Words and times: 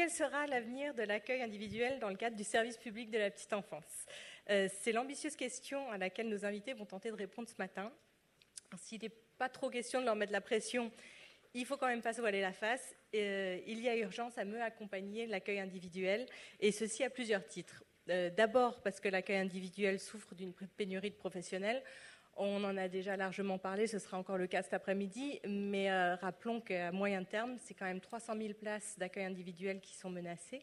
quel 0.00 0.10
sera 0.10 0.46
l'avenir 0.46 0.94
de 0.94 1.02
l'accueil 1.02 1.42
individuel 1.42 1.98
dans 1.98 2.08
le 2.08 2.16
cadre 2.16 2.34
du 2.34 2.42
service 2.42 2.78
public 2.78 3.10
de 3.10 3.18
la 3.18 3.30
petite 3.30 3.52
enfance 3.52 4.06
euh, 4.48 4.66
C'est 4.80 4.92
l'ambitieuse 4.92 5.36
question 5.36 5.90
à 5.90 5.98
laquelle 5.98 6.30
nos 6.30 6.46
invités 6.46 6.72
vont 6.72 6.86
tenter 6.86 7.10
de 7.10 7.16
répondre 7.16 7.46
ce 7.46 7.54
matin. 7.58 7.92
S'il 8.78 9.02
n'est 9.02 9.12
pas 9.36 9.50
trop 9.50 9.68
question 9.68 10.00
de 10.00 10.06
leur 10.06 10.16
mettre 10.16 10.32
la 10.32 10.40
pression, 10.40 10.90
il 11.52 11.66
faut 11.66 11.76
quand 11.76 11.86
même 11.86 12.00
pas 12.00 12.14
se 12.14 12.22
voiler 12.22 12.40
la 12.40 12.54
face. 12.54 12.96
Euh, 13.14 13.60
il 13.66 13.78
y 13.80 13.90
a 13.90 13.96
urgence 13.98 14.38
à 14.38 14.46
mieux 14.46 14.62
accompagner 14.62 15.26
l'accueil 15.26 15.60
individuel, 15.60 16.24
et 16.60 16.72
ceci 16.72 17.04
à 17.04 17.10
plusieurs 17.10 17.46
titres. 17.46 17.84
Euh, 18.08 18.30
d'abord 18.30 18.80
parce 18.80 19.00
que 19.00 19.08
l'accueil 19.10 19.36
individuel 19.36 20.00
souffre 20.00 20.34
d'une 20.34 20.54
pénurie 20.78 21.10
de 21.10 21.16
professionnels. 21.16 21.82
On 22.42 22.64
en 22.64 22.78
a 22.78 22.88
déjà 22.88 23.18
largement 23.18 23.58
parlé, 23.58 23.86
ce 23.86 23.98
sera 23.98 24.16
encore 24.16 24.38
le 24.38 24.46
cas 24.46 24.62
cet 24.62 24.72
après-midi, 24.72 25.40
mais 25.46 25.90
euh, 25.90 26.14
rappelons 26.14 26.62
qu'à 26.62 26.90
moyen 26.90 27.22
terme, 27.22 27.58
c'est 27.60 27.74
quand 27.74 27.84
même 27.84 28.00
300 28.00 28.32
000 28.34 28.54
places 28.54 28.98
d'accueil 28.98 29.24
individuel 29.24 29.78
qui 29.78 29.94
sont 29.94 30.08
menacées. 30.08 30.62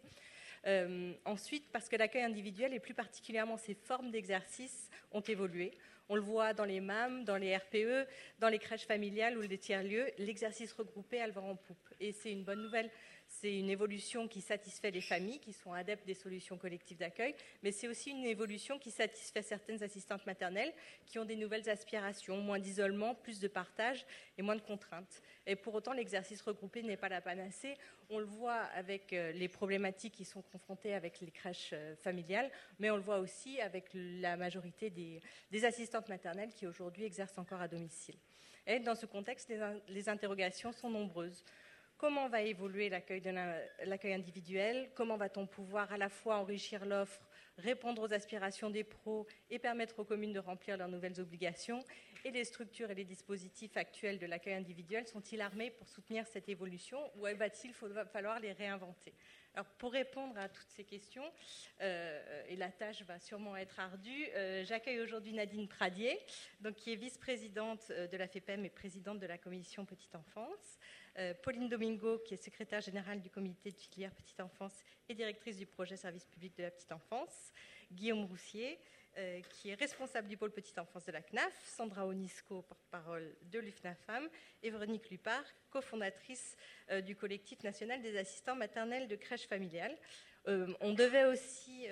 ensuite, 1.25 1.71
parce 1.71 1.87
que 1.87 1.95
l'accueil 1.95 2.23
individuel 2.23 2.73
et 2.73 2.79
plus 2.79 2.95
particulièrement 2.95 3.57
ses 3.57 3.75
formes 3.75 4.09
d'exercice 4.09 4.89
ont 5.11 5.21
évolué. 5.21 5.71
On 6.09 6.15
le 6.15 6.21
voit 6.21 6.53
dans 6.55 6.65
les 6.65 6.79
MAM, 6.79 7.25
dans 7.25 7.37
les 7.37 7.55
RPE, 7.55 8.07
dans 8.39 8.49
les 8.49 8.57
crèches 8.57 8.87
familiales 8.87 9.37
ou 9.37 9.41
les 9.41 9.59
tiers-lieux, 9.59 10.07
l'exercice 10.17 10.73
regroupé 10.73 11.21
a 11.21 11.27
le 11.27 11.33
vent 11.33 11.51
en 11.51 11.55
poupe. 11.55 11.93
Et 11.99 12.11
c'est 12.11 12.31
une 12.31 12.43
bonne 12.43 12.63
nouvelle 12.63 12.89
c'est 13.27 13.59
une 13.59 13.69
évolution 13.69 14.27
qui 14.27 14.41
satisfait 14.41 14.91
les 14.91 15.01
familles 15.01 15.39
qui 15.39 15.53
sont 15.53 15.73
adeptes 15.73 16.07
des 16.07 16.13
solutions 16.13 16.57
collectives 16.57 16.97
d'accueil, 16.97 17.35
mais 17.61 17.71
c'est 17.71 17.87
aussi 17.87 18.11
une 18.11 18.25
évolution 18.25 18.79
qui 18.79 18.89
satisfait 18.89 19.41
certaines 19.41 19.83
assistantes 19.83 20.25
maternelles 20.25 20.73
qui 21.05 21.19
ont 21.19 21.25
des 21.25 21.35
nouvelles 21.35 21.69
aspirations, 21.69 22.37
moins 22.37 22.59
d'isolement, 22.59 23.15
plus 23.15 23.39
de 23.39 23.47
partage 23.47 24.05
et 24.37 24.41
moins 24.41 24.55
de 24.55 24.61
contraintes. 24.61 25.21
Et 25.45 25.55
pour 25.55 25.75
autant, 25.75 25.93
l'exercice 25.93 26.41
regroupé 26.41 26.83
n'est 26.83 26.97
pas 26.97 27.09
la 27.09 27.21
panacée. 27.21 27.77
On 28.09 28.19
le 28.19 28.25
voit 28.25 28.61
avec 28.75 29.13
euh, 29.13 29.31
les 29.33 29.47
problématiques 29.49 30.13
qui 30.13 30.25
sont 30.25 30.41
confrontées 30.41 30.93
avec 30.93 31.19
les 31.19 31.31
crèches 31.31 31.71
euh, 31.73 31.95
familiales, 31.97 32.49
mais 32.79 32.89
on 32.89 32.95
le 32.95 33.01
voit 33.01 33.19
aussi 33.19 33.59
avec 33.61 33.89
la 33.93 34.37
majorité 34.37 34.89
des, 34.89 35.65
assistantes 35.65 36.07
maternelles 36.07 36.53
qui 36.53 36.65
aujourd'hui 36.65 37.03
exercent 37.03 37.37
encore 37.37 37.61
à 37.61 37.67
domicile. 37.67 38.15
Et 38.65 38.79
dans 38.79 38.95
ce 38.95 39.05
contexte, 39.05 39.51
les 39.87 40.09
interrogations 40.09 40.71
sont 40.71 40.89
nombreuses 40.89 41.43
comment 41.97 42.29
va 42.29 42.41
évoluer 42.41 42.89
l'accueil 42.89 44.13
individuel, 44.13 44.89
comment 44.95 45.17
va-t-on 45.17 45.47
pouvoir 45.47 45.91
à 45.91 45.97
la 45.97 46.09
fois 46.09 46.37
enrichir 46.37 46.85
l'offre, 46.85 47.27
répondre 47.57 48.03
aux 48.03 48.13
aspirations 48.13 48.69
des 48.69 48.83
pros 48.83 49.25
et 49.49 49.59
permettre 49.59 49.99
aux 49.99 50.03
communes 50.03 50.33
de 50.33 50.39
remplir 50.39 50.77
leurs 50.77 50.89
nouvelles 50.89 51.19
obligations, 51.19 51.83
et 52.23 52.31
les 52.31 52.43
structures 52.43 52.91
et 52.91 52.95
les 52.95 53.05
dispositifs 53.05 53.77
actuels 53.77 54.19
de 54.19 54.25
l'accueil 54.25 54.55
individuel 54.55 55.07
sont-ils 55.07 55.41
armés 55.41 55.71
pour 55.71 55.87
soutenir 55.87 56.27
cette 56.27 56.49
évolution 56.49 56.99
ou 57.15 57.21
va-t-il 57.21 57.73
falloir 57.73 58.39
les 58.39 58.51
réinventer? 58.51 59.13
Alors, 59.57 59.65
pour 59.79 59.91
répondre 59.91 60.37
à 60.37 60.49
toutes 60.49 60.69
ces 60.69 60.83
questions, 60.83 61.23
euh, 61.81 62.43
et 62.47 62.55
la 62.55 62.69
tâche 62.69 63.01
va 63.01 63.19
sûrement 63.19 63.57
être 63.57 63.79
ardue, 63.79 64.27
euh, 64.35 64.63
j'accueille 64.63 64.99
aujourd'hui 64.99 65.33
Nadine 65.33 65.67
Pradier, 65.67 66.15
donc, 66.61 66.75
qui 66.75 66.93
est 66.93 66.95
vice-présidente 66.95 67.81
euh, 67.89 68.05
de 68.05 68.17
la 68.17 68.27
FEPEM 68.27 68.63
et 68.65 68.69
présidente 68.69 69.17
de 69.17 69.25
la 69.25 69.39
commission 69.39 69.83
Petite 69.83 70.15
Enfance. 70.15 70.77
Pauline 71.41 71.67
Domingo, 71.67 72.19
qui 72.19 72.35
est 72.35 72.37
secrétaire 72.37 72.81
générale 72.81 73.19
du 73.19 73.31
comité 73.31 73.71
de 73.71 73.79
filière 73.79 74.13
petite 74.13 74.39
enfance 74.39 74.83
et 75.09 75.15
directrice 75.15 75.57
du 75.57 75.65
projet 75.65 75.97
service 75.97 76.25
public 76.25 76.55
de 76.55 76.61
la 76.61 76.69
petite 76.69 76.91
enfance, 76.91 77.51
Guillaume 77.91 78.25
Roussier, 78.25 78.77
euh, 79.17 79.41
qui 79.49 79.69
est 79.69 79.73
responsable 79.73 80.27
du 80.27 80.37
pôle 80.37 80.51
petite 80.51 80.77
enfance 80.77 81.05
de 81.05 81.11
la 81.11 81.21
CNAF, 81.21 81.51
Sandra 81.65 82.05
Onisco, 82.05 82.61
porte-parole 82.61 83.35
de 83.51 83.57
l'UFNAFAM, 83.57 84.29
et 84.61 84.69
Véronique 84.69 85.09
Lupard, 85.09 85.43
cofondatrice 85.71 86.55
euh, 86.91 87.01
du 87.01 87.15
collectif 87.15 87.63
national 87.63 87.99
des 88.03 88.15
assistants 88.15 88.55
maternels 88.55 89.07
de 89.07 89.15
crèche 89.15 89.47
familiale. 89.47 89.97
Euh, 90.47 90.67
on 90.81 90.93
devait 90.93 91.25
aussi 91.25 91.87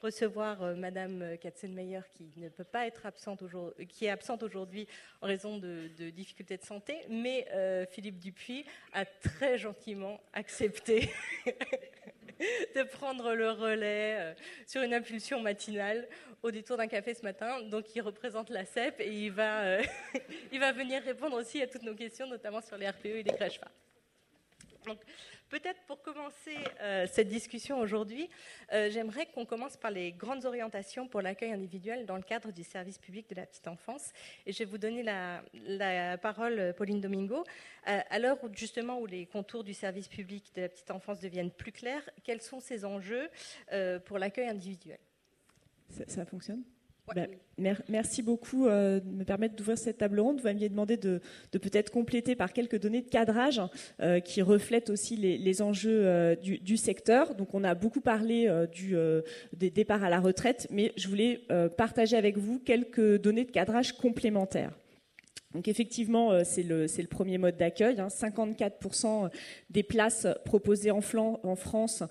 recevoir 0.00 0.74
Madame 0.74 1.36
Katzenmeyer 1.38 2.00
qui 2.14 2.32
ne 2.36 2.48
peut 2.48 2.64
pas 2.64 2.86
être 2.86 3.06
absente 3.06 3.42
aujourd'hui, 3.42 3.86
qui 3.86 4.06
est 4.06 4.10
absente 4.10 4.42
aujourd'hui 4.42 4.88
en 5.20 5.26
raison 5.26 5.58
de, 5.58 5.88
difficultés 6.10 6.56
de 6.56 6.64
santé, 6.64 7.04
mais 7.08 7.46
Philippe 7.90 8.18
Dupuis 8.18 8.64
a 8.94 9.04
très 9.04 9.58
gentiment 9.58 10.20
accepté 10.32 11.08
de 12.74 12.82
prendre 12.82 13.34
le 13.34 13.50
relais 13.50 14.34
sur 14.66 14.82
une 14.82 14.94
impulsion 14.94 15.40
matinale 15.40 16.08
au 16.42 16.50
détour 16.50 16.76
d'un 16.76 16.86
café 16.86 17.14
ce 17.14 17.22
matin. 17.22 17.62
Donc 17.62 17.94
il 17.94 18.00
représente 18.00 18.50
la 18.50 18.64
CEP 18.64 19.00
et 19.00 19.12
il 19.12 19.32
va, 19.32 19.78
il 20.52 20.60
va 20.60 20.72
venir 20.72 21.02
répondre 21.02 21.36
aussi 21.36 21.62
à 21.62 21.66
toutes 21.66 21.82
nos 21.82 21.94
questions, 21.94 22.26
notamment 22.26 22.60
sur 22.60 22.76
les 22.76 22.88
RPE 22.88 23.06
et 23.06 23.22
les 23.22 23.32
crèches 23.32 23.58
phares. 23.58 23.83
Peut-être 25.50 25.80
pour 25.86 26.02
commencer 26.02 26.56
euh, 26.80 27.06
cette 27.06 27.28
discussion 27.28 27.78
aujourd'hui, 27.78 28.28
euh, 28.72 28.90
j'aimerais 28.90 29.26
qu'on 29.26 29.44
commence 29.44 29.76
par 29.76 29.90
les 29.90 30.12
grandes 30.12 30.44
orientations 30.46 31.06
pour 31.06 31.22
l'accueil 31.22 31.52
individuel 31.52 32.06
dans 32.06 32.16
le 32.16 32.22
cadre 32.22 32.50
du 32.50 32.64
service 32.64 32.98
public 32.98 33.28
de 33.28 33.36
la 33.36 33.46
petite 33.46 33.68
enfance. 33.68 34.12
Et 34.46 34.52
je 34.52 34.58
vais 34.58 34.64
vous 34.64 34.78
donner 34.78 35.02
la, 35.02 36.18
parole, 36.18 36.74
Pauline 36.76 37.00
Domingo. 37.00 37.44
Euh, 37.88 38.00
à 38.08 38.18
l'heure 38.18 38.42
où, 38.42 38.48
justement 38.52 38.98
où 38.98 39.06
les 39.06 39.26
contours 39.26 39.64
du 39.64 39.74
service 39.74 40.08
public 40.08 40.50
de 40.54 40.62
la 40.62 40.68
petite 40.68 40.90
enfance 40.90 41.20
deviennent 41.20 41.52
plus 41.52 41.72
clairs, 41.72 42.08
quels 42.24 42.40
sont 42.40 42.60
ces 42.60 42.84
enjeux 42.84 43.28
pour 44.06 44.18
l'accueil 44.18 44.48
individuel? 44.48 44.98
Ça 46.08 46.24
fonctionne? 46.24 46.64
Bah, 47.06 47.26
merci 47.88 48.22
beaucoup 48.22 48.66
euh, 48.66 48.98
de 48.98 49.08
me 49.08 49.24
permettre 49.24 49.54
d'ouvrir 49.56 49.76
cette 49.76 49.98
table 49.98 50.20
ronde. 50.20 50.38
Vous 50.38 50.44
m'aviez 50.44 50.70
demandé 50.70 50.96
de, 50.96 51.20
peut-être 51.52 51.90
compléter 51.90 52.34
par 52.34 52.52
quelques 52.52 52.80
données 52.80 53.02
de 53.02 53.08
cadrage 53.08 53.60
euh, 54.00 54.20
qui 54.20 54.40
reflètent 54.40 54.88
aussi 54.88 55.16
les, 55.16 55.62
enjeux 55.62 56.06
euh, 56.06 56.34
du, 56.34 56.76
secteur. 56.76 57.34
Donc, 57.34 57.54
on 57.54 57.62
a 57.62 57.74
beaucoup 57.74 58.00
parlé 58.00 58.50
des 59.52 59.70
départs 59.70 60.02
à 60.02 60.08
la 60.08 60.20
retraite, 60.20 60.66
mais 60.70 60.92
je 60.96 61.08
voulais 61.08 61.46
partager 61.76 62.16
avec 62.16 62.38
vous 62.38 62.58
quelques 62.58 63.20
données 63.20 63.44
de 63.44 63.50
cadrage 63.50 63.92
complémentaires. 63.92 64.72
Donc 65.54 65.68
effectivement, 65.68 66.44
c'est 66.44 66.64
le, 66.64 66.88
premier 67.08 67.38
mode 67.38 67.56
d'accueil. 67.56 67.96
54% 67.96 69.06
hein. 69.06 69.30
des 69.70 69.82
places 69.82 70.26
proposées 70.44 70.90
en, 70.90 71.00
France 71.00 72.02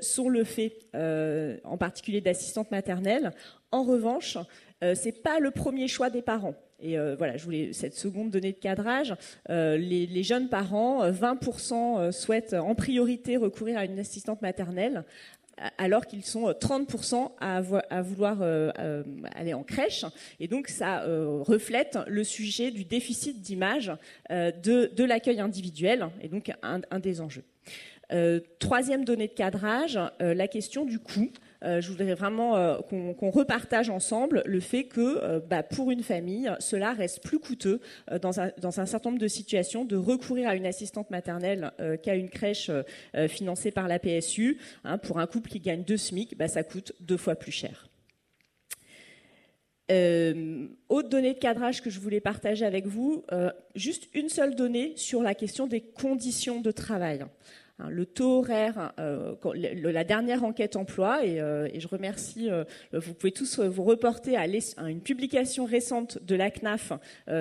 sont 0.00 0.28
le 0.28 0.44
fait, 0.44 0.78
en 0.92 1.78
particulier 1.78 2.20
d'assistantes 2.20 2.70
maternelles. 2.70 3.32
En 3.70 3.82
revanche, 3.82 4.38
euh, 4.84 4.94
ce 4.94 5.06
n'est 5.06 5.12
pas 5.12 5.40
le 5.40 5.50
premier 5.50 5.88
choix 5.88 6.10
des 6.10 6.22
parents. 6.22 6.54
Et 6.80 6.98
euh, 6.98 7.14
voilà, 7.16 7.36
je 7.36 7.44
voulais 7.44 7.72
cette 7.72 7.94
seconde 7.94 8.30
donnée 8.30 8.52
de 8.52 8.58
cadrage. 8.58 9.14
Euh, 9.48 9.76
les, 9.76 10.22
jeunes 10.22 10.48
parents, 10.48 11.08
20% 11.10 12.12
souhaitent 12.12 12.54
en 12.54 12.74
priorité 12.74 13.36
recourir 13.36 13.78
à 13.78 13.84
une 13.84 13.98
assistante 13.98 14.42
maternelle, 14.42 15.04
alors 15.78 16.06
qu'ils 16.06 16.24
sont 16.24 16.50
30% 16.50 17.30
à, 17.40 18.02
vouloir 18.02 18.42
aller 19.34 19.54
en 19.54 19.62
crèche. 19.62 20.04
Et 20.40 20.48
donc, 20.48 20.68
ça 20.68 21.04
reflète 21.06 21.98
le 22.06 22.24
sujet 22.24 22.70
du 22.70 22.84
déficit 22.84 23.40
d'image 23.40 23.92
de, 24.30 25.04
l'accueil 25.04 25.40
individuel, 25.40 26.08
et 26.20 26.28
donc 26.28 26.52
un, 26.62 26.80
un 26.90 26.98
des 26.98 27.20
enjeux. 27.20 27.44
troisième 28.58 29.04
donnée 29.04 29.28
de 29.28 29.32
cadrage, 29.32 29.98
la 30.20 30.48
question 30.48 30.84
du 30.84 30.98
coût. 30.98 31.30
Euh, 31.64 31.80
je 31.80 31.88
voudrais 31.88 32.14
vraiment 32.14 32.56
euh, 32.56 32.78
qu'on 32.78 33.30
repartage 33.30 33.88
ensemble 33.88 34.42
le 34.44 34.60
fait 34.60 34.84
que 34.84 35.00
euh, 35.22 35.40
bah, 35.40 35.62
pour 35.62 35.90
une 35.90 36.02
famille, 36.02 36.50
cela 36.58 36.92
reste 36.92 37.22
plus 37.22 37.38
coûteux 37.38 37.80
dans 38.20 38.40
un, 38.40 38.86
certain 38.86 39.10
nombre 39.10 39.20
de 39.20 39.28
situations 39.28 39.84
de 39.84 39.96
recourir 39.96 40.48
à 40.48 40.56
une 40.56 40.66
assistante 40.66 41.10
maternelle 41.10 41.72
qu'à 42.02 42.14
une 42.14 42.28
crèche 42.28 42.70
financée 43.28 43.70
par 43.70 43.88
la 43.88 43.98
PSU. 43.98 44.58
Hein, 44.84 44.98
pour 44.98 45.18
un 45.18 45.26
couple 45.26 45.50
qui 45.50 45.60
gagne 45.60 45.82
deux 45.82 45.96
SMIC, 45.96 46.36
bah, 46.36 46.48
ça 46.48 46.62
coûte 46.62 46.92
deux 47.00 47.16
fois 47.16 47.34
plus 47.34 47.52
cher. 47.52 47.88
autre 49.90 51.08
donnée 51.08 51.34
de 51.34 51.38
cadrage 51.38 51.82
que 51.82 51.90
je 51.90 52.00
voulais 52.00 52.20
partager 52.20 52.64
avec 52.64 52.86
vous, 52.86 53.24
juste 53.74 54.08
une 54.14 54.28
seule 54.28 54.54
donnée 54.54 54.92
sur 54.96 55.22
la 55.22 55.34
question 55.34 55.66
des 55.66 55.80
conditions 55.80 56.60
de 56.60 56.70
travail. 56.70 57.24
Hein, 57.80 57.88
le 57.90 58.06
taux 58.06 58.38
horaire, 58.38 58.92
euh, 59.00 59.34
la 59.64 60.04
dernière 60.04 60.44
enquête 60.44 60.76
emploi, 60.76 61.26
et, 61.26 61.40
euh, 61.40 61.68
je 61.76 61.88
remercie, 61.88 62.48
euh, 62.48 62.62
vous 62.92 63.14
pouvez 63.14 63.32
tous 63.32 63.58
vous 63.58 63.82
reporter 63.82 64.36
à, 64.36 64.46
une 64.46 65.00
publication 65.00 65.64
récente 65.64 66.22
de 66.22 66.36
la 66.36 66.52
CNAF 66.52 66.92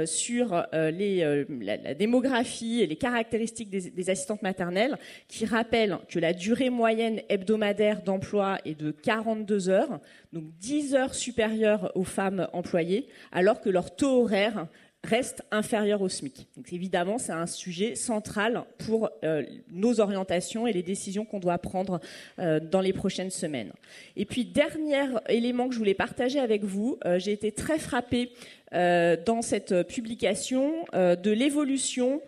sur 0.06 0.65
la, 0.71 1.94
démographie 1.94 2.81
et 2.81 2.88
les 2.88 2.95
caractéristiques 2.95 3.69
des, 3.69 3.91
des, 3.91 4.09
assistantes 4.09 4.41
maternelles, 4.41 4.97
qui 5.27 5.45
rappelle 5.45 6.00
que 6.09 6.18
la 6.18 6.33
durée 6.33 6.71
moyenne 6.71 7.21
hebdomadaire 7.29 8.01
d'emploi 8.01 8.57
est 8.65 8.79
de 8.79 8.89
42 8.89 9.69
heures, 9.69 10.00
donc 10.31 10.45
10 10.57 10.95
heures 10.95 11.13
supérieures 11.13 11.91
aux 11.94 12.03
femmes 12.03 12.47
employées, 12.53 13.07
alors 13.31 13.62
que 13.62 13.69
leur 13.69 13.95
taux 13.95 14.24
horaire 14.24 14.68
reste 15.03 15.44
inférieur 15.51 16.01
au 16.01 16.09
SMIC. 16.09 16.47
Évidemment, 16.71 17.17
c'est 17.17 17.33
un 17.33 17.45
sujet 17.45 17.95
central 17.95 18.63
pour 18.77 19.09
euh, 19.23 19.44
nos 19.71 20.00
orientations 20.00 20.65
et 20.65 20.71
les 20.71 20.83
décisions 20.83 21.25
qu'on 21.25 21.39
doit 21.39 21.57
prendre 21.57 22.00
euh, 22.39 22.59
dans 22.59 22.79
les 22.79 22.94
prochaines 22.94 23.29
semaines. 23.29 23.73
Et 24.15 24.25
puis, 24.25 24.45
dernier 24.45 25.05
élément 25.27 25.67
que 25.67 25.73
je 25.73 25.79
voulais 25.79 25.94
partager 25.94 26.39
avec 26.39 26.63
vous, 26.63 26.97
euh, 27.05 27.19
j'ai 27.19 27.33
été 27.33 27.51
très 27.51 27.79
frappée 27.79 28.31
dans 28.75 29.44
cette 29.44 29.83
publication 29.83 30.85
de 30.94 31.29
l'évolution 31.29 32.21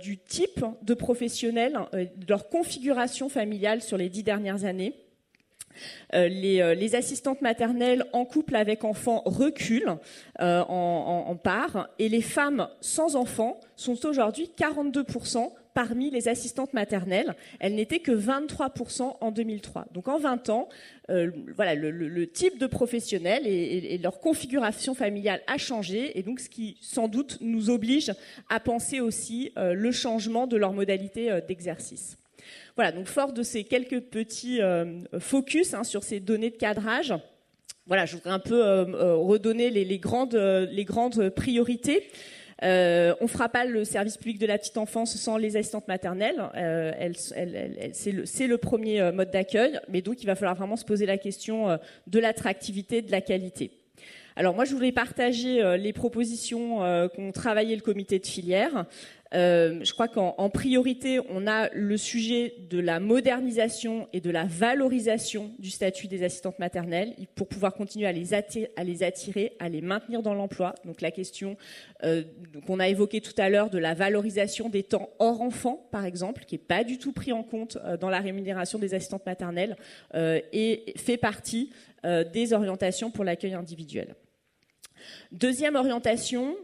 du 0.00 0.16
type 0.16 0.64
de 0.80 0.94
professionnels, 0.94 1.78
de 1.92 2.26
leur 2.26 2.48
configuration 2.48 3.28
familiale 3.28 3.82
sur 3.82 3.98
les 3.98 4.08
dix 4.08 4.22
dernières 4.22 4.64
années. 4.64 4.94
Les, 6.12 6.94
assistantes 6.94 7.40
maternelles 7.40 8.04
en 8.12 8.24
couple 8.24 8.56
avec 8.56 8.84
enfants 8.84 9.22
reculent 9.24 9.96
en, 10.38 11.24
en, 11.26 11.36
part 11.36 11.88
et 11.98 12.08
les 12.08 12.22
femmes 12.22 12.68
sans 12.80 13.16
enfants 13.16 13.60
sont 13.76 14.06
aujourd'hui 14.06 14.50
42% 14.58 15.50
parmi 15.74 16.10
les 16.10 16.28
assistantes 16.28 16.72
maternelles. 16.72 17.34
Elles 17.58 17.74
n'étaient 17.74 18.00
que 18.00 18.12
23% 18.12 19.16
en 19.20 19.30
2003. 19.30 19.86
Donc 19.92 20.08
en 20.08 20.18
20 20.18 20.50
ans, 20.50 20.68
euh, 21.10 21.30
le, 21.58 22.26
type 22.26 22.58
de 22.58 22.66
professionnels 22.66 23.46
et, 23.46 23.98
leur 23.98 24.20
configuration 24.20 24.94
familiale 24.94 25.40
a 25.46 25.58
changé, 25.58 26.18
et 26.18 26.22
donc 26.22 26.40
ce 26.40 26.48
qui 26.48 26.76
sans 26.80 27.08
doute 27.08 27.38
nous 27.40 27.70
oblige 27.70 28.12
à 28.48 28.60
penser 28.60 29.00
aussi 29.00 29.52
euh, 29.58 29.74
le 29.74 29.92
changement 29.92 30.46
de 30.46 30.56
leur 30.56 30.72
modalité 30.72 31.30
euh, 31.30 31.40
d'exercice. 31.40 32.19
Voilà, 32.80 32.92
donc 32.92 33.08
fort 33.08 33.34
de 33.34 33.42
ces 33.42 33.64
quelques 33.64 34.00
petits 34.00 34.58
focus 35.18 35.74
hein, 35.74 35.84
sur 35.84 36.02
ces 36.02 36.18
données 36.18 36.48
de 36.48 36.56
cadrage, 36.56 37.12
voilà, 37.86 38.06
je 38.06 38.14
voudrais 38.14 38.30
un 38.30 38.38
peu 38.38 38.62
redonner 39.18 39.68
les, 39.68 39.98
grandes, 39.98 40.34
les 40.34 40.84
grandes 40.84 41.28
priorités. 41.28 42.08
Euh, 42.62 43.14
on 43.20 43.24
ne 43.24 43.28
fera 43.28 43.48
pas 43.48 43.64
le 43.64 43.84
service 43.84 44.16
public 44.16 44.38
de 44.38 44.46
la 44.46 44.58
petite 44.58 44.76
enfance 44.76 45.16
sans 45.16 45.36
les 45.36 45.56
assistantes 45.56 45.88
maternelles. 45.88 46.42
Euh, 46.56 46.92
c'est 47.92 48.46
le, 48.46 48.58
premier 48.58 49.00
euh, 49.00 49.12
mode 49.12 49.30
d'accueil, 49.30 49.78
mais 49.88 50.02
donc 50.02 50.22
il 50.22 50.26
va 50.26 50.34
falloir 50.34 50.56
vraiment 50.56 50.76
se 50.76 50.84
poser 50.84 51.06
la 51.06 51.18
question 51.18 51.78
de 52.06 52.18
l'attractivité, 52.18 53.02
de 53.02 53.10
la 53.10 53.20
qualité. 53.20 53.72
Alors 54.36 54.54
moi, 54.54 54.64
je 54.64 54.74
voulais 54.74 54.92
partager 54.92 55.76
les 55.76 55.92
propositions 55.92 56.78
qu'ont 57.14 57.32
travaillé 57.32 57.74
le 57.74 57.82
comité 57.82 58.18
de 58.18 58.26
filière. 58.26 58.86
Euh, 59.32 59.78
je 59.82 59.92
crois 59.92 60.08
qu'en 60.08 60.50
priorité, 60.50 61.20
on 61.28 61.46
a 61.46 61.68
le 61.72 61.96
sujet 61.96 62.54
de 62.68 62.80
la 62.80 62.98
modernisation 62.98 64.08
et 64.12 64.20
de 64.20 64.30
la 64.30 64.44
valorisation 64.44 65.52
du 65.58 65.70
statut 65.70 66.08
des 66.08 66.24
assistantes 66.24 66.58
maternelles 66.58 67.14
pour 67.36 67.46
pouvoir 67.46 67.74
continuer 67.74 68.06
à 68.06 68.12
les 68.12 68.34
attirer, 68.34 69.52
à 69.60 69.68
les, 69.68 69.80
maintenir 69.80 70.22
dans 70.22 70.34
l'emploi. 70.34 70.74
Donc 70.84 71.00
la 71.00 71.10
question 71.10 71.56
euh, 72.02 72.24
qu'on 72.66 72.80
a 72.80 72.88
évoquée 72.88 73.20
tout 73.20 73.34
à 73.38 73.48
l'heure 73.48 73.70
de 73.70 73.78
la 73.78 73.94
valorisation 73.94 74.68
des 74.68 74.82
temps 74.82 75.10
hors 75.18 75.40
enfant, 75.42 75.88
par 75.92 76.04
exemple, 76.04 76.44
qui 76.44 76.56
n'est 76.56 76.62
pas 76.62 76.82
du 76.82 76.98
tout 76.98 77.12
pris 77.12 77.32
en 77.32 77.42
compte 77.42 77.78
euh, 77.84 77.96
dans 77.96 78.10
la 78.10 78.20
rémunération 78.20 78.78
des 78.78 78.94
assistantes 78.94 79.26
maternelles 79.26 79.76
et 80.52 80.92
fait 80.96 81.16
partie 81.16 81.70
des 82.04 82.52
orientations 82.52 83.10
pour 83.10 83.24
l'accueil 83.24 83.54
individuel. 83.54 84.14
Deuxième 85.32 85.76
orientation, 85.76 86.56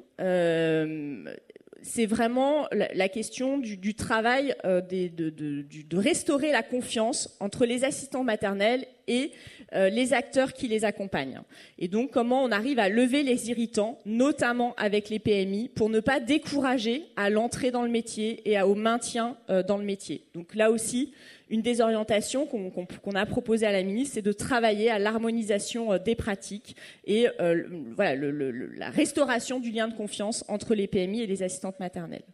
c'est 1.86 2.06
vraiment 2.06 2.66
la, 2.72 3.08
question 3.08 3.58
du, 3.58 3.94
travail 3.94 4.54
euh, 4.64 4.80
de, 4.80 5.96
restaurer 5.96 6.50
la 6.50 6.62
confiance 6.62 7.36
entre 7.38 7.64
les 7.64 7.84
assistants 7.84 8.24
maternels 8.24 8.86
et 9.06 9.30
euh, 9.72 9.88
les 9.88 10.12
acteurs 10.12 10.52
qui 10.52 10.66
les 10.66 10.84
accompagnent. 10.84 11.40
Et 11.78 11.86
donc 11.86 12.10
comment 12.10 12.42
on 12.42 12.50
arrive 12.50 12.80
à 12.80 12.88
lever 12.88 13.22
les 13.22 13.50
irritants, 13.50 13.98
notamment 14.04 14.74
avec 14.76 15.10
les 15.10 15.20
PMI, 15.20 15.68
pour 15.68 15.88
ne 15.88 16.00
pas 16.00 16.18
décourager 16.18 17.04
à 17.14 17.30
l'entrée 17.30 17.70
dans 17.70 17.82
le 17.82 17.90
métier 17.90 18.42
et 18.50 18.60
au 18.60 18.74
maintien 18.74 19.36
euh, 19.48 19.62
dans 19.62 19.78
le 19.78 19.84
métier. 19.84 20.24
Donc 20.34 20.56
là 20.56 20.72
aussi, 20.72 21.12
une 21.48 21.62
des 21.62 21.80
orientations 21.80 22.46
qu'on 22.46 23.12
a 23.14 23.26
proposées 23.26 23.66
à 23.66 23.72
la 23.72 23.82
ministre, 23.82 24.14
c'est 24.14 24.22
de 24.22 24.32
travailler 24.32 24.90
à 24.90 24.98
l'harmonisation 24.98 25.92
euh, 25.92 25.98
des 25.98 26.14
pratiques 26.14 26.76
et 27.04 27.26
voilà, 27.94 28.14
la 28.16 28.90
restauration 28.90 29.60
du 29.60 29.70
lien 29.70 29.88
de 29.88 29.94
confiance 29.94 30.44
entre 30.48 30.74
les 30.74 30.86
PMI 30.86 31.22
et 31.22 31.26
les 31.26 31.42
assistantes 31.42 31.78
maternelles. 31.80 32.24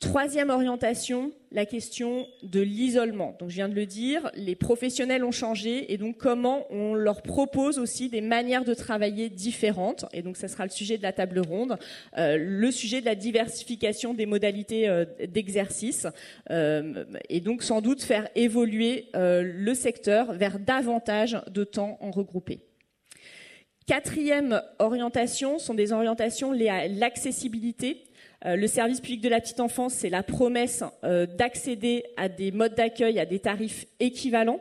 Troisième 0.00 0.48
orientation, 0.48 1.30
la 1.52 1.66
question 1.66 2.26
de 2.42 2.60
l'isolement. 2.60 3.36
Donc 3.38 3.50
je 3.50 3.56
viens 3.56 3.68
de 3.68 3.74
le 3.74 3.84
dire, 3.84 4.30
les 4.34 4.56
professionnels 4.56 5.22
ont 5.24 5.30
changé 5.30 5.92
et 5.92 5.98
donc 5.98 6.16
comment 6.16 6.64
on 6.70 6.94
leur 6.94 7.20
propose 7.20 7.78
aussi 7.78 8.08
des 8.08 8.22
manières 8.22 8.64
de 8.64 8.72
travailler 8.72 9.28
différentes. 9.28 10.06
Et 10.14 10.22
donc 10.22 10.38
ça 10.38 10.48
sera 10.48 10.64
le 10.64 10.70
sujet 10.70 10.96
de 10.96 11.02
la 11.02 11.12
table 11.12 11.40
ronde, 11.40 11.76
euh, 12.16 12.38
le 12.40 12.70
sujet 12.70 13.02
de 13.02 13.04
la 13.04 13.14
diversification 13.14 14.14
des 14.14 14.24
modalités 14.24 14.88
euh, 14.88 15.04
d'exercice 15.28 16.06
euh, 16.50 17.04
et 17.28 17.40
donc 17.40 17.62
sans 17.62 17.82
doute 17.82 18.02
faire 18.02 18.26
évoluer 18.34 19.10
le 19.12 19.74
secteur 19.74 20.32
vers 20.32 20.58
davantage 20.58 21.42
de 21.50 21.62
temps 21.62 21.98
en 22.00 22.10
regroupé. 22.10 22.60
Quatrième 23.86 24.62
orientation 24.78 25.58
sont 25.58 25.74
des 25.74 25.92
orientations 25.92 26.52
liées 26.52 26.68
à 26.68 26.88
l'accessibilité 26.88 28.04
le 28.44 28.66
service 28.66 29.00
public 29.00 29.20
de 29.20 29.28
la 29.28 29.40
petite 29.40 29.60
enfance, 29.60 29.94
c'est 29.94 30.08
la 30.08 30.22
promesse 30.22 30.82
euh, 31.04 31.26
d'accéder 31.26 32.04
à 32.16 32.28
des 32.28 32.52
modes 32.52 32.74
d'accueil 32.74 33.18
à 33.18 33.26
des 33.26 33.38
tarifs 33.38 33.86
équivalents. 33.98 34.60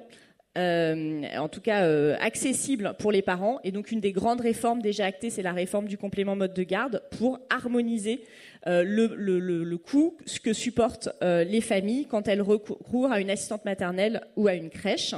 Euh, 0.58 1.22
en 1.38 1.48
tout 1.48 1.62
cas 1.62 1.88
accessibles 2.20 2.96
pour 2.98 3.12
les 3.12 3.22
parents. 3.22 3.60
Et 3.64 3.72
donc 3.72 3.92
une 3.92 4.02
des 4.02 4.12
grandes 4.12 4.42
réformes 4.42 4.81
déjà 4.81 5.06
actées, 5.06 5.30
c'est 5.30 5.44
la 5.44 5.54
réforme 5.54 5.88
du 5.88 5.98
complément 5.98 6.36
mode 6.36 6.54
de 6.54 6.64
garde 6.64 7.04
pour 7.18 7.40
harmoniser 7.52 8.26
le, 8.66 9.76
coût 9.78 10.18
que 10.44 10.52
supportent 10.52 11.10
les 11.22 11.62
familles 11.62 12.08
quand 12.08 12.28
elles 12.28 12.42
recourent 12.42 13.12
à 13.12 13.22
une 13.22 13.30
assistante 13.30 13.64
maternelle 13.64 14.22
ou 14.36 14.48
à 14.48 14.56
une 14.56 14.72
crèche. 14.72 15.14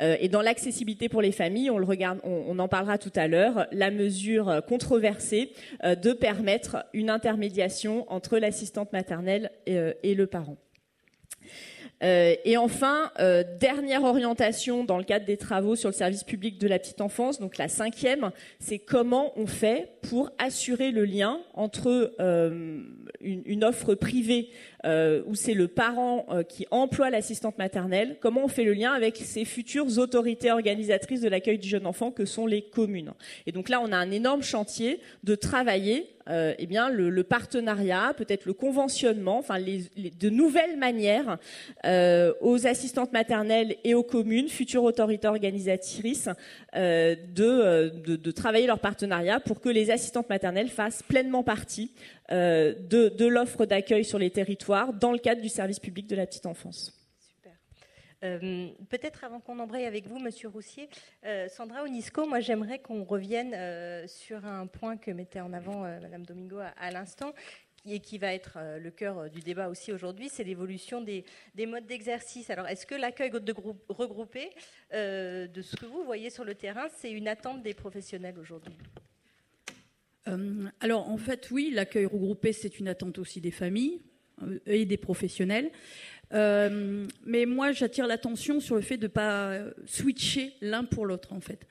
Euh, 0.00 0.16
et 0.20 0.28
dans 0.28 0.42
l'accessibilité 0.42 1.08
pour 1.08 1.22
les 1.22 1.32
familles, 1.32 1.70
on, 1.70 2.58
en 2.58 2.68
parlera 2.68 2.98
tout 2.98 3.12
à 3.14 3.28
l'heure, 3.28 3.66
la 3.72 3.90
mesure 3.90 4.62
controversée 4.68 5.52
euh, 5.84 5.94
de 5.94 6.12
permettre 6.12 6.84
une 6.92 7.10
intermédiation 7.10 8.10
entre 8.10 8.38
l'assistante 8.38 8.92
maternelle 8.92 9.50
et, 9.66 9.78
euh, 9.78 9.92
le 10.04 10.26
parent. 10.26 10.56
et 12.02 12.56
enfin, 12.56 13.10
dernière 13.60 14.02
orientation 14.02 14.84
dans 14.84 14.98
le 14.98 15.04
cadre 15.04 15.24
des 15.24 15.36
travaux 15.36 15.76
sur 15.76 15.88
le 15.88 15.94
service 15.94 16.24
public 16.24 16.58
de 16.58 16.66
la 16.66 16.78
petite 16.78 17.00
enfance, 17.00 17.38
donc 17.38 17.58
la 17.58 17.68
cinquième, 17.68 18.32
c'est 18.58 18.78
comment 18.78 19.32
on 19.36 19.46
fait 19.46 19.88
pour 20.02 20.30
assurer 20.38 20.90
le 20.90 21.04
lien 21.04 21.40
entre 21.54 22.12
une, 23.20 23.64
offre 23.64 23.94
privée 23.94 24.50
euh, 24.84 25.22
où 25.26 25.36
c'est 25.36 25.54
le 25.54 25.68
parent 25.68 26.26
euh, 26.30 26.42
qui 26.42 26.66
emploie 26.72 27.08
l'assistante 27.08 27.56
maternelle, 27.56 28.16
comment 28.20 28.44
on 28.44 28.48
fait 28.48 28.64
le 28.64 28.72
lien 28.72 28.92
avec 28.92 29.16
ces 29.16 29.44
futures 29.44 29.98
autorités 29.98 30.50
organisatrices 30.50 31.20
de 31.20 31.28
l'accueil 31.28 31.58
du 31.58 31.68
jeune 31.68 31.86
enfant 31.86 32.10
que 32.10 32.24
sont 32.24 32.46
les 32.46 32.62
communes. 32.62 33.12
Et 33.46 33.52
donc 33.52 33.68
là, 33.68 33.80
on 33.80 33.92
a 33.92 33.96
un 33.96 34.10
énorme 34.10 34.42
chantier 34.42 34.98
de 35.22 35.36
travailler 35.36 36.08
euh, 36.28 36.54
eh 36.58 36.66
bien, 36.66 36.88
le, 36.88 37.24
partenariat, 37.24 38.14
peut-être 38.16 38.46
le 38.46 38.52
conventionnement, 38.52 39.38
enfin 39.38 39.58
les, 39.58 39.90
de 39.96 40.30
nouvelles 40.30 40.76
manières 40.76 41.38
aux 42.40 42.66
assistantes 42.66 43.12
maternelles 43.12 43.76
et 43.82 43.94
aux 43.94 44.04
communes, 44.04 44.48
futures 44.48 44.84
autorités 44.84 45.26
organisatrices, 45.26 46.28
de, 46.74 47.16
de, 47.34 48.16
de, 48.16 48.30
travailler 48.30 48.66
leur 48.66 48.78
partenariat 48.78 49.40
pour 49.40 49.60
que 49.60 49.68
les 49.68 49.90
assistantes 49.90 50.28
maternelles 50.28 50.68
fassent 50.68 51.02
pleinement 51.02 51.42
partie 51.42 51.90
euh, 52.32 52.74
de, 52.74 53.26
l'offre 53.26 53.66
d'accueil 53.66 54.04
sur 54.04 54.18
les 54.18 54.30
territoires 54.30 54.92
dans 54.94 55.12
le 55.12 55.18
cadre 55.18 55.42
du 55.42 55.50
service 55.50 55.78
public 55.78 56.06
de 56.06 56.16
la 56.16 56.26
petite 56.26 56.46
enfance. 56.46 56.92
Super. 57.20 57.52
Euh, 58.24 58.68
peut-être 58.88 59.24
avant 59.24 59.40
qu'on 59.40 59.58
embraye 59.58 59.84
avec 59.84 60.06
vous, 60.06 60.18
Monsieur 60.18 60.48
Roussier, 60.48 60.88
euh, 61.26 61.46
Sandra 61.48 61.82
Onisco, 61.82 62.26
moi 62.26 62.40
j'aimerais 62.40 62.78
qu'on 62.78 63.04
revienne 63.04 63.54
sur 64.08 64.44
un 64.46 64.66
point 64.66 64.96
que 64.96 65.10
mettait 65.10 65.40
en 65.40 65.52
avant 65.52 65.80
Madame 66.00 66.24
Domingo 66.24 66.58
à, 66.58 66.90
l'instant, 66.90 67.34
et 67.84 68.00
qui 68.00 68.16
va 68.16 68.32
être 68.32 68.58
le 68.78 68.90
cœur 68.90 69.28
du 69.28 69.40
débat 69.40 69.68
aussi 69.68 69.92
aujourd'hui, 69.92 70.30
c'est 70.30 70.44
l'évolution 70.44 71.02
des, 71.02 71.24
modes 71.66 71.86
d'exercice. 71.86 72.48
Alors, 72.48 72.66
est-ce 72.66 72.86
que 72.86 72.94
l'accueil 72.94 73.30
de 73.30 73.54
regroupé, 73.88 74.50
de 74.92 75.62
ce 75.62 75.76
que 75.76 75.86
vous 75.86 76.04
voyez 76.04 76.30
sur 76.30 76.44
le 76.44 76.54
terrain, 76.54 76.86
c'est 76.96 77.10
une 77.10 77.28
attente 77.28 77.62
des 77.62 77.74
professionnels 77.74 78.38
aujourd'hui? 78.38 78.76
Euh, 80.28 80.68
alors 80.80 81.08
en 81.08 81.16
fait, 81.16 81.48
oui, 81.50 81.70
l'accueil 81.72 82.06
regroupé, 82.06 82.52
c'est 82.52 82.78
une 82.78 82.88
attente 82.88 83.18
aussi 83.18 83.40
des 83.40 83.50
familles 83.50 84.00
euh, 84.42 84.58
et 84.66 84.84
des 84.84 84.96
professionnels. 84.96 85.70
Euh, 86.32 87.06
mais 87.26 87.44
moi, 87.44 87.72
j'attire 87.72 88.06
l'attention 88.06 88.60
sur 88.60 88.76
le 88.76 88.80
fait 88.80 88.96
de 88.96 89.04
ne 89.04 89.08
pas 89.08 89.58
switcher 89.84 90.54
l'un 90.62 90.84
pour 90.84 91.04
l'autre, 91.04 91.32
en 91.32 91.40
fait. 91.40 91.66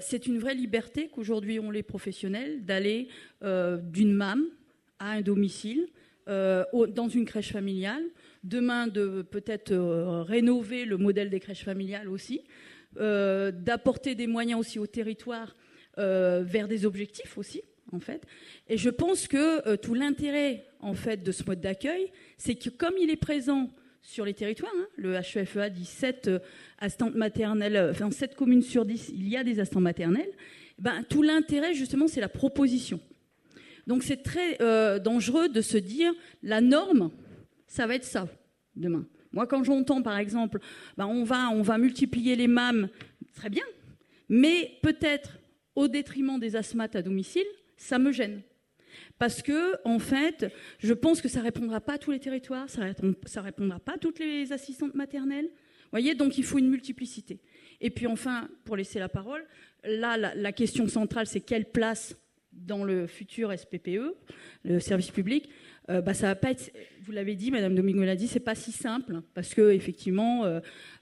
c'est 0.00 0.26
une 0.26 0.38
vraie 0.38 0.54
liberté 0.54 1.08
qu'aujourd'hui 1.08 1.60
ont 1.60 1.70
les 1.70 1.82
professionnels 1.82 2.64
d'aller 2.64 3.08
d'une 3.42 4.14
MAM 4.14 4.46
à 4.98 5.12
un 5.12 5.20
domicile, 5.20 5.88
dans 6.26 7.08
une 7.08 7.26
crèche 7.26 7.52
familiale, 7.52 8.04
demain 8.42 8.86
de 8.86 9.20
peut-être 9.20 9.74
rénover 10.22 10.86
le 10.86 10.96
modèle 10.96 11.28
des 11.28 11.40
crèches 11.40 11.64
familiales 11.64 12.08
aussi, 12.08 12.40
d'apporter 12.94 14.14
des 14.14 14.26
moyens 14.26 14.58
aussi 14.58 14.78
au 14.78 14.86
territoire 14.86 15.54
vers 15.96 16.68
des 16.68 16.84
objectifs 16.86 17.38
aussi, 17.38 17.62
en 17.92 18.00
fait. 18.00 18.22
Et 18.68 18.76
je 18.76 18.90
pense 18.90 19.28
que 19.28 19.66
euh, 19.68 19.76
tout 19.76 19.94
l'intérêt, 19.94 20.66
en 20.80 20.94
fait, 20.94 21.22
de 21.22 21.32
ce 21.32 21.44
mode 21.44 21.60
d'accueil, 21.60 22.10
c'est 22.36 22.56
que 22.56 22.70
comme 22.70 22.94
il 23.00 23.10
est 23.10 23.16
présent 23.16 23.70
sur 24.02 24.24
les 24.24 24.34
territoires, 24.34 24.72
hein, 24.76 24.86
le 24.96 25.14
HEFEA 25.14 25.70
dit 25.70 25.84
7 25.84 26.28
euh, 26.28 26.38
assistantes 26.78 27.14
maternelles, 27.14 27.90
enfin 27.90 28.10
7 28.10 28.34
communes 28.34 28.62
sur 28.62 28.84
10, 28.84 29.10
il 29.14 29.28
y 29.28 29.36
a 29.36 29.44
des 29.44 29.60
assistantes 29.60 29.82
maternelles, 29.82 30.30
ben, 30.78 31.02
tout 31.08 31.22
l'intérêt, 31.22 31.74
justement, 31.74 32.06
c'est 32.06 32.20
la 32.20 32.28
proposition. 32.28 33.00
Donc 33.86 34.02
c'est 34.02 34.22
très 34.22 34.60
euh, 34.60 34.98
dangereux 34.98 35.48
de 35.48 35.60
se 35.60 35.76
dire 35.76 36.12
la 36.42 36.60
norme, 36.60 37.10
ça 37.66 37.86
va 37.86 37.94
être 37.94 38.04
ça 38.04 38.28
demain. 38.74 39.06
Moi, 39.32 39.46
quand 39.46 39.62
j'entends, 39.64 40.02
par 40.02 40.18
exemple, 40.18 40.58
ben, 40.96 41.06
on, 41.06 41.24
va, 41.24 41.50
on 41.50 41.62
va 41.62 41.78
multiplier 41.78 42.36
les 42.36 42.48
MAM, 42.48 42.88
très 43.34 43.48
bien, 43.48 43.64
mais 44.28 44.72
peut-être 44.82 45.38
au 45.76 45.88
détriment 45.88 46.40
des 46.40 46.56
asthmates 46.56 46.96
à 46.96 47.02
domicile, 47.02 47.46
ça 47.76 47.98
me 47.98 48.10
gêne. 48.10 48.42
Parce 49.18 49.42
que, 49.42 49.76
en 49.84 49.98
fait, 49.98 50.52
je 50.78 50.94
pense 50.94 51.20
que 51.20 51.28
ça 51.28 51.40
répondra 51.40 51.80
pas 51.80 51.94
à 51.94 51.98
tous 51.98 52.10
les 52.10 52.18
territoires, 52.18 52.68
ça 52.68 52.80
ne 52.84 53.40
répondra 53.40 53.78
pas 53.78 53.94
à 53.94 53.98
toutes 53.98 54.18
les 54.18 54.52
assistantes 54.52 54.94
maternelles. 54.94 55.50
Voyez, 55.90 56.14
donc 56.14 56.38
il 56.38 56.44
faut 56.44 56.58
une 56.58 56.68
multiplicité. 56.68 57.40
Et 57.80 57.90
puis 57.90 58.06
enfin, 58.06 58.48
pour 58.64 58.76
laisser 58.76 58.98
la 58.98 59.08
parole, 59.08 59.44
là, 59.84 60.16
la, 60.16 60.52
question 60.52 60.88
centrale, 60.88 61.26
c'est 61.26 61.40
quelle 61.40 61.66
place 61.66 62.16
dans 62.52 62.84
le 62.84 63.06
futur 63.06 63.56
SPPE, 63.56 64.14
le 64.64 64.80
service 64.80 65.10
public, 65.10 65.48
euh, 65.90 66.00
bah, 66.00 66.12
va 66.12 66.34
pas 66.34 66.50
être, 66.50 66.72
vous 67.06 67.12
l'avez 67.12 67.36
dit, 67.36 67.52
Madame 67.52 67.76
Domingo 67.76 68.02
l'a 68.02 68.16
dit, 68.16 68.26
c'est 68.26 68.40
pas 68.40 68.56
si 68.56 68.72
simple 68.72 69.20
parce 69.32 69.54
que 69.54 69.70
effectivement, 69.70 70.44
euh, 70.44 70.58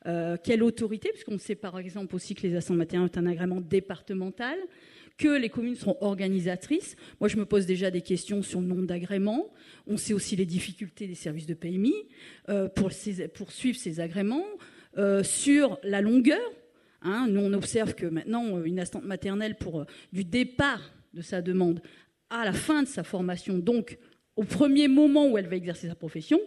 euh, 0.07 0.37
quelle 0.43 0.63
autorité, 0.63 1.09
puisqu'on 1.09 1.39
sait 1.39 1.55
par 1.55 1.79
exemple 1.79 2.15
aussi 2.15 2.35
que 2.35 2.47
les 2.47 2.55
assemblées 2.57 2.81
maternelles 2.81 3.11
ont 3.15 3.19
un 3.19 3.27
agrément 3.27 3.61
départemental, 3.63 4.59
que 5.17 5.29
les 5.29 5.49
communes 5.49 5.77
seront 5.77 5.97
organisatrices. 6.03 6.97
Moi, 7.21 7.29
je 7.29 7.39
me 7.39 7.47
pose 7.47 7.65
déjà 7.65 7.91
des 7.91 8.03
questions 8.03 8.43
sur 8.43 8.61
le 8.61 8.67
nombre 8.67 8.85
d'agréments. 8.85 9.51
On 9.87 9.97
sait 9.97 10.13
aussi 10.13 10.37
les 10.37 10.45
difficultés 10.45 11.07
des 11.07 11.15
services 11.15 11.47
de 11.47 11.55
PMI 11.55 11.95
pour, 12.75 12.91
pour, 13.33 13.53
suivre 13.53 13.79
ces 13.79 14.01
agréments, 14.01 14.45
sur 15.23 15.79
la 15.85 16.01
longueur. 16.01 16.43
Hein. 17.01 17.29
nous, 17.31 17.41
on 17.41 17.53
observe 17.53 17.95
que 17.95 18.07
maintenant, 18.07 18.63
une 18.65 18.81
assistante 18.81 19.05
maternelle, 19.05 19.57
pour 19.57 19.87
du 20.13 20.25
départ 20.25 20.81
de 21.15 21.23
sa 21.23 21.41
demande 21.41 21.81
à 22.29 22.45
la 22.45 22.53
fin 22.53 22.83
de 22.83 22.89
sa 22.89 23.05
formation, 23.05 23.59
donc 23.59 23.97
au 24.37 24.45
premier 24.45 24.89
moment 24.89 25.29
où 25.29 25.39
elle 25.39 25.47
va 25.47 25.57
exercer 25.57 25.89
sa 25.89 25.95
profession, 25.95 26.41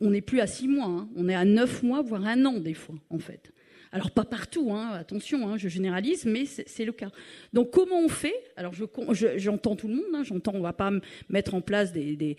on 0.00 0.10
n'est 0.10 0.20
plus 0.20 0.40
à 0.40 0.46
six 0.46 0.68
mois, 0.68 0.86
hein. 0.86 1.08
on 1.16 1.28
est 1.28 1.34
à 1.34 1.44
neuf 1.44 1.82
mois, 1.82 2.02
voire 2.02 2.26
un 2.26 2.44
an 2.44 2.54
des 2.54 2.74
fois, 2.74 2.96
en 3.10 3.18
fait. 3.18 3.52
Alors 3.92 4.12
pas 4.12 4.24
partout, 4.24 4.72
hein, 4.72 4.90
attention, 4.92 5.48
hein, 5.48 5.56
je 5.56 5.68
généralise, 5.68 6.24
mais 6.24 6.44
c'est 6.46 6.84
le 6.84 6.92
cas. 6.92 7.10
Donc 7.52 7.72
comment 7.72 7.98
on 7.98 8.08
fait? 8.08 8.36
Alors 8.54 8.72
j'entends 9.36 9.74
tout 9.74 9.88
le 9.88 9.94
monde, 9.94 10.24
j'entends 10.24 10.52
on 10.54 10.60
va 10.60 10.72
pas 10.72 10.92
mettre 11.28 11.54
en 11.54 11.60
place 11.60 11.92
des, 11.92 12.36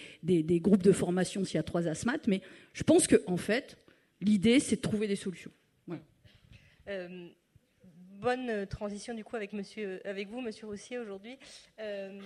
groupes 0.61 0.83
de 0.83 0.93
formation 0.93 1.43
s'il 1.43 1.55
y 1.55 1.59
a 1.59 1.63
trois 1.63 1.87
asthmates, 1.87 2.27
mais 2.27 2.41
je 2.73 2.83
pense 2.83 3.05
que 3.05 3.21
en 3.27 3.35
fait 3.35 3.77
l'idée 4.21 4.61
c'est 4.61 4.77
de 4.77 4.81
trouver 4.81 5.07
des 5.07 5.17
solutions. 5.17 5.51
Euh, 6.87 7.27
bonne 8.21 8.65
transition 8.67 9.13
du 9.13 9.23
coup 9.23 9.35
avec, 9.35 9.51
monsieur, 9.53 9.99
avec 10.05 10.29
vous, 10.29 10.41
Monsieur 10.41 10.67
Roussier, 10.67 10.99
aujourd'hui. 10.99 11.37
Euh, 11.79 12.19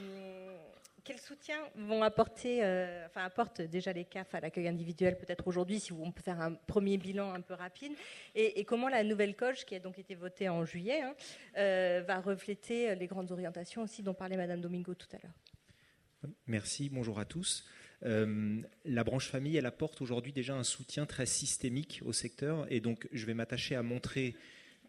quel 1.05 1.19
soutien 1.19 1.55
vont 1.75 2.03
apporter, 2.03 2.63
euh, 2.63 3.05
enfin 3.05 3.23
apportent 3.23 3.61
déjà 3.61 3.93
les 3.93 4.03
CAF 4.03 4.33
à 4.35 4.41
l'accueil 4.41 4.67
individuel 4.67 5.17
peut-être 5.17 5.47
aujourd'hui, 5.47 5.79
si 5.79 5.93
on 5.93 6.11
peut 6.11 6.23
faire 6.23 6.41
un 6.41 6.53
premier 6.53 6.97
bilan 6.97 7.31
un 7.31 7.41
peu 7.41 7.53
rapide, 7.53 7.93
et, 8.33 8.65
comment 8.65 8.89
la 8.89 9.03
nouvelle 9.03 9.35
coche 9.35 9.65
qui 9.65 9.75
a 9.75 9.79
donc 9.79 9.99
été 9.99 10.15
votée 10.15 10.49
en 10.49 10.65
juillet 10.65 11.01
hein, 11.01 11.15
euh, 11.57 12.03
va 12.05 12.19
refléter 12.19 12.95
les 12.95 13.07
grandes 13.07 13.31
orientations 13.31 13.83
aussi 13.83 14.01
dont 14.03 14.15
parlait 14.15 14.35
Madame 14.35 14.59
Domingo 14.59 14.95
tout 14.95 15.07
à 15.13 15.19
l'heure. 15.23 16.33
Merci, 16.47 16.89
bonjour 16.89 17.19
à 17.19 17.25
tous. 17.25 17.65
Euh, 18.03 18.61
la 18.83 19.03
branche 19.03 19.27
famille, 19.27 19.57
elle 19.57 19.65
apporte 19.65 20.01
aujourd'hui 20.01 20.33
déjà 20.33 20.55
un 20.55 20.63
soutien 20.63 21.05
très 21.05 21.27
systémique 21.27 22.01
au 22.03 22.13
secteur, 22.13 22.65
et 22.71 22.79
donc 22.79 23.07
je 23.11 23.25
vais 23.25 23.35
m'attacher 23.35 23.75
à 23.75 23.83
montrer 23.83 24.35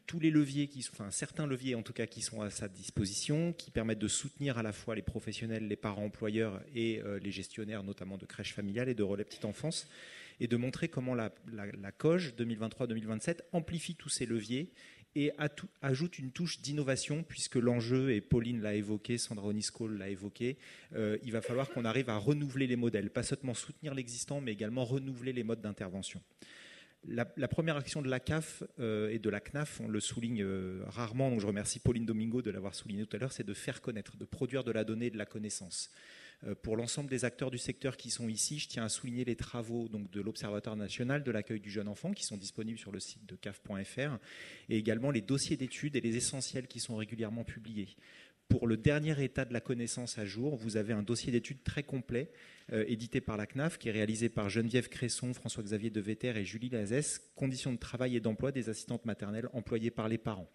tous 0.06 0.20
les 0.20 0.30
leviers, 0.30 0.68
qui, 0.68 0.86
enfin 0.92 1.10
certains 1.10 1.46
leviers 1.46 1.74
en 1.74 1.82
tout 1.82 1.92
cas 1.92 2.06
qui 2.06 2.22
sont 2.22 2.40
à 2.40 2.50
sa 2.50 2.68
disposition, 2.68 3.52
qui 3.52 3.70
permettent 3.70 3.98
de 3.98 4.08
soutenir 4.08 4.58
à 4.58 4.62
la 4.62 4.72
fois 4.72 4.94
les 4.94 5.02
professionnels, 5.02 5.66
les 5.68 5.76
parents 5.76 6.04
employeurs 6.04 6.62
et 6.74 7.00
euh, 7.04 7.18
les 7.18 7.32
gestionnaires, 7.32 7.82
notamment 7.82 8.16
de 8.16 8.26
crèches 8.26 8.54
familiales 8.54 8.88
et 8.88 8.94
de 8.94 9.02
relais 9.02 9.24
petite 9.24 9.44
enfance, 9.44 9.88
et 10.40 10.46
de 10.46 10.56
montrer 10.56 10.88
comment 10.88 11.14
la, 11.14 11.32
la, 11.52 11.92
COGE 11.92 12.34
2023-2027 12.38 13.38
amplifie 13.52 13.94
tous 13.94 14.08
ces 14.08 14.26
leviers 14.26 14.70
et 15.14 15.32
ajoute 15.80 16.18
une 16.18 16.30
touche 16.30 16.60
d'innovation, 16.60 17.22
puisque 17.22 17.56
l'enjeu, 17.56 18.12
et 18.12 18.20
Pauline 18.20 18.60
l'a 18.60 18.74
évoqué, 18.74 19.16
Sandra 19.16 19.46
Onisco 19.46 19.88
l'a 19.88 20.10
évoqué, 20.10 20.58
euh, 20.94 21.16
il 21.24 21.32
va 21.32 21.40
falloir 21.40 21.70
qu'on 21.70 21.86
arrive 21.86 22.10
à 22.10 22.18
renouveler 22.18 22.66
les 22.66 22.76
modèles, 22.76 23.08
pas 23.08 23.22
seulement 23.22 23.54
soutenir 23.54 23.94
l'existant, 23.94 24.42
mais 24.42 24.52
également 24.52 24.84
renouveler 24.84 25.32
les 25.32 25.42
modes 25.42 25.62
d'intervention. 25.62 26.20
La, 27.08 27.24
première 27.24 27.76
action 27.76 28.02
de 28.02 28.08
la 28.08 28.18
CAF 28.18 28.64
euh, 28.80 29.10
et 29.10 29.20
de 29.20 29.30
la 29.30 29.38
CNAF, 29.40 29.80
on 29.80 29.86
le 29.86 30.00
souligne 30.00 30.42
euh, 30.42 30.82
rarement, 30.86 31.30
donc 31.30 31.40
je 31.40 31.46
remercie 31.46 31.78
Pauline 31.78 32.04
Domingo 32.04 32.42
de 32.42 32.50
l'avoir 32.50 32.74
souligné 32.74 33.06
tout 33.06 33.16
à 33.16 33.20
l'heure, 33.20 33.32
c'est 33.32 33.46
de 33.46 33.54
faire 33.54 33.80
connaître, 33.80 34.16
de 34.16 34.24
produire 34.24 34.64
de 34.64 34.72
la 34.72 34.82
donnée 34.82 35.06
et 35.06 35.10
de 35.10 35.18
la 35.18 35.26
connaissance. 35.26 35.90
Euh, 36.44 36.54
pour 36.54 36.76
l'ensemble 36.76 37.08
des 37.08 37.24
acteurs 37.24 37.50
du 37.50 37.58
secteur 37.58 37.96
qui 37.96 38.10
sont 38.10 38.28
ici, 38.28 38.58
je 38.58 38.68
tiens 38.68 38.84
à 38.84 38.88
souligner 38.88 39.24
les 39.24 39.36
travaux 39.36 39.88
donc, 39.88 40.10
de 40.10 40.20
l'Observatoire 40.20 40.76
national 40.76 41.22
de 41.22 41.30
l'accueil 41.30 41.60
du 41.60 41.70
jeune 41.70 41.88
enfant 41.88 42.12
qui 42.12 42.24
sont 42.24 42.36
disponibles 42.36 42.78
sur 42.78 42.92
le 42.92 43.00
site 43.00 43.24
de 43.26 43.36
CAF.fr 43.36 44.18
et 44.68 44.76
également 44.76 45.10
les 45.12 45.22
dossiers 45.22 45.56
d'études 45.56 45.96
et 45.96 46.00
les 46.00 46.16
essentiels 46.16 46.66
qui 46.66 46.80
sont 46.80 46.96
régulièrement 46.96 47.44
publiés. 47.44 47.96
Pour 48.48 48.66
le 48.66 48.76
dernier 48.76 49.22
état 49.24 49.44
de 49.44 49.52
la 49.52 49.60
connaissance 49.60 50.18
à 50.18 50.24
jour, 50.24 50.56
vous 50.56 50.76
avez 50.76 50.92
un 50.92 51.02
dossier 51.02 51.32
d'études 51.32 51.64
très 51.64 51.82
complet 51.82 52.30
édité 52.72 53.20
par 53.20 53.36
la 53.36 53.46
CNAF, 53.46 53.78
qui 53.78 53.88
est 53.88 53.92
réalisé 53.92 54.28
par 54.28 54.48
Geneviève 54.48 54.88
Cresson, 54.88 55.32
François-Xavier 55.32 55.90
Deveter 55.90 56.36
et 56.36 56.44
Julie 56.44 56.68
Lazès, 56.68 57.20
Conditions 57.36 57.72
de 57.72 57.78
travail 57.78 58.16
et 58.16 58.20
d'emploi 58.20 58.52
des 58.52 58.68
assistantes 58.68 59.04
maternelles 59.04 59.48
employées 59.52 59.90
par 59.90 60.08
les 60.08 60.18
parents. 60.18 60.50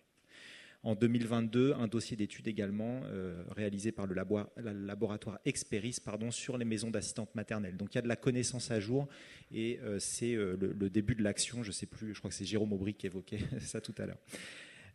En 0.84 0.96
2022, 0.96 1.74
un 1.74 1.88
dossier 1.88 2.18
d'études 2.18 2.48
également 2.48 3.02
euh, 3.06 3.44
réalisé 3.52 3.92
par 3.92 4.08
le 4.08 4.16
laboratoire 4.16 5.40
Experis 5.46 5.98
pardon, 6.04 6.32
sur 6.32 6.58
les 6.58 6.66
maisons 6.66 6.90
d'assistantes 6.90 7.36
maternelles. 7.36 7.78
Donc 7.78 7.94
il 7.94 7.98
y 7.98 8.00
a 8.00 8.02
de 8.02 8.08
la 8.08 8.16
connaissance 8.16 8.72
à 8.72 8.80
jour 8.80 9.08
et 9.52 9.80
euh, 9.84 10.00
c'est 10.00 10.34
le, 10.34 10.58
début 10.90 11.14
de 11.14 11.22
l'action. 11.22 11.62
Je 11.62 11.68
ne 11.68 11.74
sais 11.74 11.86
plus, 11.86 12.16
je 12.16 12.20
crois 12.20 12.30
que 12.30 12.36
c'est 12.36 12.46
Jérôme 12.46 12.74
Aubry 12.74 12.96
qui 12.96 13.06
évoquait 13.06 13.42
ça 13.60 13.80
tout 13.80 13.94
à 14.00 14.08
l'heure. 14.08 14.18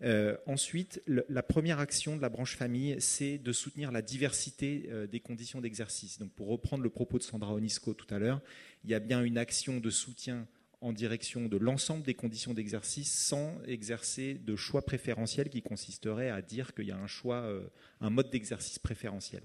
Euh, 0.03 0.37
ensuite, 0.47 1.03
la 1.07 1.43
première 1.43 1.81
action 1.81 2.17
de 2.17 2.23
la 2.23 2.29
branche 2.29 2.57
famille, 2.57 2.97
c'est 3.01 3.39
de 3.39 3.53
soutenir 3.53 3.93
la 3.93 4.03
diversité 4.03 4.89
euh, 4.91 5.07
des 5.07 5.21
conditions 5.21 5.61
d'exercice. 5.61 6.19
Donc, 6.19 6.33
pour 6.33 6.49
reprendre 6.49 6.83
le 6.83 6.91
propos 6.91 7.19
de 7.19 7.23
Sandra 7.23 7.55
Onisco 7.55 7.95
tout 7.95 8.13
à 8.15 8.19
l'heure, 8.19 8.41
il 8.85 8.91
y 8.91 8.95
a 8.95 9.01
bien 9.01 9.23
une 9.23 9.39
action 9.39 9.79
de 9.79 9.91
soutien 9.91 10.47
en 10.83 10.93
direction 10.93 11.49
de 11.49 11.57
l'ensemble 11.57 12.03
des 12.03 12.15
conditions 12.15 12.53
d'exercice 12.53 13.11
sans 13.11 13.59
exercer 13.67 14.35
de 14.35 14.57
choix 14.57 14.83
préférentiel 14.83 15.49
qui 15.49 15.63
consisterait 15.63 16.29
à 16.29 16.43
dire 16.43 16.75
qu'il 16.75 16.87
y 16.87 16.93
a 16.93 16.99
un 16.99 17.07
choix, 17.07 17.43
euh, 17.43 17.67
un 18.01 18.11
mode 18.11 18.31
d'exercice 18.31 18.79
préférentiel. 18.79 19.43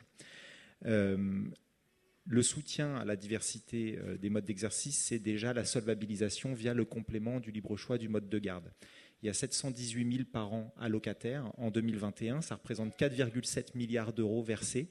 le 2.28 2.44
soutien 2.44 2.98
à 2.98 3.06
la 3.06 3.16
diversité 3.16 3.98
des 4.20 4.30
modes 4.30 4.46
d'exercice, 4.46 5.06
c'est 5.06 5.20
déjà 5.20 5.54
la 5.54 5.66
solvabilisation 5.66 6.54
via 6.54 6.74
le 6.74 6.86
complément 6.86 7.40
du 7.40 7.52
libre 7.52 7.76
choix 7.78 7.98
du 7.98 8.10
mode 8.10 8.30
de 8.30 8.40
garde. 8.40 8.72
Il 9.22 9.28
y 9.28 9.30
a 9.30 9.34
718 9.34 10.12
000 10.12 10.24
parents 10.32 10.74
allocataires 10.80 11.52
en 11.58 11.70
2021. 11.70 12.42
Ça 12.42 12.56
représente 12.56 12.98
4,7 12.98 13.78
milliards 13.78 14.14
d'euros 14.14 14.42
versés. 14.42 14.90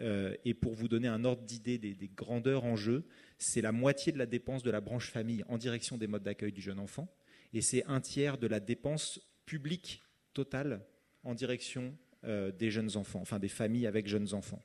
Euh, 0.00 0.34
et 0.44 0.54
pour 0.54 0.74
vous 0.74 0.88
donner 0.88 1.08
un 1.08 1.24
ordre 1.24 1.42
d'idée 1.42 1.78
des, 1.78 2.08
grandeurs 2.08 2.64
en 2.64 2.76
jeu, 2.76 3.04
c'est 3.38 3.60
la 3.60 3.72
moitié 3.72 4.12
de 4.12 4.18
la 4.18 4.26
dépense 4.26 4.62
de 4.62 4.70
la 4.70 4.80
branche 4.80 5.10
famille 5.10 5.44
en 5.48 5.58
direction 5.58 5.98
des 5.98 6.06
modes 6.06 6.22
d'accueil 6.22 6.52
du 6.52 6.60
jeune 6.60 6.78
enfant. 6.78 7.12
Et 7.52 7.60
c'est 7.60 7.84
un 7.86 8.00
tiers 8.00 8.38
de 8.38 8.46
la 8.46 8.60
dépense 8.60 9.20
publique 9.46 10.02
totale 10.34 10.84
en 11.24 11.34
direction 11.34 11.96
euh, 12.24 12.52
des 12.52 12.70
jeunes 12.70 12.96
enfants, 12.96 13.20
enfin 13.20 13.38
des 13.38 13.48
familles 13.48 13.86
avec 13.86 14.06
jeunes 14.06 14.34
enfants. 14.34 14.62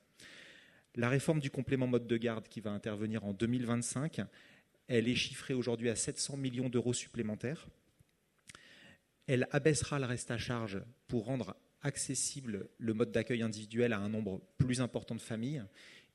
La 0.95 1.09
réforme 1.09 1.39
du 1.39 1.50
complément 1.50 1.88
mode 1.88 2.07
de 2.07 2.17
garde 2.17 2.47
qui 2.47 2.62
va 2.62 2.71
intervenir 2.71 3.25
en 3.25 3.33
2025, 3.33 4.21
elle 4.88 5.07
est 5.07 5.15
chiffrée 5.15 5.53
aujourd'hui 5.53 5.89
à 5.89 5.95
700 5.95 6.38
millions 6.38 6.69
d'euros 6.69 6.93
supplémentaires. 6.93 7.67
Elle 9.27 9.48
abaissera 9.51 10.00
le 10.00 10.05
reste 10.05 10.32
à 10.32 10.38
charge 10.38 10.82
pour 11.08 11.25
rendre 11.25 11.55
accessible 11.82 12.67
le 12.77 12.94
mode 12.94 13.12
d'accueil 13.12 13.41
individuel 13.41 13.94
à 13.94 14.00
un 14.00 14.10
nombre 14.10 14.41
plus 14.58 14.82
important 14.82 15.15
de 15.15 15.22
familles 15.22 15.63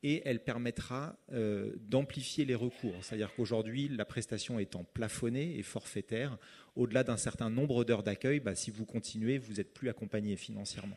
et 0.02 0.22
elle 0.24 0.42
permettra 0.42 1.16
euh, 1.32 1.72
d'amplifier 1.80 2.44
les 2.44 2.54
recours. 2.54 3.04
C'est-à-dire 3.04 3.32
qu'aujourd'hui, 3.34 3.88
la 3.88 4.04
prestation 4.04 4.58
étant 4.58 4.84
plafonnée 4.84 5.58
et 5.58 5.62
forfaitaire, 5.62 6.38
au-delà 6.74 7.04
d'un 7.04 7.18
certain 7.18 7.50
nombre 7.50 7.84
d'heures 7.84 8.02
d'accueil, 8.02 8.40
bah, 8.40 8.54
si 8.54 8.70
vous 8.70 8.86
continuez, 8.86 9.38
vous 9.38 9.54
n'êtes 9.54 9.74
plus 9.74 9.88
accompagné 9.88 10.36
financièrement. 10.36 10.96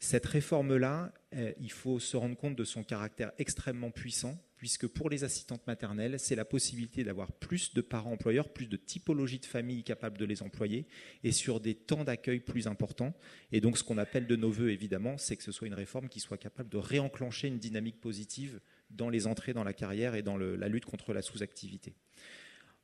Cette 0.00 0.26
réforme-là, 0.26 1.12
euh, 1.34 1.52
il 1.58 1.72
faut 1.72 1.98
se 1.98 2.16
rendre 2.16 2.36
compte 2.36 2.56
de 2.56 2.64
son 2.64 2.84
caractère 2.84 3.32
extrêmement 3.38 3.90
puissant, 3.90 4.38
puisque 4.64 4.86
pour 4.86 5.10
les 5.10 5.24
assistantes 5.24 5.66
maternelles, 5.66 6.18
c'est 6.18 6.34
la 6.34 6.46
possibilité 6.46 7.04
d'avoir 7.04 7.30
plus 7.32 7.74
de 7.74 7.82
parents 7.82 8.12
employeurs, 8.12 8.48
plus 8.48 8.64
de 8.64 8.78
typologies 8.78 9.38
de 9.38 9.44
familles 9.44 9.84
capables 9.84 10.16
de 10.16 10.24
les 10.24 10.42
employer, 10.42 10.86
et 11.22 11.32
sur 11.32 11.60
des 11.60 11.74
temps 11.74 12.02
d'accueil 12.02 12.40
plus 12.40 12.66
importants. 12.66 13.12
Et 13.52 13.60
donc 13.60 13.76
ce 13.76 13.84
qu'on 13.84 13.98
appelle 13.98 14.26
de 14.26 14.36
nos 14.36 14.50
voeux, 14.50 14.70
évidemment, 14.70 15.18
c'est 15.18 15.36
que 15.36 15.42
ce 15.42 15.52
soit 15.52 15.66
une 15.66 15.74
réforme 15.74 16.08
qui 16.08 16.18
soit 16.18 16.38
capable 16.38 16.70
de 16.70 16.78
réenclencher 16.78 17.48
une 17.48 17.58
dynamique 17.58 18.00
positive 18.00 18.58
dans 18.88 19.10
les 19.10 19.26
entrées 19.26 19.52
dans 19.52 19.64
la 19.64 19.74
carrière 19.74 20.14
et 20.14 20.22
dans 20.22 20.38
la 20.38 20.68
lutte 20.68 20.86
contre 20.86 21.12
la 21.12 21.20
sous-activité. 21.20 21.92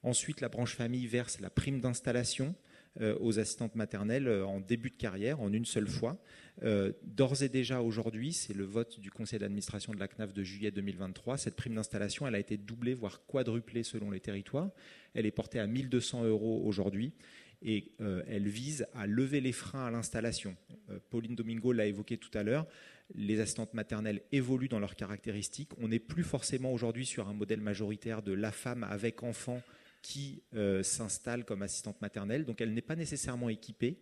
Ensuite, 0.02 0.42
la 0.42 0.50
branche 0.50 0.74
famille 0.74 1.06
verse 1.06 1.40
la 1.40 1.48
prime 1.48 1.80
d'installation 1.80 2.54
aux 3.20 3.38
assistantes 3.38 3.76
maternelles 3.76 4.28
en 4.28 4.60
début 4.60 4.90
de 4.90 4.96
carrière, 4.96 5.40
en 5.40 5.52
une 5.52 5.64
seule 5.64 5.86
fois. 5.86 6.18
D'ores 7.02 7.42
et 7.42 7.48
déjà 7.48 7.80
aujourd'hui, 7.82 8.32
c'est 8.32 8.52
le 8.52 8.64
vote 8.64 8.98
du 8.98 9.10
conseil 9.10 9.38
d'administration 9.38 9.94
de 9.94 10.00
la 10.00 10.08
CNAF 10.08 10.32
de 10.32 10.42
juillet 10.42 10.70
2023, 10.70 11.38
cette 11.38 11.54
prime 11.54 11.74
d'installation, 11.74 12.26
elle 12.26 12.34
a 12.34 12.40
été 12.40 12.56
doublée, 12.56 12.94
voire 12.94 13.24
quadruplée 13.26 13.84
selon 13.84 14.10
les 14.10 14.20
territoires. 14.20 14.70
Elle 15.14 15.24
est 15.24 15.30
portée 15.30 15.60
à 15.60 15.66
1200 15.66 16.24
euros 16.24 16.62
aujourd'hui 16.64 17.12
et 17.62 17.92
elle 17.98 18.48
vise 18.48 18.86
à 18.94 19.06
lever 19.06 19.40
les 19.40 19.52
freins 19.52 19.86
à 19.86 19.90
l'installation. 19.90 20.56
Pauline 21.10 21.36
Domingo 21.36 21.72
l'a 21.72 21.86
évoqué 21.86 22.18
tout 22.18 22.36
à 22.36 22.42
l'heure 22.42 22.66
les 23.14 23.40
assistantes 23.40 23.74
maternelles 23.74 24.22
évoluent 24.32 24.68
dans 24.68 24.78
leurs 24.78 24.96
caractéristiques. 24.96 25.70
On 25.78 25.88
n'est 25.88 25.98
plus 25.98 26.22
forcément 26.22 26.72
aujourd'hui 26.72 27.06
sur 27.06 27.28
un 27.28 27.32
modèle 27.32 27.60
majoritaire 27.60 28.22
de 28.22 28.32
la 28.32 28.52
femme 28.52 28.84
avec 28.84 29.22
enfant 29.22 29.60
qui 30.02 30.42
euh, 30.54 30.82
s'installe 30.82 31.44
comme 31.44 31.62
assistante 31.62 32.00
maternelle. 32.00 32.44
Donc 32.44 32.60
elle 32.60 32.72
n'est 32.72 32.80
pas 32.80 32.96
nécessairement 32.96 33.48
équipée. 33.48 33.98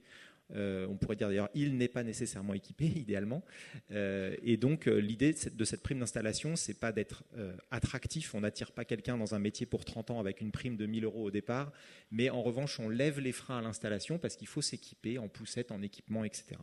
Euh, 0.54 0.86
on 0.88 0.96
pourrait 0.96 1.16
dire 1.16 1.28
d'ailleurs, 1.28 1.50
il 1.52 1.76
n'est 1.76 1.88
pas 1.88 2.02
nécessairement 2.02 2.54
équipé, 2.54 2.86
idéalement. 2.96 3.44
Euh, 3.90 4.34
et 4.42 4.56
donc, 4.56 4.86
l'idée 4.86 5.34
de 5.52 5.64
cette 5.64 5.82
prime 5.82 5.98
d'installation, 5.98 6.56
c'est 6.56 6.78
pas 6.78 6.90
d'être 6.92 7.24
attractif. 7.70 8.34
On 8.34 8.40
n'attire 8.40 8.72
pas 8.72 8.84
quelqu'un 8.84 9.18
dans 9.18 9.34
un 9.34 9.38
métier 9.38 9.66
pour 9.66 9.84
30 9.84 10.10
ans 10.10 10.20
avec 10.20 10.40
une 10.40 10.50
prime 10.50 10.76
de 10.76 10.86
1000 10.86 11.04
euros 11.04 11.24
au 11.24 11.30
départ. 11.30 11.72
Mais 12.10 12.30
en 12.30 12.42
revanche, 12.42 12.80
on 12.80 12.88
lève 12.88 13.20
les 13.20 13.32
freins 13.32 13.58
à 13.58 13.62
l'installation 13.62 14.18
parce 14.18 14.36
qu'il 14.36 14.48
faut 14.48 14.62
s'équiper 14.62 15.18
en 15.18 15.28
poussette, 15.28 15.70
en 15.70 15.82
équipement, 15.82 16.24
etc. 16.24 16.56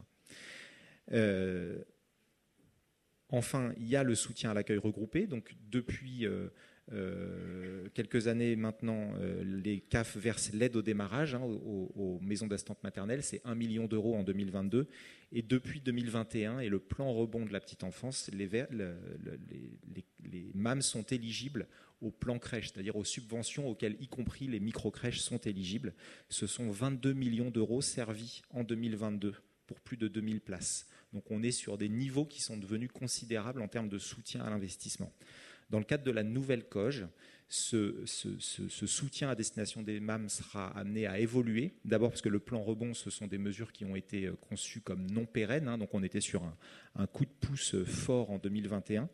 Enfin, 3.29 3.73
il 3.77 3.87
y 3.87 3.95
a 3.95 4.03
le 4.03 4.15
soutien 4.15 4.51
à 4.51 4.53
l'accueil 4.55 4.77
regroupé. 4.77 5.27
Donc, 5.27 5.55
depuis 5.69 6.25
quelques 7.95 8.27
années 8.27 8.55
maintenant, 8.55 9.13
euh, 9.19 9.43
les 9.43 9.79
CAF 9.79 10.17
versent 10.17 10.53
l'aide 10.53 10.75
au 10.75 10.81
démarrage 10.83 11.33
hein, 11.33 11.41
aux, 11.41 12.19
maisons 12.21 12.45
d'assistance 12.45 12.83
maternelle. 12.83 13.23
C'est 13.23 13.41
1 13.43 13.55
million 13.55 13.87
d'euros 13.87 14.15
en 14.15 14.23
2022. 14.23 14.87
Et 15.31 15.41
depuis 15.41 15.81
2021 15.81 16.59
et 16.59 16.69
le 16.69 16.79
plan 16.79 17.11
rebond 17.11 17.45
de 17.45 17.51
la 17.51 17.59
petite 17.59 17.83
enfance, 17.83 18.29
les, 18.31 18.47
MAM 20.53 20.81
sont 20.81 21.03
éligibles 21.03 21.67
au 22.01 22.11
plan 22.11 22.37
crèche, 22.37 22.71
c'est-à-dire 22.71 22.97
aux 22.97 23.05
subventions 23.05 23.67
auxquelles, 23.67 23.97
y 23.99 24.07
compris 24.07 24.47
les 24.47 24.59
micro-crèches, 24.59 25.21
sont 25.21 25.39
éligibles. 25.39 25.93
Ce 26.29 26.45
sont 26.45 26.69
22 26.69 27.13
millions 27.13 27.49
d'euros 27.49 27.81
servis 27.81 28.43
en 28.51 28.63
2022 28.63 29.33
pour 29.65 29.79
plus 29.79 29.97
de 29.97 30.07
2000 30.07 30.41
places. 30.41 30.87
Donc 31.13 31.23
on 31.31 31.41
est 31.41 31.51
sur 31.51 31.77
des 31.77 31.89
niveaux 31.89 32.25
qui 32.25 32.41
sont 32.41 32.57
devenus 32.57 32.91
considérables 32.93 33.61
en 33.61 33.67
termes 33.67 33.89
de 33.89 33.97
soutien 33.97 34.41
à 34.41 34.49
l'investissement. 34.49 35.11
Dans 35.69 35.79
le 35.79 35.85
cadre 35.85 36.03
de 36.03 36.11
la 36.11 36.23
nouvelle 36.23 36.65
COGE, 36.65 37.07
ce, 37.47 38.05
soutien 38.87 39.29
à 39.29 39.35
destination 39.35 39.83
des 39.83 39.99
MAM 39.99 40.29
sera 40.29 40.67
amené 40.77 41.05
à 41.05 41.19
évoluer. 41.19 41.75
D'abord 41.85 42.09
parce 42.09 42.21
que 42.21 42.29
le 42.29 42.39
plan 42.39 42.61
rebond, 42.61 42.93
ce 42.93 43.09
sont 43.09 43.27
des 43.27 43.37
mesures 43.37 43.71
qui 43.71 43.85
ont 43.85 43.95
été 43.95 44.25
euh, 44.25 44.35
conçues 44.49 44.81
comme 44.81 45.09
non 45.11 45.25
pérennes. 45.25 45.67
Hein. 45.67 45.77
donc 45.77 45.93
on 45.93 46.03
était 46.03 46.21
sur 46.21 46.43
un, 46.95 47.07
coup 47.07 47.25
de 47.25 47.31
pouce 47.41 47.75
euh, 47.75 47.85
fort 47.85 48.31
en 48.31 48.39
2021. 48.39 49.09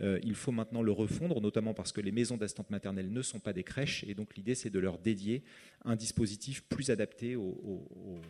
Euh, 0.00 0.20
il 0.22 0.34
faut 0.34 0.52
maintenant 0.52 0.82
le 0.82 0.92
refondre, 0.92 1.40
notamment 1.40 1.74
parce 1.74 1.92
que 1.92 2.00
les 2.00 2.12
maisons 2.12 2.36
d'assistance 2.36 2.70
maternelle 2.70 3.12
ne 3.12 3.22
sont 3.22 3.40
pas 3.40 3.52
des 3.52 3.64
crèches. 3.64 4.04
Et 4.04 4.14
donc 4.14 4.36
l'idée, 4.36 4.54
c'est 4.54 4.70
de 4.70 4.78
leur 4.78 4.98
dédier 4.98 5.42
un 5.84 5.96
dispositif 5.96 6.62
plus 6.62 6.90
adapté 6.90 7.36
aux 7.36 8.20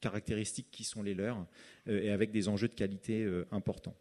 caractéristiques 0.00 0.70
qui 0.70 0.84
sont 0.84 1.02
les 1.02 1.14
leurs 1.14 1.44
et 1.86 2.10
avec 2.10 2.30
des 2.30 2.48
enjeux 2.48 2.68
de 2.68 2.74
qualité 2.74 3.28
importants. 3.50 3.96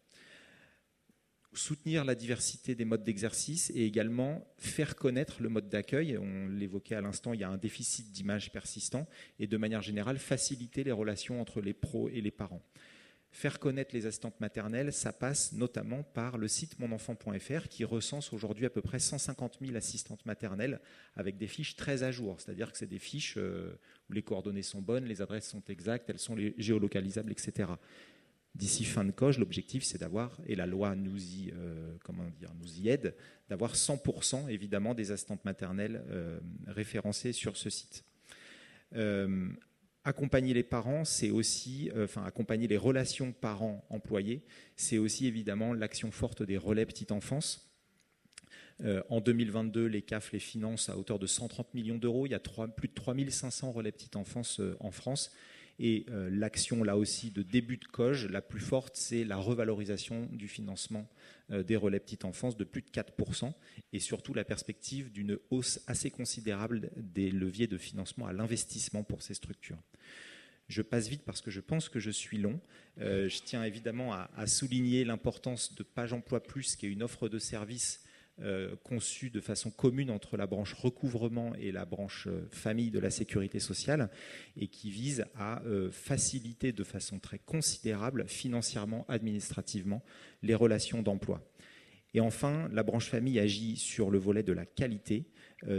Soutenir 1.58 2.06
la 2.06 2.14
diversité 2.14 2.76
des 2.76 2.86
modes 2.86 3.04
d'exercice 3.04 3.72
et 3.74 3.84
également 3.84 4.46
faire 4.60 4.96
connaître 4.96 5.42
le 5.42 5.50
mode 5.50 5.70
d'accueil. 5.70 6.16
On 6.16 6.48
l'évoquait 6.50 6.94
à 6.94 7.02
l'instant, 7.02 7.34
il 7.34 7.40
y 7.40 7.44
a 7.44 7.50
un 7.50 7.58
déficit 7.58 8.12
d'image 8.12 8.52
persistant 8.52 9.08
et 9.40 9.48
de 9.48 9.58
manière 9.58 9.82
générale 9.82 10.20
faciliter 10.20 10.84
les 10.84 10.92
relations 10.92 11.42
entre 11.42 11.60
les 11.60 11.74
pros 11.74 12.10
et 12.10 12.22
les 12.22 12.30
parents. 12.30 12.62
Faire 13.32 13.60
connaître 13.60 13.96
les 13.96 14.06
assistantes 14.06 14.40
maternelles, 14.40 14.94
ça 14.94 15.12
passe 15.12 15.52
notamment 15.54 16.04
par 16.04 16.38
le 16.38 16.48
site 16.48 16.78
monenfant.fr 16.80 17.68
qui 17.68 17.84
recense 17.84 18.34
aujourd'hui 18.34 18.66
à 18.68 18.70
peu 18.70 18.82
près 18.82 19.00
150 19.00 19.58
000 19.60 19.76
assistantes 19.76 20.26
maternelles 20.28 20.80
avec 21.16 21.38
des 21.38 21.48
fiches 21.48 21.76
très 21.76 22.04
à 22.04 22.12
jour. 22.12 22.40
C'est-à-dire 22.40 22.72
que 22.72 22.78
c'est 22.78 22.88
des 22.88 23.00
fiches 23.00 23.36
euh, 23.38 23.80
où 24.10 24.14
les 24.14 24.22
coordonnées 24.22 24.62
sont 24.62 24.82
bonnes, 24.82 25.06
les 25.06 25.24
adresses 25.24 25.50
sont 25.50 25.64
exactes, 25.70 26.10
elles 26.10 26.20
sont 26.20 26.38
géolocalisables, 26.58 27.32
etc. 27.32 27.70
D'ici 28.58 28.86
fin 28.86 29.06
de 29.06 29.12
coche, 29.12 29.38
l'objectif 29.38 29.84
c'est 29.84 30.00
d'avoir, 30.00 30.38
et 30.48 30.56
la 30.56 30.66
loi 30.66 30.96
nous 30.96 31.22
y, 31.24 31.54
euh, 31.54 31.96
nous 32.60 32.80
y 32.80 32.90
aide, 32.90 33.16
d'avoir 33.50 33.76
100% 33.76 34.50
évidemment 34.50 34.94
des 34.94 35.12
assistantes 35.12 35.46
maternelles 35.46 36.04
euh, 36.10 36.40
référencées 36.66 37.34
sur 37.34 37.56
ce 37.56 37.70
site. 37.70 38.04
Accompagner 40.08 40.54
les 40.54 40.64
parents, 40.64 41.04
c'est 41.04 41.32
aussi, 41.32 41.92
euh, 41.94 42.06
enfin, 42.06 42.24
accompagner 42.24 42.70
les 42.70 42.78
relations 42.78 43.34
parents-employés, 43.34 44.42
c'est 44.78 44.98
aussi 44.98 45.28
évidemment 45.28 45.74
l'action 45.74 46.12
forte 46.12 46.44
des 46.44 46.56
relais 46.56 46.86
petite 46.86 47.12
enfance. 47.12 47.70
Euh, 48.86 49.04
en 49.10 49.20
2022, 49.20 49.86
les 49.86 50.02
CAF 50.02 50.32
les 50.32 50.40
financent 50.40 50.88
à 50.88 50.98
hauteur 50.98 51.20
de 51.20 51.28
130 51.28 51.74
millions 51.74 51.98
d'euros. 51.98 52.26
Il 52.26 52.30
y 52.30 52.36
a 52.36 52.40
plus 52.40 52.88
de 52.88 52.94
3500 52.94 53.74
relais 53.74 53.92
petite 53.92 54.16
enfance 54.16 54.62
euh, 54.62 54.78
en 54.80 54.92
France. 54.92 55.34
Et 55.80 56.06
l'action, 56.32 56.84
là 56.84 56.98
aussi, 56.98 57.30
de 57.30 57.44
début 57.44 57.78
de 57.78 57.86
COGE, 57.86 58.26
la 58.28 58.42
plus 58.42 58.60
forte, 58.60 58.96
c'est 58.96 59.24
la 59.24 59.38
revalorisation 59.38 60.28
du 60.32 60.48
financement 60.48 61.08
euh, 61.50 61.64
des 61.64 61.78
relais 61.78 62.02
petite 62.02 62.26
enfance 62.26 62.58
de 62.58 62.66
plus 62.66 62.82
de 62.82 62.90
4%, 62.90 63.54
et 63.94 64.00
surtout 64.02 64.34
la 64.34 64.44
perspective 64.44 65.14
d'une 65.14 65.40
hausse 65.50 65.80
assez 65.88 66.12
considérable 66.12 66.92
des 66.98 67.32
leviers 67.32 67.68
de 67.68 67.78
financement 67.78 68.28
à 68.28 68.34
l'investissement 68.34 69.04
pour 69.04 69.22
ces 69.22 69.34
structures. 69.34 69.82
Je 70.68 70.82
passe 70.82 71.08
vite 71.08 71.22
parce 71.24 71.40
que 71.40 71.50
je 71.50 71.62
pense 71.62 71.88
que 71.88 72.00
je 72.00 72.12
suis 72.12 72.38
long. 72.38 72.60
Euh, 73.00 73.30
je 73.30 73.40
tiens 73.46 73.64
évidemment 73.64 74.12
à, 74.14 74.46
souligner 74.46 75.06
l'importance 75.06 75.74
de 75.74 75.84
Page 75.84 76.12
Emploi 76.12 76.44
Plus, 76.44 76.76
qui 76.76 76.86
est 76.86 76.90
une 76.90 77.02
offre 77.02 77.30
de 77.30 77.40
service 77.40 78.04
euh, 78.40 78.76
conçue 78.84 79.32
de 79.32 79.40
façon 79.40 79.72
commune 79.72 80.12
entre 80.12 80.38
la 80.38 80.46
branche 80.46 80.74
recouvrement 80.74 81.56
et 81.56 81.72
la 81.72 81.86
branche 81.86 82.28
euh, 82.28 82.48
famille 82.52 82.92
de 82.92 83.00
la 83.00 83.10
sécurité 83.10 83.60
sociale 83.60 84.12
et 84.56 84.68
qui 84.68 84.92
vise 84.92 85.26
à 85.34 85.64
euh, 85.64 85.90
faciliter 85.90 86.72
de 86.72 86.84
façon 86.84 87.18
très 87.18 87.40
considérable, 87.40 88.26
financièrement, 88.28 89.08
administrativement, 89.10 90.04
les 90.44 90.54
relations 90.54 91.02
d'emploi. 91.02 91.44
Et 92.14 92.20
enfin, 92.20 92.70
la 92.72 92.84
branche 92.84 93.10
famille 93.10 93.40
agit 93.40 93.76
sur 93.76 94.12
le 94.12 94.20
volet 94.20 94.44
de 94.44 94.54
la 94.54 94.66
qualité. 94.66 95.26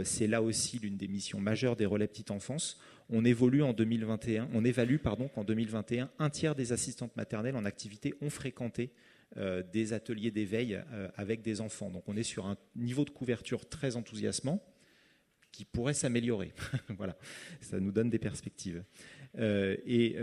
C'est 0.03 0.27
là 0.27 0.41
aussi 0.41 0.77
l'une 0.77 0.95
des 0.95 1.07
missions 1.07 1.39
majeures 1.39 1.75
des 1.75 1.85
relais 1.85 2.07
petite 2.07 2.31
enfance. 2.31 2.77
On 3.09 3.25
évolue 3.25 3.63
en 3.63 3.73
2021, 3.73 4.49
on 4.53 4.63
évalue 4.63 4.97
qu'en 5.33 5.43
2021, 5.43 6.11
un 6.19 6.29
tiers 6.29 6.55
des 6.55 6.71
assistantes 6.71 7.15
maternelles 7.15 7.55
en 7.55 7.65
activité 7.65 8.13
ont 8.21 8.29
fréquenté 8.29 8.91
des 9.35 9.93
ateliers 9.93 10.31
d'éveil 10.31 10.81
euh, 10.91 11.07
avec 11.15 11.41
des 11.41 11.61
enfants. 11.61 11.89
Donc 11.89 12.03
on 12.07 12.17
est 12.17 12.23
sur 12.23 12.47
un 12.47 12.57
niveau 12.75 13.05
de 13.05 13.11
couverture 13.11 13.67
très 13.69 13.95
enthousiasmant 13.95 14.63
qui 15.51 15.65
pourrait 15.65 15.93
s'améliorer. 15.93 16.53
voilà, 16.97 17.17
ça 17.61 17.79
nous 17.79 17.91
donne 17.91 18.09
des 18.09 18.19
perspectives. 18.19 18.83
Euh, 19.37 19.77
et 19.85 20.15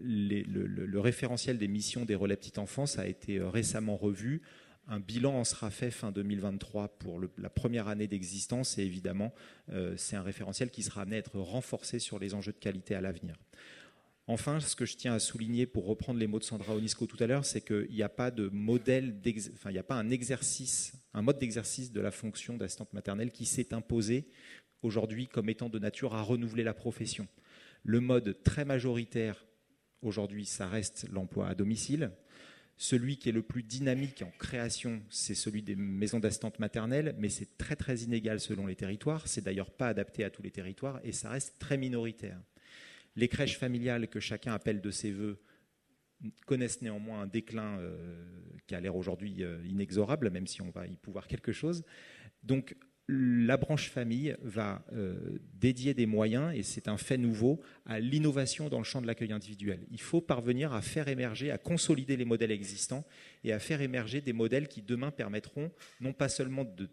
le, 0.00 0.98
référentiel 1.00 1.58
des 1.58 1.68
missions 1.68 2.04
des 2.04 2.14
relais 2.14 2.36
petite 2.36 2.58
enfance 2.58 2.98
a 2.98 3.06
été 3.06 3.40
récemment 3.40 3.96
revu. 3.96 4.42
Un 4.88 5.00
bilan 5.00 5.34
en 5.34 5.44
sera 5.44 5.70
fait 5.70 5.90
fin 5.90 6.10
2023 6.12 6.98
pour 6.98 7.20
la 7.36 7.50
première 7.50 7.88
année 7.88 8.06
d'existence 8.06 8.78
et 8.78 8.82
évidemment, 8.82 9.34
c'est 9.96 10.16
un 10.16 10.22
référentiel 10.22 10.70
qui 10.70 10.82
sera 10.82 11.02
amené 11.02 11.16
à 11.16 11.18
être 11.18 11.38
renforcé 11.38 11.98
sur 11.98 12.18
les 12.18 12.32
enjeux 12.34 12.52
de 12.52 12.58
qualité 12.58 12.94
à 12.94 13.00
l'avenir. 13.02 13.36
Enfin, 14.30 14.60
ce 14.60 14.76
que 14.76 14.84
je 14.84 14.94
tiens 14.94 15.14
à 15.14 15.18
souligner 15.18 15.64
pour 15.64 15.86
reprendre 15.86 16.20
les 16.20 16.26
mots 16.26 16.38
de 16.38 16.44
Sandra 16.44 16.74
Onisco 16.74 17.06
tout 17.06 17.16
à 17.18 17.26
l'heure, 17.26 17.46
c'est 17.46 17.62
qu'il 17.62 17.88
n'y 17.90 18.02
a 18.02 18.10
pas 18.10 18.30
de 18.30 18.50
modèle, 18.52 19.18
enfin, 19.54 19.70
un 19.74 21.22
mode 21.22 21.38
d'exercice 21.38 21.92
de 21.92 22.00
la 22.02 22.10
fonction 22.10 22.58
d'assistante 22.58 22.92
maternelle 22.92 23.32
qui 23.32 23.46
s'est 23.46 23.72
imposé 23.72 24.28
aujourd'hui 24.82 25.28
comme 25.28 25.48
étant 25.48 25.70
de 25.70 25.78
nature 25.78 26.14
à 26.14 26.20
renouveler 26.20 26.62
la 26.62 26.74
profession. 26.74 27.26
Le 27.84 28.00
mode 28.00 28.42
très 28.42 28.66
majoritaire 28.66 29.46
aujourd'hui, 30.02 30.44
ça 30.44 30.68
reste 30.68 31.06
l'emploi 31.10 31.48
à 31.48 31.54
domicile. 31.54 32.10
Celui 32.76 33.16
qui 33.16 33.30
est 33.30 33.32
le 33.32 33.42
plus 33.42 33.62
dynamique 33.62 34.20
en 34.20 34.30
création, 34.38 35.00
c'est 35.08 35.34
celui 35.34 35.62
des 35.62 35.74
maisons 35.74 36.20
d'assistante 36.20 36.58
maternelle, 36.58 37.16
mais 37.18 37.30
c'est 37.30 37.56
très 37.56 37.76
très 37.76 38.00
inégal 38.00 38.40
selon 38.40 38.66
les 38.66 38.76
territoires. 38.76 39.26
C'est 39.26 39.42
d'ailleurs 39.42 39.70
pas 39.70 39.88
adapté 39.88 40.22
à 40.22 40.28
tous 40.28 40.42
les 40.42 40.50
territoires 40.50 41.00
et 41.02 41.12
ça 41.12 41.30
reste 41.30 41.58
très 41.58 41.78
minoritaire. 41.78 42.38
Les 43.18 43.26
crèches 43.26 43.58
familiales 43.58 44.06
que 44.06 44.20
chacun 44.20 44.52
appelle 44.52 44.80
de 44.80 44.92
ses 44.92 45.10
voeux 45.10 45.42
connaissent 46.46 46.82
néanmoins 46.82 47.22
un 47.22 47.26
déclin 47.26 47.80
euh, 47.80 48.16
qui 48.68 48.76
a 48.76 48.80
l'air 48.80 48.94
aujourd'hui 48.94 49.42
euh, 49.42 49.60
inexorable, 49.66 50.30
même 50.30 50.46
si 50.46 50.62
on 50.62 50.70
va 50.70 50.86
y 50.86 50.94
pouvoir 50.94 51.26
quelque 51.26 51.50
chose. 51.50 51.84
Donc 52.44 52.76
la 53.08 53.56
branche 53.56 53.90
famille 53.90 54.36
va 54.42 54.84
euh, 54.92 55.40
dédier 55.54 55.94
des 55.94 56.06
moyens, 56.06 56.54
et 56.54 56.62
c'est 56.62 56.86
un 56.86 56.96
fait 56.96 57.18
nouveau, 57.18 57.60
à 57.86 57.98
l'innovation 57.98 58.68
dans 58.68 58.78
le 58.78 58.84
champ 58.84 59.02
de 59.02 59.08
l'accueil 59.08 59.32
individuel. 59.32 59.84
Il 59.90 60.00
faut 60.00 60.20
parvenir 60.20 60.72
à 60.72 60.80
faire 60.80 61.08
émerger, 61.08 61.50
à 61.50 61.58
consolider 61.58 62.16
les 62.16 62.24
modèles 62.24 62.52
existants 62.52 63.04
et 63.42 63.52
à 63.52 63.58
faire 63.58 63.80
émerger 63.80 64.20
des 64.20 64.32
modèles 64.32 64.68
qui 64.68 64.80
demain 64.80 65.10
permettront 65.10 65.72
non 66.00 66.12
pas 66.12 66.28
seulement 66.28 66.64
de 66.64 66.88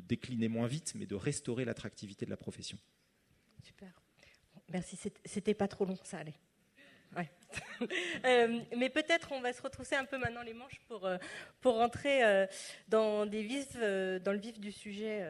décliner 0.00 0.48
moins 0.48 0.66
vite, 0.66 0.94
mais 0.96 1.04
de 1.04 1.14
restaurer 1.14 1.66
l'attractivité 1.66 2.24
de 2.24 2.30
la 2.30 2.38
profession. 2.38 2.78
Super 3.62 4.01
Merci, 4.68 4.98
c'était 5.24 5.54
pas 5.54 5.68
trop 5.68 5.84
long, 5.84 5.98
ça 6.04 6.18
allait. 6.18 6.38
Euh, 8.24 8.60
mais 8.76 8.88
peut-être 8.90 9.32
on 9.32 9.40
va 9.40 9.52
se 9.52 9.60
retrousser 9.60 9.96
un 9.96 10.04
peu 10.04 10.16
maintenant 10.16 10.42
les 10.42 10.54
manches 10.54 10.80
pour, 10.86 11.04
euh, 11.04 11.18
rentrer 11.64 12.24
euh, 12.24 12.46
dans 12.88 13.24
le 13.24 14.38
vif 14.38 14.60
du 14.60 14.72
sujet, 14.72 15.26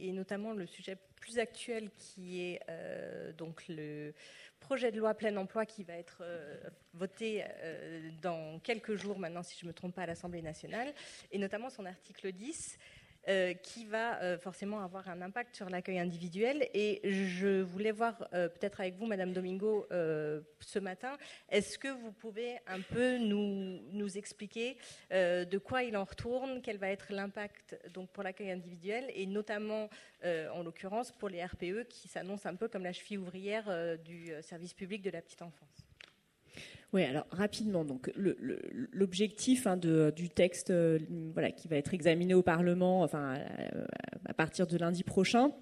et 0.00 0.12
notamment 0.12 0.52
le 0.52 0.66
sujet 0.66 0.96
plus 1.16 1.38
actuel 1.38 1.90
qui 1.96 2.42
est 2.42 2.60
donc 3.36 3.64
le 3.68 4.14
projet 4.60 4.92
de 4.92 4.98
loi 4.98 5.14
plein 5.14 5.36
emploi 5.36 5.66
qui 5.66 5.82
va 5.82 5.94
être 5.94 6.22
voté 6.94 7.44
dans 8.22 8.60
quelques 8.60 8.94
jours 8.94 9.18
maintenant, 9.18 9.42
si 9.42 9.58
je 9.58 9.64
ne 9.64 9.70
me 9.70 9.74
trompe 9.74 9.96
pas, 9.96 10.02
à 10.02 10.06
l'Assemblée 10.06 10.42
nationale, 10.42 10.94
et 11.32 11.38
notamment 11.38 11.70
son 11.70 11.86
article 11.86 12.32
10 12.32 12.78
euh, 13.28 13.52
qui 13.52 13.84
va 13.84 14.18
euh, 14.22 14.38
forcément 14.38 14.80
avoir 14.80 15.06
un 15.10 15.20
impact 15.20 15.54
sur 15.54 15.68
l'accueil 15.68 15.98
individuel. 15.98 16.66
Et 16.72 17.02
je 17.04 17.60
voulais 17.60 17.90
voir 17.90 18.26
euh, 18.32 18.48
peut-être 18.48 18.80
avec 18.80 18.96
vous, 18.96 19.04
Madame 19.04 19.34
Domingo, 19.34 19.86
ce 19.90 20.78
matin, 20.78 21.16
est-ce 21.50 21.78
que 21.78 21.88
vous 21.88 22.12
pouvez 22.12 22.56
un 22.66 22.80
peu 22.80 23.18
nous, 23.18 24.16
expliquer 24.16 24.76
de 25.10 25.58
quoi 25.58 25.82
il 25.82 25.96
en 25.96 26.04
retourne, 26.04 26.62
quel 26.62 26.78
va 26.78 26.88
être 26.88 27.12
l'impact 27.12 27.78
donc 27.92 28.08
pour 28.10 28.22
l'accueil 28.22 28.50
individuel 28.50 29.10
et 29.14 29.26
notamment, 29.26 29.88
en 30.24 30.62
l'occurrence, 30.62 31.12
pour 31.12 31.28
les 31.28 31.44
RPE 31.44 31.86
qui 31.88 32.08
s'annoncent 32.08 32.48
un 32.48 32.56
peu 32.56 32.68
comme 32.68 32.84
la 32.84 32.92
cheville 32.92 33.18
ouvrière 33.18 33.98
du 33.98 34.32
service 34.42 34.74
public 34.74 35.02
de 35.02 35.10
la 35.10 35.22
petite 35.22 35.42
enfance? 35.42 35.89
Oui, 36.92 37.04
alors 37.04 37.26
rapidement, 37.30 37.84
donc 37.84 38.10
l'objectif 38.16 39.66
hein, 39.66 39.76
du 39.76 40.28
texte, 40.28 40.70
euh, 40.70 40.98
voilà, 41.32 41.52
qui 41.52 41.68
va 41.68 41.76
être 41.76 41.94
examiné 41.94 42.34
au 42.34 42.42
Parlement, 42.42 43.02
enfin 43.02 43.38
à 44.26 44.34
partir 44.34 44.66
de 44.66 44.76
lundi 44.76 45.04
prochain, 45.04 45.52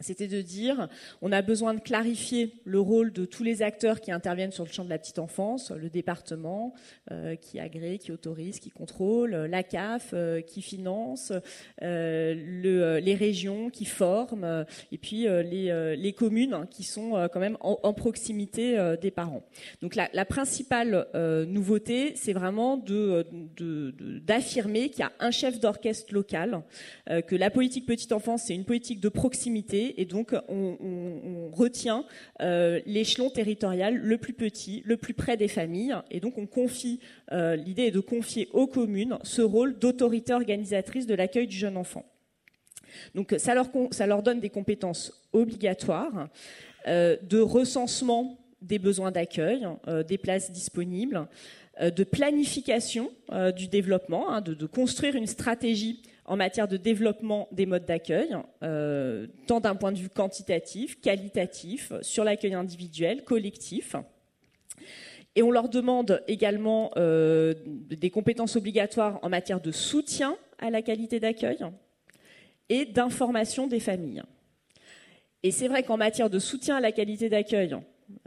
c'était 0.00 0.28
de 0.28 0.42
dire 0.42 0.88
on 1.22 1.32
a 1.32 1.42
besoin 1.42 1.74
de 1.74 1.80
clarifier 1.80 2.52
le 2.64 2.80
rôle 2.80 3.12
de 3.12 3.24
tous 3.24 3.42
les 3.42 3.62
acteurs 3.62 4.00
qui 4.00 4.12
interviennent 4.12 4.52
sur 4.52 4.64
le 4.64 4.70
champ 4.70 4.84
de 4.84 4.90
la 4.90 4.98
petite 4.98 5.18
enfance, 5.18 5.70
le 5.70 5.88
département 5.88 6.74
euh, 7.10 7.36
qui 7.36 7.58
agrée, 7.58 7.98
qui 7.98 8.12
autorise, 8.12 8.60
qui 8.60 8.70
contrôle, 8.70 9.30
la 9.30 9.62
CAF 9.62 10.10
euh, 10.12 10.40
qui 10.40 10.60
finance, 10.60 11.32
euh, 11.82 12.34
le, 12.34 12.98
les 12.98 13.14
régions 13.14 13.70
qui 13.70 13.84
forment, 13.84 14.66
et 14.92 14.98
puis 14.98 15.26
les, 15.26 16.14
communes 16.16 16.66
qui 16.70 16.82
sont 16.82 17.28
quand 17.32 17.40
même 17.40 17.56
en, 17.60 17.92
proximité 17.92 18.96
des 19.00 19.10
parents. 19.10 19.42
Donc 19.82 19.94
la, 19.94 20.24
principale 20.24 21.06
nouveauté, 21.48 22.12
c'est 22.16 22.32
vraiment 22.32 22.76
d'affirmer 24.26 24.88
qu'il 24.88 25.00
y 25.00 25.02
a 25.02 25.12
un 25.20 25.30
chef 25.30 25.60
d'orchestre 25.60 26.12
local, 26.14 26.62
que 27.26 27.36
la 27.36 27.50
politique 27.50 27.86
petite 27.86 28.12
enfance, 28.12 28.44
c'est 28.46 28.54
une 28.54 28.64
politique 28.64 29.00
de 29.00 29.08
proximité 29.08 29.85
et 29.96 30.04
donc 30.04 30.34
on, 30.48 31.50
retient 31.52 32.04
euh, 32.40 32.80
l'échelon 32.86 33.30
territorial 33.30 33.96
le 33.96 34.18
plus 34.18 34.32
petit, 34.32 34.82
le 34.84 34.96
plus 34.96 35.14
près 35.14 35.36
des 35.36 35.48
familles, 35.48 35.96
et 36.10 36.20
donc 36.20 36.38
on 36.38 36.46
confie, 36.46 37.00
euh, 37.32 37.56
l'idée 37.56 37.84
est 37.84 37.90
de 37.90 38.00
confier 38.00 38.48
aux 38.52 38.66
communes 38.66 39.18
ce 39.22 39.42
rôle 39.42 39.78
d'autorité 39.78 40.34
organisatrice 40.34 41.06
de 41.06 41.14
l'accueil 41.14 41.46
du 41.46 41.56
jeune 41.56 41.76
enfant. 41.76 42.04
Donc 43.14 43.34
ça 43.38 43.54
leur, 43.54 44.22
donne 44.22 44.40
des 44.40 44.50
compétences 44.50 45.12
obligatoires 45.32 46.28
euh, 46.86 47.16
de 47.22 47.38
recensement 47.38 48.38
des 48.62 48.78
besoins 48.78 49.12
d'accueil, 49.12 49.66
des 50.08 50.18
places 50.18 50.50
disponibles, 50.50 51.28
de 51.80 52.04
planification 52.04 53.10
du 53.54 53.68
développement, 53.68 54.32
hein, 54.32 54.40
de, 54.40 54.66
construire 54.66 55.14
une 55.14 55.26
stratégie 55.26 56.02
en 56.26 56.36
matière 56.36 56.68
de 56.68 56.76
développement 56.76 57.48
des 57.52 57.66
modes 57.66 57.86
d'accueil, 57.86 58.36
euh, 58.62 59.26
tant 59.46 59.60
d'un 59.60 59.76
point 59.76 59.92
de 59.92 59.98
vue 59.98 60.08
quantitatif, 60.08 61.00
qualitatif, 61.00 61.92
sur 62.02 62.24
l'accueil 62.24 62.54
individuel, 62.54 63.22
collectif. 63.24 63.96
Et 65.36 65.42
on 65.42 65.50
leur 65.50 65.68
demande 65.68 66.22
également 66.28 66.90
euh, 66.96 67.54
des 67.66 68.10
compétences 68.10 68.56
obligatoires 68.56 69.18
en 69.22 69.28
matière 69.28 69.60
de 69.60 69.70
soutien 69.70 70.36
à 70.58 70.70
la 70.70 70.82
qualité 70.82 71.20
d'accueil 71.20 71.58
et 72.68 72.84
d'information 72.86 73.66
des 73.66 73.80
familles. 73.80 74.22
Et 75.42 75.50
c'est 75.52 75.68
vrai 75.68 75.82
qu'en 75.82 75.96
matière 75.96 76.30
de 76.30 76.38
soutien 76.38 76.76
à 76.76 76.80
la 76.80 76.90
qualité 76.90 77.28
d'accueil 77.28 77.76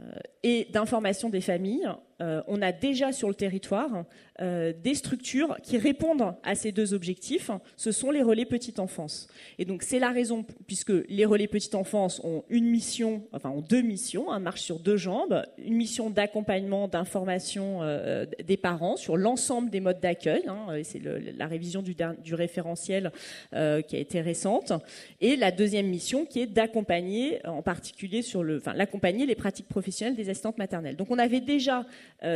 euh, 0.00 0.04
et 0.42 0.68
d'information 0.70 1.28
des 1.28 1.40
familles, 1.40 1.88
on 2.20 2.60
a 2.60 2.72
déjà 2.72 3.12
sur 3.12 3.28
le 3.28 3.34
territoire 3.34 4.04
euh, 4.42 4.72
des 4.72 4.94
structures 4.94 5.58
qui 5.62 5.76
répondent 5.76 6.34
à 6.44 6.54
ces 6.54 6.72
deux 6.72 6.94
objectifs, 6.94 7.50
ce 7.76 7.92
sont 7.92 8.10
les 8.10 8.22
relais 8.22 8.46
petite 8.46 8.78
enfance. 8.78 9.28
Et 9.58 9.66
donc 9.66 9.82
c'est 9.82 9.98
la 9.98 10.10
raison, 10.12 10.46
puisque 10.66 10.92
les 11.10 11.26
relais 11.26 11.46
petite 11.46 11.74
enfance 11.74 12.22
ont 12.24 12.44
une 12.48 12.64
mission, 12.64 13.22
enfin 13.32 13.50
ont 13.50 13.60
deux 13.60 13.82
missions, 13.82 14.32
un 14.32 14.38
marche 14.38 14.62
sur 14.62 14.78
deux 14.78 14.96
jambes, 14.96 15.42
une 15.62 15.74
mission 15.74 16.08
d'accompagnement, 16.08 16.88
d'information 16.88 17.82
euh, 17.82 18.24
des 18.42 18.56
parents 18.56 18.96
sur 18.96 19.18
l'ensemble 19.18 19.68
des 19.68 19.80
modes 19.80 20.00
d'accueil, 20.00 20.44
hein, 20.48 20.68
c'est 20.84 21.02
la 21.36 21.46
révision 21.46 21.82
du, 21.82 21.94
référentiel 22.34 23.12
euh, 23.52 23.82
qui 23.82 23.96
a 23.96 23.98
été 23.98 24.22
récente, 24.22 24.72
et 25.20 25.36
la 25.36 25.52
deuxième 25.52 25.86
mission 25.86 26.24
qui 26.24 26.40
est 26.40 26.46
d'accompagner, 26.46 27.44
en 27.46 27.60
particulier 27.60 28.22
sur 28.22 28.42
le, 28.42 28.56
enfin 28.56 28.72
l'accompagner 28.72 29.26
les 29.26 29.34
pratiques 29.34 29.68
professionnelles 29.68 30.16
des 30.16 30.30
assistantes 30.30 30.56
maternelles. 30.56 30.96
Donc 30.96 31.10
on 31.10 31.18
avait 31.18 31.40
déjà 31.40 31.84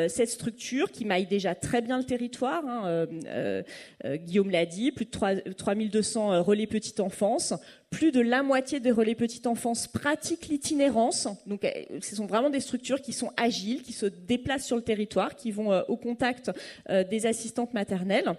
cette 0.09 0.31
structure 0.31 0.91
qui 0.91 1.05
maille 1.05 1.27
déjà 1.27 1.55
très 1.55 1.83
bien 1.83 1.99
le 1.99 2.05
territoire. 2.05 2.65
Hein, 2.67 2.83
euh, 2.87 3.07
euh, 3.27 3.63
euh, 4.05 4.17
Guillaume 4.17 4.51
l'a 4.51 4.67
dit, 4.67 4.93
plus 4.93 5.05
de 5.05 5.11
3, 5.11 5.37
3200 5.57 6.43
relais 6.43 6.67
petite 6.67 7.01
enfance. 7.01 7.55
Plus 7.91 8.11
de 8.11 8.21
la 8.21 8.43
moitié 8.43 8.81
des 8.81 8.91
relais 8.91 9.15
petite 9.15 9.47
enfance 9.47 9.87
pratiquent 9.87 10.49
l'itinérance. 10.49 11.29
Donc, 11.47 11.67
ce 12.01 12.17
sont 12.17 12.27
vraiment 12.27 12.51
des 12.51 12.61
structures 12.61 13.01
qui 13.01 13.13
sont 13.13 13.31
agiles, 13.37 13.83
qui 13.83 13.93
se 13.93 14.07
déplacent 14.07 14.67
sur 14.67 14.77
le 14.77 14.83
territoire, 14.83 15.37
qui 15.37 15.53
vont 15.53 15.79
au 15.87 15.97
contact 15.97 16.51
des 16.89 17.27
assistantes 17.27 17.73
maternelles. 17.73 18.35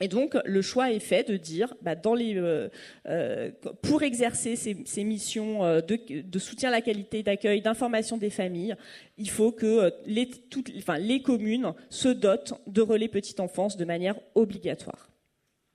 Et 0.00 0.08
donc, 0.08 0.36
le 0.44 0.60
choix 0.60 0.90
est 0.90 0.98
fait 0.98 1.28
de 1.28 1.36
dire, 1.36 1.72
bah, 1.80 1.94
euh, 2.04 2.68
euh, 3.06 3.50
pour 3.80 4.02
exercer 4.02 4.56
ces, 4.56 5.04
missions 5.04 5.64
euh, 5.64 5.80
de, 5.80 6.38
soutien 6.40 6.70
à 6.70 6.72
la 6.72 6.80
qualité 6.80 7.22
d'accueil, 7.22 7.60
d'information 7.60 8.16
des 8.16 8.30
familles, 8.30 8.74
il 9.18 9.30
faut 9.30 9.52
que 9.52 9.92
les 10.06 11.22
communes 11.22 11.74
se 11.90 12.08
dotent 12.08 12.54
de 12.66 12.82
relais 12.82 13.06
petite 13.06 13.38
enfance 13.38 13.76
de 13.76 13.84
manière 13.84 14.18
obligatoire. 14.34 15.10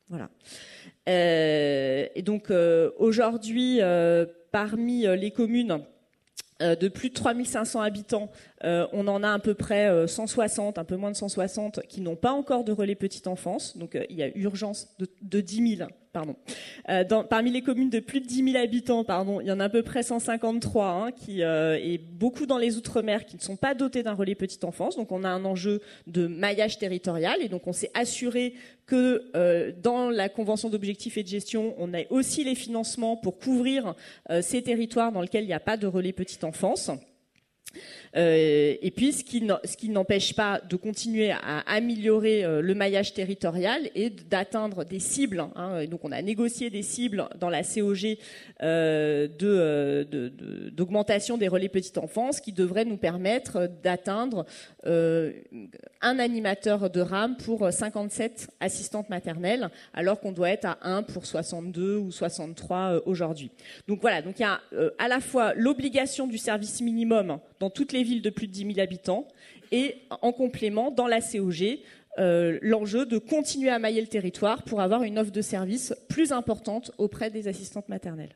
Voilà. 0.09 0.29
et 1.07 2.21
donc, 2.23 2.51
aujourd'hui, 2.97 3.79
parmi 4.51 5.03
les 5.03 5.31
communes 5.31 5.81
de 6.59 6.87
plus 6.87 7.09
de 7.09 7.13
3500 7.13 7.81
habitants, 7.81 8.29
on 8.63 9.07
en 9.07 9.23
a 9.23 9.31
à 9.31 9.39
peu 9.39 9.53
près 9.53 10.07
160, 10.07 10.77
un 10.77 10.83
peu 10.83 10.97
moins 10.97 11.11
de 11.11 11.15
160, 11.15 11.81
qui 11.87 12.01
n'ont 12.01 12.15
pas 12.15 12.31
encore 12.31 12.63
de 12.63 12.71
relais 12.71 12.95
petite 12.95 13.27
enfance. 13.27 13.77
Donc 13.77 13.97
il 14.09 14.15
y 14.15 14.23
a 14.23 14.29
urgence 14.37 14.89
de, 14.99 15.07
de 15.21 15.41
10 15.41 15.77
000 15.77 15.89
Euh, 16.89 17.03
parmi 17.29 17.51
les 17.51 17.61
communes 17.61 17.89
de 17.89 17.99
plus 17.99 18.19
de 18.19 18.25
10 18.25 18.51
000 18.51 18.63
habitants, 18.63 19.05
il 19.41 19.47
y 19.47 19.51
en 19.51 19.59
a 19.59 19.65
à 19.65 19.69
peu 19.69 19.83
près 19.83 20.01
153, 20.01 20.87
hein, 20.87 21.11
qui, 21.11 21.43
euh, 21.43 21.77
et 21.79 21.97
beaucoup 21.99 22.45
dans 22.47 22.57
les 22.57 22.77
Outre-mer 22.77 23.25
qui 23.25 23.35
ne 23.35 23.41
sont 23.41 23.57
pas 23.57 23.75
dotés 23.75 24.01
d'un 24.01 24.13
relais 24.13 24.35
petite 24.35 24.63
enfance. 24.63 24.95
Donc 24.95 25.11
on 25.11 25.23
a 25.23 25.29
un 25.29 25.45
enjeu 25.45 25.81
de 26.07 26.25
maillage 26.25 26.79
territorial 26.79 27.41
et 27.41 27.47
donc 27.47 27.67
on 27.67 27.73
s'est 27.73 27.91
assuré 27.93 28.55
que 28.87 29.29
euh, 29.35 29.71
dans 29.83 30.09
la 30.09 30.29
convention 30.29 30.69
d'objectifs 30.69 31.17
et 31.17 31.23
de 31.23 31.27
gestion, 31.27 31.75
on 31.77 31.93
ait 31.93 32.07
aussi 32.09 32.43
les 32.43 32.55
financements 32.55 33.15
pour 33.15 33.37
couvrir 33.37 33.93
euh, 34.31 34.41
ces 34.41 34.63
territoires 34.63 35.11
dans 35.11 35.21
lesquels 35.21 35.43
il 35.43 35.47
n'y 35.47 35.53
a 35.53 35.59
pas 35.59 35.77
de 35.77 35.85
relais 35.85 36.13
petite 36.13 36.43
enfance. 36.43 36.89
Euh, 38.15 38.75
et 38.81 38.91
puis, 38.91 39.13
ce 39.13 39.23
qui 39.23 39.89
n'empêche 39.89 40.33
pas 40.35 40.61
de 40.67 40.75
continuer 40.75 41.31
à 41.31 41.59
améliorer 41.67 42.43
euh, 42.43 42.61
le 42.61 42.73
maillage 42.73 43.13
territorial 43.13 43.89
et 43.95 44.09
d'atteindre 44.09 44.83
des 44.83 44.99
cibles. 44.99 45.45
Hein. 45.55 45.85
donc, 45.85 46.01
on 46.03 46.11
a 46.11 46.21
négocié 46.21 46.69
des 46.69 46.81
cibles 46.81 47.27
dans 47.39 47.49
la 47.49 47.63
COG 47.63 48.17
euh, 48.61 49.27
d'augmentation 50.71 51.35
de, 51.35 51.41
des 51.41 51.47
relais 51.47 51.69
petite 51.69 51.97
enfance 51.97 52.41
qui 52.41 52.51
devraient 52.51 52.85
nous 52.85 52.97
permettre 52.97 53.69
d'atteindre 53.83 54.45
un 54.83 56.19
animateur 56.19 56.89
de 56.89 57.01
RAM 57.01 57.37
pour 57.37 57.71
57 57.71 58.49
assistantes 58.59 59.09
maternelles, 59.09 59.69
alors 59.93 60.19
qu'on 60.19 60.31
doit 60.31 60.49
être 60.49 60.65
à 60.65 60.77
1 60.81 61.03
pour 61.03 61.25
62 61.25 61.97
ou 61.97 62.11
63 62.11 63.01
aujourd'hui. 63.05 63.51
Donc 63.87 64.01
voilà, 64.01 64.21
donc 64.21 64.39
il 64.39 64.43
y 64.43 64.45
a 64.45 64.61
à 64.97 65.07
la 65.07 65.19
fois 65.19 65.53
l'obligation 65.53 66.27
du 66.27 66.37
service 66.37 66.81
minimum 66.81 67.39
dans 67.59 67.69
toutes 67.69 67.93
les 67.93 68.03
villes 68.03 68.21
de 68.21 68.29
plus 68.29 68.47
de 68.47 68.53
10 68.53 68.73
000 68.73 68.79
habitants 68.79 69.27
et 69.71 69.97
en 70.21 70.31
complément, 70.31 70.91
dans 70.91 71.07
la 71.07 71.21
COG, 71.21 71.79
euh, 72.17 72.57
l'enjeu 72.61 73.05
de 73.05 73.17
continuer 73.17 73.69
à 73.69 73.79
mailler 73.79 74.01
le 74.01 74.07
territoire 74.07 74.63
pour 74.63 74.81
avoir 74.81 75.03
une 75.03 75.19
offre 75.19 75.31
de 75.31 75.41
service 75.41 75.93
plus 76.07 76.31
importante 76.31 76.91
auprès 76.97 77.29
des 77.29 77.47
assistantes 77.47 77.87
maternelles. 77.87 78.35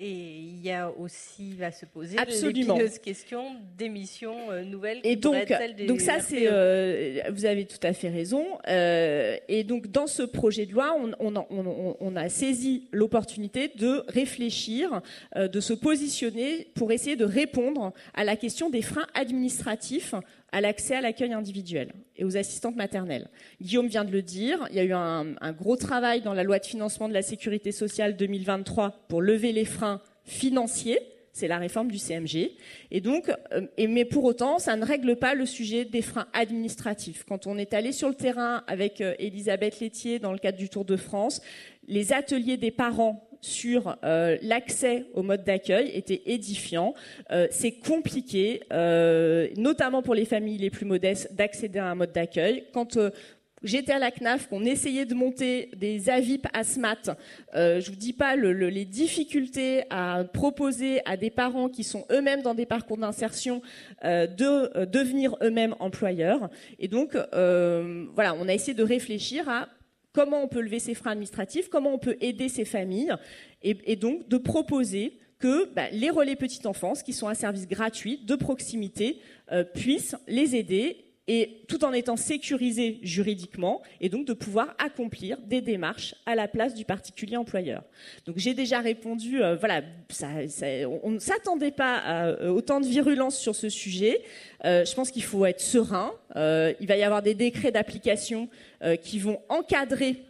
Et 0.00 0.10
il 0.10 0.60
y 0.60 0.72
a 0.72 0.90
aussi, 0.90 1.54
va 1.54 1.70
se 1.70 1.86
poser 1.86 2.18
Absolument. 2.18 2.74
l'épineuse 2.74 2.98
question 2.98 3.54
des 3.78 3.88
missions 3.88 4.50
euh, 4.50 4.64
nouvelles. 4.64 5.00
Qui 5.02 5.10
et 5.10 5.14
donc, 5.14 5.36
être 5.36 5.76
des 5.76 5.86
donc 5.86 6.00
ça, 6.00 6.18
c'est, 6.18 6.48
euh, 6.50 7.20
vous 7.30 7.44
avez 7.44 7.64
tout 7.64 7.78
à 7.80 7.92
fait 7.92 8.08
raison. 8.08 8.44
Euh, 8.66 9.36
et 9.46 9.62
donc, 9.62 9.86
dans 9.92 10.08
ce 10.08 10.24
projet 10.24 10.66
de 10.66 10.72
loi, 10.72 10.96
on, 10.98 11.12
on, 11.20 11.36
on, 11.36 11.96
on 12.00 12.16
a 12.16 12.28
saisi 12.28 12.88
l'opportunité 12.90 13.68
de 13.68 14.02
réfléchir, 14.08 15.00
euh, 15.36 15.46
de 15.46 15.60
se 15.60 15.72
positionner 15.72 16.66
pour 16.74 16.90
essayer 16.90 17.14
de 17.14 17.24
répondre 17.24 17.92
à 18.14 18.24
la 18.24 18.34
question 18.34 18.70
des 18.70 18.82
freins 18.82 19.06
administratifs 19.14 20.16
à 20.54 20.60
l'accès 20.60 20.94
à 20.94 21.00
l'accueil 21.00 21.32
individuel 21.32 21.92
et 22.16 22.24
aux 22.24 22.36
assistantes 22.36 22.76
maternelles. 22.76 23.28
Guillaume 23.60 23.88
vient 23.88 24.04
de 24.04 24.12
le 24.12 24.22
dire, 24.22 24.64
il 24.70 24.76
y 24.76 24.78
a 24.78 24.84
eu 24.84 24.92
un, 24.92 25.52
gros 25.52 25.74
travail 25.74 26.20
dans 26.22 26.32
la 26.32 26.44
loi 26.44 26.60
de 26.60 26.64
financement 26.64 27.08
de 27.08 27.12
la 27.12 27.22
sécurité 27.22 27.72
sociale 27.72 28.16
2023 28.16 29.04
pour 29.08 29.20
lever 29.20 29.50
les 29.50 29.64
freins 29.64 30.00
financiers. 30.22 31.00
C'est 31.32 31.48
la 31.48 31.58
réforme 31.58 31.90
du 31.90 31.98
CMG. 31.98 32.52
Et 32.92 33.00
donc, 33.00 33.32
euh, 33.52 33.66
mais 33.76 34.04
pour 34.04 34.22
autant, 34.22 34.60
ça 34.60 34.76
ne 34.76 34.84
règle 34.84 35.16
pas 35.16 35.34
le 35.34 35.44
sujet 35.44 35.84
des 35.84 36.02
freins 36.02 36.28
administratifs. 36.32 37.24
Quand 37.28 37.48
on 37.48 37.58
est 37.58 37.74
allé 37.74 37.90
sur 37.90 38.08
le 38.08 38.14
terrain 38.14 38.62
avec 38.68 39.00
euh, 39.00 39.14
Elisabeth 39.18 39.80
Laitier 39.80 40.20
dans 40.20 40.30
le 40.30 40.38
cadre 40.38 40.58
du 40.58 40.68
Tour 40.68 40.84
de 40.84 40.94
France, 40.94 41.42
les 41.88 42.12
ateliers 42.12 42.56
des 42.56 42.70
parents 42.70 43.28
sur 43.44 43.96
euh, 44.04 44.38
l'accès 44.42 45.04
au 45.12 45.22
mode 45.22 45.44
d'accueil 45.44 45.90
était 45.94 46.22
édifiant. 46.26 46.94
Euh, 47.30 47.46
c'est 47.50 47.72
compliqué, 47.72 48.62
euh, 48.72 49.48
notamment 49.56 50.02
pour 50.02 50.14
les 50.14 50.24
familles 50.24 50.58
les 50.58 50.70
plus 50.70 50.86
modestes, 50.86 51.34
d'accéder 51.34 51.78
à 51.78 51.86
un 51.86 51.94
mode 51.94 52.12
d'accueil. 52.12 52.64
Quand 52.72 52.98
J'étais 53.62 53.92
à 53.92 53.98
la 53.98 54.10
CNAF, 54.10 54.48
qu'on 54.48 54.66
essayait 54.66 55.06
de 55.06 55.14
monter 55.14 55.70
des 55.74 56.10
AVIP 56.10 56.46
ASMAT. 56.52 57.16
Euh, 57.54 57.80
je 57.80 57.90
vous 57.90 57.96
dis 57.96 58.12
pas 58.12 58.36
le, 58.36 58.52
le, 58.52 58.68
les 58.68 58.84
difficultés 58.84 59.84
à 59.88 60.22
proposer 60.30 61.00
à 61.06 61.16
des 61.16 61.30
parents 61.30 61.70
qui 61.70 61.82
sont 61.82 62.04
eux-mêmes 62.12 62.42
dans 62.42 62.52
des 62.52 62.66
parcours 62.66 62.98
d'insertion 62.98 63.62
de 64.02 64.84
devenir 64.84 65.38
eux-mêmes 65.42 65.74
employeurs. 65.80 66.50
Et 66.78 66.88
donc, 66.88 67.14
voilà, 67.14 68.34
on 68.38 68.48
a 68.48 68.52
essayé 68.52 68.74
de 68.74 68.82
réfléchir 68.82 69.48
à 69.48 69.68
comment 70.14 70.42
on 70.42 70.48
peut 70.48 70.62
lever 70.62 70.78
ces 70.78 70.94
freins 70.94 71.10
administratifs, 71.10 71.68
comment 71.68 71.92
on 71.92 71.98
peut 71.98 72.16
aider 72.20 72.48
ces 72.48 72.64
familles, 72.64 73.12
et, 73.62 73.96
donc 73.96 74.28
de 74.28 74.38
proposer 74.38 75.18
que 75.38 75.66
bah, 75.74 75.90
les 75.90 76.08
relais 76.08 76.36
petite 76.36 76.64
enfance, 76.64 77.02
qui 77.02 77.12
sont 77.12 77.28
un 77.28 77.34
service 77.34 77.68
gratuit 77.68 78.18
de 78.24 78.34
proximité, 78.36 79.18
euh, 79.52 79.64
puissent 79.64 80.16
les 80.26 80.56
aider 80.56 81.03
et 81.26 81.62
tout 81.68 81.84
en 81.84 81.92
étant 81.92 82.16
sécurisés 82.16 82.98
juridiquement 83.02 83.82
et 84.00 84.08
donc 84.08 84.26
de 84.26 84.34
pouvoir 84.34 84.74
accomplir 84.78 85.38
des 85.38 85.62
démarches 85.62 86.14
à 86.26 86.34
la 86.34 86.48
place 86.48 86.74
du 86.74 86.84
particulier 86.84 87.36
employeur. 87.36 87.82
Donc 88.26 88.36
j'ai 88.36 88.52
déjà 88.52 88.80
répondu, 88.80 89.42
euh, 89.42 89.56
voilà, 89.56 89.82
on 91.02 91.10
ne 91.10 91.18
s'attendait 91.18 91.70
pas 91.70 91.96
à 91.96 92.26
euh, 92.26 92.50
autant 92.50 92.80
de 92.80 92.86
virulence 92.86 93.38
sur 93.38 93.54
ce 93.54 93.70
sujet. 93.70 94.20
Euh, 94.64 94.84
je 94.84 94.94
pense 94.94 95.10
qu'il 95.10 95.22
faut 95.22 95.46
être 95.46 95.60
serein. 95.60 96.12
Il 96.36 96.86
va 96.86 96.96
y 96.96 97.02
avoir 97.02 97.22
des 97.22 97.34
décrets 97.34 97.70
d'application 97.70 98.48
qui 99.02 99.18
vont 99.18 99.40
encadrer 99.48 100.24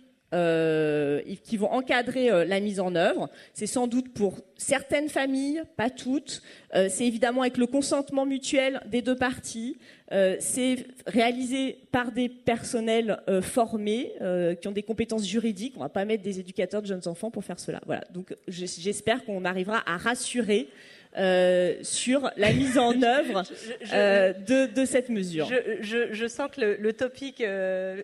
qui 1.45 1.57
vont 1.57 1.71
encadrer 1.71 2.45
la 2.45 2.59
mise 2.59 2.81
en 2.81 2.97
œuvre. 2.97 3.31
C'est 3.53 3.69
sans 3.69 3.87
doute 3.87 4.13
pour 4.13 4.41
certaines 4.57 5.09
familles, 5.09 5.63
pas 5.77 5.91
toutes. 5.91 6.43
C'est 6.73 7.07
évidemment 7.07 7.43
avec 7.43 7.57
le 7.57 7.67
consentement 7.67 8.27
mutuel 8.27 8.81
des 8.87 9.01
deux 9.01 9.15
parties. 9.15 9.77
Euh, 10.13 10.37
c'est 10.39 10.87
réalisé 11.07 11.79
par 11.91 12.13
des 12.13 12.29
personnels 12.29 13.21
euh, 13.29 13.41
formés 13.41 14.13
qui 14.61 14.69
ont 14.69 14.73
des 14.73 14.83
compétences 14.83 15.27
juridiques. 15.27 15.75
On 15.77 15.81
va 15.81 15.89
pas 15.89 16.05
mettre 16.05 16.23
des 16.23 16.41
éducateurs 16.41 16.83
de 16.83 16.87
jeunes 16.87 17.07
enfants 17.07 17.31
pour 17.31 17.45
faire 17.45 17.59
cela. 17.59 17.81
Voilà. 17.87 18.05
Donc 18.13 18.35
j'espère 18.49 19.25
qu'on 19.25 19.45
arrivera 19.45 19.83
à 19.87 19.97
rassurer. 19.97 20.69
Euh, 21.17 21.77
sur 21.83 22.29
la 22.37 22.53
mise 22.53 22.77
en 22.77 23.01
œuvre 23.05 23.45
je, 23.45 23.87
je, 23.87 23.95
euh, 23.95 24.33
de, 24.33 24.67
de, 24.67 24.85
cette 24.85 25.11
mesure. 25.11 25.49
Je, 25.81 26.13
je 26.13 26.27
sens 26.27 26.51
que 26.51 26.61
le, 26.61 26.77
le 26.77 26.93
topic 26.93 27.41
euh, 27.41 28.03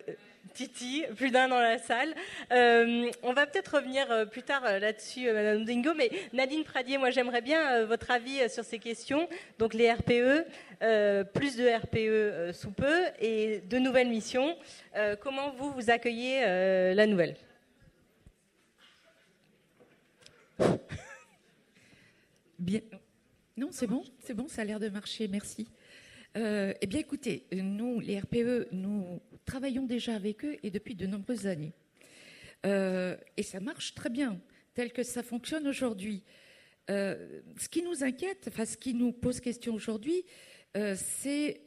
Titi, 0.53 1.03
plus 1.15 1.31
d'un 1.31 1.47
dans 1.47 1.59
la 1.59 1.77
salle. 1.77 2.13
Euh, 2.51 3.09
on 3.23 3.33
va 3.33 3.45
peut-être 3.45 3.75
revenir 3.75 4.09
euh, 4.11 4.25
plus 4.25 4.43
tard 4.43 4.63
euh, 4.65 4.79
là-dessus, 4.79 5.31
Madame 5.31 5.65
Dingo, 5.65 5.93
mais 5.95 6.11
Nadine 6.33 6.63
Pradier, 6.63 6.97
moi 6.97 7.09
j'aimerais 7.09 7.41
bien 7.41 7.85
votre 7.85 8.11
avis 8.11 8.49
sur 8.49 8.63
ces 8.63 8.79
questions. 8.79 9.27
Donc 9.59 9.73
les 9.73 9.91
RPE, 9.91 10.45
plus 11.33 11.55
de 11.55 11.67
RPE 11.67 12.53
sous 12.53 12.71
peu 12.71 13.05
et 13.19 13.61
de 13.69 13.77
nouvelles 13.77 14.09
missions. 14.09 14.57
comment 15.21 15.51
vous, 15.51 15.71
vous 15.71 15.89
accueillez 15.89 16.41
la 16.41 17.05
nouvelle? 17.07 17.35
Non, 23.57 23.69
c'est 23.71 23.87
bon, 23.87 24.03
c'est 24.19 24.35
bon, 24.35 24.47
ça 24.47 24.61
a 24.61 24.65
l'air 24.65 24.79
de 24.79 24.87
marcher, 24.87 25.27
merci. 25.27 25.67
Eh 26.35 26.87
bien, 26.87 26.99
écoutez, 26.99 27.45
nous, 27.51 27.99
les 27.99 28.19
RPE, 28.19 28.67
nous 28.71 29.19
travaillons 29.45 29.85
déjà 29.85 30.15
avec 30.15 30.45
eux 30.45 30.57
et 30.63 30.71
depuis 30.71 30.95
de 30.95 31.05
nombreuses 31.05 31.47
années. 31.47 31.73
Euh, 32.65 33.17
et 33.37 33.43
ça 33.43 33.59
marche 33.59 33.93
très 33.95 34.09
bien, 34.09 34.39
tel 34.73 34.91
que 34.93 35.03
ça 35.03 35.23
fonctionne 35.23 35.67
aujourd'hui. 35.67 36.23
Euh, 36.89 37.41
ce 37.57 37.69
qui 37.69 37.83
nous 37.83 38.03
inquiète, 38.03 38.45
enfin, 38.47 38.65
ce 38.65 38.77
qui 38.77 38.93
nous 38.93 39.11
pose 39.11 39.39
question 39.39 39.73
aujourd'hui, 39.73 40.23
euh, 40.77 40.95
c'est 40.97 41.61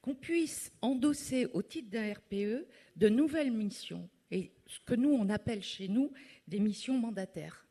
qu'on 0.00 0.14
puisse 0.14 0.72
endosser 0.82 1.46
au 1.52 1.62
titre 1.62 1.90
d'un 1.90 2.12
RPE 2.12 2.66
de 2.96 3.08
nouvelles 3.08 3.52
missions, 3.52 4.08
et 4.30 4.52
ce 4.66 4.78
que 4.80 4.94
nous, 4.94 5.10
on 5.10 5.28
appelle 5.30 5.62
chez 5.62 5.88
nous 5.88 6.12
des 6.46 6.60
missions 6.60 6.98
mandataires. 6.98 7.67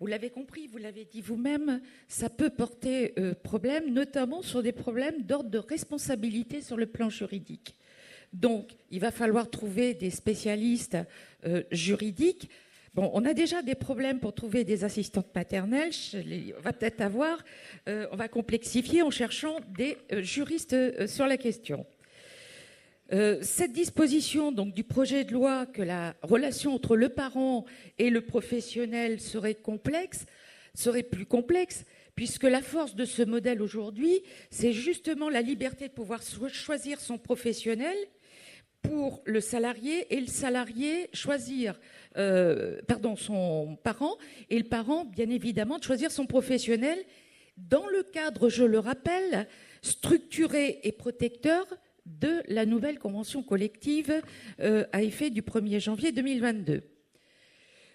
Vous 0.00 0.06
l'avez 0.06 0.30
compris, 0.30 0.66
vous 0.66 0.78
l'avez 0.78 1.04
dit 1.04 1.20
vous-même, 1.20 1.80
ça 2.08 2.28
peut 2.28 2.50
porter 2.50 3.14
euh, 3.18 3.32
problème, 3.32 3.92
notamment 3.92 4.42
sur 4.42 4.60
des 4.62 4.72
problèmes 4.72 5.22
d'ordre 5.22 5.50
de 5.50 5.58
responsabilité 5.58 6.62
sur 6.62 6.76
le 6.76 6.86
plan 6.86 7.08
juridique. 7.08 7.76
Donc, 8.32 8.72
il 8.90 8.98
va 8.98 9.12
falloir 9.12 9.48
trouver 9.48 9.94
des 9.94 10.10
spécialistes 10.10 10.98
euh, 11.46 11.62
juridiques. 11.70 12.50
On 12.96 13.24
a 13.24 13.34
déjà 13.34 13.62
des 13.62 13.74
problèmes 13.74 14.20
pour 14.20 14.34
trouver 14.34 14.64
des 14.64 14.84
assistantes 14.84 15.32
maternelles. 15.34 15.92
On 16.56 16.60
va 16.60 16.72
peut-être 16.72 17.00
avoir, 17.00 17.44
euh, 17.88 18.06
on 18.12 18.16
va 18.16 18.28
complexifier 18.28 19.02
en 19.02 19.10
cherchant 19.10 19.58
des 19.76 19.96
juristes 20.22 21.06
sur 21.06 21.26
la 21.26 21.36
question. 21.36 21.86
Euh, 23.12 23.38
cette 23.42 23.72
disposition 23.72 24.50
donc, 24.50 24.72
du 24.72 24.82
projet 24.82 25.24
de 25.24 25.32
loi 25.32 25.66
que 25.66 25.82
la 25.82 26.14
relation 26.22 26.74
entre 26.74 26.96
le 26.96 27.10
parent 27.10 27.66
et 27.98 28.08
le 28.08 28.22
professionnel 28.22 29.20
serait 29.20 29.54
complexe, 29.54 30.24
serait 30.74 31.02
plus 31.02 31.26
complexe, 31.26 31.84
puisque 32.14 32.44
la 32.44 32.62
force 32.62 32.94
de 32.94 33.04
ce 33.04 33.22
modèle 33.22 33.60
aujourd'hui, 33.60 34.22
c'est 34.50 34.72
justement 34.72 35.28
la 35.28 35.42
liberté 35.42 35.88
de 35.88 35.92
pouvoir 35.92 36.20
choisir 36.22 36.98
son 37.00 37.18
professionnel 37.18 37.96
pour 38.80 39.22
le 39.24 39.40
salarié 39.40 40.14
et 40.14 40.20
le 40.20 40.26
salarié 40.26 41.08
choisir, 41.12 41.78
euh, 42.16 42.80
pardon, 42.86 43.16
son 43.16 43.76
parent 43.82 44.16
et 44.50 44.58
le 44.58 44.64
parent, 44.64 45.04
bien 45.04 45.28
évidemment, 45.28 45.78
de 45.78 45.84
choisir 45.84 46.10
son 46.10 46.26
professionnel 46.26 46.98
dans 47.56 47.86
le 47.86 48.02
cadre, 48.02 48.48
je 48.48 48.64
le 48.64 48.78
rappelle, 48.78 49.46
structuré 49.82 50.80
et 50.82 50.92
protecteur 50.92 51.66
de 52.06 52.42
la 52.48 52.66
nouvelle 52.66 52.98
convention 52.98 53.42
collective 53.42 54.12
euh, 54.60 54.84
à 54.92 55.02
effet 55.02 55.30
du 55.30 55.42
1er 55.42 55.80
janvier 55.80 56.12
2022. 56.12 56.82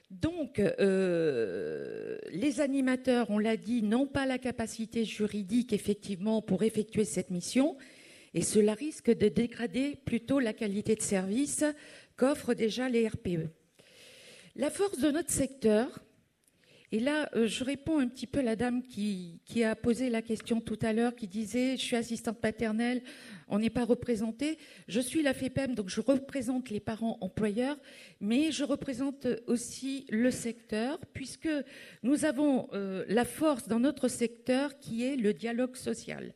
Donc, 0.09 0.57
euh, 0.57 2.17
les 2.31 2.61
animateurs, 2.61 3.29
on 3.29 3.37
l'a 3.37 3.57
dit, 3.57 3.83
n'ont 3.83 4.07
pas 4.07 4.25
la 4.25 4.39
capacité 4.39 5.05
juridique, 5.05 5.71
effectivement, 5.71 6.41
pour 6.41 6.63
effectuer 6.63 7.05
cette 7.05 7.29
mission, 7.29 7.77
et 8.33 8.41
cela 8.41 8.73
risque 8.73 9.11
de 9.11 9.27
dégrader 9.27 9.97
plutôt 10.05 10.39
la 10.39 10.53
qualité 10.53 10.95
de 10.95 11.01
service 11.01 11.63
qu'offrent 12.17 12.55
déjà 12.55 12.89
les 12.89 13.07
RPE. 13.07 13.49
La 14.55 14.71
force 14.71 14.99
de 14.99 15.11
notre 15.11 15.31
secteur, 15.31 15.99
et 16.91 16.99
là, 16.99 17.29
euh, 17.35 17.47
je 17.47 17.63
réponds 17.63 17.99
un 17.99 18.07
petit 18.07 18.25
peu 18.25 18.39
à 18.39 18.43
la 18.43 18.55
dame 18.55 18.81
qui, 18.81 19.39
a 19.63 19.75
posé 19.75 20.09
la 20.09 20.23
question 20.23 20.59
tout 20.59 20.79
à 20.81 20.91
l'heure, 20.91 21.15
qui 21.15 21.27
disait 21.27 21.77
Je 21.77 21.81
suis 21.81 21.95
assistante 21.95 22.39
paternelle, 22.39 23.03
on 23.47 23.59
n'est 23.59 23.69
pas 23.69 23.85
représenté. 23.85 24.57
Je 24.87 24.99
suis 24.99 25.21
la 25.21 25.35
FEPEM, 25.35 25.75
donc 25.75 25.89
je 25.89 26.01
représente 26.01 26.71
les 26.71 26.79
parents 26.79 27.19
employeurs, 27.21 27.77
mais 28.21 28.51
je 28.51 28.63
représente 28.63 29.27
aussi 29.45 30.07
le 30.09 30.31
secteur, 30.31 30.99
puisque 31.13 31.49
nous 32.01 32.25
avons 32.25 32.67
euh, 32.73 33.05
la 33.07 33.25
force 33.25 33.67
dans 33.67 33.79
notre 33.79 34.07
secteur 34.07 34.79
qui 34.79 35.03
est 35.03 35.15
le 35.15 35.33
dialogue 35.33 35.75
social. 35.75 36.33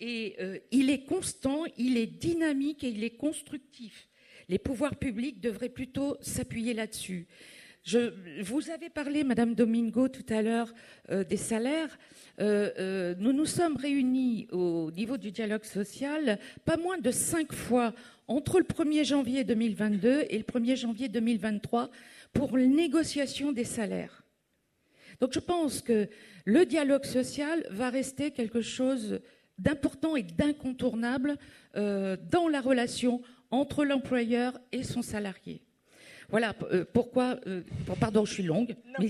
Et 0.00 0.36
euh, 0.40 0.58
il 0.70 0.88
est 0.88 1.04
constant, 1.04 1.64
il 1.76 1.98
est 1.98 2.06
dynamique 2.06 2.84
et 2.84 2.88
il 2.88 3.04
est 3.04 3.16
constructif. 3.16 4.08
Les 4.48 4.58
pouvoirs 4.58 4.96
publics 4.96 5.40
devraient 5.40 5.68
plutôt 5.68 6.16
s'appuyer 6.20 6.74
là-dessus. 6.74 7.26
Je, 7.84 8.14
vous 8.42 8.70
avez 8.70 8.88
parlé, 8.88 9.24
Madame 9.24 9.54
Domingo, 9.54 10.08
tout 10.08 10.24
à 10.30 10.40
l'heure 10.40 10.72
euh, 11.10 11.22
des 11.22 11.36
salaires. 11.36 11.98
Euh, 12.40 12.70
euh, 12.78 13.14
nous 13.18 13.34
nous 13.34 13.44
sommes 13.44 13.76
réunis 13.76 14.48
au 14.52 14.90
niveau 14.90 15.18
du 15.18 15.30
dialogue 15.30 15.64
social 15.64 16.38
pas 16.64 16.78
moins 16.78 16.96
de 16.96 17.10
cinq 17.10 17.52
fois 17.52 17.92
entre 18.26 18.58
le 18.58 18.64
1er 18.64 19.04
janvier 19.04 19.44
2022 19.44 20.24
et 20.30 20.38
le 20.38 20.44
1er 20.44 20.76
janvier 20.76 21.08
2023 21.10 21.90
pour 22.32 22.56
la 22.56 22.66
négociation 22.66 23.52
des 23.52 23.64
salaires. 23.64 24.24
Donc 25.20 25.34
je 25.34 25.40
pense 25.40 25.82
que 25.82 26.08
le 26.46 26.64
dialogue 26.64 27.04
social 27.04 27.66
va 27.70 27.90
rester 27.90 28.30
quelque 28.30 28.62
chose 28.62 29.20
d'important 29.58 30.16
et 30.16 30.22
d'incontournable 30.22 31.36
dans 31.74 32.48
la 32.50 32.60
relation 32.60 33.20
entre 33.50 33.84
l'employeur 33.84 34.58
et 34.72 34.82
son 34.82 35.02
salarié. 35.02 35.60
Voilà 36.30 36.54
euh, 36.72 36.84
pourquoi. 36.92 37.36
Euh, 37.46 37.62
pardon, 38.00 38.24
je 38.24 38.32
suis 38.32 38.42
longue. 38.42 38.74
mais 38.98 39.08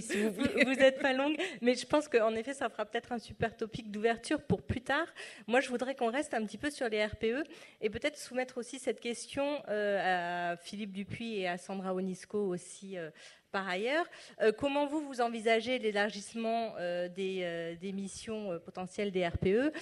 vous 0.65 0.75
n'êtes 0.75 1.01
pas 1.01 1.13
longue, 1.15 1.37
mais 1.61 1.75
je 1.75 1.87
pense 1.87 2.09
qu'en 2.09 2.35
effet, 2.35 2.55
ça 2.55 2.69
fera 2.69 2.85
peut-être 2.85 3.13
un 3.13 3.19
super 3.19 3.57
topic 3.57 3.91
d'ouverture 3.91 4.43
pour 4.43 4.63
plus 4.63 4.81
tard. 4.81 5.07
Moi, 5.47 5.61
je 5.61 5.69
voudrais 5.69 5.95
qu'on 5.95 6.11
reste 6.11 6.35
un 6.35 6.45
petit 6.45 6.59
peu 6.59 6.71
sur 6.71 6.89
les 6.89 7.05
RPE 7.05 7.45
et 7.81 7.91
peut-être 7.91 8.19
soumettre 8.19 8.59
aussi 8.59 8.79
cette 8.79 9.01
question 9.01 9.63
à 9.67 10.57
Philippe 10.57 10.93
Dupuis 10.93 11.39
et 11.39 11.49
à 11.49 11.59
Sandra 11.59 11.95
Onisco 11.95 12.39
aussi 12.39 12.97
par 13.55 13.69
ailleurs. 13.69 14.07
Euh, 14.43 14.51
comment 14.51 14.85
vous, 14.89 15.07
vous 15.07 15.21
envisagez 15.21 15.79
l'élargissement 15.79 16.75
euh, 16.77 17.09
euh, 17.17 17.75
des, 17.81 17.93
missions 17.93 18.59
potentielles 18.65 19.13
des 19.13 19.25
RPE, 19.29 19.73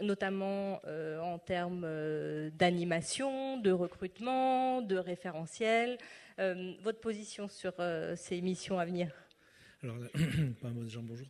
notamment 0.00 0.80
en 1.20 1.38
termes 1.38 1.86
d'animation, 2.56 3.58
de 3.60 3.70
recrutement, 3.70 4.80
de 4.80 4.96
référentiel 4.96 5.98
Votre 6.38 7.00
position 7.00 7.46
sur 7.48 7.74
ces 8.16 8.40
missions 8.40 8.78
à 8.78 8.86
venir? 8.86 9.10
Alors, 9.82 9.98
Jean, 10.88 11.02
bonjour. 11.02 11.28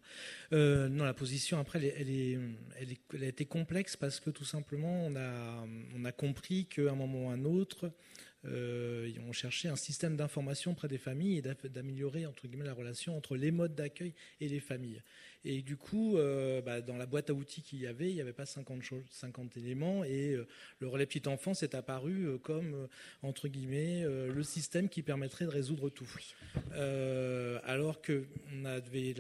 non, 0.53 1.05
la 1.05 1.15
position, 1.15 1.59
après, 1.59 1.81
elle, 1.99 3.23
a 3.23 3.27
été 3.27 3.47
complexe 3.47 3.97
parce 3.97 4.21
que 4.21 4.31
tout 4.31 4.45
simplement, 4.45 5.07
on 5.07 5.17
a, 5.17 5.67
on 5.97 6.05
a 6.05 6.13
compris 6.13 6.67
qu'à 6.67 6.93
un 6.93 6.95
moment 6.95 7.27
ou 7.27 7.31
à 7.31 7.33
un 7.33 7.45
autre, 7.45 7.91
euh, 8.49 9.11
on 9.27 9.33
cherchait 9.33 9.69
un 9.69 9.77
système 9.77 10.17
d'information 10.17 10.75
près 10.75 10.89
des 10.89 10.99
familles 10.99 11.39
et 11.39 11.69
d'améliorer 11.69 12.27
entre 12.27 12.47
guillemets 12.47 12.65
la 12.65 12.75
relation 12.75 13.17
entre 13.17 13.37
les 13.37 13.51
modes 13.51 13.75
d'accueil 13.75 14.15
et 14.41 14.49
les 14.49 14.61
familles. 14.61 15.03
Et 15.49 15.63
du 15.63 15.77
coup, 15.77 16.19
euh, 16.19 16.61
bah, 16.61 16.81
dans 16.81 16.97
la 16.97 17.07
boîte 17.07 17.31
à 17.31 17.33
outils 17.33 17.63
qu'il 17.63 17.81
y 17.81 17.87
avait, 17.87 18.11
il 18.11 18.15
n'y 18.15 18.21
avait 18.21 18.33
pas 18.33 18.47
50, 18.47 18.83
50 19.09 19.57
éléments 19.57 20.03
et 20.03 20.33
euh, 20.33 20.47
le 20.81 20.89
relais 20.89 21.07
petite 21.07 21.29
enfance 21.29 21.63
est 21.63 21.77
apparu 21.77 22.39
comme 22.43 22.89
entre 23.23 23.47
guillemets 23.47 24.05
le 24.05 24.43
système 24.43 24.89
qui 24.89 25.03
permettrait 25.03 25.45
de 25.45 25.51
résoudre 25.51 25.89
tout. 25.89 26.09
alors 27.65 28.03
que 28.03 28.25
on 28.55 28.65
avait, 28.65 29.15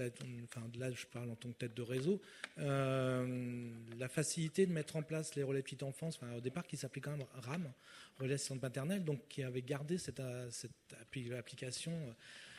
enfin 0.44 0.66
là 0.78 0.90
je 0.90 1.06
parle 1.06 1.30
en 1.30 1.36
tant 1.36 1.50
que 1.50 1.58
tête 1.58 1.74
de 1.74 1.82
réseau, 1.82 2.20
la 2.58 4.08
facilité 4.08 4.66
de 4.66 4.72
mettre 4.72 4.96
en 4.96 5.02
place 5.02 5.34
les 5.36 5.44
relais 5.44 5.62
petite 5.62 5.84
enfance, 5.84 6.18
au 6.36 6.40
départ 6.40 6.66
qui 6.66 6.76
s'appelait 6.76 7.00
quand 7.00 7.16
même 7.16 7.26
RAM 7.34 7.70
relais 8.18 8.34
assistante 8.34 8.62
maternelle, 8.62 9.04
donc 9.04 9.20
qui 9.28 9.42
avait 9.42 9.62
gardé 9.62 9.98
cette, 9.98 10.20
euh, 10.20 10.48
cette 10.50 10.70
application 11.36 11.92
euh, 11.92 12.12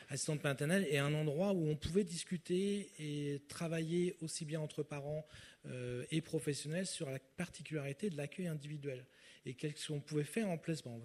assistante 0.10 0.44
maternelle 0.44 0.88
et 0.90 0.98
un 0.98 1.14
endroit 1.14 1.54
où 1.54 1.68
on 1.68 1.76
pouvait 1.76 2.04
discuter 2.04 2.92
et 3.00 3.42
travailler 3.48 4.16
aussi 4.22 4.46
bien 4.46 4.62
entre 4.62 4.84
parents 4.84 5.26
euh, 5.68 6.06
et 6.12 6.22
professionnels 6.22 6.86
sur 6.86 7.10
la 7.10 7.20
particularité 7.20 8.10
de 8.10 8.18
l'accueil 8.18 8.48
individuel. 8.48 9.06
Et 9.46 9.54
qu'est-ce 9.54 9.88
qu'on 9.88 10.02
pouvait 10.02 10.24
faire 10.24 10.50
en 10.50 10.58
place? 10.58 10.82
Bon, 10.84 11.02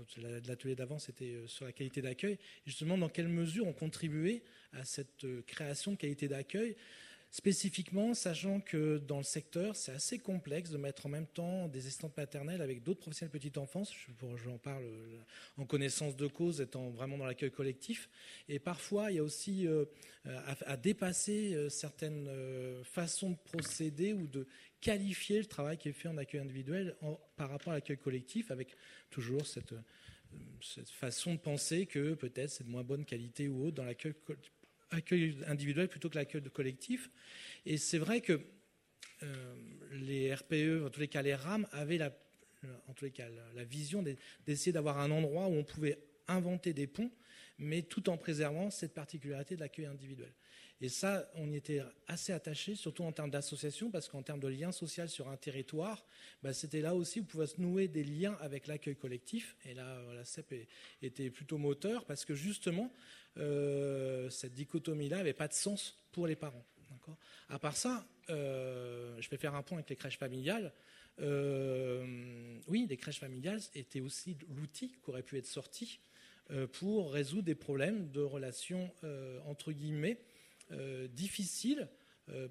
l'atelier 0.47 0.75
d'avant 0.75 0.99
c'était 0.99 1.43
sur 1.47 1.65
la 1.65 1.73
qualité 1.73 2.03
d'accueil, 2.03 2.39
justement 2.67 2.99
dans 2.99 3.09
quelle 3.09 3.29
mesure 3.29 3.67
on 3.67 3.73
contribuait 3.73 4.43
à 4.73 4.85
cette 4.85 5.27
création 5.47 5.93
de 5.93 5.97
qualité 5.97 6.29
d'accueil? 6.29 6.77
Spécifiquement, 7.33 8.13
sachant 8.13 8.61
que 8.61 8.99
dans 8.99 9.17
le 9.17 9.23
secteur, 9.23 9.75
c'est 9.75 9.93
assez 9.93 10.19
complexe 10.19 10.69
de 10.69 10.77
mettre 10.77 11.07
en 11.07 11.09
même 11.09 11.27
temps 11.27 11.67
des 11.67 11.87
assistantes 11.87 12.15
maternelles 12.15 12.61
avec 12.61 12.83
d'autres 12.83 13.01
professionnels 13.01 13.33
de 13.33 13.39
petite 13.39 13.57
enfance. 13.57 13.91
J'en 14.45 14.59
parle 14.59 14.85
euh, 14.85 15.19
en 15.57 15.65
connaissance 15.65 16.15
de 16.15 16.27
cause, 16.27 16.61
étant 16.61 16.91
vraiment 16.91 17.17
dans 17.17 17.25
l'accueil 17.25 17.51
collectif. 17.51 18.11
Et 18.51 18.59
parfois, 18.59 19.11
il 19.11 19.17
y 19.17 19.19
a 19.19 19.23
aussi 19.23 19.67
euh, 19.67 19.87
à, 20.27 20.77
dépasser 20.77 21.55
euh, 21.55 21.71
certaines 21.71 22.29
façons 22.85 23.31
de 23.31 23.39
procéder 23.45 24.13
ou 24.13 24.27
de 24.27 24.47
qualifier 24.83 25.39
le 25.39 25.47
travail 25.47 25.79
qui 25.79 25.89
est 25.89 25.93
fait 25.93 26.09
en 26.09 26.19
accueil 26.19 26.43
individuel 26.43 26.97
par 27.37 27.49
rapport 27.49 27.73
à 27.73 27.77
l'accueil 27.77 27.97
collectif, 27.97 28.51
avec 28.51 28.77
toujours 29.09 29.47
cette, 29.47 29.75
cette 30.61 30.91
façon 30.91 31.33
de 31.33 31.39
penser 31.39 31.87
que 31.87 32.13
peut-être 32.13 32.51
c'est 32.51 32.65
de 32.65 32.69
moins 32.69 32.85
bonne 32.85 33.07
qualité 33.07 33.49
ou 33.49 33.65
autre 33.65 33.77
dans 33.77 33.85
l'accueil 33.85 34.13
collectif 34.27 34.53
accueil 34.93 35.39
individuel 35.47 35.89
plutôt 35.89 36.09
que 36.09 36.17
l'accueil 36.17 36.43
collectif. 36.53 37.11
Et 37.67 37.77
c'est 37.77 37.99
vrai 37.99 38.21
que 38.21 38.41
euh, 39.23 39.55
les 39.93 40.35
RPE, 40.35 40.85
en 40.87 40.91
tous 40.91 41.01
les 41.01 41.09
cas 41.09 41.23
les 41.23 41.35
RAM, 41.35 41.67
avaient 41.73 42.01
en 42.89 42.93
tous 42.93 43.07
les 43.07 43.11
cas, 43.11 43.27
la, 43.55 43.65
vision 43.65 44.05
d'essayer 44.47 44.73
d'avoir 44.73 44.99
un 44.99 45.11
endroit 45.11 45.49
où 45.49 45.55
on 45.55 45.65
pouvait 45.65 45.99
inventer 46.29 46.73
des 46.73 46.87
ponts, 46.87 47.11
mais 47.59 47.83
tout 47.83 48.09
en 48.09 48.17
préservant 48.17 48.71
cette 48.71 48.95
particularité 48.95 49.57
de 49.57 49.61
l'accueil 49.61 49.87
individuel. 49.87 50.33
Et 50.83 50.89
ça, 50.89 51.31
on 51.37 51.49
y 51.49 51.55
était 51.55 51.81
assez 52.09 52.33
attaché, 52.33 52.75
surtout 52.75 53.05
en 53.05 53.13
termes 53.13 53.31
d'association, 53.31 53.93
parce 53.93 54.09
qu'en 54.09 54.23
termes 54.23 54.41
de 54.41 54.49
lien 54.49 54.73
social 54.73 55.09
sur 55.09 55.29
un 55.29 55.37
territoire, 55.37 56.05
bah, 56.43 56.53
c'était 56.53 56.81
là 56.81 56.97
aussi 56.97 57.21
où 57.21 57.25
pouvait 57.25 57.47
se 57.47 57.61
nouer 57.61 57.87
des 57.87 58.03
liens 58.03 58.37
avec 58.41 58.67
l'accueil 58.67 58.97
collectif. 58.97 59.57
Et 59.65 59.75
là, 59.75 60.03
la 60.13 60.25
CEP 60.25 60.67
était 61.01 61.31
plutôt 61.31 61.57
moteur, 61.57 62.05
parce 62.05 62.25
que 62.25 62.35
justement, 62.35 62.93
euh, 63.39 64.29
cette 64.29 64.55
dichotomie-là 64.55 65.19
n'avait 65.19 65.33
pas 65.33 65.47
de 65.47 65.53
sens 65.53 66.03
pour 66.11 66.27
les 66.27 66.35
parents. 66.35 66.67
À 67.49 67.61
part 67.61 67.77
ça, 67.77 68.05
euh, 68.31 69.17
je 69.21 69.31
vais 69.31 69.37
faire 69.37 69.55
un 69.55 69.63
point 69.63 69.79
avec 69.79 69.91
les 69.91 69.97
crèches 69.97 70.19
familiales. 70.19 70.73
Euh, 71.21 72.59
oui, 72.67 72.87
les 72.89 72.97
crèches 72.97 73.21
familiales 73.21 73.61
étaient 73.77 74.01
aussi 74.01 74.37
l'outil 74.49 74.89
qui 74.89 75.11
aurait 75.11 75.23
pu 75.23 75.39
être 75.39 75.47
sorti 75.47 76.01
pour 76.73 77.13
résoudre 77.13 77.45
des 77.45 77.55
problèmes 77.55 78.11
de 78.11 78.21
relations 78.21 78.93
entre 79.47 79.73
guillemets 79.73 80.19
difficiles, 81.11 81.89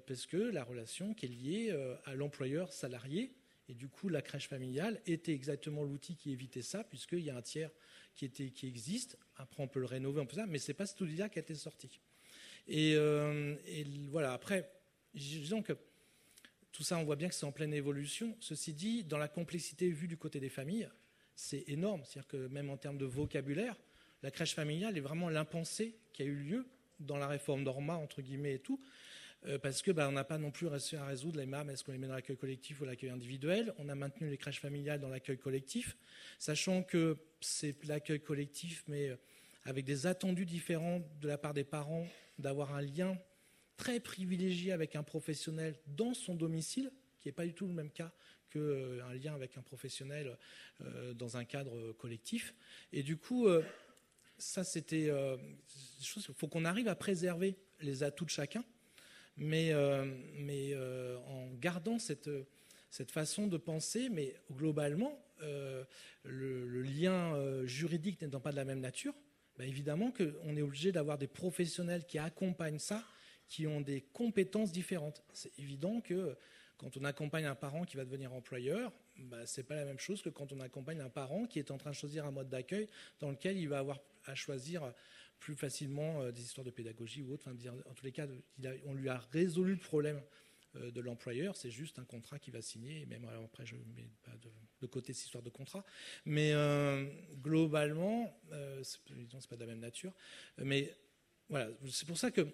parce 0.06 0.26
que 0.26 0.36
la 0.36 0.64
relation 0.64 1.14
qui 1.14 1.26
est 1.26 1.28
liée 1.28 1.96
à 2.04 2.14
l'employeur 2.14 2.72
salarié, 2.72 3.34
et 3.68 3.74
du 3.74 3.88
coup 3.88 4.08
la 4.08 4.22
crèche 4.22 4.48
familiale 4.48 5.00
était 5.06 5.32
exactement 5.32 5.84
l'outil 5.84 6.16
qui 6.16 6.30
évitait 6.30 6.62
ça, 6.62 6.84
puisqu'il 6.84 7.20
y 7.20 7.30
a 7.30 7.36
un 7.36 7.42
tiers 7.42 7.70
qui, 8.14 8.24
était, 8.24 8.50
qui 8.50 8.66
existe. 8.66 9.18
Après, 9.36 9.62
on 9.62 9.68
peut 9.68 9.80
le 9.80 9.86
rénover, 9.86 10.20
on 10.20 10.26
peut 10.26 10.36
ça, 10.36 10.46
mais 10.46 10.58
c'est 10.58 10.74
pas 10.74 10.86
cet 10.86 11.00
outil-là 11.00 11.28
qui 11.28 11.38
a 11.38 11.42
été 11.42 11.54
sorti. 11.54 12.00
Et, 12.68 12.94
euh, 12.94 13.56
voilà, 14.10 14.32
après, 14.32 14.70
disons 15.14 15.62
que 15.62 15.72
tout 16.70 16.82
ça, 16.82 16.98
on 16.98 17.04
voit 17.04 17.16
bien 17.16 17.28
que 17.28 17.34
c'est 17.34 17.46
en 17.46 17.52
pleine 17.52 17.74
évolution. 17.74 18.36
Ceci 18.40 18.72
dit, 18.72 19.04
dans 19.04 19.18
la 19.18 19.28
complexité 19.28 19.90
vue 19.90 20.08
du 20.08 20.16
côté 20.16 20.40
des 20.40 20.48
familles, 20.48 20.88
c'est 21.34 21.64
énorme. 21.68 22.02
C'est-à-dire 22.04 22.28
que 22.28 22.48
même 22.48 22.70
en 22.70 22.76
termes 22.76 22.98
de 22.98 23.04
vocabulaire, 23.04 23.76
la 24.22 24.30
crèche 24.30 24.54
familiale 24.54 24.96
est 24.96 25.00
vraiment 25.00 25.28
l'impensé 25.28 25.96
qui 26.12 26.22
a 26.22 26.26
eu 26.26 26.36
lieu 26.36 26.66
dans 27.00 27.16
la 27.16 27.26
réforme 27.26 27.62
Norma, 27.62 27.94
entre 27.94 28.22
guillemets, 28.22 28.54
et 28.54 28.58
tout. 28.58 28.80
Euh, 29.46 29.58
parce 29.58 29.82
que 29.82 29.90
on 29.90 30.12
n'a 30.12 30.24
pas 30.24 30.38
non 30.38 30.50
plus 30.52 30.68
réussi 30.68 30.94
à 30.96 31.04
résoudre 31.04 31.38
les 31.38 31.46
MAM, 31.46 31.68
est-ce 31.68 31.82
qu'on 31.82 31.92
les 31.92 31.98
met 31.98 32.06
dans 32.06 32.14
l'accueil 32.14 32.36
collectif 32.36 32.80
ou 32.80 32.84
l'accueil 32.84 33.10
individuel? 33.10 33.74
On 33.78 33.88
a 33.88 33.94
maintenu 33.94 34.28
les 34.28 34.36
crèches 34.36 34.60
familiales 34.60 35.00
dans 35.00 35.08
l'accueil 35.08 35.38
collectif, 35.38 35.96
sachant 36.38 36.82
que 36.82 37.16
c'est 37.40 37.84
l'accueil 37.84 38.20
collectif, 38.20 38.84
mais 38.86 39.08
euh, 39.08 39.16
avec 39.64 39.84
des 39.84 40.06
attendus 40.06 40.46
différents 40.46 41.02
de 41.20 41.28
la 41.28 41.38
part 41.38 41.54
des 41.54 41.64
parents, 41.64 42.06
d'avoir 42.38 42.74
un 42.74 42.82
lien 42.82 43.18
très 43.76 43.98
privilégié 43.98 44.70
avec 44.70 44.94
un 44.94 45.02
professionnel 45.02 45.74
dans 45.88 46.14
son 46.14 46.36
domicile, 46.36 46.92
qui 47.20 47.26
n'est 47.28 47.32
pas 47.32 47.46
du 47.46 47.54
tout 47.54 47.66
le 47.66 47.72
même 47.72 47.90
cas 47.90 48.12
qu'un 48.50 48.60
euh, 48.60 49.14
lien 49.14 49.34
avec 49.34 49.56
un 49.56 49.62
professionnel 49.62 50.36
dans 51.14 51.36
un 51.36 51.44
cadre 51.44 51.92
collectif. 51.92 52.54
Et 52.92 53.04
du 53.04 53.16
coup, 53.16 53.46
ça 54.42 54.64
c'était... 54.64 55.06
il 55.06 56.34
faut 56.34 56.48
qu'on 56.48 56.64
arrive 56.64 56.88
à 56.88 56.94
préserver 56.94 57.56
les 57.80 58.02
atouts 58.02 58.24
de 58.24 58.30
chacun 58.30 58.64
mais, 59.36 59.72
euh, 59.72 60.04
euh, 60.50 61.16
en 61.26 61.48
gardant 61.54 61.98
cette, 61.98 62.30
cette 62.90 63.10
façon 63.10 63.46
de 63.46 63.56
penser, 63.56 64.08
mais 64.10 64.34
globalement, 64.52 65.18
euh, 65.42 65.84
le, 66.24 66.82
lien 66.82 67.64
juridique 67.64 68.20
n'étant 68.20 68.40
pas 68.40 68.50
de 68.50 68.56
la 68.56 68.64
même 68.64 68.80
nature, 68.80 69.14
bah, 69.56 69.64
évidemment 69.64 70.12
qu'on 70.12 70.56
est 70.56 70.62
obligé 70.62 70.92
d'avoir 70.92 71.18
des 71.18 71.26
professionnels 71.26 72.04
qui 72.04 72.18
accompagnent 72.18 72.78
ça, 72.78 73.02
qui 73.48 73.66
ont 73.66 73.80
des 73.80 74.02
compétences 74.12 74.72
différentes. 74.72 75.22
C'est 75.32 75.58
évident 75.58 76.00
que 76.00 76.36
quand 76.78 76.96
on 76.96 77.04
accompagne 77.04 77.44
un 77.44 77.54
parent 77.54 77.84
qui 77.84 77.96
va 77.96 78.04
devenir 78.04 78.32
employeur, 78.32 78.92
bah, 79.18 79.46
ce 79.46 79.60
n'est 79.60 79.66
pas 79.66 79.74
la 79.74 79.84
même 79.84 79.98
chose 79.98 80.22
que 80.22 80.30
quand 80.30 80.52
on 80.52 80.60
accompagne 80.60 81.00
un 81.00 81.10
parent 81.10 81.46
qui 81.46 81.58
est 81.58 81.70
en 81.70 81.78
train 81.78 81.90
de 81.90 81.96
choisir 81.96 82.24
un 82.26 82.30
mode 82.30 82.48
d'accueil 82.48 82.88
dans 83.20 83.30
lequel 83.30 83.58
il 83.58 83.68
va 83.68 83.78
avoir 83.78 84.00
à 84.26 84.34
choisir 84.34 84.92
plus 85.42 85.56
facilement 85.56 86.22
euh, 86.22 86.32
des 86.32 86.42
histoires 86.42 86.64
de 86.64 86.70
pédagogie 86.70 87.22
ou 87.22 87.32
autre. 87.32 87.48
en 87.50 87.94
tous 87.94 88.04
les 88.04 88.12
cas, 88.12 88.26
on 88.86 88.94
lui 88.94 89.08
a 89.08 89.18
résolu 89.32 89.72
le 89.72 89.80
problème 89.80 90.22
euh, 90.76 90.90
de 90.90 91.00
l'employeur. 91.00 91.56
C'est 91.56 91.70
juste 91.70 91.98
un 91.98 92.04
contrat 92.04 92.38
qu'il 92.38 92.52
va 92.52 92.62
signer. 92.62 93.02
Et 93.02 93.06
même 93.06 93.28
après, 93.44 93.66
je 93.66 93.74
mets 93.96 94.08
pas 94.22 94.32
de, 94.80 94.86
côté 94.86 95.12
cette 95.12 95.26
histoire 95.26 95.42
de 95.42 95.50
contrat. 95.50 95.84
Mais 96.24 96.52
euh, 96.52 97.06
globalement, 97.42 98.40
c'est 98.82 99.48
pas 99.48 99.56
de 99.56 99.60
la 99.60 99.66
même 99.66 99.80
nature. 99.80 100.12
Mais 100.58 100.94
voilà, 101.48 101.68
c'est 101.88 102.06
pour 102.06 102.18
ça 102.18 102.30
que 102.30 102.46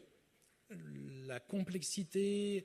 la 1.26 1.40
complexité 1.40 2.64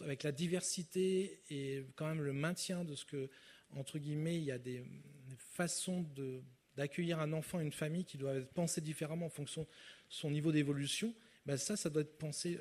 avec 0.00 0.22
la 0.22 0.32
diversité 0.32 1.42
et 1.50 1.84
quand 1.96 2.06
même 2.06 2.22
le 2.22 2.32
maintien 2.32 2.84
de 2.84 2.94
ce 2.94 3.04
que, 3.04 3.28
entre 3.70 3.98
guillemets, 3.98 4.36
il 4.36 4.44
y 4.44 4.52
a 4.52 4.58
des 4.58 4.84
façons 5.36 6.02
de 6.14 6.42
d'accueillir 6.82 7.20
un 7.20 7.32
enfant, 7.32 7.60
une 7.60 7.72
famille 7.72 8.04
qui 8.04 8.18
doit 8.18 8.34
être 8.34 8.52
pensée 8.52 8.80
différemment 8.80 9.26
en 9.26 9.30
fonction 9.30 9.62
de 9.62 9.68
son 10.08 10.30
niveau 10.30 10.50
d'évolution, 10.50 11.14
ben 11.46 11.56
ça, 11.56 11.76
ça 11.76 11.90
doit 11.90 12.02
être 12.02 12.18
pensé. 12.18 12.58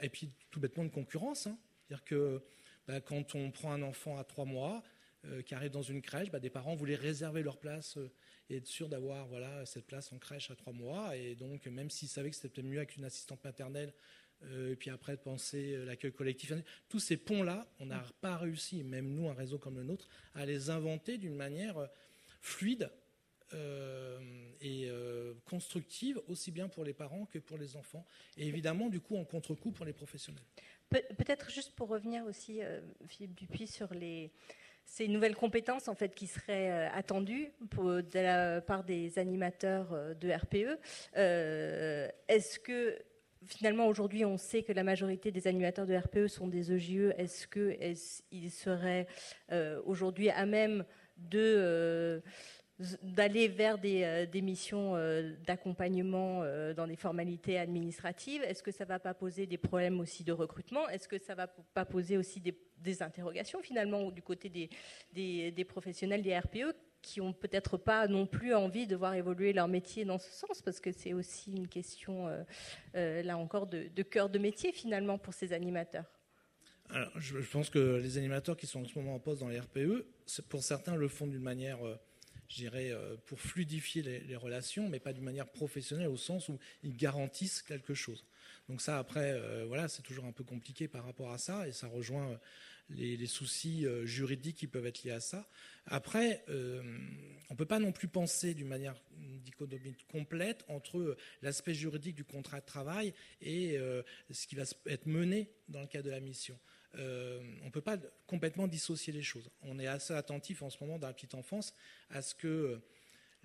Et 0.00 0.08
puis 0.08 0.30
tout 0.50 0.60
bêtement 0.60 0.84
de 0.84 0.90
concurrence. 0.90 1.46
Hein. 1.46 1.58
C'est-à-dire 1.86 2.04
que 2.04 2.42
ben, 2.86 3.00
quand 3.00 3.34
on 3.34 3.50
prend 3.50 3.72
un 3.72 3.82
enfant 3.82 4.18
à 4.18 4.24
trois 4.24 4.44
mois 4.44 4.82
euh, 5.24 5.42
qui 5.42 5.54
arrive 5.54 5.70
dans 5.70 5.82
une 5.82 6.02
crèche, 6.02 6.30
ben, 6.30 6.38
des 6.38 6.50
parents 6.50 6.74
voulaient 6.74 6.96
réserver 6.96 7.42
leur 7.42 7.58
place 7.58 7.96
euh, 7.96 8.10
et 8.50 8.56
être 8.56 8.66
sûr 8.66 8.88
d'avoir 8.88 9.26
voilà, 9.28 9.64
cette 9.66 9.86
place 9.86 10.12
en 10.12 10.18
crèche 10.18 10.50
à 10.50 10.56
trois 10.56 10.72
mois. 10.72 11.16
Et 11.16 11.34
donc, 11.34 11.66
même 11.66 11.90
s'ils 11.90 12.08
savaient 12.08 12.30
que 12.30 12.36
c'était 12.36 12.62
mieux 12.62 12.78
avec 12.78 12.96
une 12.96 13.04
assistante 13.04 13.42
maternelle, 13.44 13.94
euh, 14.44 14.72
et 14.72 14.76
puis 14.76 14.90
après 14.90 15.16
de 15.16 15.22
penser 15.22 15.76
l'accueil 15.84 16.12
collectif, 16.12 16.52
tous 16.88 16.98
ces 16.98 17.16
ponts-là, 17.16 17.66
on 17.78 17.86
n'a 17.86 18.04
pas 18.20 18.36
réussi, 18.36 18.82
même 18.82 19.14
nous, 19.14 19.28
un 19.28 19.34
réseau 19.34 19.58
comme 19.58 19.76
le 19.76 19.84
nôtre, 19.84 20.08
à 20.34 20.44
les 20.44 20.68
inventer 20.68 21.16
d'une 21.16 21.36
manière 21.36 21.88
fluide 22.40 22.90
et 24.62 24.86
euh, 24.86 25.34
constructive, 25.50 26.20
aussi 26.28 26.50
bien 26.50 26.68
pour 26.68 26.84
les 26.84 26.92
parents 26.92 27.26
que 27.26 27.38
pour 27.38 27.58
les 27.58 27.76
enfants, 27.76 28.06
et 28.36 28.46
évidemment, 28.46 28.88
du 28.88 29.00
coup, 29.00 29.16
en 29.16 29.24
contre-coup 29.24 29.72
pour 29.72 29.84
les 29.84 29.92
professionnels. 29.92 30.42
Peut-être 30.90 31.50
juste 31.50 31.74
pour 31.74 31.88
revenir 31.88 32.24
aussi, 32.24 32.62
euh, 32.62 32.80
Philippe 33.08 33.34
Dupuis, 33.34 33.66
sur 33.66 33.92
les, 33.92 34.30
ces 34.84 35.08
nouvelles 35.08 35.34
compétences 35.34 35.88
en 35.88 35.94
fait 35.94 36.14
qui 36.14 36.26
seraient 36.26 36.86
attendues 36.88 37.50
de 37.72 38.18
la 38.18 38.60
part 38.60 38.84
des 38.84 39.18
animateurs 39.18 40.14
de 40.14 40.30
RPE. 40.30 40.78
Est-ce 42.28 42.58
que 42.58 42.98
finalement 43.46 43.86
aujourd'hui 43.86 44.24
on 44.24 44.36
sait 44.36 44.62
que 44.62 44.72
la 44.72 44.84
majorité 44.84 45.32
des 45.32 45.46
animateurs 45.48 45.86
de 45.86 45.96
RPE 45.96 46.26
sont 46.26 46.46
des 46.46 46.72
EJE 46.72 47.14
Est-ce 47.16 47.46
qu'ils 47.46 48.50
seraient 48.50 49.06
aujourd'hui 49.86 50.28
à 50.28 50.44
même 50.44 50.84
de 51.16 52.22
d'aller 53.02 53.48
vers 53.48 53.78
des, 53.78 54.02
euh, 54.04 54.42
missions 54.42 54.96
euh, 54.96 55.32
d'accompagnement 55.46 56.42
euh, 56.42 56.74
dans 56.74 56.86
des 56.86 56.96
formalités 56.96 57.58
administratives. 57.58 58.42
Est-ce 58.42 58.62
que 58.62 58.70
ça 58.70 58.84
ne 58.84 58.88
va 58.88 58.98
pas 58.98 59.14
poser 59.14 59.46
des 59.46 59.58
problèmes 59.58 60.00
aussi 60.00 60.24
de 60.24 60.32
recrutement? 60.32 60.88
Est-ce 60.88 61.08
que 61.08 61.18
ça 61.18 61.32
ne 61.34 61.38
va 61.38 61.46
pas 61.46 61.84
poser 61.84 62.16
aussi 62.16 62.40
des, 62.40 63.02
interrogations 63.02 63.62
finalement 63.62 64.10
du 64.10 64.22
côté 64.22 64.48
des, 64.48 65.64
professionnels 65.64 66.22
des 66.22 66.36
RPE 66.36 66.74
qui 67.00 67.20
n'ont 67.20 67.32
peut-être 67.32 67.76
pas 67.76 68.06
non 68.06 68.26
plus 68.26 68.54
envie 68.54 68.86
de 68.86 68.96
voir 68.96 69.14
évoluer 69.14 69.52
leur 69.52 69.68
métier 69.68 70.04
dans 70.04 70.18
ce 70.18 70.30
sens? 70.30 70.62
Parce 70.62 70.80
que 70.80 70.90
c'est 70.90 71.12
aussi 71.12 71.52
une 71.52 71.68
question, 71.68 72.28
là 72.94 73.38
encore, 73.38 73.68
de, 73.68 74.02
cœur 74.02 74.28
de 74.28 74.38
métier 74.38 74.72
finalement 74.72 75.16
pour 75.16 75.32
ces 75.32 75.52
animateurs. 75.52 76.10
Je, 77.16 77.38
pense 77.50 77.70
que 77.70 78.00
les 78.02 78.18
animateurs 78.18 78.56
qui 78.56 78.66
sont 78.66 78.82
en 78.82 78.84
ce 78.84 78.98
moment 78.98 79.14
en 79.14 79.20
poste 79.20 79.40
dans 79.40 79.48
les 79.48 79.60
RPE, 79.60 80.04
pour 80.48 80.62
certains, 80.62 80.96
le 80.96 81.08
font 81.08 81.28
d'une 81.28 81.42
manière 81.42 81.78
je 82.48 82.66
euh, 82.72 83.16
pour 83.26 83.40
fluidifier 83.40 84.02
les, 84.02 84.36
relations, 84.36 84.88
mais 84.88 85.00
pas 85.00 85.12
d'une 85.12 85.24
manière 85.24 85.48
professionnelle 85.48 86.08
au 86.08 86.16
sens 86.16 86.48
où 86.48 86.58
ils 86.82 86.96
garantissent 86.96 87.62
quelque 87.62 87.94
chose. 87.94 88.24
Donc 88.68 88.80
ça, 88.80 88.98
après, 88.98 89.32
euh, 89.32 89.64
voilà, 89.66 89.88
c'est 89.88 90.02
toujours 90.02 90.24
un 90.24 90.32
peu 90.32 90.44
compliqué 90.44 90.88
par 90.88 91.04
rapport 91.04 91.32
à 91.32 91.38
ça, 91.38 91.66
et 91.66 91.72
ça 91.72 91.88
rejoint 91.88 92.30
euh, 92.30 92.36
les, 92.90 93.26
soucis 93.26 93.86
juridiques 94.04 94.56
qui 94.56 94.66
peuvent 94.66 94.86
être 94.86 95.02
liés 95.02 95.12
à 95.12 95.20
ça. 95.20 95.48
Après, 95.86 96.44
on 96.48 96.52
ne 96.52 97.56
peut 97.56 97.64
pas 97.64 97.78
non 97.78 97.90
plus 97.90 98.08
penser 98.08 98.52
d'une 98.52 98.68
manière 98.68 98.94
dichotomie 99.16 99.96
complète 100.10 100.64
entre 100.68 101.16
l'aspect 101.40 101.72
juridique 101.72 102.16
du 102.16 102.24
contrat 102.24 102.60
de 102.60 102.66
travail 102.66 103.14
et 103.40 103.78
ce 104.30 104.46
qui 104.46 104.56
va 104.56 104.64
être 104.86 105.06
mené 105.06 105.50
dans 105.68 105.80
le 105.80 105.86
cadre 105.86 106.04
de 106.04 106.10
la 106.10 106.20
mission. 106.20 106.58
Euh, 106.96 107.40
on 107.62 107.66
ne 107.66 107.70
peut 107.70 107.80
pas 107.80 107.96
complètement 108.26 108.68
dissocier 108.68 109.12
les 109.12 109.22
choses. 109.22 109.50
On 109.62 109.78
est 109.78 109.86
assez 109.86 110.12
attentif 110.12 110.62
en 110.62 110.70
ce 110.70 110.76
moment 110.80 110.98
dans 110.98 111.06
la 111.06 111.14
petite 111.14 111.34
enfance 111.34 111.74
à 112.10 112.22
ce 112.22 112.34
que 112.34 112.80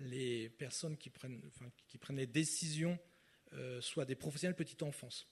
les 0.00 0.48
personnes 0.50 0.96
qui 0.96 1.10
prennent, 1.10 1.40
qui 1.86 1.98
prennent 1.98 2.16
les 2.16 2.26
décisions 2.26 2.98
euh, 3.54 3.80
soient 3.80 4.04
des 4.04 4.14
professionnels 4.14 4.54
petite 4.54 4.82
enfance. 4.82 5.26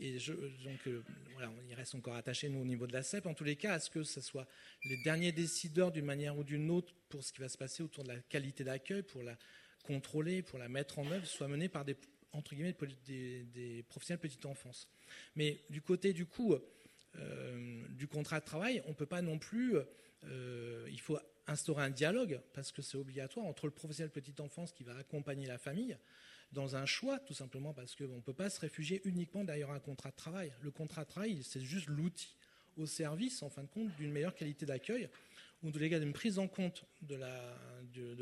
Et 0.00 0.18
donc, 0.64 0.86
euh, 0.86 1.02
on 1.40 1.68
y 1.68 1.74
reste 1.74 1.94
encore 1.96 2.14
attaché, 2.14 2.48
nous, 2.48 2.60
au 2.60 2.64
niveau 2.64 2.86
de 2.86 2.92
la 2.92 3.02
CEP. 3.02 3.26
En 3.26 3.34
tous 3.34 3.44
les 3.44 3.56
cas, 3.56 3.74
à 3.74 3.80
ce 3.80 3.90
que 3.90 4.04
ce 4.04 4.20
soit 4.20 4.46
les 4.84 5.02
derniers 5.02 5.32
décideurs, 5.32 5.90
d'une 5.90 6.04
manière 6.04 6.38
ou 6.38 6.44
d'une 6.44 6.70
autre, 6.70 6.94
pour 7.08 7.24
ce 7.24 7.32
qui 7.32 7.40
va 7.40 7.48
se 7.48 7.58
passer 7.58 7.82
autour 7.82 8.04
de 8.04 8.08
la 8.08 8.20
qualité 8.20 8.62
d'accueil, 8.62 9.02
pour 9.02 9.24
la 9.24 9.36
contrôler, 9.82 10.42
pour 10.42 10.58
la 10.58 10.68
mettre 10.68 11.00
en 11.00 11.10
œuvre, 11.10 11.26
soit 11.26 11.48
menés 11.48 11.68
par 11.68 11.84
des, 11.84 11.96
entre 12.32 12.54
guillemets, 12.54 12.76
des, 13.06 13.84
professionnels 13.88 14.20
petite 14.20 14.46
enfance. 14.46 14.88
Mais 15.34 15.64
du 15.68 15.82
côté, 15.82 16.12
du 16.12 16.26
coup, 16.26 16.52
euh, 16.52 16.64
du 17.90 18.06
contrat 18.06 18.40
de 18.40 18.44
travail, 18.44 18.82
on 18.86 18.90
ne 18.90 18.94
peut 18.94 19.06
pas 19.06 19.22
non 19.22 19.38
plus. 19.38 19.76
Euh, 20.24 20.88
il 20.90 21.00
faut 21.00 21.18
instaurer 21.46 21.82
un 21.82 21.90
dialogue, 21.90 22.40
parce 22.52 22.72
que 22.72 22.82
c'est 22.82 22.96
obligatoire, 22.96 23.46
entre 23.46 23.66
le 23.66 23.72
professionnel 23.72 24.10
petite 24.10 24.40
enfance 24.40 24.72
qui 24.72 24.84
va 24.84 24.96
accompagner 24.96 25.46
la 25.46 25.58
famille 25.58 25.96
dans 26.52 26.76
un 26.76 26.86
choix, 26.86 27.18
tout 27.18 27.34
simplement 27.34 27.74
parce 27.74 27.94
qu'on 27.94 28.16
ne 28.16 28.20
peut 28.20 28.32
pas 28.32 28.50
se 28.50 28.60
réfugier 28.60 29.00
uniquement 29.04 29.44
derrière 29.44 29.70
un 29.70 29.80
contrat 29.80 30.10
de 30.10 30.16
travail. 30.16 30.52
Le 30.62 30.70
contrat 30.70 31.04
de 31.04 31.08
travail, 31.08 31.42
c'est 31.42 31.60
juste 31.60 31.86
l'outil 31.88 32.36
au 32.76 32.86
service, 32.86 33.42
en 33.42 33.50
fin 33.50 33.62
de 33.62 33.68
compte, 33.68 33.94
d'une 33.96 34.12
meilleure 34.12 34.34
qualité 34.34 34.64
d'accueil 34.66 35.08
ou 35.62 35.70
de 35.70 35.78
d'une 35.98 36.12
prise 36.12 36.38
en 36.38 36.46
compte 36.46 36.84
de 37.02 37.16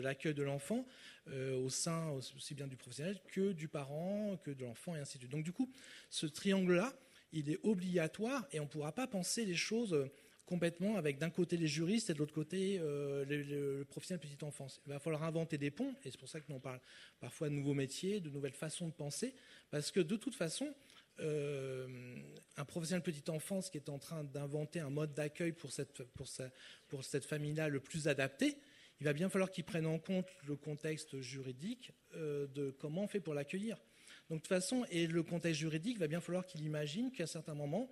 l'accueil 0.00 0.32
de, 0.32 0.42
l'enfant 0.42 0.86
euh, 1.28 1.54
au 1.56 1.68
sein 1.68 2.08
aussi 2.10 2.54
bien 2.54 2.66
du 2.66 2.76
professionnel 2.76 3.20
que 3.30 3.52
du 3.52 3.68
parent, 3.68 4.38
que 4.42 4.50
de 4.50 4.64
l'enfant, 4.64 4.96
et 4.96 5.00
ainsi 5.00 5.18
de 5.18 5.24
suite. 5.24 5.32
Donc 5.32 5.44
du 5.44 5.52
coup, 5.52 5.70
ce 6.08 6.26
triangle-là, 6.26 6.94
il 7.36 7.50
est 7.50 7.58
obligatoire 7.62 8.46
et 8.52 8.60
on 8.60 8.64
ne 8.64 8.68
pourra 8.68 8.92
pas 8.92 9.06
penser 9.06 9.44
les 9.44 9.54
choses 9.54 9.92
euh, 9.92 10.10
complètement 10.46 10.96
avec 10.96 11.18
d'un 11.18 11.30
côté 11.30 11.56
les 11.56 11.66
juristes 11.66 12.10
et 12.10 12.14
de 12.14 12.18
l'autre 12.18 12.34
côté 12.34 12.78
euh, 12.80 13.24
le, 13.26 13.84
professionnel 13.84 14.20
petite 14.20 14.42
enfance. 14.42 14.80
Il 14.86 14.92
va 14.92 14.98
falloir 14.98 15.24
inventer 15.24 15.58
des 15.58 15.70
ponts, 15.70 15.94
et 16.04 16.10
c'est 16.10 16.18
pour 16.18 16.28
ça 16.28 16.40
que 16.40 16.46
nous 16.48 16.56
on 16.56 16.60
parle 16.60 16.80
parfois 17.20 17.48
de 17.48 17.54
nouveaux 17.54 17.74
métiers, 17.74 18.20
de 18.20 18.30
nouvelles 18.30 18.54
façons 18.54 18.88
de 18.88 18.92
penser, 18.92 19.34
parce 19.70 19.90
que 19.90 20.00
de 20.00 20.16
toute 20.16 20.34
façon, 20.34 20.72
euh, 21.18 22.16
un 22.56 22.64
professionnel 22.64 23.02
petite 23.02 23.28
enfance 23.28 23.70
qui 23.70 23.78
est 23.78 23.88
en 23.88 23.98
train 23.98 24.22
d'inventer 24.22 24.80
un 24.80 24.90
mode 24.90 25.14
d'accueil 25.14 25.52
pour 25.52 25.72
cette 25.72 27.24
famille-là 27.26 27.68
le 27.68 27.80
plus 27.80 28.08
adapté, 28.08 28.56
il 29.00 29.04
va 29.04 29.12
bien 29.12 29.28
falloir 29.28 29.50
qu'il 29.50 29.64
prenne 29.64 29.86
en 29.86 29.98
compte 29.98 30.28
le 30.46 30.56
contexte 30.56 31.20
juridique 31.20 31.92
de 32.14 32.70
comment 32.78 33.04
on 33.04 33.08
fait 33.08 33.20
pour 33.20 33.34
l'accueillir. 33.34 33.76
Donc 34.28 34.38
de 34.38 34.42
toute 34.42 34.48
façon, 34.48 34.84
et 34.90 35.06
le 35.06 35.22
contexte 35.22 35.60
juridique, 35.60 35.98
va 35.98 36.08
bien 36.08 36.20
falloir 36.20 36.46
qu'il 36.46 36.64
imagine 36.64 37.12
qu'à 37.12 37.26
certains 37.26 37.54
moments, 37.54 37.88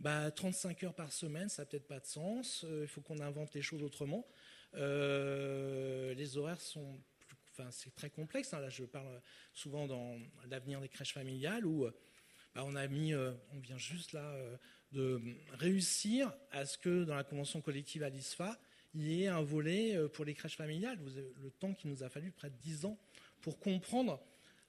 bah, 0.00 0.30
35 0.30 0.84
heures 0.84 0.94
par 0.94 1.12
semaine, 1.12 1.48
ça 1.48 1.62
n'a 1.62 1.66
peut-être 1.66 1.86
pas 1.86 2.00
de 2.00 2.06
sens. 2.06 2.64
Euh, 2.64 2.82
il 2.82 2.88
faut 2.88 3.00
qu'on 3.00 3.20
invente 3.20 3.54
les 3.54 3.62
choses 3.62 3.82
autrement. 3.82 4.26
Euh, 4.74 6.14
les 6.14 6.36
horaires 6.36 6.60
sont, 6.60 6.98
enfin, 7.52 7.70
c'est 7.70 7.94
très 7.94 8.10
complexe. 8.10 8.52
Hein. 8.54 8.60
Là, 8.60 8.70
je 8.70 8.84
parle 8.84 9.20
souvent 9.52 9.86
dans 9.86 10.16
l'avenir 10.48 10.80
des 10.80 10.88
crèches 10.88 11.12
familiales 11.12 11.66
où 11.66 11.86
bah, 12.54 12.64
on 12.64 12.76
a 12.76 12.86
mis, 12.86 13.12
euh, 13.12 13.32
on 13.52 13.58
vient 13.58 13.78
juste 13.78 14.12
là 14.12 14.34
de 14.92 15.20
réussir 15.52 16.32
à 16.50 16.66
ce 16.66 16.78
que 16.78 17.04
dans 17.04 17.14
la 17.14 17.24
convention 17.24 17.60
collective 17.60 18.02
à 18.02 18.08
l'ISFA, 18.08 18.58
il 18.94 19.08
y 19.08 19.24
ait 19.24 19.28
un 19.28 19.42
volet 19.42 19.98
pour 20.12 20.24
les 20.24 20.34
crèches 20.34 20.56
familiales. 20.56 20.98
Le 21.42 21.50
temps 21.50 21.74
qu'il 21.74 21.90
nous 21.90 22.04
a 22.04 22.08
fallu 22.08 22.30
près 22.30 22.48
de 22.48 22.56
10 22.62 22.84
ans 22.84 22.96
pour 23.42 23.58
comprendre 23.58 24.20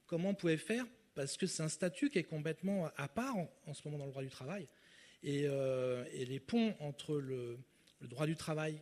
comment 0.06 0.30
on 0.30 0.34
pouvait 0.34 0.56
faire 0.56 0.84
parce 1.16 1.38
que 1.38 1.46
c'est 1.46 1.62
un 1.62 1.68
statut 1.68 2.10
qui 2.10 2.18
est 2.18 2.24
complètement 2.24 2.90
à 2.96 3.08
part 3.08 3.34
en, 3.36 3.74
ce 3.74 3.82
moment 3.86 3.98
dans 3.98 4.04
le 4.04 4.10
droit 4.10 4.22
du 4.22 4.28
travail. 4.28 4.68
Et, 5.22 5.44
euh, 5.46 6.04
les 6.12 6.38
ponts 6.38 6.76
entre 6.78 7.16
le, 7.16 7.58
droit 8.02 8.26
du 8.26 8.36
travail 8.36 8.80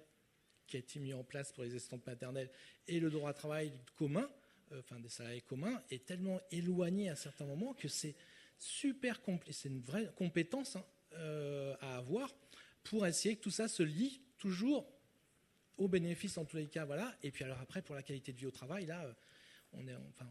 qui 0.67 0.77
a 0.77 0.81
été 0.81 0.99
mis 0.99 1.15
en 1.15 1.23
place 1.23 1.53
pour 1.53 1.63
les 1.63 1.75
assistantes 1.75 2.05
maternelles 2.05 2.51
et 2.89 2.99
le 2.99 3.09
droit 3.09 3.33
du 3.33 3.39
travail 3.39 3.73
commun, 3.97 4.29
euh, 4.73 4.81
enfin 4.81 4.99
des 4.99 5.09
salariés 5.09 5.43
communs, 5.43 5.81
est 5.91 6.05
tellement 6.05 6.41
éloigné 6.51 7.09
à 7.09 7.15
certains 7.15 7.47
moments 7.47 7.73
que 7.73 7.87
c'est 7.87 8.17
super 8.59 9.23
compliqué. 9.23 9.53
C'est 9.53 9.69
une 9.69 9.81
vraie 9.81 10.11
compétence 10.17 10.75
hein, 10.75 10.85
euh, 11.15 11.77
à 11.81 11.99
avoir 11.99 12.35
pour 12.83 13.07
essayer 13.07 13.37
que 13.37 13.43
tout 13.43 13.51
ça 13.53 13.69
se 13.69 13.85
lie 13.85 14.21
toujours 14.39 14.91
au 15.79 15.87
bénéfice 15.87 16.37
en 16.37 16.45
tous 16.45 16.57
les 16.57 16.67
cas. 16.67 16.85
Voilà. 16.85 17.15
Et 17.23 17.31
puis 17.31 17.45
alors 17.45 17.61
après, 17.61 17.81
pour 17.81 17.95
la 17.95 18.03
qualité 18.03 18.33
de 18.33 18.39
vie 18.39 18.47
au 18.47 18.51
travail, 18.51 18.87
là, 18.87 19.15
on 19.79 19.87
est, 19.87 19.95
enfin, 19.95 20.27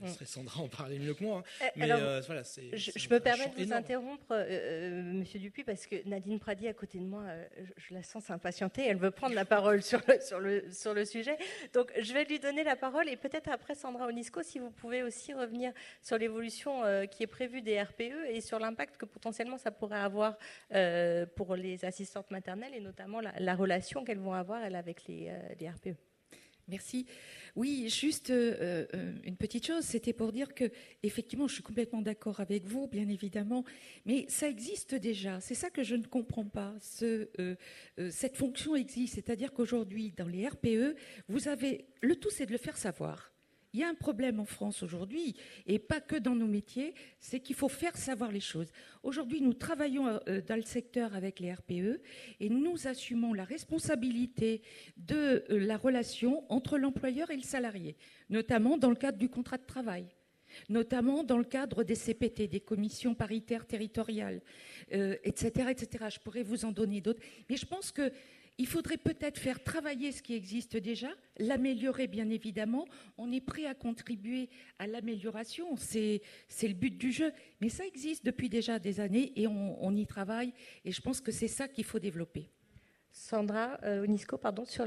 je 0.00 0.06
laisserai 0.06 0.26
Sandra 0.26 0.60
en 0.62 0.68
parler 0.68 0.98
mieux 0.98 1.14
que 1.14 1.22
moi. 1.22 1.42
Hein. 1.62 1.68
Eh, 1.76 1.82
euh, 1.82 2.20
voilà, 2.26 2.42
je, 2.42 2.90
je 2.94 3.08
me 3.08 3.20
permets 3.20 3.48
de 3.48 3.64
vous 3.64 3.72
interrompre, 3.72 4.32
euh, 4.32 4.44
euh, 4.48 5.02
Monsieur 5.12 5.38
Dupuis, 5.38 5.64
parce 5.64 5.86
que 5.86 6.06
Nadine 6.08 6.38
Pradi, 6.38 6.68
à 6.68 6.74
côté 6.74 6.98
de 6.98 7.04
moi, 7.04 7.24
je, 7.76 7.94
la 7.94 8.02
sens 8.02 8.24
s'impatienter. 8.24 8.86
Elle 8.86 8.96
veut 8.96 9.10
prendre 9.10 9.34
la 9.34 9.44
parole 9.44 9.82
sur 9.82 10.00
le, 10.08 10.20
sur, 10.20 10.40
le, 10.40 10.70
sur 10.72 10.94
le 10.94 11.04
sujet. 11.04 11.36
Donc, 11.72 11.92
je 12.00 12.12
vais 12.12 12.24
lui 12.24 12.38
donner 12.38 12.64
la 12.64 12.76
parole 12.76 13.08
et 13.08 13.16
peut-être 13.16 13.48
après, 13.48 13.74
Sandra 13.74 14.06
Onisco, 14.06 14.42
si 14.42 14.58
vous 14.58 14.70
pouvez 14.70 15.02
aussi 15.02 15.32
revenir 15.32 15.72
sur 16.02 16.18
l'évolution 16.18 16.82
qui 17.10 17.22
est 17.22 17.28
prévue 17.28 17.62
des 17.62 17.80
RPE 17.80 18.28
et 18.28 18.40
sur 18.40 18.58
l'impact 18.58 18.96
que 18.96 19.04
potentiellement 19.04 19.58
ça 19.58 19.70
pourrait 19.70 19.98
avoir 19.98 20.36
pour 21.36 21.56
les 21.56 21.84
assistantes 21.84 22.30
maternelles 22.30 22.74
et 22.74 22.80
notamment 22.80 23.20
la, 23.20 23.54
relation 23.54 24.04
qu'elles 24.04 24.18
vont 24.18 24.34
avoir, 24.34 24.62
elles, 24.64 24.76
avec 24.76 25.06
les, 25.06 25.32
les 25.60 25.68
RPE. 25.68 25.96
Merci. 26.68 27.06
Oui, 27.56 27.88
juste 27.88 28.30
euh, 28.30 28.86
euh, 28.94 29.12
une 29.22 29.36
petite 29.36 29.66
chose, 29.66 29.84
c'était 29.84 30.12
pour 30.12 30.32
dire 30.32 30.54
que 30.54 30.64
effectivement, 31.02 31.46
je 31.46 31.54
suis 31.54 31.62
complètement 31.62 32.02
d'accord 32.02 32.40
avec 32.40 32.64
vous, 32.66 32.88
bien 32.88 33.08
évidemment, 33.08 33.64
mais 34.06 34.26
ça 34.28 34.48
existe 34.48 34.94
déjà. 34.94 35.40
C'est 35.40 35.54
ça 35.54 35.70
que 35.70 35.84
je 35.84 35.94
ne 35.94 36.04
comprends 36.04 36.46
pas. 36.46 36.74
Euh, 37.02 37.54
cette 38.10 38.36
fonction 38.36 38.74
existe, 38.74 39.14
c'est-à-dire 39.14 39.52
qu'aujourd'hui, 39.52 40.12
dans 40.16 40.26
les 40.26 40.48
RPE, 40.48 40.96
vous 41.28 41.48
avez 41.48 41.86
le 42.00 42.16
tout, 42.16 42.30
c'est 42.30 42.46
de 42.46 42.52
le 42.52 42.58
faire 42.58 42.76
savoir. 42.76 43.33
Il 43.74 43.80
y 43.80 43.82
a 43.82 43.88
un 43.88 43.94
problème 43.94 44.38
en 44.38 44.44
France 44.44 44.84
aujourd'hui, 44.84 45.34
et 45.66 45.80
pas 45.80 46.00
que 46.00 46.14
dans 46.14 46.36
nos 46.36 46.46
métiers, 46.46 46.94
c'est 47.18 47.40
qu'il 47.40 47.56
faut 47.56 47.68
faire 47.68 47.96
savoir 47.96 48.30
les 48.30 48.40
choses. 48.40 48.70
Aujourd'hui, 49.02 49.42
nous 49.42 49.52
travaillons 49.52 50.20
euh, 50.28 50.40
dans 50.46 50.54
le 50.54 50.62
secteur 50.62 51.14
avec 51.14 51.40
les 51.40 51.52
RPE 51.52 52.00
et 52.38 52.48
nous 52.48 52.86
assumons 52.86 53.34
la 53.34 53.44
responsabilité 53.44 54.62
de 54.96 55.44
euh, 55.50 55.58
la 55.58 55.76
relation 55.76 56.44
entre 56.50 56.78
l'employeur 56.78 57.32
et 57.32 57.36
le 57.36 57.42
salarié, 57.42 57.96
notamment 58.30 58.78
dans 58.78 58.90
le 58.90 58.96
cadre 58.96 59.18
du 59.18 59.28
contrat 59.28 59.58
de 59.58 59.66
travail 59.66 60.06
notamment 60.68 61.24
dans 61.24 61.38
le 61.38 61.44
cadre 61.44 61.82
des 61.82 61.96
CPT, 61.96 62.48
des 62.48 62.60
commissions 62.60 63.14
paritaires 63.14 63.66
territoriales, 63.66 64.40
etc., 64.88 65.52
euh, 65.58 65.68
etc. 65.68 66.04
Je 66.10 66.20
pourrais 66.20 66.42
vous 66.42 66.64
en 66.64 66.70
donner 66.70 67.00
d'autres. 67.00 67.22
Mais 67.48 67.56
je 67.56 67.66
pense 67.66 67.90
que 67.90 68.12
il 68.58 68.66
faudrait 68.66 68.96
peut-être 68.96 69.38
faire 69.38 69.62
travailler 69.62 70.12
ce 70.12 70.22
qui 70.22 70.34
existe 70.34 70.76
déjà, 70.76 71.08
l'améliorer 71.38 72.06
bien 72.06 72.30
évidemment. 72.30 72.86
On 73.18 73.32
est 73.32 73.40
prêt 73.40 73.66
à 73.66 73.74
contribuer 73.74 74.48
à 74.78 74.86
l'amélioration, 74.86 75.76
c'est 75.76 76.20
le 76.62 76.74
but 76.74 76.96
du 76.96 77.10
jeu. 77.10 77.32
Mais 77.60 77.68
ça 77.68 77.84
existe 77.84 78.24
depuis 78.24 78.48
déjà 78.48 78.78
des 78.78 79.00
années 79.00 79.32
et 79.36 79.46
on, 79.48 79.96
y 79.96 80.06
travaille. 80.06 80.52
Et 80.84 80.92
je 80.92 81.00
pense 81.00 81.20
que 81.20 81.32
c'est 81.32 81.48
ça 81.48 81.68
qu'il 81.68 81.84
faut 81.84 81.98
développer. 81.98 82.48
Sandra 83.10 83.78
euh, 83.84 84.02
Onisco, 84.02 84.38
pardon, 84.38 84.64
sur 84.64 84.84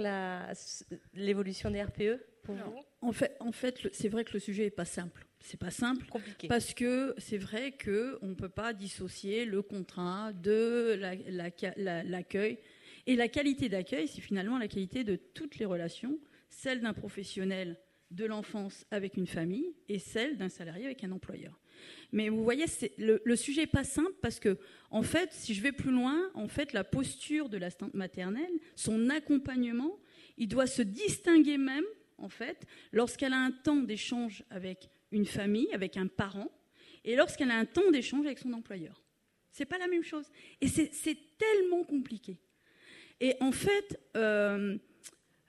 l'évolution 1.14 1.72
des 1.72 1.82
RPE 1.82 2.22
pour 2.44 2.56
vous? 2.56 2.84
En 3.02 3.12
fait, 3.12 3.38
en 3.40 3.52
fait 3.52 3.88
c'est 3.94 4.10
vrai 4.10 4.24
que 4.24 4.34
le 4.34 4.40
sujet 4.40 4.64
n'est 4.64 4.70
pas 4.70 4.86
simple. 4.86 5.26
C'est 5.40 5.60
pas 5.60 5.72
simple. 5.72 6.06
Compliqué. 6.08 6.48
Parce 6.48 6.74
que 6.74 7.14
c'est 7.18 7.38
vrai 7.38 7.72
qu'on 7.72 8.28
ne 8.28 8.34
peut 8.34 8.50
pas 8.50 8.74
dissocier 8.74 9.46
le 9.46 9.62
contrat 9.62 10.34
de 10.34 10.98
l'accueil. 10.98 12.60
Et 13.08 13.16
la 13.16 13.30
qualité 13.30 13.70
d'accueil, 13.70 14.10
c'est 14.10 14.22
finalement 14.22 14.58
la 14.58 14.68
qualité 14.68 15.06
de 15.06 15.16
toutes 15.16 15.58
les 15.58 15.66
relations, 15.66 16.20
celle 16.50 16.82
d'un 16.82 16.94
professionnel 16.94 17.80
de 18.12 18.26
l'enfance 18.26 18.86
avec 18.92 19.16
une 19.16 19.28
famille 19.28 19.74
et 19.88 19.98
celle 19.98 20.38
d'un 20.38 20.50
salarié 20.50 20.86
avec 20.86 21.04
un 21.06 21.12
employeur. 21.12 21.58
Mais 22.12 22.28
vous 22.28 22.44
voyez, 22.44 22.66
le, 22.98 23.36
sujet 23.36 23.62
n'est 23.62 23.68
pas 23.68 23.86
simple 23.86 24.14
parce 24.22 24.40
que, 24.40 24.58
en 24.92 25.04
fait, 25.04 25.32
si 25.32 25.54
je 25.54 25.62
vais 25.62 25.72
plus 25.72 25.92
loin, 25.92 26.30
en 26.34 26.50
fait, 26.50 26.74
la 26.74 26.84
posture 26.84 27.48
de 27.48 27.58
l'assistante 27.58 27.94
maternelle, 27.94 28.52
son 28.76 29.10
accompagnement, 29.10 30.00
il 30.38 30.50
doit 30.50 30.68
se 30.68 30.82
distinguer 30.82 31.58
même, 31.58 31.86
en 32.18 32.30
fait, 32.30 32.66
lorsqu'elle 32.92 33.34
a 33.34 33.40
un 33.40 33.52
temps 33.52 33.84
d'échange 33.84 34.44
avec 34.50 34.90
une 35.12 35.26
famille, 35.26 35.70
avec 35.74 35.96
un 35.96 36.08
parent, 36.08 36.52
et 37.06 37.16
lorsqu'elle 37.16 37.52
a 37.52 37.58
un 37.58 37.66
temps 37.66 37.90
d'échange 37.90 38.26
avec 38.26 38.40
son 38.40 38.52
employeur. 38.52 39.02
C'est 39.52 39.66
pas 39.66 39.78
la 39.78 39.88
même 39.88 40.04
chose. 40.04 40.26
Et 40.60 40.68
c'est 40.68 41.18
tellement 41.38 41.84
compliqué. 41.84 42.40
Et 43.20 43.36
en 43.40 43.52
fait, 43.52 44.00
euh, 44.16 44.78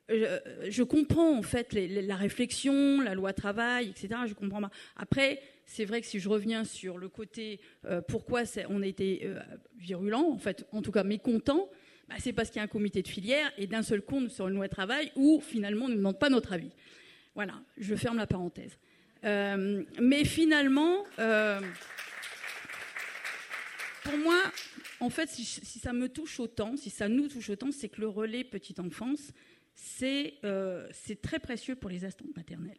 je, 0.08 0.82
comprends 0.82 1.36
en 1.36 1.42
fait 1.42 1.72
la 1.74 2.16
réflexion, 2.16 3.00
la 3.02 3.14
loi 3.14 3.32
travail, 3.32 3.90
etc. 3.90 4.20
Je 4.26 4.34
comprends. 4.34 4.62
Après, 4.96 5.40
c'est 5.66 5.84
vrai 5.84 6.00
que 6.00 6.06
si 6.06 6.18
je 6.18 6.28
reviens 6.28 6.64
sur 6.64 6.96
le 6.96 7.08
côté 7.08 7.60
euh, 7.84 8.00
pourquoi 8.00 8.42
on 8.70 8.82
a 8.82 8.86
été 8.86 9.22
euh, 9.24 9.38
virulent, 9.76 10.30
en 10.30 10.38
fait, 10.38 10.66
en 10.72 10.80
tout 10.80 10.92
cas 10.92 11.04
mécontent, 11.04 11.68
bah, 12.08 12.14
c'est 12.18 12.32
parce 12.32 12.48
qu'il 12.48 12.56
y 12.56 12.60
a 12.60 12.64
un 12.64 12.68
comité 12.68 13.02
de 13.02 13.08
filière 13.08 13.52
et 13.58 13.66
d'un 13.66 13.82
seul 13.82 14.00
coup, 14.00 14.28
sur 14.30 14.48
une 14.48 14.54
loi 14.54 14.68
travail 14.68 15.12
où 15.14 15.42
finalement 15.42 15.86
on 15.86 15.88
ne 15.88 15.96
demande 15.96 16.18
pas 16.18 16.30
notre 16.30 16.54
avis. 16.54 16.70
Voilà, 17.34 17.60
je 17.76 17.94
ferme 17.94 18.16
la 18.16 18.26
parenthèse. 18.26 18.78
mais 19.22 20.24
finalement, 20.24 21.04
pour 24.04 24.18
moi, 24.18 24.40
en 25.00 25.10
fait, 25.10 25.28
si, 25.28 25.44
ça 25.44 25.92
me 25.92 26.08
touche 26.08 26.40
autant, 26.40 26.76
si 26.76 26.90
ça 26.90 27.08
nous 27.08 27.28
touche 27.28 27.50
autant, 27.50 27.70
c'est 27.70 27.88
que 27.88 28.00
le 28.00 28.08
relais 28.08 28.44
petite 28.44 28.80
enfance, 28.80 29.32
euh, 30.02 30.88
c'est 30.92 31.20
très 31.20 31.38
précieux 31.38 31.76
pour 31.76 31.90
les 31.90 32.04
assistantes 32.04 32.36
maternelles. 32.36 32.78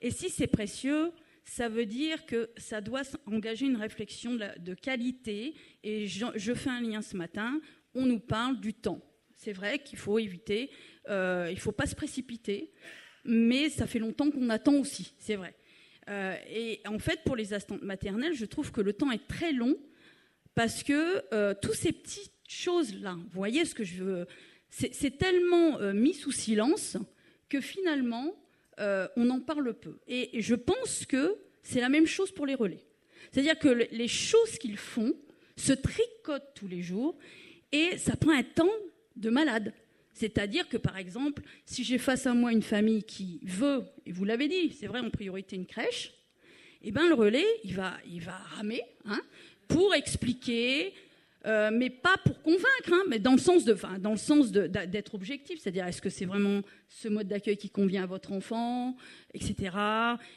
Et 0.00 0.10
si 0.10 0.30
c'est 0.30 0.46
précieux, 0.46 1.12
ça 1.44 1.68
veut 1.68 1.86
dire 1.86 2.26
que 2.26 2.50
ça 2.56 2.80
doit 2.80 3.02
engager 3.26 3.66
une 3.66 3.76
réflexion 3.76 4.34
de, 4.34 4.74
qualité. 4.74 5.54
Et 5.82 6.06
je, 6.06 6.54
fais 6.54 6.70
un 6.70 6.80
lien 6.80 7.02
ce 7.02 7.16
matin, 7.16 7.60
on 7.94 8.06
nous 8.06 8.20
parle 8.20 8.60
du 8.60 8.74
temps. 8.74 9.00
C'est 9.34 9.52
vrai 9.52 9.78
qu'il 9.78 9.98
faut 9.98 10.18
éviter, 10.18 10.70
euh, 11.08 11.46
il 11.50 11.54
ne 11.54 11.60
faut 11.60 11.72
pas 11.72 11.86
se 11.86 11.94
précipiter, 11.94 12.72
mais 13.24 13.68
ça 13.68 13.86
fait 13.86 13.98
longtemps 13.98 14.30
qu'on 14.30 14.48
attend 14.50 14.74
aussi, 14.74 15.14
c'est 15.18 15.36
vrai. 15.36 15.54
Euh, 16.08 16.36
et 16.48 16.80
en 16.86 16.98
fait, 16.98 17.22
pour 17.24 17.36
les 17.36 17.52
assistantes 17.52 17.82
maternelles, 17.82 18.34
je 18.34 18.44
trouve 18.44 18.72
que 18.72 18.80
le 18.80 18.92
temps 18.92 19.10
est 19.10 19.26
très 19.26 19.52
long 19.52 19.76
parce 20.56 20.82
que 20.82 21.22
euh, 21.34 21.54
toutes 21.60 21.74
ces 21.74 21.92
petites 21.92 22.32
choses-là, 22.48 23.12
vous 23.12 23.28
voyez 23.30 23.66
ce 23.66 23.74
que 23.74 23.84
je 23.84 24.02
veux, 24.02 24.26
c'est 24.70 25.18
tellement 25.18 25.78
euh, 25.78 25.92
mis 25.92 26.14
sous 26.14 26.32
silence 26.32 26.96
que 27.50 27.60
finalement, 27.60 28.34
euh, 28.80 29.06
on 29.16 29.28
en 29.28 29.38
parle 29.40 29.74
peu. 29.74 29.98
Et 30.08 30.40
je 30.40 30.54
pense 30.54 31.04
que 31.04 31.36
c'est 31.62 31.80
la 31.80 31.90
même 31.90 32.06
chose 32.06 32.32
pour 32.32 32.46
les 32.46 32.54
relais. 32.54 32.82
C'est-à-dire 33.30 33.58
que 33.58 33.68
les 33.68 34.08
choses 34.08 34.58
qu'ils 34.58 34.78
font 34.78 35.14
se 35.56 35.74
tricotent 35.74 36.54
tous 36.54 36.68
les 36.68 36.80
jours 36.80 37.18
et 37.70 37.98
ça 37.98 38.16
prend 38.16 38.32
un 38.32 38.42
temps 38.42 38.72
de 39.14 39.28
malade. 39.28 39.74
C'est-à-dire 40.14 40.68
que, 40.70 40.78
par 40.78 40.96
exemple, 40.96 41.42
si 41.66 41.84
j'ai 41.84 41.98
face 41.98 42.26
à 42.26 42.32
moi 42.32 42.50
une 42.50 42.62
famille 42.62 43.04
qui 43.04 43.40
veut, 43.42 43.84
et 44.06 44.12
vous 44.12 44.24
l'avez 44.24 44.48
dit, 44.48 44.70
c'est 44.70 44.86
vrai 44.86 45.00
en 45.00 45.10
priorité 45.10 45.54
une 45.56 45.66
crèche, 45.66 46.14
eh 46.82 46.92
ben 46.92 47.06
le 47.08 47.14
relais, 47.14 47.46
il 47.64 47.74
va, 47.74 47.94
il 48.06 48.22
va 48.22 48.36
ramer, 48.36 48.82
hein, 49.04 49.20
pour 49.68 49.94
expliquer, 49.94 50.92
euh, 51.46 51.70
mais 51.72 51.90
pas 51.90 52.16
pour 52.24 52.42
convaincre, 52.42 52.92
hein, 52.92 53.02
mais 53.08 53.18
dans 53.18 53.32
le 53.32 53.38
sens 53.38 53.64
de, 53.64 53.76
dans 54.00 54.10
le 54.10 54.16
sens 54.16 54.50
d'être 54.50 55.14
objectif, 55.14 55.60
c'est-à-dire 55.60 55.86
est-ce 55.86 56.02
que 56.02 56.10
c'est 56.10 56.24
vraiment 56.24 56.62
ce 56.88 57.08
mode 57.08 57.28
d'accueil 57.28 57.56
qui 57.56 57.70
convient 57.70 58.02
à 58.02 58.06
votre 58.06 58.32
enfant, 58.32 58.96
etc. 59.32 59.76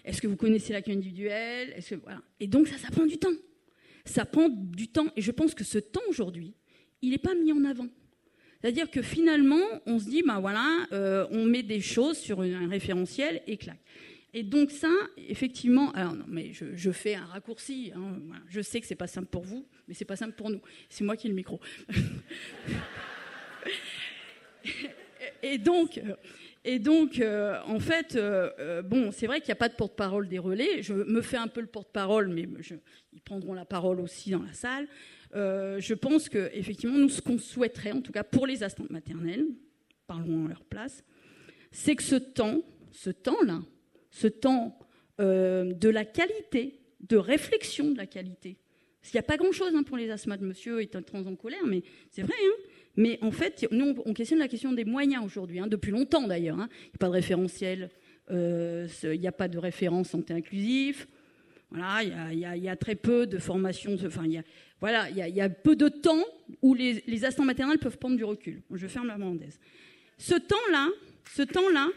Est-ce 0.06 0.22
que 0.22 0.28
vous 0.28 0.36
connaissez 0.36 0.74
l'accueil 0.74 0.96
individuel? 0.96 1.76
Que, 1.88 1.96
voilà. 1.96 2.22
Et 2.40 2.48
donc 2.48 2.68
ça, 2.68 2.78
ça 2.78 2.90
prend 2.92 3.06
du 3.06 3.18
temps. 3.18 3.34
Ça 4.06 4.26
prend 4.26 4.50
du 4.50 4.88
temps, 4.88 5.08
et 5.16 5.22
je 5.22 5.32
pense 5.32 5.54
que 5.54 5.64
ce 5.64 5.80
temps 5.80 6.02
aujourd'hui, 6.10 6.54
il 7.02 7.12
n'est 7.12 7.18
pas 7.18 7.34
mis 7.34 7.52
en 7.52 7.64
avant. 7.64 7.88
C'est-à-dire 8.62 8.92
que 8.92 9.02
finalement, 9.02 9.62
on 9.86 10.00
se 10.00 10.06
dit, 10.06 10.22
ben 10.22 10.40
voilà, 10.40 10.66
euh, 10.92 11.26
on 11.32 11.46
met 11.46 11.64
des 11.64 11.80
choses 11.80 12.18
sur 12.18 12.42
un 12.42 12.68
référentiel 12.68 13.42
et 13.48 13.58
clac. 13.58 13.78
Et 14.34 14.44
donc 14.44 14.72
ça, 14.72 14.92
effectivement, 15.18 15.92
alors 15.92 16.14
non, 16.14 16.26
mais 16.28 16.52
je, 16.54 16.92
fais 16.92 17.16
un 17.16 17.26
raccourci. 17.26 17.92
Hein, 17.96 18.20
je 18.48 18.62
sais 18.62 18.80
que 18.80 18.88
c'est 18.88 18.96
pas 18.96 19.08
simple 19.08 19.28
pour 19.28 19.44
vous, 19.44 19.66
mais 19.88 19.94
c'est 19.94 20.06
pas 20.06 20.16
simple 20.16 20.36
pour 20.36 20.50
nous. 20.50 20.62
C'est 20.88 21.04
moi 21.04 21.18
qui 21.18 21.28
ai 21.28 21.30
le 21.30 21.36
micro. 21.36 21.60
et 25.42 25.58
donc, 25.58 26.00
et 26.66 26.78
donc, 26.78 27.20
euh, 27.20 27.58
en 27.66 27.80
fait, 27.80 28.16
euh, 28.16 28.52
euh, 28.60 28.82
bon, 28.82 29.12
c'est 29.12 29.28
vrai 29.28 29.40
qu'il 29.40 29.48
n'y 29.48 29.54
a 29.54 29.56
pas 29.56 29.70
de 29.70 29.76
porte-parole 29.76 30.28
des 30.28 30.40
relais. 30.40 30.82
Je 30.82 30.94
me 30.94 31.22
fais 31.22 31.38
un 31.38 31.48
peu 31.48 31.62
le 31.62 31.68
porte-parole, 31.68 32.28
mais 32.28 32.46
ils 33.14 33.22
prendront 33.22 33.54
la 33.54 33.66
parole 33.66 34.02
aussi 34.02 34.32
dans 34.32 34.44
la 34.44 34.54
salle. 34.54 34.88
je 35.34 35.94
pense 35.94 36.28
que, 36.28 36.50
effectivement, 36.54 36.98
nous, 36.98 37.10
ce 37.10 37.22
qu'on 37.22 37.38
souhaiterait, 37.38 37.94
en 37.94 38.02
tout 38.02 38.12
cas 38.12 38.24
pour 38.24 38.46
les 38.46 38.64
assistantes 38.64 38.90
maternelles, 38.90 39.46
parlons 40.06 40.48
à 40.48 40.50
leur 40.50 40.64
place, 40.66 41.04
c'est 41.72 41.96
que 41.96 42.04
ce 42.04 42.16
temps, 42.16 42.62
ce 42.92 43.10
temps-là, 43.10 43.62
ce 44.20 44.28
temps 44.28 44.78
euh, 45.22 45.74
de 45.74 45.90
la 45.90 46.04
qualité, 46.04 46.80
de 47.08 47.16
réflexion 47.16 47.92
de 47.92 47.98
la 47.98 48.06
qualité. 48.06 48.58
Parce 49.00 49.12
qu'il 49.12 49.18
n'y 49.18 49.26
a 49.26 49.28
pas 49.28 49.38
grand-chose 49.38 49.74
hein, 49.76 49.84
pour 49.84 49.96
les 49.96 50.10
asthmates. 50.12 50.42
Monsieur 50.42 50.82
est 50.82 50.96
un 50.96 51.02
trans 51.02 51.26
en 51.26 51.36
colère, 51.36 51.66
mais 51.66 51.84
c'est 52.12 52.24
vrai. 52.24 52.36
Hein. 52.44 52.62
mais 52.98 53.18
en 53.22 53.32
fait, 53.32 53.66
nous, 53.72 53.96
on 54.06 54.14
questionne 54.14 54.40
la 54.40 54.50
question 54.50 54.74
des 54.74 54.84
moyens 54.84 55.24
aujourd'hui, 55.24 55.60
hein, 55.60 55.68
depuis 55.68 55.92
longtemps 55.92 56.28
d'ailleurs. 56.28 56.58
Il 56.58 56.60
n'y 56.60 56.96
a 56.96 56.98
pas 57.00 57.08
de 57.08 57.14
référentiel, 57.14 57.90
euh, 58.30 58.88
il 59.04 59.20
n'y 59.22 59.28
a 59.28 59.32
pas 59.32 59.48
de 59.48 59.58
référence 59.58 60.10
santé 60.10 60.34
inclusif. 60.34 61.08
Voilà, 61.72 62.04
il 62.34 62.40
y, 62.40 62.70
a, 62.70 62.76
très 62.76 62.96
peu 62.96 63.28
de 63.28 63.38
formation. 63.38 63.94
Enfin, 63.94 64.24
il 64.26 64.32
y 64.32 64.38
a, 64.38 64.44
voilà, 64.82 65.10
y, 65.12 65.40
a, 65.40 65.50
peu 65.50 65.76
de 65.76 65.88
temps 65.88 66.26
où 66.64 66.74
les, 66.74 67.04
les 67.06 67.20
maternels 67.46 67.78
peuvent 67.78 68.00
prendre 68.00 68.18
du 68.18 68.24
recul. 68.24 68.64
Je 68.74 68.88
ferme 68.88 69.08
la 69.08 69.18
parenthèse. 69.18 69.60
Ce 70.18 70.34
temps-là, 70.34 70.88
ce 71.36 71.44
temps-là, 71.44 71.90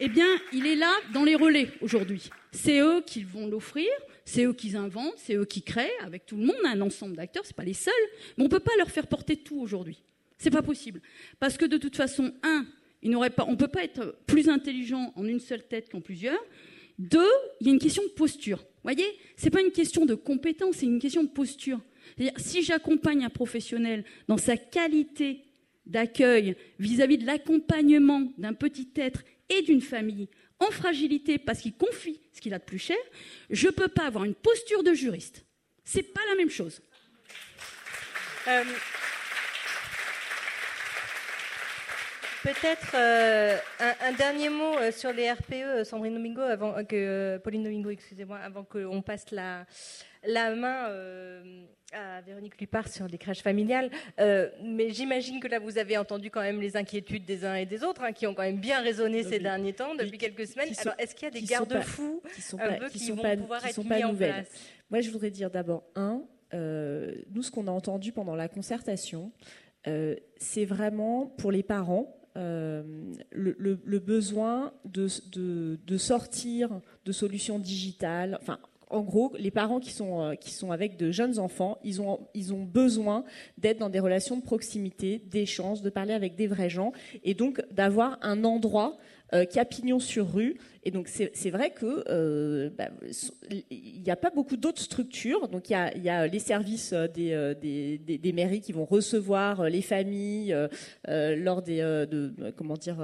eh 0.00 0.08
bien, 0.08 0.26
il 0.52 0.66
est 0.66 0.76
là 0.76 0.92
dans 1.12 1.24
les 1.24 1.36
relais 1.36 1.68
aujourd'hui. 1.80 2.30
C'est 2.52 2.80
eux 2.80 3.02
qui 3.06 3.22
vont 3.22 3.46
l'offrir, 3.46 3.88
c'est 4.24 4.44
eux 4.44 4.52
qui 4.52 4.76
inventent, 4.76 5.14
c'est 5.16 5.34
eux 5.34 5.44
qui 5.44 5.62
créent, 5.62 5.92
avec 6.00 6.26
tout 6.26 6.36
le 6.36 6.46
monde, 6.46 6.56
un 6.64 6.80
ensemble 6.80 7.16
d'acteurs, 7.16 7.44
c'est 7.44 7.56
pas 7.56 7.64
les 7.64 7.74
seuls, 7.74 7.92
mais 8.36 8.44
on 8.44 8.48
peut 8.48 8.60
pas 8.60 8.72
leur 8.78 8.90
faire 8.90 9.06
porter 9.06 9.36
tout 9.36 9.60
aujourd'hui. 9.60 10.02
C'est 10.38 10.50
pas 10.50 10.62
possible. 10.62 11.00
Parce 11.38 11.56
que 11.56 11.64
de 11.64 11.76
toute 11.76 11.96
façon, 11.96 12.32
un, 12.42 12.66
on 13.04 13.08
ne 13.08 13.56
peut 13.56 13.68
pas 13.68 13.84
être 13.84 14.16
plus 14.26 14.48
intelligent 14.48 15.12
en 15.16 15.26
une 15.26 15.40
seule 15.40 15.62
tête 15.62 15.90
qu'en 15.90 16.00
plusieurs. 16.00 16.42
Deux, 16.98 17.30
il 17.60 17.66
y 17.66 17.70
a 17.70 17.72
une 17.72 17.78
question 17.78 18.02
de 18.02 18.08
posture. 18.08 18.58
Vous 18.58 18.90
voyez, 18.90 19.06
c'est 19.36 19.50
pas 19.50 19.62
une 19.62 19.72
question 19.72 20.06
de 20.06 20.14
compétence, 20.14 20.76
c'est 20.76 20.86
une 20.86 21.00
question 21.00 21.22
de 21.22 21.28
posture. 21.28 21.80
C'est-à-dire, 22.16 22.38
si 22.38 22.62
j'accompagne 22.62 23.24
un 23.24 23.30
professionnel 23.30 24.04
dans 24.28 24.36
sa 24.36 24.56
qualité 24.56 25.40
d'accueil 25.86 26.56
vis-à-vis 26.78 27.18
de 27.18 27.26
l'accompagnement 27.26 28.32
d'un 28.38 28.54
petit 28.54 28.88
être 28.96 29.22
et 29.48 29.62
d'une 29.62 29.80
famille 29.80 30.28
en 30.60 30.70
fragilité 30.70 31.38
parce 31.38 31.60
qu'il 31.60 31.74
confie 31.74 32.20
ce 32.32 32.40
qu'il 32.40 32.54
a 32.54 32.58
de 32.58 32.64
plus 32.64 32.78
cher, 32.78 32.96
je 33.50 33.66
ne 33.66 33.72
peux 33.72 33.88
pas 33.88 34.06
avoir 34.06 34.24
une 34.24 34.34
posture 34.34 34.82
de 34.82 34.94
juriste. 34.94 35.44
C'est 35.84 36.02
pas 36.02 36.20
la 36.30 36.36
même 36.36 36.50
chose. 36.50 36.80
Euh, 38.48 38.64
Peut-être 42.44 42.92
euh, 42.94 43.56
un, 43.80 44.12
dernier 44.12 44.50
mot 44.50 44.76
euh, 44.76 44.92
sur 44.92 45.10
les 45.14 45.32
RPE, 45.32 45.82
Sandrine 45.84 46.12
Domingo, 46.12 46.42
avant 46.42 46.84
que 46.84 47.38
Pauline 47.38 47.62
Domingo, 47.62 47.88
excusez-moi, 47.88 48.36
avant 48.36 48.64
qu'on 48.64 49.00
passe 49.00 49.30
la, 49.30 49.64
la 50.26 50.54
main 50.54 50.90
à 51.94 52.20
Véronique 52.20 52.60
Lupard 52.60 52.88
sur 52.88 53.08
les 53.08 53.16
crèches 53.16 53.40
familiales. 53.40 53.90
mais 54.18 54.90
j'imagine 54.90 55.40
que 55.40 55.48
là, 55.48 55.58
vous 55.58 55.78
avez 55.78 55.96
entendu 55.96 56.30
quand 56.30 56.42
même 56.42 56.60
les 56.60 56.76
inquiétudes 56.76 57.24
des 57.24 57.46
uns 57.46 57.54
et 57.54 57.64
des 57.64 57.82
autres, 57.82 58.02
hein, 58.02 58.12
qui 58.12 58.26
ont 58.26 58.34
quand 58.34 58.42
même 58.42 58.60
bien 58.60 58.82
résonné 58.82 59.22
ces 59.22 59.38
derniers 59.38 59.72
temps, 59.72 59.94
depuis 59.94 60.18
quelques 60.18 60.46
semaines. 60.46 60.68
Alors, 60.82 60.94
est-ce 60.98 61.14
qu'il 61.14 61.24
y 61.24 61.28
a 61.28 61.30
des 61.30 61.46
garde-fous 61.46 62.22
qui, 62.34 62.42
qui, 62.98 63.10
vont 63.10 63.36
pouvoir 63.36 63.64
être 63.64 63.82
mis 63.82 64.04
en 64.04 64.14
place? 64.14 64.48
Moi, 64.90 65.00
je 65.00 65.10
voudrais 65.10 65.30
dire 65.30 65.50
d'abord, 65.50 65.84
un, 65.94 66.22
nous, 66.52 67.42
ce 67.42 67.50
qu'on 67.50 67.68
a 67.68 67.72
entendu 67.72 68.12
pendant 68.12 68.36
la 68.36 68.48
concertation, 68.48 69.32
c'est 70.36 70.66
vraiment 70.66 71.24
pour 71.38 71.50
les 71.50 71.62
parents 71.62 72.20
euh, 72.36 72.82
le, 73.30 73.98
besoin 73.98 74.72
de, 74.84 75.08
de, 75.86 75.98
sortir 75.98 76.80
de 77.04 77.12
solutions 77.12 77.58
digitales. 77.58 78.38
Enfin, 78.42 78.58
en 78.90 79.02
gros, 79.02 79.32
les 79.38 79.50
parents 79.50 79.80
qui 79.80 79.92
sont, 79.92 80.20
euh, 80.20 80.34
qui 80.34 80.52
sont 80.52 80.70
avec 80.70 80.96
de 80.96 81.10
jeunes 81.10 81.38
enfants, 81.38 81.78
ils 81.84 82.00
ont, 82.00 82.26
ils 82.34 82.52
ont 82.52 82.62
besoin 82.62 83.24
d'être 83.58 83.78
dans 83.78 83.88
des 83.88 84.00
relations 84.00 84.36
de 84.36 84.42
proximité, 84.42 85.22
d'échange, 85.26 85.82
de 85.82 85.90
parler 85.90 86.12
avec 86.12 86.36
des 86.36 86.46
vrais 86.46 86.70
gens, 86.70 86.92
et 87.22 87.34
donc 87.34 87.62
d'avoir 87.70 88.18
un 88.22 88.44
endroit 88.44 88.96
euh, 89.32 89.44
qui 89.44 89.58
a 89.58 89.64
pignon 89.64 89.98
sur 89.98 90.32
rue 90.32 90.58
et 90.84 90.90
donc 90.90 91.08
c'est 91.08 91.50
vrai 91.50 91.70
que 91.70 92.04
euh, 92.10 92.68
bah, 92.76 92.90
n'y 93.80 94.10
a 94.10 94.16
pas 94.16 94.30
beaucoup 94.30 94.56
d'autres 94.56 94.82
structures. 94.82 95.48
Donc 95.48 95.70
il 95.70 95.72
y 95.72 96.08
a, 96.10 96.26
les 96.26 96.38
services 96.38 96.92
euh, 96.92 97.06
euh, 97.18 97.54
des, 97.54 98.32
mairies 98.34 98.60
qui 98.60 98.72
vont 98.72 98.84
recevoir 98.84 99.64
les 99.70 99.80
familles 99.80 100.54
lors 101.08 101.62
des 101.62 101.78
de, 101.78 102.32
comment 102.56 102.76
dire 102.76 102.96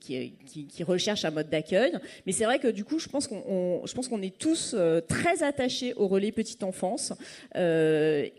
qui, 0.00 0.84
recherchent 0.84 1.24
un 1.26 1.30
mode 1.30 1.50
d'accueil. 1.50 1.92
Mais 2.24 2.32
c'est 2.32 2.44
vrai 2.44 2.58
que 2.58 2.68
du 2.68 2.84
coup 2.84 2.98
je 2.98 3.08
pense 3.08 3.28
qu'on 3.28 4.22
est 4.22 4.38
tous 4.38 4.74
très 5.08 5.42
attachés 5.42 5.92
au 5.94 6.06
relais 6.06 6.32
petite 6.32 6.62
enfance 6.62 7.12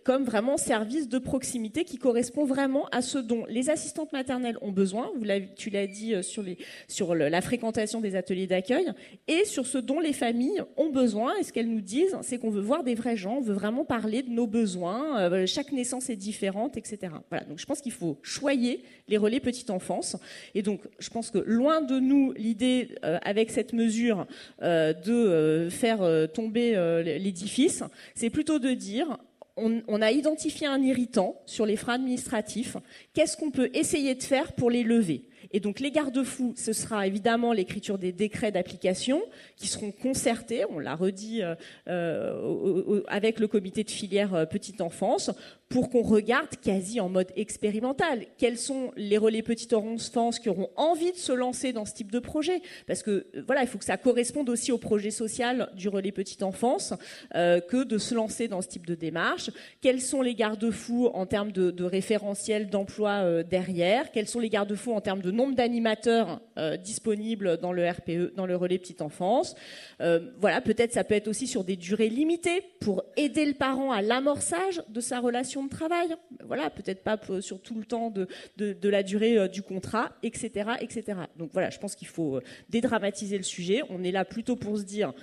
comme 0.04 0.24
vraiment 0.24 0.58
service 0.58 1.08
de 1.08 1.20
proximité 1.20 1.84
qui 1.84 1.98
correspond 1.98 2.46
vraiment 2.46 2.88
à 2.92 3.02
ce 3.02 3.20
dont 3.20 3.46
les 3.48 3.70
assistantes 3.70 4.12
maternelles 4.12 4.58
ont 4.62 4.72
besoin. 4.72 5.12
Tu 5.56 5.70
l'as 5.70 5.88
dit 5.88 6.16
sur 6.24 6.44
sur 6.88 7.14
la 7.14 7.42
fréquentation 7.42 8.02
des 8.02 8.07
ateliers 8.16 8.48
d'accueil 8.48 8.92
et 9.28 9.46
sur 9.46 9.66
ce 9.66 9.78
dont 9.78 10.00
les 10.00 10.14
familles 10.14 10.62
ont 10.78 10.90
besoin. 10.90 11.36
Et 11.40 11.44
ce 11.44 11.52
qu'elles 11.52 11.70
nous 11.70 11.82
disent, 11.82 12.18
c'est 12.22 12.38
qu'on 12.38 12.50
veut 12.50 12.62
voir 12.62 12.84
des 12.84 12.96
vrais 12.96 13.18
gens, 13.18 13.38
on 13.38 13.42
veut 13.42 13.54
vraiment 13.54 13.86
parler 13.86 14.24
de 14.24 14.30
nos 14.30 14.48
besoins. 14.48 15.20
Euh, 15.20 15.46
chaque 15.46 15.72
naissance 15.72 16.10
est 16.10 16.16
différente, 16.16 16.78
etc. 16.78 17.14
Voilà. 17.30 17.46
Donc 17.46 17.60
je 17.60 17.66
pense 17.66 17.82
qu'il 17.82 17.92
faut 17.92 18.18
choyer 18.22 18.84
les 19.08 19.18
relais 19.18 19.40
petite 19.40 19.70
enfance. 19.70 20.18
Et 20.56 20.62
donc 20.62 20.82
je 21.00 21.10
pense 21.10 21.32
que 21.32 21.40
loin 21.40 21.82
de 21.82 22.00
nous 22.00 22.34
l'idée 22.34 22.90
euh, 23.04 23.18
avec 23.24 23.52
cette 23.52 23.74
mesure 23.74 24.28
euh, 24.62 24.94
de 24.94 25.70
faire 25.70 26.00
tomber 26.34 26.74
l'édifice, 27.04 27.84
c'est 28.16 28.30
plutôt 28.30 28.60
de 28.60 28.72
dire 28.72 29.18
on, 29.58 30.02
a 30.02 30.12
identifié 30.12 30.68
un 30.68 30.82
irritant 30.82 31.42
sur 31.46 31.66
les 31.66 31.76
freins 31.76 31.96
administratifs. 31.96 32.78
Qu'est-ce 33.14 33.36
qu'on 33.36 33.52
peut 33.52 33.70
essayer 33.74 34.16
de 34.16 34.24
faire 34.24 34.54
pour 34.54 34.70
les 34.70 34.84
lever? 34.84 35.24
Et 35.52 35.60
donc 35.60 35.80
les 35.80 35.92
garde-fous, 35.92 36.54
ce 36.56 36.74
sera 36.74 37.08
évidemment 37.08 37.54
l'écriture 37.54 37.98
des 37.98 38.12
décrets 38.12 38.52
d'application 38.52 39.22
qui 39.56 39.68
seront 39.68 39.92
concertés, 39.92 40.66
on 40.70 40.80
l'a 40.80 40.96
redit 40.96 41.42
euh, 41.42 41.56
euh, 41.88 43.04
avec 43.08 43.40
le 43.40 43.48
comité 43.48 43.84
de 43.84 43.92
filière 43.92 44.34
euh, 44.34 44.46
petite 44.46 44.82
enfance, 44.82 45.32
pour 45.70 45.90
qu'on 45.90 46.02
regarde 46.02 46.50
quasi 46.62 47.00
en 47.00 47.10
mode 47.10 47.32
expérimental 47.36 48.26
quels 48.38 48.58
sont 48.58 48.92
les 48.96 49.18
relais 49.18 49.42
petite 49.42 49.74
enfance 49.74 50.40
qui 50.40 50.50
auront 50.50 50.70
envie 50.76 51.12
de 51.12 51.18
se 51.18 51.32
lancer 51.32 51.74
dans 51.74 51.86
ce 51.86 51.94
type 51.94 52.12
de 52.12 52.20
projet? 52.20 52.62
Parce 52.86 53.04
que 53.04 53.28
voilà, 53.46 53.62
il 53.62 53.68
faut 53.68 53.78
que 53.78 53.86
ça 53.86 53.98
corresponde 53.98 54.50
aussi 54.50 54.72
au 54.72 54.78
projet 54.78 55.12
social 55.12 55.70
du 55.76 55.90
relais 55.90 56.12
petite 56.12 56.44
enfance 56.44 56.94
que 57.34 57.84
de 57.84 57.98
se 57.98 58.16
lancer 58.16 58.48
dans 58.48 58.62
ce 58.62 58.68
type 58.68 58.86
de 58.86 58.96
démarche. 58.96 59.50
Quels 59.82 60.02
sont 60.02 60.22
les 60.22 60.36
garde-fous 60.36 61.08
en 61.14 61.26
termes 61.26 61.52
de, 61.52 61.84
référentiel 61.84 62.70
d'emploi 62.70 63.44
derrière? 63.44 64.12
Quels 64.12 64.28
sont 64.28 64.40
les 64.40 64.50
garde-fous 64.50 64.94
en 64.94 65.02
termes 65.02 65.22
de 65.22 65.32
nombre 65.32 65.56
d'animateurs 65.56 66.42
euh, 66.58 66.78
disponibles 66.78 67.58
dans 67.58 67.72
le 67.72 67.88
RPE, 67.90 68.36
dans 68.36 68.46
le 68.46 68.56
relais 68.56 68.78
petite 68.78 69.02
enfance? 69.02 69.56
Euh, 70.02 70.32
voilà, 70.40 70.62
peut-être 70.62 70.94
ça 70.94 71.04
peut 71.04 71.16
être 71.16 71.28
aussi 71.28 71.48
sur 71.48 71.64
des 71.64 71.76
durées 71.76 72.10
limitées 72.10 72.64
pour 72.80 73.04
aider 73.16 73.46
le 73.46 73.54
parent 73.54 73.92
à 73.92 74.02
l'amorçage 74.02 74.82
de 74.90 75.02
sa 75.02 75.20
relation 75.20 75.57
de 75.64 75.70
travail. 75.70 76.16
Voilà, 76.46 76.70
peut-être 76.70 77.04
pas 77.04 77.20
sur 77.42 77.62
tout 77.62 77.76
le 77.76 77.86
temps 77.86 78.10
de, 78.10 78.28
de, 78.58 78.90
la 78.90 79.04
durée 79.04 79.38
euh, 79.38 79.48
du 79.48 79.62
contrat, 79.62 80.12
etc., 80.24 80.72
etc. 80.82 81.20
Donc 81.38 81.52
voilà, 81.54 81.70
je 81.70 81.80
pense 81.80 81.96
qu'il 81.96 82.08
faut 82.08 82.40
dédramatiser 82.70 83.38
le 83.38 83.44
sujet. 83.44 83.82
On 83.90 84.04
est 84.04 84.12
là 84.12 84.26
plutôt 84.26 84.56
pour 84.56 84.78
se 84.78 84.84
dire, 84.84 85.14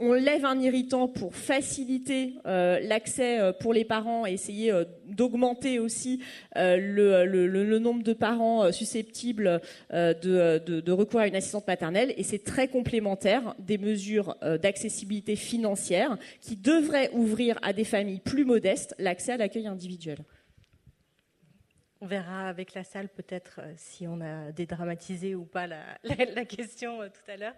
on 0.00 0.12
lève 0.12 0.44
un 0.44 0.58
irritant 0.60 1.08
pour 1.08 1.34
faciliter 1.34 2.34
l'accès 2.44 3.52
pour 3.60 3.72
les 3.72 3.84
parents 3.84 4.26
et 4.26 4.32
essayer 4.32 4.72
d'augmenter 5.06 5.78
aussi 5.78 6.20
le, 6.56 7.24
le, 7.24 7.78
nombre 7.78 8.02
de 8.02 8.12
parents 8.12 8.70
susceptibles 8.72 9.60
euh, 9.92 10.14
de, 10.80 10.92
recours 10.92 11.20
à 11.20 11.26
une 11.26 11.36
assistante 11.36 11.66
maternelle 11.66 12.12
et 12.16 12.22
c'est 12.22 12.42
très 12.42 12.68
complémentaire 12.68 13.54
des 13.58 13.78
mesures 13.78 14.36
euh, 14.42 14.58
d'accessibilité 14.58 15.36
financière 15.36 16.16
qui 16.40 16.56
devraient 16.56 17.10
ouvrir 17.12 17.58
à 17.62 17.72
des 17.72 17.84
familles 17.84 18.20
plus 18.20 18.44
modestes 18.44 18.94
l'accès 18.98 19.32
à 19.32 19.36
individuel. 19.56 20.18
On 22.00 22.06
verra 22.06 22.48
avec 22.48 22.72
la 22.74 22.82
salle 22.82 23.08
peut-être 23.08 23.60
euh, 23.60 23.74
si 23.76 24.06
on 24.08 24.20
a 24.22 24.52
dédramatisé 24.52 25.34
ou 25.34 25.44
pas 25.44 25.66
la, 25.66 25.98
question 26.46 27.00
tout 27.08 27.30
à 27.30 27.36
l'heure. 27.36 27.56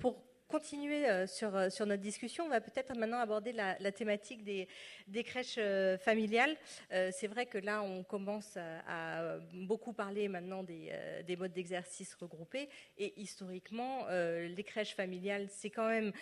pour 0.00 0.30
continuer 0.50 1.08
euh, 1.08 1.26
sur, 1.26 1.56
euh, 1.56 1.68
notre 1.86 2.02
discussion, 2.02 2.44
on 2.44 2.48
va 2.48 2.60
peut-être 2.60 2.94
maintenant 2.96 3.20
aborder 3.20 3.52
la, 3.52 3.92
thématique 3.92 4.42
des, 4.44 5.24
crèches 5.24 5.56
euh, 5.58 5.96
familiales. 5.96 6.56
c'est 6.90 7.28
vrai 7.28 7.46
que 7.46 7.58
là, 7.58 7.82
on 7.82 8.02
commence 8.02 8.56
à, 8.88 9.38
beaucoup 9.54 9.92
parler 9.92 10.28
maintenant 10.28 10.62
des 10.62 11.36
modes 11.38 11.52
d'exercice 11.52 12.14
regroupés. 12.14 12.68
Et 12.98 13.20
historiquement, 13.20 14.06
les 14.08 14.64
crèches 14.64 14.94
familiales, 14.94 15.46
c'est 15.48 15.70
quand 15.70 15.88
même 15.88 16.12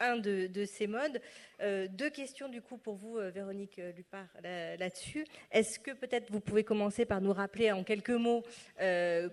un 0.00 0.16
de, 0.16 0.64
ces 0.64 0.86
modes. 0.86 1.20
Euh, 1.60 1.88
deux 1.88 2.10
questions 2.10 2.48
du 2.48 2.60
coup 2.60 2.76
pour 2.76 2.96
vous, 2.96 3.18
euh, 3.18 3.30
Véronique 3.30 3.78
euh, 3.78 3.92
Lupard, 3.92 4.28
là-dessus. 4.42 5.24
Est-ce 5.50 5.78
que 5.78 5.92
peut-être 5.92 6.30
vous 6.30 6.40
pouvez 6.40 6.64
commencer 6.64 7.04
par 7.04 7.20
nous 7.20 7.32
rappeler 7.32 7.72
en 7.72 7.84
quelques 7.84 8.10
mots 8.10 8.42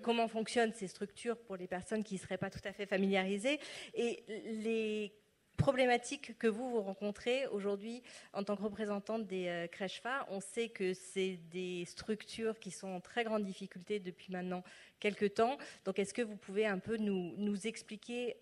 comment 0.01 0.27
fonctionnent 0.27 0.73
ces 0.73 0.87
structures 0.87 1.37
pour 1.37 1.55
les 1.57 1.67
personnes 1.67 2.03
qui 2.03 2.15
ne 2.15 2.19
seraient 2.19 2.37
pas 2.37 2.49
tout 2.49 2.61
à 2.63 2.73
fait 2.73 2.85
familiarisées 2.85 3.59
et 3.93 4.23
les 4.27 5.13
problématiques 5.57 6.37
que 6.37 6.47
vous, 6.47 6.69
vous 6.69 6.81
rencontrez 6.81 7.47
aujourd'hui 7.47 8.01
en 8.33 8.43
tant 8.43 8.55
que 8.55 8.63
représentante 8.63 9.27
des 9.27 9.67
crèches 9.71 10.01
phares? 10.01 10.25
On 10.29 10.39
sait 10.39 10.69
que 10.69 10.93
c'est 10.93 11.37
des 11.51 11.85
structures 11.85 12.59
qui 12.59 12.71
sont 12.71 12.89
en 12.89 13.01
très 13.01 13.23
grande 13.23 13.43
difficulté 13.43 13.99
depuis 13.99 14.31
maintenant 14.31 14.63
quelques 14.99 15.35
temps. 15.35 15.57
Donc 15.85 15.99
est-ce 15.99 16.13
que 16.13 16.21
vous 16.21 16.37
pouvez 16.37 16.65
un 16.65 16.79
peu 16.79 16.97
nous 16.97 17.67
expliquer 17.67 18.37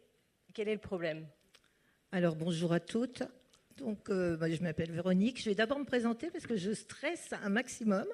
quel 0.53 0.67
est 0.67 0.75
le 0.75 0.79
problème? 0.79 1.27
Alors 2.11 2.35
bonjour 2.35 2.73
à 2.73 2.79
toutes. 2.79 3.23
Donc, 3.77 4.09
euh, 4.09 4.35
bah, 4.35 4.49
je 4.49 4.61
m'appelle 4.61 4.91
Véronique. 4.91 5.39
Je 5.39 5.49
vais 5.49 5.55
d'abord 5.55 5.79
me 5.79 5.85
présenter 5.85 6.29
parce 6.29 6.45
que 6.45 6.57
je 6.57 6.73
stresse 6.73 7.33
un 7.43 7.49
maximum. 7.49 8.05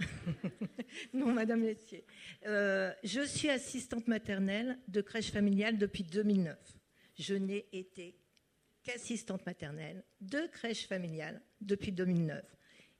non, 1.12 1.32
Madame 1.32 1.62
Lessier. 1.62 2.04
Euh, 2.46 2.92
je 3.04 3.20
suis 3.20 3.50
assistante 3.50 4.08
maternelle 4.08 4.78
de 4.88 5.02
crèche 5.02 5.30
familiale 5.30 5.76
depuis 5.76 6.04
2009. 6.04 6.56
Je 7.18 7.34
n'ai 7.34 7.66
été 7.72 8.16
qu'assistante 8.82 9.44
maternelle 9.44 10.04
de 10.20 10.46
crèche 10.46 10.86
familiale 10.86 11.42
depuis 11.60 11.92
2009. 11.92 12.42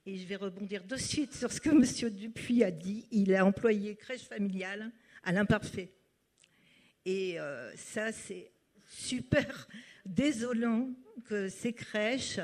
Et 0.07 0.19
je 0.19 0.27
vais 0.27 0.37
rebondir 0.37 0.85
de 0.85 0.97
suite 0.97 1.35
sur 1.35 1.53
ce 1.53 1.61
que 1.61 1.71
M. 1.71 2.11
Dupuis 2.11 2.65
a 2.65 2.71
dit. 2.71 3.07
Il 3.11 3.35
a 3.35 3.47
employé 3.47 3.97
crèche 3.97 4.29
familiale 4.29 4.91
à 5.25 5.33
l'imparfait. 5.33 5.91
Et 7.05 7.41
euh, 7.41 7.75
ça, 7.77 8.13
c'est 8.13 8.51
super 8.89 9.69
désolant 10.09 10.91
que 11.29 11.49
ces 11.49 11.73
crèches 11.73 12.41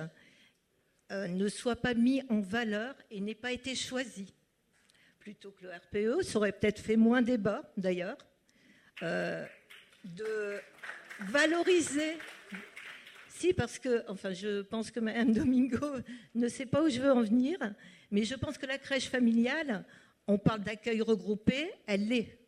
euh, 1.10 1.26
ne 1.28 1.48
soient 1.48 1.76
pas 1.76 1.94
mises 1.94 2.24
en 2.28 2.40
valeur 2.40 2.94
et 3.10 3.20
n'aient 3.20 3.34
pas 3.34 3.52
été 3.52 3.74
choisies. 3.74 4.32
Plutôt 5.18 5.50
que 5.52 5.64
le 5.64 5.70
RPE, 5.70 6.22
ça 6.22 6.38
aurait 6.38 6.52
peut-être 6.52 6.80
fait 6.80 6.96
moins 6.96 7.22
débat 7.22 7.62
d'ailleurs, 7.76 8.18
euh, 9.02 9.44
de 10.04 10.60
valoriser. 11.20 12.18
Si, 13.28 13.52
parce 13.52 13.78
que, 13.78 14.04
enfin, 14.08 14.32
je 14.32 14.62
pense 14.62 14.90
que 14.90 15.00
Mme 15.00 15.32
Domingo 15.32 15.96
ne 16.34 16.48
sait 16.48 16.66
pas 16.66 16.82
où 16.82 16.88
je 16.88 17.00
veux 17.00 17.12
en 17.12 17.22
venir, 17.22 17.58
mais 18.10 18.24
je 18.24 18.34
pense 18.34 18.58
que 18.58 18.66
la 18.66 18.78
crèche 18.78 19.08
familiale, 19.08 19.84
on 20.26 20.38
parle 20.38 20.60
d'accueil 20.60 21.00
regroupé, 21.00 21.70
elle 21.86 22.08
l'est. 22.08 22.43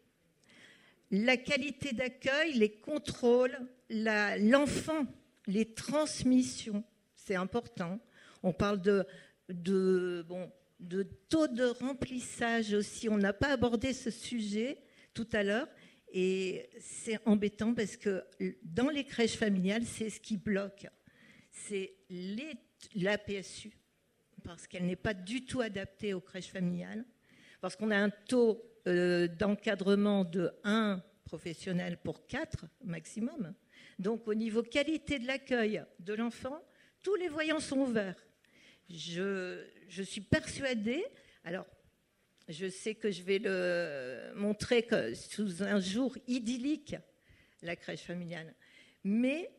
La 1.10 1.36
qualité 1.36 1.92
d'accueil, 1.92 2.54
les 2.54 2.72
contrôles, 2.72 3.56
l'enfant, 3.90 5.06
les 5.46 5.72
transmissions, 5.74 6.82
c'est 7.14 7.36
important. 7.36 8.00
On 8.42 8.52
parle 8.52 8.80
de, 8.80 10.24
bon, 10.28 10.50
de 10.80 11.04
taux 11.28 11.46
de 11.46 11.64
remplissage 11.64 12.74
aussi. 12.74 13.08
On 13.08 13.18
n'a 13.18 13.32
pas 13.32 13.48
abordé 13.48 13.92
ce 13.92 14.10
sujet 14.10 14.78
tout 15.14 15.28
à 15.32 15.42
l'heure. 15.42 15.68
Et 16.12 16.68
c'est 16.80 17.18
embêtant 17.26 17.74
parce 17.74 17.96
que 17.96 18.24
dans 18.62 18.88
les 18.88 19.04
crèches 19.04 19.36
familiales, 19.36 19.84
c'est 19.84 20.10
ce 20.10 20.20
qui 20.20 20.36
bloque. 20.36 20.86
C'est 21.50 21.94
la 22.94 23.18
PSU, 23.18 23.72
parce 24.44 24.66
qu'elle 24.66 24.86
n'est 24.86 24.96
pas 24.96 25.14
du 25.14 25.44
tout 25.44 25.60
adaptée 25.60 26.14
aux 26.14 26.20
crèches 26.20 26.50
familiales, 26.50 27.04
parce 27.60 27.76
qu'on 27.76 27.90
a 27.90 27.96
un 27.96 28.10
taux 28.10 28.62
euh, 28.86 29.26
d'encadrement 29.28 30.24
de 30.24 30.52
1 30.64 31.02
professionnel 31.24 31.98
pour 32.02 32.26
4 32.26 32.66
maximum. 32.84 33.52
Donc 33.98 34.28
au 34.28 34.34
niveau 34.34 34.62
qualité 34.62 35.18
de 35.18 35.26
l'accueil 35.26 35.82
de 35.98 36.14
l'enfant, 36.14 36.62
tous 37.02 37.14
les 37.16 37.28
voyants 37.28 37.60
sont 37.60 37.78
ouverts. 37.78 38.26
Je, 38.88 39.64
suis 40.04 40.20
persuadée, 40.20 41.04
alors 41.44 41.66
je 42.48 42.68
sais 42.68 42.94
que 42.94 43.10
je 43.10 43.22
vais 43.22 43.40
le 43.40 44.32
montrer 44.34 44.84
que 44.84 45.14
sous 45.14 45.62
un 45.62 45.80
jour 45.80 46.16
idyllique, 46.28 46.94
la 47.62 47.74
crèche 47.74 48.02
familiale. 48.02 48.54
Mais 49.02 49.50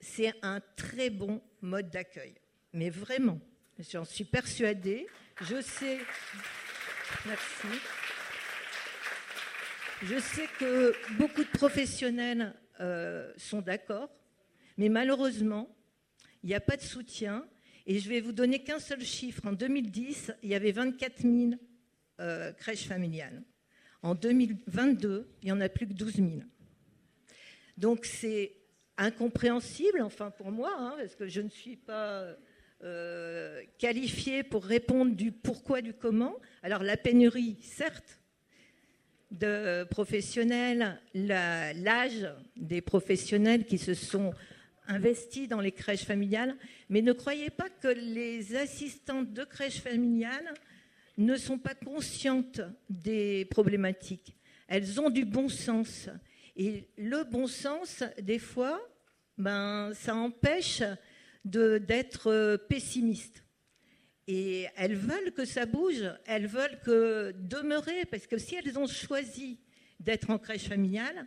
c'est 0.00 0.32
un 0.42 0.60
très 0.76 1.10
bon 1.10 1.42
mode 1.60 1.90
d'accueil. 1.90 2.34
Mais 2.72 2.90
vraiment, 2.90 3.40
j'en 3.78 4.04
suis 4.04 4.24
persuadée. 4.24 5.06
Je 5.42 5.60
sais. 5.60 5.98
Merci. 7.26 7.66
Je 10.02 10.20
sais 10.20 10.46
que 10.60 10.94
beaucoup 11.16 11.42
de 11.42 11.48
professionnels 11.48 12.54
euh, 12.80 13.32
sont 13.36 13.60
d'accord, 13.60 14.08
mais 14.76 14.88
malheureusement, 14.88 15.74
il 16.44 16.50
n'y 16.50 16.54
a 16.54 16.60
pas 16.60 16.76
de 16.76 16.82
soutien. 16.82 17.44
Et 17.84 17.98
je 17.98 18.08
vais 18.08 18.20
vous 18.20 18.32
donner 18.32 18.62
qu'un 18.62 18.78
seul 18.78 19.00
chiffre. 19.02 19.44
En 19.44 19.52
2010, 19.52 20.32
il 20.44 20.50
y 20.50 20.54
avait 20.54 20.70
24 20.70 21.22
000 21.22 21.52
euh, 22.20 22.52
crèches 22.52 22.86
familiales. 22.86 23.42
En 24.02 24.14
2022, 24.14 25.28
il 25.42 25.46
n'y 25.46 25.52
en 25.52 25.60
a 25.60 25.68
plus 25.68 25.88
que 25.88 25.94
12 25.94 26.14
000. 26.14 26.28
Donc 27.76 28.04
c'est 28.04 28.54
incompréhensible, 28.98 30.02
enfin 30.02 30.30
pour 30.30 30.52
moi, 30.52 30.72
hein, 30.78 30.94
parce 30.96 31.16
que 31.16 31.26
je 31.26 31.40
ne 31.40 31.48
suis 31.48 31.76
pas 31.76 32.36
euh, 32.84 33.62
qualifiée 33.78 34.44
pour 34.44 34.64
répondre 34.64 35.16
du 35.16 35.32
pourquoi, 35.32 35.80
du 35.82 35.92
comment. 35.92 36.36
Alors 36.62 36.84
la 36.84 36.96
pénurie, 36.96 37.58
certes, 37.62 38.20
de 39.30 39.84
professionnels, 39.84 41.00
l'âge 41.14 42.26
des 42.56 42.80
professionnels 42.80 43.64
qui 43.64 43.78
se 43.78 43.94
sont 43.94 44.32
investis 44.86 45.48
dans 45.48 45.60
les 45.60 45.72
crèches 45.72 46.04
familiales, 46.04 46.56
mais 46.88 47.02
ne 47.02 47.12
croyez 47.12 47.50
pas 47.50 47.68
que 47.68 47.88
les 47.88 48.56
assistantes 48.56 49.32
de 49.32 49.44
crèches 49.44 49.80
familiales 49.80 50.54
ne 51.18 51.36
sont 51.36 51.58
pas 51.58 51.74
conscientes 51.74 52.60
des 52.88 53.44
problématiques. 53.46 54.34
Elles 54.66 55.00
ont 55.00 55.10
du 55.10 55.24
bon 55.24 55.48
sens. 55.48 56.08
Et 56.56 56.88
le 56.96 57.24
bon 57.24 57.46
sens, 57.46 58.02
des 58.20 58.38
fois, 58.38 58.80
ben, 59.36 59.92
ça 59.94 60.14
empêche 60.14 60.82
d'être 61.44 62.56
pessimiste. 62.68 63.42
Et 64.30 64.66
elles 64.76 64.94
veulent 64.94 65.32
que 65.32 65.46
ça 65.46 65.64
bouge, 65.64 66.04
elles 66.26 66.46
veulent 66.46 66.78
que 66.84 67.32
demeurer, 67.38 68.04
parce 68.04 68.26
que 68.26 68.36
si 68.36 68.56
elles 68.56 68.78
ont 68.78 68.86
choisi 68.86 69.58
d'être 70.00 70.28
en 70.28 70.38
crèche 70.38 70.68
familiale, 70.68 71.26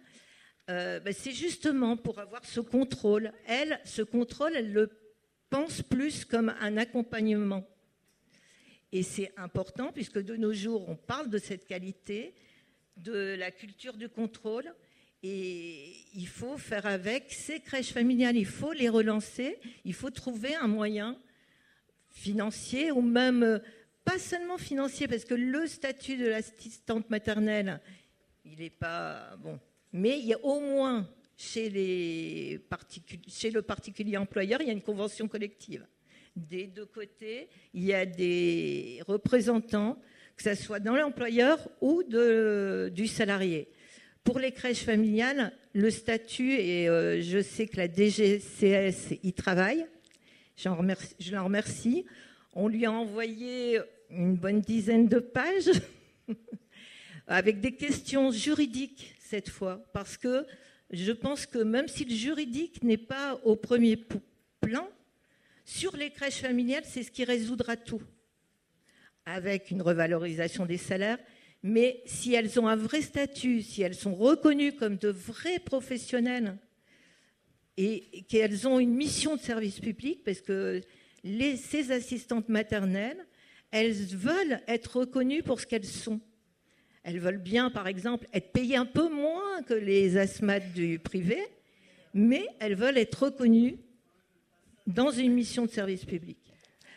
euh, 0.69 0.99
ben, 0.99 1.11
c'est 1.11 1.31
justement 1.31 1.97
pour 1.97 2.19
avoir 2.19 2.45
ce 2.45 2.59
contrôle. 2.59 3.33
Elles, 3.47 3.81
ce 3.85 4.03
contrôle, 4.03 4.55
elles 4.55 4.71
le 4.71 4.91
pensent 5.49 5.81
plus 5.81 6.25
comme 6.25 6.53
un 6.61 6.77
accompagnement. 6.77 7.67
Et 8.91 9.01
c'est 9.01 9.33
important 9.35 9.91
puisque 9.91 10.19
de 10.19 10.35
nos 10.35 10.53
jours, 10.53 10.87
on 10.87 10.95
parle 10.95 11.31
de 11.31 11.39
cette 11.39 11.65
qualité, 11.65 12.35
de 12.97 13.35
la 13.35 13.49
culture 13.49 13.97
du 13.97 14.09
contrôle. 14.09 14.75
Et 15.23 16.05
il 16.13 16.27
faut 16.27 16.57
faire 16.57 16.85
avec 16.85 17.31
ces 17.31 17.61
crèches 17.61 17.93
familiales, 17.93 18.37
il 18.37 18.45
faut 18.45 18.73
les 18.73 18.89
relancer, 18.89 19.57
il 19.85 19.95
faut 19.95 20.11
trouver 20.11 20.53
un 20.53 20.67
moyen 20.67 21.17
financier 22.11 22.91
ou 22.91 23.01
même 23.01 23.61
pas 24.03 24.19
seulement 24.19 24.57
financier, 24.57 25.07
parce 25.07 25.25
que 25.25 25.33
le 25.33 25.67
statut 25.67 26.17
de 26.17 26.27
l'assistante 26.27 27.09
maternelle, 27.09 27.79
il 28.45 28.59
n'est 28.59 28.69
pas 28.69 29.35
bon. 29.37 29.59
Mais 29.93 30.19
il 30.19 30.27
y 30.27 30.33
a 30.33 30.43
au 30.43 30.59
moins 30.59 31.07
chez, 31.37 31.69
les 31.69 32.61
chez 33.27 33.51
le 33.51 33.61
particulier 33.61 34.17
employeur, 34.17 34.61
il 34.61 34.67
y 34.67 34.69
a 34.69 34.73
une 34.73 34.81
convention 34.81 35.27
collective 35.27 35.85
des 36.35 36.67
deux 36.67 36.85
côtés, 36.85 37.49
il 37.73 37.83
y 37.83 37.93
a 37.93 38.05
des 38.05 39.01
représentants, 39.07 39.99
que 40.35 40.43
ce 40.43 40.55
soit 40.55 40.79
dans 40.79 40.95
l'employeur 40.95 41.59
ou 41.81 42.03
du 42.03 43.07
salarié. 43.07 43.69
Pour 44.23 44.39
les 44.39 44.51
crèches 44.51 44.83
familiales, 44.83 45.51
le 45.73 45.89
statut, 45.89 46.53
et 46.53 46.87
euh, 46.87 47.21
je 47.21 47.41
sais 47.41 47.67
que 47.67 47.77
la 47.77 47.87
DGCS 47.87 49.19
y 49.23 49.33
travaille, 49.33 49.85
je 50.55 51.31
la 51.31 51.41
remercie. 51.41 52.05
On 52.53 52.67
lui 52.67 52.85
a 52.85 52.91
envoyé 52.91 53.79
une 54.09 54.35
bonne 54.35 54.61
dizaine 54.61 55.07
de 55.07 55.19
pages 55.19 55.71
avec 57.27 57.61
des 57.61 57.75
questions 57.75 58.31
juridiques 58.31 59.15
cette 59.19 59.49
fois, 59.49 59.85
parce 59.93 60.17
que 60.17 60.45
je 60.91 61.11
pense 61.13 61.45
que 61.45 61.59
même 61.59 61.87
si 61.87 62.03
le 62.03 62.13
juridique 62.13 62.83
n'est 62.83 62.97
pas 62.97 63.39
au 63.45 63.55
premier 63.55 63.97
plan, 64.59 64.87
sur 65.63 65.95
les 65.95 66.09
crèches 66.09 66.41
familiales, 66.41 66.83
c'est 66.85 67.03
ce 67.03 67.11
qui 67.11 67.23
résoudra 67.23 67.77
tout, 67.77 68.01
avec 69.25 69.71
une 69.71 69.81
revalorisation 69.81 70.65
des 70.65 70.77
salaires. 70.77 71.19
Mais 71.63 72.01
si 72.05 72.33
elles 72.33 72.59
ont 72.59 72.67
un 72.67 72.75
vrai 72.75 73.01
statut, 73.01 73.61
si 73.61 73.81
elles 73.81 73.95
sont 73.95 74.15
reconnues 74.15 74.73
comme 74.73 74.97
de 74.97 75.09
vrais 75.09 75.59
professionnels 75.59 76.57
et 77.77 78.23
qu'elles 78.27 78.67
ont 78.67 78.79
une 78.79 78.93
mission 78.93 79.35
de 79.35 79.41
service 79.41 79.79
public, 79.79 80.23
parce 80.23 80.41
que 80.41 80.81
ces 81.23 81.91
assistantes 81.91 82.49
maternelles, 82.49 83.25
elles 83.71 83.93
veulent 83.93 84.61
être 84.67 84.97
reconnues 84.97 85.43
pour 85.43 85.59
ce 85.59 85.67
qu'elles 85.67 85.85
sont. 85.85 86.19
Elles 87.03 87.19
veulent 87.19 87.37
bien, 87.37 87.69
par 87.69 87.87
exemple, 87.87 88.27
être 88.33 88.51
payées 88.51 88.75
un 88.75 88.85
peu 88.85 89.09
moins 89.09 89.63
que 89.63 89.73
les 89.73 90.17
asthmates 90.17 90.73
du 90.73 90.99
privé, 90.99 91.39
mais 92.13 92.45
elles 92.59 92.75
veulent 92.75 92.97
être 92.97 93.23
reconnues 93.23 93.77
dans 94.85 95.11
une 95.11 95.33
mission 95.33 95.65
de 95.65 95.71
service 95.71 96.05
public. 96.05 96.37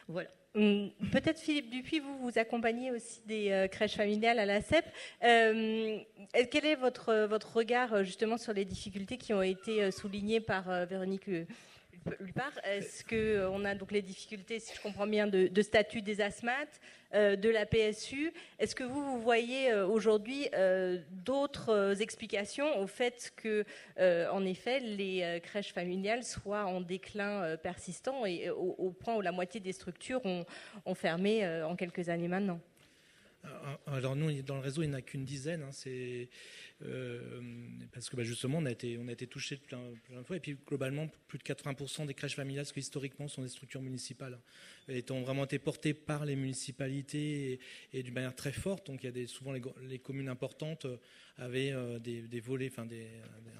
Voilà. 0.09 0.29
Hum, 0.57 0.89
peut-être 1.11 1.41
Philippe 1.41 1.69
Dupuis, 1.69 1.99
vous 1.99 2.17
vous 2.19 2.39
accompagnez 2.39 2.93
aussi 2.93 3.21
des 3.27 3.51
euh, 3.51 3.67
crèches 3.67 3.97
familiales 3.97 4.39
à 4.39 4.47
la 4.47 4.61
CEP. 4.61 4.85
Euh, 5.25 5.99
quel 6.53 6.65
est 6.65 6.77
votre, 6.77 7.27
votre 7.27 7.57
regard 7.57 7.93
euh, 7.93 8.03
justement 8.05 8.39
sur 8.39 8.53
les 8.53 8.65
difficultés 8.65 9.17
qui 9.17 9.35
ont 9.35 9.43
été 9.43 9.91
soulignées 9.91 10.39
par 10.39 10.87
Véronique 10.87 11.29
est-ce 12.65 13.05
qu'on 13.05 13.65
a 13.65 13.75
donc 13.75 13.93
les 13.93 14.03
difficultés, 14.03 14.59
si 14.59 14.75
je 14.75 14.81
comprends 14.81 15.07
bien, 15.07 15.27
de, 15.27 15.63
statut 15.63 16.03
des 16.03 16.21
asthmates, 16.21 16.81
euh, 17.15 17.37
de 17.37 17.49
la 17.49 17.67
PSU 17.67 18.33
Est-ce 18.59 18.75
que 18.75 18.85
vous, 18.85 19.03
vous 19.03 19.21
voyez 19.21 19.71
euh, 19.71 19.87
aujourd'hui 19.87 20.49
euh, 20.55 20.99
d'autres 21.11 22.01
explications 22.03 22.81
au 22.81 22.87
fait 22.87 23.33
que, 23.37 23.65
en 24.31 24.45
effet, 24.45 24.81
les 24.81 25.41
crèches 25.43 25.73
familiales 25.73 26.25
soient 26.25 26.67
en 26.67 26.81
déclin 26.81 27.57
persistant 27.57 28.27
et 28.27 28.51
au, 28.51 28.91
point 28.91 29.17
où 29.17 29.21
la 29.21 29.33
moitié 29.33 29.61
des 29.61 29.73
structures 29.73 30.23
ont 30.25 30.95
fermé 30.95 31.47
en 31.63 31.77
quelques 31.77 32.09
années 32.09 32.29
maintenant? 32.29 32.61
Alors 33.87 34.17
nous, 34.17 34.43
dans 34.43 34.57
le 34.57 34.61
réseau, 34.61 34.83
il 34.83 34.89
n'y 34.89 34.95
en 34.95 34.99
a 34.99 35.03
qu'une 35.03 35.25
dizaine. 35.25 35.63
Hein, 35.63 35.73
c'est 35.73 35.91
euh, 35.91 36.27
parce 37.93 38.11
que 38.11 38.17
bah, 38.17 38.25
justement, 38.25 38.59
on 38.59 38.67
a 38.67 38.71
été, 38.71 38.99
on 38.99 39.07
touché 39.27 39.57
plein, 39.57 39.81
de 40.11 40.23
fois. 40.25 40.37
Et 40.37 40.41
puis 40.41 40.57
globalement, 40.67 41.09
plus 41.29 41.39
de 41.39 41.45
80% 41.45 42.07
des 42.07 42.15
crèches 42.15 42.35
familiales, 42.35 42.67
qui 42.67 42.81
historiquement 42.81 43.29
sont 43.29 43.43
des 43.43 43.49
structures 43.49 43.83
municipales, 43.83 44.39
étant 44.89 45.21
vraiment 45.23 45.45
été 45.45 45.59
portées 45.59 45.95
par 45.95 46.25
les 46.25 46.37
municipalités 46.37 47.61
et, 47.93 48.03
d'une 48.03 48.15
manière 48.15 48.35
très 48.35 48.53
forte. 48.53 48.87
Donc 48.87 49.05
il 49.05 49.17
y 49.17 49.25
a 49.25 49.27
souvent 49.27 49.53
les, 49.53 49.99
communes 49.99 50.29
importantes 50.29 50.87
avaient 51.37 51.73
euh, 51.73 51.99
des, 51.99 52.41
volets, 52.41 52.71
enfin 52.71 52.87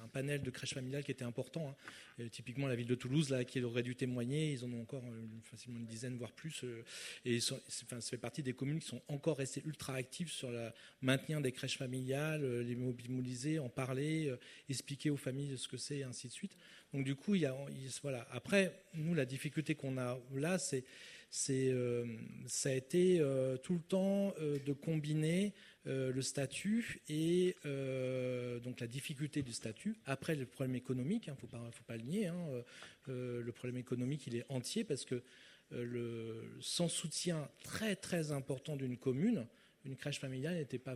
un 0.03 0.07
panel 0.07 0.41
de 0.41 0.49
crèches 0.49 0.73
familiales 0.73 1.03
qui 1.03 1.11
était 1.11 1.25
important. 1.25 1.75
Hein. 2.19 2.27
typiquement 2.31 2.67
la 2.67 2.75
ville 2.75 2.87
de 2.87 2.95
Toulouse, 2.95 3.29
là, 3.29 3.43
qui 3.43 3.61
aurait 3.61 3.83
dû 3.83 3.95
témoigner, 3.95 4.51
ils 4.51 4.63
en 4.63 4.71
ont 4.71 4.81
encore 4.81 5.03
euh, 5.05 5.25
facilement 5.43 5.79
une 5.79 5.85
dizaine, 5.85 6.17
voire 6.17 6.31
plus. 6.31 6.63
et 7.25 7.39
ça 7.39 7.55
fait 8.01 8.17
partie 8.17 8.43
des 8.43 8.53
communes 8.53 8.79
qui 8.79 8.87
sont 8.87 9.01
encore 9.07 9.37
restées 9.37 9.63
ultra 9.65 9.95
actives 9.95 10.31
sur 10.31 10.51
le 10.51 10.69
maintien 11.01 11.41
des 11.41 11.51
crèches 11.51 11.77
familiales, 11.77 12.61
les 12.61 12.75
mobiliser, 13.09 13.59
en 13.59 13.69
parler, 13.69 14.33
expliquer 14.69 15.09
aux 15.09 15.17
familles 15.17 15.57
ce 15.57 15.67
que 15.67 15.77
c'est, 15.77 15.97
et 15.97 16.03
ainsi 16.03 16.27
de 16.27 16.33
suite. 16.33 16.57
Donc 16.93 17.03
du 17.03 17.15
coup, 17.15 17.35
il 17.35 17.41
y 17.41 17.45
a, 17.45 17.55
voilà. 18.01 18.27
Après, 18.31 18.83
nous, 18.93 19.13
la 19.13 19.25
difficulté 19.25 19.75
qu'on 19.75 19.97
a 19.97 20.19
là, 20.33 20.57
c'est 20.57 20.85
euh, 21.49 22.05
ça 22.47 22.69
a 22.69 22.71
été 22.71 23.19
euh, 23.19 23.57
tout 23.57 23.73
le 23.73 23.81
temps 23.81 24.33
euh, 24.39 24.59
de 24.59 24.73
combiner 24.73 25.53
le 25.87 26.19
statut 26.23 26.99
et 27.09 27.55
donc 28.63 28.79
la 28.79 28.87
difficulté 28.87 29.43
du 29.43 29.53
statut. 29.53 29.95
Après, 30.07 30.35
le 30.35 30.47
problème 30.47 30.75
économique, 30.75 31.27
il 31.27 31.29
hein, 31.29 31.35
ne 31.39 31.71
faut 31.71 31.83
pas, 31.83 31.95
le 31.95 32.01
nier. 32.01 32.25
Hein, 32.25 32.63
le 33.05 33.51
problème 33.51 33.77
économique, 33.77 34.25
il 34.25 34.35
est 34.35 34.45
entier 34.49 34.83
parce 34.83 35.05
que 35.05 35.21
sans 36.59 36.87
soutien 36.87 37.47
très 37.63 37.95
très 37.95 38.31
important 38.31 38.75
d'une 38.75 38.97
commune, 38.97 39.45
une 39.85 39.95
crèche 39.95 40.19
familiale 40.19 40.55
n'était 40.55 40.79
pas, 40.79 40.95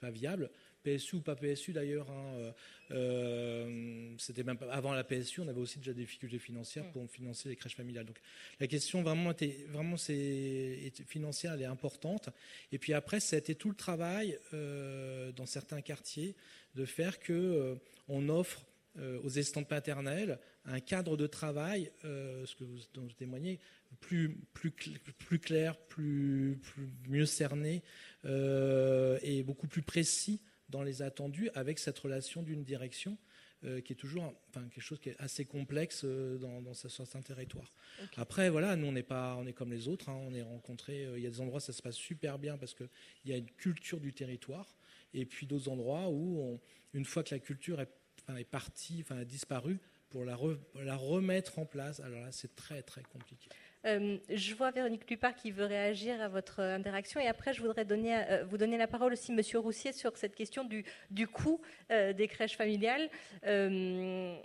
pas 0.00 0.10
viable. 0.10 0.50
PSU 0.82 1.16
ou 1.16 1.20
pas 1.20 1.36
PSU 1.36 1.72
d'ailleurs. 1.72 2.10
Hein, 2.10 2.34
euh, 2.34 2.52
euh, 2.92 4.14
c'était 4.18 4.42
même 4.42 4.58
avant 4.70 4.92
la 4.92 5.04
PSU, 5.04 5.40
on 5.40 5.48
avait 5.48 5.60
aussi 5.60 5.78
déjà 5.78 5.92
des 5.92 6.02
difficultés 6.02 6.38
financières 6.38 6.90
pour 6.90 7.08
financer 7.08 7.48
les 7.48 7.56
crèches 7.56 7.76
familiales. 7.76 8.06
Donc 8.06 8.20
la 8.58 8.66
question 8.66 9.02
vraiment 9.02 9.30
était 9.30 9.66
vraiment 9.68 9.96
c'est 9.96 10.92
financière, 11.06 11.54
elle 11.54 11.62
est 11.62 11.66
importante. 11.66 12.30
Et 12.72 12.78
puis 12.78 12.92
après, 12.92 13.20
ça 13.20 13.36
a 13.36 13.38
été 13.38 13.54
tout 13.54 13.68
le 13.68 13.76
travail 13.76 14.38
euh, 14.54 15.32
dans 15.32 15.46
certains 15.46 15.80
quartiers 15.80 16.34
de 16.74 16.84
faire 16.84 17.18
que 17.18 17.78
on 18.08 18.28
offre 18.28 18.66
aux 18.98 19.28
estampes 19.28 19.68
paternelles 19.68 20.38
un 20.64 20.80
cadre 20.80 21.16
de 21.16 21.26
travail, 21.26 21.90
ce 22.02 22.54
que 22.54 22.64
vous, 22.64 22.78
dont 22.92 23.02
vous 23.02 23.12
témoignez, 23.12 23.58
plus, 24.00 24.36
plus, 24.52 24.70
plus 24.70 25.38
clair, 25.38 25.76
plus, 25.76 26.58
plus 26.62 26.88
mieux 27.08 27.26
cerné 27.26 27.82
et 28.24 29.42
beaucoup 29.44 29.68
plus 29.68 29.82
précis 29.82 30.40
dans 30.70 30.82
les 30.82 31.02
attendus 31.02 31.50
avec 31.54 31.78
cette 31.78 31.98
relation 31.98 32.42
d'une 32.42 32.64
direction 32.64 33.18
euh, 33.64 33.82
qui 33.82 33.92
est 33.92 33.96
toujours 33.96 34.24
enfin, 34.48 34.66
quelque 34.68 34.82
chose 34.82 34.98
qui 34.98 35.10
est 35.10 35.16
assez 35.18 35.44
complexe 35.44 36.00
euh, 36.04 36.38
dans, 36.38 36.62
dans 36.62 36.72
certains 36.72 37.20
territoires. 37.20 37.70
Après, 38.16 38.48
voilà, 38.48 38.74
nous, 38.74 38.86
on 38.86 38.92
n'est 38.92 39.02
pas, 39.02 39.36
on 39.36 39.46
est 39.46 39.52
comme 39.52 39.70
les 39.70 39.86
autres. 39.86 40.08
Hein, 40.08 40.18
on 40.26 40.32
est 40.32 40.40
rencontrés. 40.40 41.04
Euh, 41.04 41.18
il 41.18 41.24
y 41.24 41.26
a 41.26 41.30
des 41.30 41.42
endroits 41.42 41.58
où 41.58 41.60
ça 41.60 41.74
se 41.74 41.82
passe 41.82 41.96
super 41.96 42.38
bien 42.38 42.56
parce 42.56 42.72
qu'il 42.72 42.88
y 43.26 43.32
a 43.34 43.36
une 43.36 43.50
culture 43.50 44.00
du 44.00 44.14
territoire, 44.14 44.74
et 45.12 45.26
puis 45.26 45.46
d'autres 45.46 45.68
endroits 45.68 46.08
où, 46.08 46.58
une 46.94 47.04
fois 47.04 47.22
que 47.22 47.34
la 47.34 47.38
culture 47.38 47.82
est, 47.82 47.92
est 48.34 48.44
partie, 48.44 49.00
enfin, 49.02 49.18
a 49.18 49.24
disparu, 49.26 49.78
pour 50.10 50.24
la, 50.24 50.36
la 50.82 50.96
remettre 50.96 51.58
en 51.58 51.64
place, 51.64 52.00
alors 52.00 52.20
là, 52.20 52.32
c'est 52.32 52.54
très 52.54 52.82
très 52.82 53.02
compliqué. 53.02 53.48
Euh, 53.86 54.18
je 54.28 54.54
vois 54.54 54.70
Véronique 54.70 55.08
Lupard 55.08 55.34
qui 55.34 55.50
veut 55.50 55.64
réagir 55.64 56.20
à 56.20 56.28
votre 56.28 56.60
interaction 56.60 57.18
et 57.18 57.26
après 57.26 57.54
je 57.54 57.62
voudrais 57.62 57.86
donner, 57.86 58.14
euh, 58.14 58.44
vous 58.44 58.58
donner 58.58 58.76
la 58.76 58.86
parole 58.86 59.14
aussi, 59.14 59.32
Monsieur 59.32 59.58
Roussier, 59.58 59.92
sur 59.92 60.16
cette 60.18 60.34
question 60.34 60.64
du, 60.64 60.84
du 61.10 61.26
coût 61.26 61.62
euh, 61.90 62.12
des 62.12 62.28
crèches 62.28 62.56
familiales. 62.56 63.08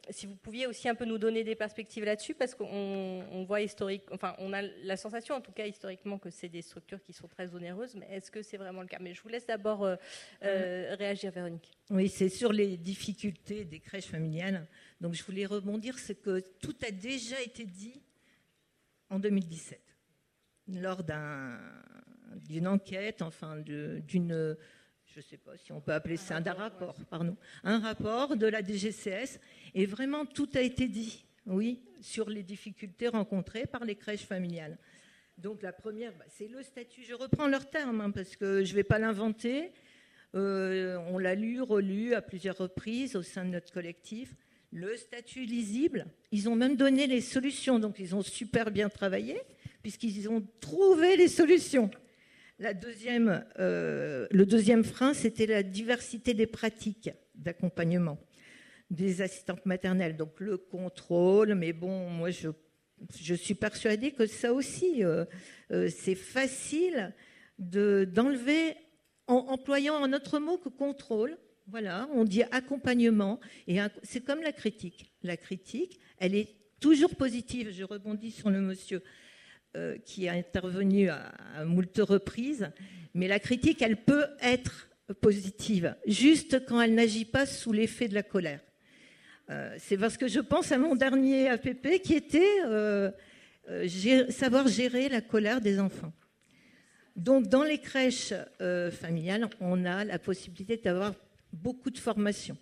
si 0.10 0.26
vous 0.26 0.36
pouviez 0.36 0.68
aussi 0.68 0.88
un 0.88 0.96
peu 0.96 1.04
nous 1.04 1.18
donner 1.18 1.44
des 1.44 1.56
perspectives 1.56 2.06
là-dessus, 2.06 2.34
parce 2.34 2.56
qu'on 2.56 3.46
voit 3.46 3.62
historique, 3.62 4.04
enfin 4.12 4.36
on 4.38 4.54
a 4.54 4.62
la 4.62 4.96
sensation 4.96 5.36
en 5.36 5.42
tout 5.42 5.52
cas 5.52 5.66
historiquement 5.66 6.18
que 6.18 6.30
c'est 6.30 6.50
des 6.50 6.62
structures 6.62 7.02
qui 7.02 7.12
sont 7.12 7.28
très 7.28 7.54
onéreuses, 7.54 7.96
mais 7.96 8.08
est-ce 8.10 8.32
que 8.32 8.42
c'est 8.42 8.58
vraiment 8.58 8.82
le 8.82 8.88
cas? 8.88 9.00
Mais 9.02 9.14
je 9.14 9.22
vous 9.22 9.30
laisse 9.30 9.46
d'abord 9.46 9.88
réagir, 10.42 11.32
Véronique. 11.32 11.72
Oui, 11.90 12.08
c'est 12.08 12.30
sur 12.30 12.54
les 12.54 12.78
difficultés 12.78 13.66
des 13.66 13.80
crèches 13.80 14.08
familiales. 14.08 14.66
Donc 15.02 15.14
je 15.14 15.24
voulais 15.24 15.46
rebondir, 15.46 16.00
c'est 16.00 16.16
que 16.16 16.40
tout 16.60 16.76
a 16.88 16.92
déjà 16.92 17.42
été 17.42 17.66
dit 17.66 18.02
en 19.10 19.20
2017, 19.20 19.82
lors 20.68 21.04
d'une 22.48 22.68
enquête, 22.68 23.22
enfin 23.22 23.58
d'une, 23.58 24.58
je 25.06 25.20
ne 25.20 25.22
sais 25.22 25.38
pas 25.38 25.58
si 25.58 25.72
on 25.72 25.82
peut 25.82 25.94
appeler 25.94 26.18
ça 26.18 26.38
un 26.38 26.54
rapport, 26.54 26.96
pardon, 27.10 27.38
un 27.64 27.80
rapport 27.80 28.36
de 28.36 28.48
la 28.48 28.62
DGCS, 28.64 29.40
et 29.74 29.86
vraiment 29.86 30.26
tout 30.26 30.50
a 30.56 30.62
été 30.62 30.88
dit, 30.88 31.26
oui, 31.46 31.82
sur 32.02 32.30
les 32.30 32.44
difficultés 32.44 33.08
rencontrées 33.08 33.66
par 33.66 33.86
les 33.86 33.96
crèches 33.96 34.26
familiales. 34.26 34.78
Donc 35.38 35.62
la 35.62 35.74
première, 35.74 36.14
bah, 36.14 36.26
c'est 36.30 36.48
le 36.48 36.64
statut. 36.64 37.04
Je 37.04 37.14
reprends 37.14 37.48
leur 37.48 37.70
terme 37.70 38.00
hein, 38.00 38.12
parce 38.12 38.36
que 38.36 38.64
je 38.64 38.72
ne 38.72 38.76
vais 38.76 38.84
pas 38.84 39.00
l'inventer. 39.00 39.72
Euh, 40.34 40.98
on 41.10 41.18
l'a 41.18 41.36
lu, 41.36 41.62
relu 41.62 42.14
à 42.14 42.22
plusieurs 42.22 42.58
reprises 42.58 43.16
au 43.16 43.22
sein 43.22 43.44
de 43.44 43.50
notre 43.50 43.72
collectif 43.72 44.34
le 44.76 44.98
statut 44.98 45.46
lisible. 45.46 46.06
Ils 46.34 46.50
ont 46.50 46.56
même 46.56 46.76
donné 46.76 47.08
les 47.08 47.22
solutions, 47.22 47.80
donc 47.80 47.96
ils 47.98 48.14
ont 48.14 48.22
super 48.22 48.72
bien 48.72 48.90
travaillé, 48.90 49.38
puisqu'ils 49.82 50.30
ont 50.30 50.46
trouvé 50.60 51.16
les 51.16 51.30
solutions. 51.30 51.90
La 52.60 52.74
deuxième, 52.74 53.46
euh, 53.58 54.28
le 54.32 54.46
deuxième 54.46 54.84
frein, 54.84 55.14
c'était 55.14 55.46
la 55.46 55.64
diversité 55.64 56.34
des 56.34 56.46
pratiques 56.46 57.10
d'accompagnement 57.36 58.18
des 58.92 59.22
assistantes 59.22 59.66
maternelles. 59.66 60.18
Donc 60.18 60.40
le 60.42 60.58
contrôle, 60.58 61.56
mais 61.56 61.72
bon, 61.72 62.10
moi 62.10 62.30
je, 62.30 63.34
suis 63.34 63.56
persuadée 63.56 64.12
que 64.12 64.26
ça 64.26 64.54
aussi, 64.54 65.06
euh, 65.06 65.24
euh, 65.72 65.90
c'est 65.90 66.16
facile 66.16 67.14
d'enlever 67.58 68.76
en 69.28 69.38
employant 69.48 70.04
un 70.04 70.12
autre 70.12 70.40
mot 70.40 70.58
que 70.58 70.70
contrôle, 70.70 71.38
voilà, 71.68 72.08
on 72.14 72.24
dit 72.24 72.44
accompagnement. 72.52 73.40
Et 73.68 73.80
c'est 74.04 74.22
comme 74.22 74.42
la 74.42 74.52
critique. 74.52 75.12
La 75.24 75.38
critique, 75.38 76.00
elle 76.20 76.36
est 76.36 76.50
toujours 76.80 77.16
positive. 77.16 77.72
Je 77.72 77.84
rebondis 77.84 78.32
sur 78.32 78.50
le 78.50 78.62
monsieur 78.62 79.02
euh, 79.76 79.98
qui 80.06 80.28
a 80.28 80.34
intervenu 80.34 81.10
à, 81.10 81.34
moult 81.66 81.98
reprises. 81.98 82.70
Mais 83.14 83.28
la 83.28 83.40
critique, 83.40 83.82
elle 83.82 83.98
peut 83.98 84.28
être 84.42 84.90
positive, 85.22 85.96
juste 86.08 86.66
quand 86.66 86.82
elle 86.82 86.96
n'agit 86.96 87.26
pas 87.26 87.46
sous 87.46 87.72
l'effet 87.72 88.08
de 88.08 88.14
la 88.14 88.24
colère. 88.24 88.60
Euh, 89.50 89.76
c'est 89.78 89.98
parce 89.98 90.18
que 90.18 90.28
je 90.28 90.40
pense 90.40 90.72
à 90.72 90.78
mon 90.78 90.96
dernier 90.96 91.50
APP 91.50 92.02
qui 92.04 92.14
était 92.14 92.58
euh, 92.66 93.12
savoir 94.30 94.68
gérer 94.68 95.10
la 95.10 95.22
colère 95.22 95.62
des 95.62 95.80
enfants. 95.80 96.14
Donc, 97.16 97.48
dans 97.48 97.64
les 97.64 97.78
crèches 97.78 98.34
familiales, 98.92 99.48
on 99.62 99.86
a 99.86 100.04
la 100.04 100.20
possibilité 100.20 100.76
d'avoir 100.76 101.14
beaucoup 101.56 101.90
de 101.90 101.98
formation. 101.98 102.58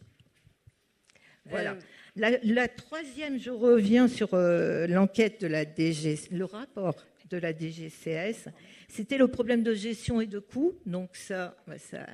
Voilà. 1.46 1.72
Euh, 1.72 2.38
la, 2.44 2.68
troisième, 2.68 3.40
je 3.40 3.50
reviens 3.50 4.08
sur 4.08 4.34
euh, 4.34 4.88
l'enquête 4.88 5.42
de 5.42 5.48
la 5.48 5.66
DG, 5.66 6.20
le 6.32 6.46
rapport 6.46 6.96
de 7.30 7.38
la 7.38 7.54
DGCS. 7.54 8.50
C'était 8.88 9.18
le 9.18 9.28
problème 9.28 9.64
de 9.64 9.74
gestion 9.74 10.22
et 10.22 10.28
de 10.28 10.40
coûts. 10.40 10.74
Donc 10.86 11.16
ça, 11.16 11.58
bah, 11.68 11.78
ça 11.78 12.06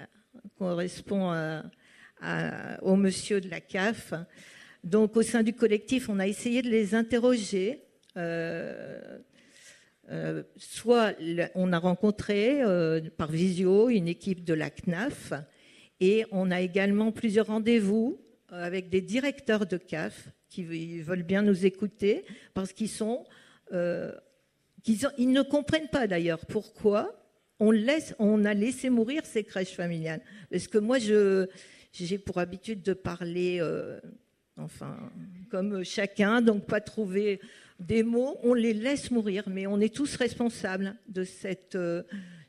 correspond 0.58 1.62
au 2.82 2.96
monsieur 2.96 3.42
de 3.42 3.50
la 3.50 3.60
CAF. 3.60 4.14
Donc 4.84 5.18
au 5.18 5.22
sein 5.22 5.44
du 5.44 5.54
collectif, 5.54 6.08
on 6.10 6.20
a 6.20 6.28
essayé 6.28 6.62
de 6.62 6.70
les 6.70 6.96
interroger. 6.96 7.84
Euh, 8.16 9.20
soit 10.56 11.14
on 11.54 11.74
a 11.74 11.78
rencontré 11.78 12.62
par 13.18 13.30
visio 13.30 13.90
une 13.90 14.08
équipe 14.08 14.46
de 14.46 14.54
la 14.54 14.70
CNAF 14.70 15.34
et 16.00 16.26
on 16.32 16.52
a 16.52 16.62
également 16.62 17.12
plusieurs 17.12 17.48
rendez-vous 17.48 18.20
euh, 18.52 18.64
avec 18.64 18.90
des 18.90 19.02
directeurs 19.02 19.66
de 19.66 19.78
CAF 19.78 20.30
qui 20.48 20.64
veulent 21.02 21.24
bien 21.24 21.42
nous 21.42 21.66
écouter 21.66 22.26
parce 22.54 22.74
qu'ils 22.74 22.90
sont, 22.90 23.26
euh, 23.74 24.12
ils, 25.18 25.32
ne 25.32 25.42
comprennent 25.42 25.90
pas 25.90 26.08
d'ailleurs 26.08 26.46
pourquoi 26.48 27.14
on, 27.60 27.72
laisse, 27.72 28.16
on 28.18 28.46
a 28.46 28.54
laissé 28.54 28.90
mourir 28.90 29.26
ces 29.26 29.44
crèches 29.44 29.76
familiales. 29.76 30.22
Parce 30.50 30.68
que 30.68 30.78
moi, 30.78 30.98
j'ai 30.98 32.18
pour 32.18 32.40
habitude 32.40 32.82
de 32.82 32.94
parler, 32.94 33.58
euh, 33.60 34.00
enfin, 34.58 34.98
comme 35.52 35.84
chacun, 35.84 36.42
donc 36.42 36.66
pas 36.66 36.82
trouver 36.82 37.42
des 37.80 38.02
mots. 38.02 38.38
On 38.42 38.54
les 38.54 38.74
laisse 38.74 39.12
mourir, 39.12 39.44
mais 39.48 39.68
on 39.68 39.80
est 39.80 39.94
tous 39.94 40.16
responsables 40.16 40.96
de 41.08 41.24
cette. 41.24 41.78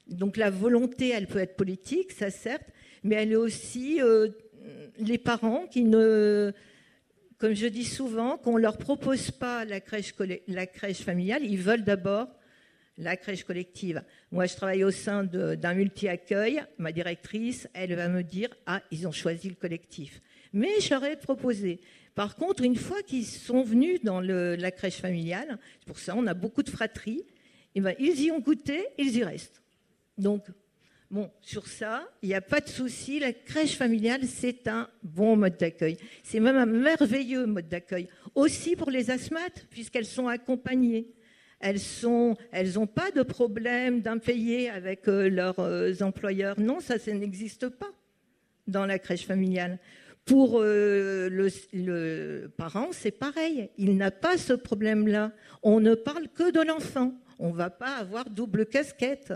donc 0.06 0.36
la 0.36 0.50
volonté, 0.50 1.10
elle 1.10 1.26
peut 1.26 1.40
être 1.40 1.56
politique, 1.56 2.12
ça 2.12 2.30
certes, 2.30 2.70
mais 3.02 3.16
elle 3.16 3.32
est 3.32 3.36
aussi 3.36 4.00
euh, 4.00 4.28
les 4.98 5.18
parents 5.18 5.66
qui 5.66 5.84
ne, 5.84 6.52
comme 7.38 7.54
je 7.54 7.66
dis 7.66 7.84
souvent, 7.84 8.36
qu'on 8.36 8.56
ne 8.56 8.62
leur 8.62 8.78
propose 8.78 9.30
pas 9.30 9.64
la 9.64 9.80
crèche, 9.80 10.14
la 10.46 10.66
crèche 10.66 11.00
familiale, 11.02 11.44
ils 11.44 11.58
veulent 11.58 11.84
d'abord 11.84 12.28
la 12.98 13.16
crèche 13.16 13.44
collective. 13.44 14.02
Moi, 14.30 14.46
je 14.46 14.54
travaille 14.54 14.84
au 14.84 14.90
sein 14.90 15.24
d'un 15.24 15.74
multi-accueil. 15.74 16.62
Ma 16.78 16.92
directrice, 16.92 17.66
elle 17.72 17.94
va 17.94 18.08
me 18.08 18.22
dire 18.22 18.50
Ah, 18.66 18.82
ils 18.90 19.08
ont 19.08 19.12
choisi 19.12 19.48
le 19.48 19.54
collectif. 19.54 20.20
Mais 20.52 20.80
je 20.80 20.90
leur 20.90 21.04
ai 21.04 21.16
proposé. 21.16 21.80
Par 22.14 22.36
contre, 22.36 22.62
une 22.62 22.76
fois 22.76 23.02
qu'ils 23.02 23.24
sont 23.24 23.62
venus 23.62 24.02
dans 24.02 24.20
la 24.20 24.70
crèche 24.70 25.00
familiale, 25.00 25.58
c'est 25.78 25.86
pour 25.86 25.98
ça 25.98 26.14
on 26.16 26.26
a 26.26 26.34
beaucoup 26.34 26.62
de 26.62 26.70
fratries, 26.70 27.20
et 27.20 27.78
eh 27.78 27.80
ben, 27.80 27.94
ils 28.00 28.20
y 28.20 28.30
ont 28.32 28.40
goûté, 28.40 28.84
ils 28.98 29.16
y 29.16 29.22
restent. 29.22 29.62
Donc, 30.18 30.44
Bon, 31.10 31.28
sur 31.40 31.66
ça, 31.66 32.08
il 32.22 32.28
n'y 32.28 32.36
a 32.36 32.40
pas 32.40 32.60
de 32.60 32.68
souci. 32.68 33.18
La 33.18 33.32
crèche 33.32 33.76
familiale, 33.76 34.26
c'est 34.26 34.68
un 34.68 34.88
bon 35.02 35.36
mode 35.36 35.56
d'accueil. 35.56 35.96
C'est 36.22 36.38
même 36.38 36.56
un 36.56 36.66
merveilleux 36.66 37.46
mode 37.46 37.68
d'accueil. 37.68 38.08
Aussi 38.36 38.76
pour 38.76 38.92
les 38.92 39.10
asthmates, 39.10 39.66
puisqu'elles 39.70 40.06
sont 40.06 40.28
accompagnées. 40.28 41.08
Elles 41.58 41.80
n'ont 42.04 42.86
pas 42.86 43.10
de 43.10 43.22
problème 43.22 44.02
d'impayé 44.02 44.70
avec 44.70 45.08
euh, 45.08 45.28
leurs 45.28 45.58
euh, 45.58 45.92
employeurs. 46.00 46.58
Non, 46.60 46.78
ça, 46.78 46.98
ça 46.98 47.12
n'existe 47.12 47.68
pas 47.68 47.90
dans 48.68 48.86
la 48.86 49.00
crèche 49.00 49.26
familiale. 49.26 49.80
Pour 50.24 50.60
euh, 50.60 51.28
le, 51.72 52.46
parent, 52.56 52.90
c'est 52.92 53.10
pareil. 53.10 53.68
Il 53.78 53.96
n'a 53.96 54.12
pas 54.12 54.38
ce 54.38 54.52
problème-là. 54.52 55.32
On 55.64 55.80
ne 55.80 55.96
parle 55.96 56.28
que 56.28 56.52
de 56.52 56.60
l'enfant. 56.60 57.14
On 57.40 57.50
ne 57.50 57.56
va 57.56 57.68
pas 57.68 57.96
avoir 57.96 58.30
double 58.30 58.64
casquette. 58.64 59.34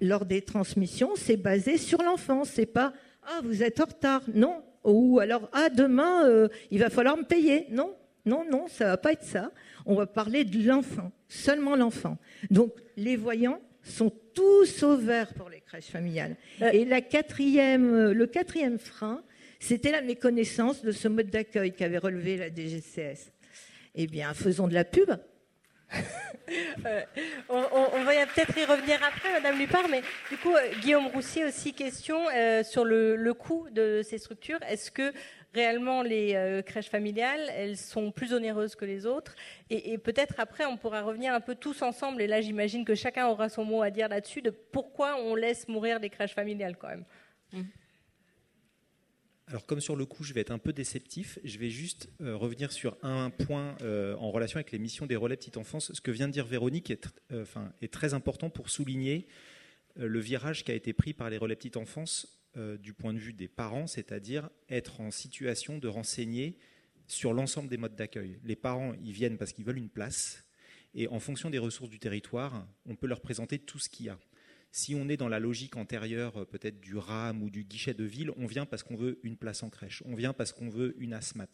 Lors 0.00 0.24
des 0.24 0.42
transmissions, 0.42 1.12
c'est 1.16 1.36
basé 1.36 1.78
sur 1.78 2.02
l'enfant. 2.02 2.44
C'est 2.44 2.66
pas 2.66 2.92
ah 3.22 3.40
vous 3.44 3.62
êtes 3.62 3.80
en 3.80 3.84
retard. 3.84 4.22
Non. 4.32 4.62
Ou 4.84 5.18
alors 5.20 5.48
ah 5.52 5.68
demain 5.68 6.26
euh, 6.26 6.48
il 6.70 6.80
va 6.80 6.90
falloir 6.90 7.16
me 7.16 7.24
payer. 7.24 7.66
Non, 7.70 7.94
non, 8.24 8.44
non, 8.50 8.66
ça 8.68 8.86
va 8.86 8.96
pas 8.96 9.12
être 9.12 9.24
ça. 9.24 9.52
On 9.86 9.94
va 9.94 10.06
parler 10.06 10.44
de 10.44 10.66
l'enfant, 10.66 11.12
seulement 11.28 11.76
l'enfant. 11.76 12.18
Donc 12.50 12.72
les 12.96 13.16
voyants 13.16 13.60
sont 13.82 14.12
tous 14.34 14.82
au 14.82 14.96
vert 14.96 15.32
pour 15.34 15.48
les 15.48 15.60
crèches 15.60 15.86
familiales. 15.86 16.36
Euh. 16.62 16.70
Et 16.72 16.84
la 16.84 17.00
quatrième, 17.00 18.12
le 18.12 18.26
quatrième 18.26 18.78
frein, 18.78 19.22
c'était 19.60 19.92
la 19.92 20.02
méconnaissance 20.02 20.82
de 20.82 20.92
ce 20.92 21.08
mode 21.08 21.30
d'accueil 21.30 21.72
qu'avait 21.72 21.98
relevé 21.98 22.36
la 22.36 22.48
DGCS. 22.48 23.32
Eh 23.94 24.06
bien, 24.06 24.32
faisons 24.34 24.68
de 24.68 24.74
la 24.74 24.84
pub. 24.84 25.10
Euh, 26.86 27.02
on, 27.50 28.04
va 28.04 28.26
peut-être 28.26 28.56
y 28.56 28.64
revenir 28.64 28.98
après, 29.06 29.30
Madame 29.32 29.58
Lupard, 29.58 29.86
mais 29.90 30.00
du 30.30 30.38
coup, 30.38 30.54
euh, 30.54 30.72
Guillaume 30.80 31.08
Roussier 31.08 31.44
aussi, 31.44 31.74
question 31.74 32.26
euh, 32.34 32.62
sur 32.62 32.86
le, 32.86 33.32
coût 33.34 33.68
de 33.70 34.00
ces 34.02 34.16
structures. 34.16 34.58
Est-ce 34.62 34.90
que 34.90 35.12
réellement 35.52 36.02
les 36.02 36.62
crèches 36.64 36.88
familiales, 36.88 37.50
elles 37.54 37.76
sont 37.76 38.10
plus 38.12 38.32
onéreuses 38.32 38.76
que 38.76 38.86
les 38.86 39.04
autres? 39.04 39.34
Et, 39.68 39.98
peut-être 39.98 40.36
après, 40.38 40.64
on 40.64 40.78
pourra 40.78 41.02
revenir 41.02 41.34
un 41.34 41.40
peu 41.40 41.54
tous 41.54 41.82
ensemble, 41.82 42.22
et 42.22 42.26
là 42.26 42.40
j'imagine 42.40 42.84
que 42.84 42.94
chacun 42.94 43.26
aura 43.26 43.48
son 43.48 43.64
mot 43.64 43.82
à 43.82 43.90
dire 43.90 44.08
là-dessus, 44.08 44.40
de 44.40 44.50
pourquoi 44.50 45.16
on 45.16 45.34
laisse 45.34 45.68
mourir 45.68 46.00
des 46.00 46.08
crèches 46.08 46.34
familiales 46.34 46.76
quand 46.78 46.88
même. 46.88 47.04
Mmh. 47.52 47.62
Alors 49.48 49.64
comme 49.64 49.80
sur 49.80 49.96
le 49.96 50.04
coup, 50.04 50.24
je 50.24 50.34
vais 50.34 50.42
être 50.42 50.50
un 50.50 50.58
peu 50.58 50.74
déceptif, 50.74 51.38
je 51.42 51.58
vais 51.58 51.70
juste 51.70 52.10
euh, 52.20 52.36
revenir 52.36 52.70
sur 52.70 52.98
un 53.02 53.30
point 53.30 53.78
euh, 53.80 54.14
en 54.16 54.30
relation 54.30 54.58
avec 54.58 54.72
les 54.72 54.78
missions 54.78 55.06
des 55.06 55.16
relais 55.16 55.38
petite 55.38 55.56
enfance. 55.56 55.90
Ce 55.94 56.02
que 56.02 56.10
vient 56.10 56.28
de 56.28 56.34
dire 56.34 56.44
Véronique 56.44 56.90
est, 56.90 57.08
euh, 57.32 57.46
est 57.80 57.90
très 57.90 58.12
important 58.12 58.50
pour 58.50 58.68
souligner 58.68 59.26
le 59.96 60.20
virage 60.20 60.64
qui 60.64 60.70
a 60.70 60.74
été 60.74 60.92
pris 60.92 61.14
par 61.14 61.30
les 61.30 61.38
relais 61.38 61.56
petite 61.56 61.76
enfance 61.76 62.38
du 62.80 62.92
point 62.92 63.12
de 63.12 63.18
vue 63.18 63.32
des 63.32 63.48
parents, 63.48 63.88
c'est-à-dire 63.88 64.48
être 64.68 65.00
en 65.00 65.10
situation 65.10 65.78
de 65.78 65.88
renseigner 65.88 66.56
sur 67.08 67.32
l'ensemble 67.32 67.68
des 67.68 67.78
modes 67.78 67.96
d'accueil. 67.96 68.38
Les 68.44 68.54
parents, 68.54 68.92
ils 69.02 69.10
viennent 69.10 69.38
parce 69.38 69.52
qu'ils 69.52 69.64
veulent 69.64 69.78
une 69.78 69.88
place, 69.88 70.44
et 70.94 71.08
en 71.08 71.18
fonction 71.18 71.50
des 71.50 71.58
ressources 71.58 71.90
du 71.90 71.98
territoire, 71.98 72.64
on 72.86 72.94
peut 72.94 73.08
leur 73.08 73.20
présenter 73.20 73.58
tout 73.58 73.80
ce 73.80 73.88
qu'il 73.88 74.06
y 74.06 74.08
a. 74.08 74.18
Si 74.78 74.94
on 74.94 75.08
est 75.08 75.16
dans 75.16 75.28
la 75.28 75.40
logique 75.40 75.74
antérieure, 75.74 76.36
euh, 76.36 76.44
peut-être 76.44 76.78
du 76.78 76.96
RAM 76.96 77.42
ou 77.42 77.50
du 77.50 77.64
guichet 77.64 77.94
de 77.94 78.04
ville, 78.04 78.30
on 78.36 78.46
vient 78.46 78.64
parce 78.64 78.84
qu'on 78.84 78.94
veut 78.94 79.18
une 79.24 79.36
place 79.36 79.64
en 79.64 79.70
crèche, 79.70 80.04
on 80.06 80.14
vient 80.14 80.32
parce 80.32 80.52
qu'on 80.52 80.68
veut 80.68 80.94
une 81.00 81.14
ASMAT. 81.14 81.48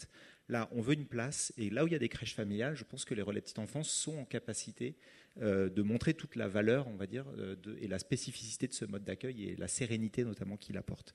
Là, 0.51 0.68
on 0.72 0.83
veut 0.83 0.93
une 0.93 1.07
place, 1.07 1.51
et 1.57 1.70
là 1.70 1.85
où 1.85 1.87
il 1.87 1.95
y 1.95 1.97
a 1.97 1.99
des 1.99 2.11
crèches 2.11 2.35
familiales, 2.35 2.77
je 2.77 2.85
pense 2.85 3.07
que 3.07 3.14
les 3.14 3.22
relais 3.22 3.41
petite 3.41 3.59
enfance 3.59 3.89
sont 3.89 4.18
en 4.18 4.27
capacité 4.27 4.95
euh, 5.41 5.70
de 5.70 5.81
montrer 5.81 6.12
toute 6.12 6.37
la 6.37 6.49
valeur, 6.49 6.87
on 6.87 6.97
va 6.97 7.07
dire, 7.07 7.25
euh, 7.39 7.57
et 7.81 7.89
la 7.89 7.99
spécificité 7.99 8.68
de 8.68 8.75
ce 8.75 8.85
mode 8.85 9.05
d'accueil 9.05 9.45
et 9.45 9.57
la 9.57 9.68
sérénité 9.68 10.22
notamment 10.22 10.59
qu'il 10.59 10.77
apporte. 10.77 11.14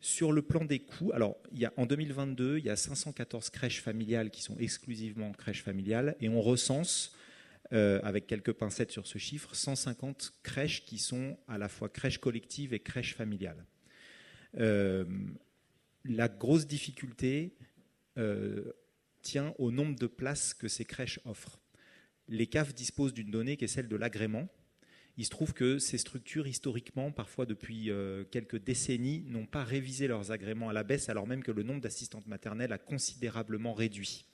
Sur 0.00 0.32
le 0.32 0.42
plan 0.42 0.66
des 0.66 0.80
coûts, 0.80 1.12
alors 1.14 1.38
en 1.78 1.86
2022, 1.86 2.58
il 2.58 2.66
y 2.66 2.68
a 2.68 2.76
514 2.76 3.48
crèches 3.48 3.80
familiales 3.80 4.30
qui 4.30 4.42
sont 4.42 4.58
exclusivement 4.58 5.32
crèches 5.32 5.62
familiales, 5.62 6.14
et 6.20 6.28
on 6.28 6.42
recense 6.42 7.16
euh, 7.72 8.00
avec 8.02 8.26
quelques 8.26 8.52
pincettes 8.52 8.92
sur 8.92 9.06
ce 9.06 9.16
chiffre, 9.16 9.54
150 9.54 10.34
crèches 10.42 10.84
qui 10.84 10.98
sont 10.98 11.38
à 11.48 11.56
la 11.56 11.70
fois 11.70 11.88
crèches 11.88 12.18
collectives 12.18 12.74
et 12.74 12.80
crèches 12.80 13.14
familiales. 13.14 13.64
Euh, 14.58 15.06
la 16.04 16.28
grosse 16.28 16.66
difficulté 16.66 17.56
euh, 18.18 18.72
tient 19.22 19.54
au 19.58 19.70
nombre 19.70 19.96
de 19.98 20.06
places 20.06 20.52
que 20.52 20.68
ces 20.68 20.84
crèches 20.84 21.18
offrent. 21.24 21.60
Les 22.28 22.46
CAF 22.46 22.74
disposent 22.74 23.14
d'une 23.14 23.30
donnée 23.30 23.56
qui 23.56 23.64
est 23.64 23.68
celle 23.68 23.88
de 23.88 23.96
l'agrément. 23.96 24.50
Il 25.16 25.24
se 25.24 25.30
trouve 25.30 25.54
que 25.54 25.78
ces 25.78 25.96
structures, 25.96 26.46
historiquement, 26.46 27.10
parfois 27.10 27.46
depuis 27.46 27.90
quelques 28.30 28.62
décennies, 28.62 29.24
n'ont 29.26 29.46
pas 29.46 29.62
révisé 29.64 30.08
leurs 30.08 30.30
agréments 30.30 30.70
à 30.70 30.72
la 30.72 30.84
baisse, 30.84 31.08
alors 31.08 31.26
même 31.26 31.42
que 31.42 31.52
le 31.52 31.62
nombre 31.62 31.80
d'assistantes 31.80 32.26
maternelles 32.26 32.72
a 32.72 32.78
considérablement 32.78 33.74
réduit. 33.74 34.24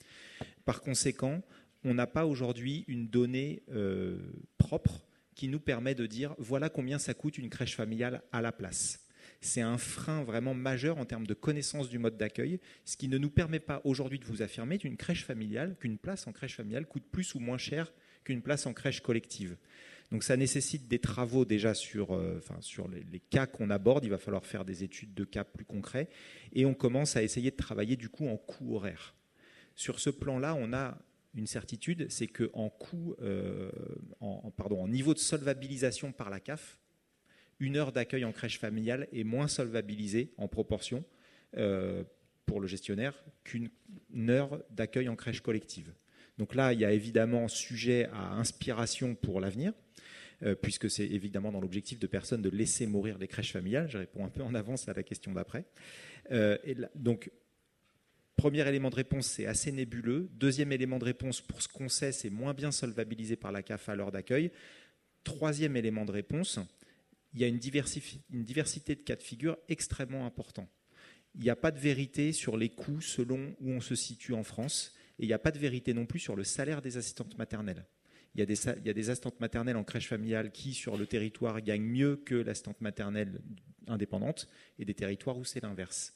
Par 0.64 0.80
conséquent, 0.80 1.42
on 1.84 1.94
n'a 1.94 2.06
pas 2.06 2.26
aujourd'hui 2.26 2.84
une 2.88 3.08
donnée 3.08 3.62
euh, 3.70 4.18
propre 4.58 5.04
qui 5.34 5.48
nous 5.48 5.60
permet 5.60 5.94
de 5.94 6.06
dire 6.06 6.34
voilà 6.38 6.68
combien 6.68 6.98
ça 6.98 7.14
coûte 7.14 7.38
une 7.38 7.50
crèche 7.50 7.76
familiale 7.76 8.22
à 8.32 8.42
la 8.42 8.52
place. 8.52 9.04
C'est 9.40 9.60
un 9.60 9.78
frein 9.78 10.24
vraiment 10.24 10.54
majeur 10.54 10.98
en 10.98 11.04
termes 11.04 11.26
de 11.26 11.34
connaissance 11.34 11.88
du 11.88 11.98
mode 11.98 12.16
d'accueil, 12.16 12.58
ce 12.84 12.96
qui 12.96 13.06
ne 13.06 13.18
nous 13.18 13.30
permet 13.30 13.60
pas 13.60 13.80
aujourd'hui 13.84 14.18
de 14.18 14.24
vous 14.24 14.42
affirmer 14.42 14.78
qu'une 14.78 14.96
crèche 14.96 15.24
familiale, 15.24 15.76
qu'une 15.78 15.98
place 15.98 16.26
en 16.26 16.32
crèche 16.32 16.56
familiale 16.56 16.86
coûte 16.86 17.04
plus 17.10 17.34
ou 17.34 17.38
moins 17.38 17.58
cher 17.58 17.92
qu'une 18.24 18.42
place 18.42 18.66
en 18.66 18.74
crèche 18.74 19.00
collective. 19.00 19.56
Donc 20.10 20.24
ça 20.24 20.36
nécessite 20.36 20.88
des 20.88 20.98
travaux 20.98 21.44
déjà 21.44 21.74
sur, 21.74 22.14
euh, 22.14 22.40
sur 22.60 22.88
les, 22.88 23.04
les, 23.12 23.20
cas 23.20 23.46
qu'on 23.46 23.70
aborde. 23.70 24.04
Il 24.04 24.10
va 24.10 24.18
falloir 24.18 24.44
faire 24.44 24.64
des 24.64 24.82
études 24.82 25.14
de 25.14 25.24
cas 25.24 25.44
plus 25.44 25.66
concrets. 25.66 26.08
Et 26.52 26.64
on 26.64 26.74
commence 26.74 27.16
à 27.16 27.22
essayer 27.22 27.50
de 27.50 27.56
travailler 27.56 27.96
du 27.96 28.08
coup 28.08 28.26
en 28.26 28.36
coût 28.36 28.74
horaire. 28.74 29.14
Sur 29.76 30.00
ce 30.00 30.10
plan-là, 30.10 30.54
on 30.54 30.72
a 30.72 30.98
une 31.34 31.46
certitude, 31.46 32.06
c'est 32.10 32.26
qu'en 32.26 32.72
euh, 33.20 33.70
en, 34.20 34.50
pardon, 34.50 34.82
en 34.82 34.88
niveau 34.88 35.14
de 35.14 35.18
solvabilisation 35.18 36.12
par 36.12 36.30
la 36.30 36.40
CAF, 36.40 36.78
une 37.60 37.76
heure 37.76 37.92
d'accueil 37.92 38.24
en 38.24 38.32
crèche 38.32 38.58
familiale 38.58 39.08
est 39.12 39.24
moins 39.24 39.48
solvabilisée 39.48 40.32
en 40.36 40.48
proportion 40.48 41.04
euh, 41.56 42.04
pour 42.46 42.60
le 42.60 42.66
gestionnaire 42.66 43.24
qu'une 43.44 43.70
heure 44.16 44.62
d'accueil 44.70 45.08
en 45.08 45.16
crèche 45.16 45.40
collective. 45.40 45.92
Donc 46.38 46.54
là, 46.54 46.72
il 46.72 46.80
y 46.80 46.84
a 46.84 46.92
évidemment 46.92 47.48
sujet 47.48 48.08
à 48.12 48.32
inspiration 48.34 49.14
pour 49.16 49.40
l'avenir, 49.40 49.72
euh, 50.44 50.54
puisque 50.54 50.88
c'est 50.88 51.06
évidemment 51.06 51.50
dans 51.50 51.60
l'objectif 51.60 51.98
de 51.98 52.06
personne 52.06 52.42
de 52.42 52.48
laisser 52.48 52.86
mourir 52.86 53.18
les 53.18 53.26
crèches 53.26 53.52
familiales. 53.52 53.90
Je 53.90 53.98
réponds 53.98 54.24
un 54.24 54.30
peu 54.30 54.42
en 54.42 54.54
avance 54.54 54.88
à 54.88 54.94
la 54.94 55.02
question 55.02 55.32
d'après. 55.32 55.64
donc 56.94 57.30
Premier 58.38 58.66
élément 58.68 58.88
de 58.88 58.94
réponse, 58.94 59.26
c'est 59.26 59.46
assez 59.46 59.72
nébuleux. 59.72 60.28
Deuxième 60.34 60.70
élément 60.70 61.00
de 61.00 61.04
réponse, 61.04 61.40
pour 61.40 61.60
ce 61.60 61.66
qu'on 61.66 61.88
sait, 61.88 62.12
c'est 62.12 62.30
moins 62.30 62.54
bien 62.54 62.70
solvabilisé 62.70 63.34
par 63.34 63.50
la 63.50 63.64
CAF 63.64 63.88
à 63.88 63.96
d'accueil. 64.12 64.52
Troisième 65.24 65.76
élément 65.76 66.04
de 66.04 66.12
réponse, 66.12 66.60
il 67.34 67.40
y 67.40 67.44
a 67.44 67.48
une, 67.48 67.58
une 68.32 68.44
diversité 68.44 68.94
de 68.94 69.02
cas 69.02 69.16
de 69.16 69.24
figure 69.24 69.58
extrêmement 69.68 70.24
important. 70.24 70.68
Il 71.34 71.40
n'y 71.40 71.50
a 71.50 71.56
pas 71.56 71.72
de 71.72 71.80
vérité 71.80 72.32
sur 72.32 72.56
les 72.56 72.68
coûts 72.68 73.00
selon 73.00 73.56
où 73.60 73.72
on 73.72 73.80
se 73.80 73.96
situe 73.96 74.34
en 74.34 74.44
France, 74.44 74.94
et 75.18 75.24
il 75.24 75.26
n'y 75.26 75.34
a 75.34 75.40
pas 75.40 75.50
de 75.50 75.58
vérité 75.58 75.92
non 75.92 76.06
plus 76.06 76.20
sur 76.20 76.36
le 76.36 76.44
salaire 76.44 76.80
des 76.80 76.96
assistantes 76.96 77.36
maternelles. 77.38 77.86
Il 78.36 78.38
y, 78.38 78.42
a 78.44 78.46
des, 78.46 78.68
il 78.78 78.86
y 78.86 78.90
a 78.90 78.94
des 78.94 79.10
assistantes 79.10 79.40
maternelles 79.40 79.76
en 79.76 79.82
crèche 79.82 80.06
familiale 80.06 80.52
qui, 80.52 80.74
sur 80.74 80.96
le 80.96 81.08
territoire, 81.08 81.60
gagnent 81.60 81.82
mieux 81.82 82.14
que 82.14 82.36
l'assistante 82.36 82.80
maternelle 82.82 83.40
indépendante, 83.88 84.46
et 84.78 84.84
des 84.84 84.94
territoires 84.94 85.38
où 85.38 85.44
c'est 85.44 85.60
l'inverse. 85.60 86.14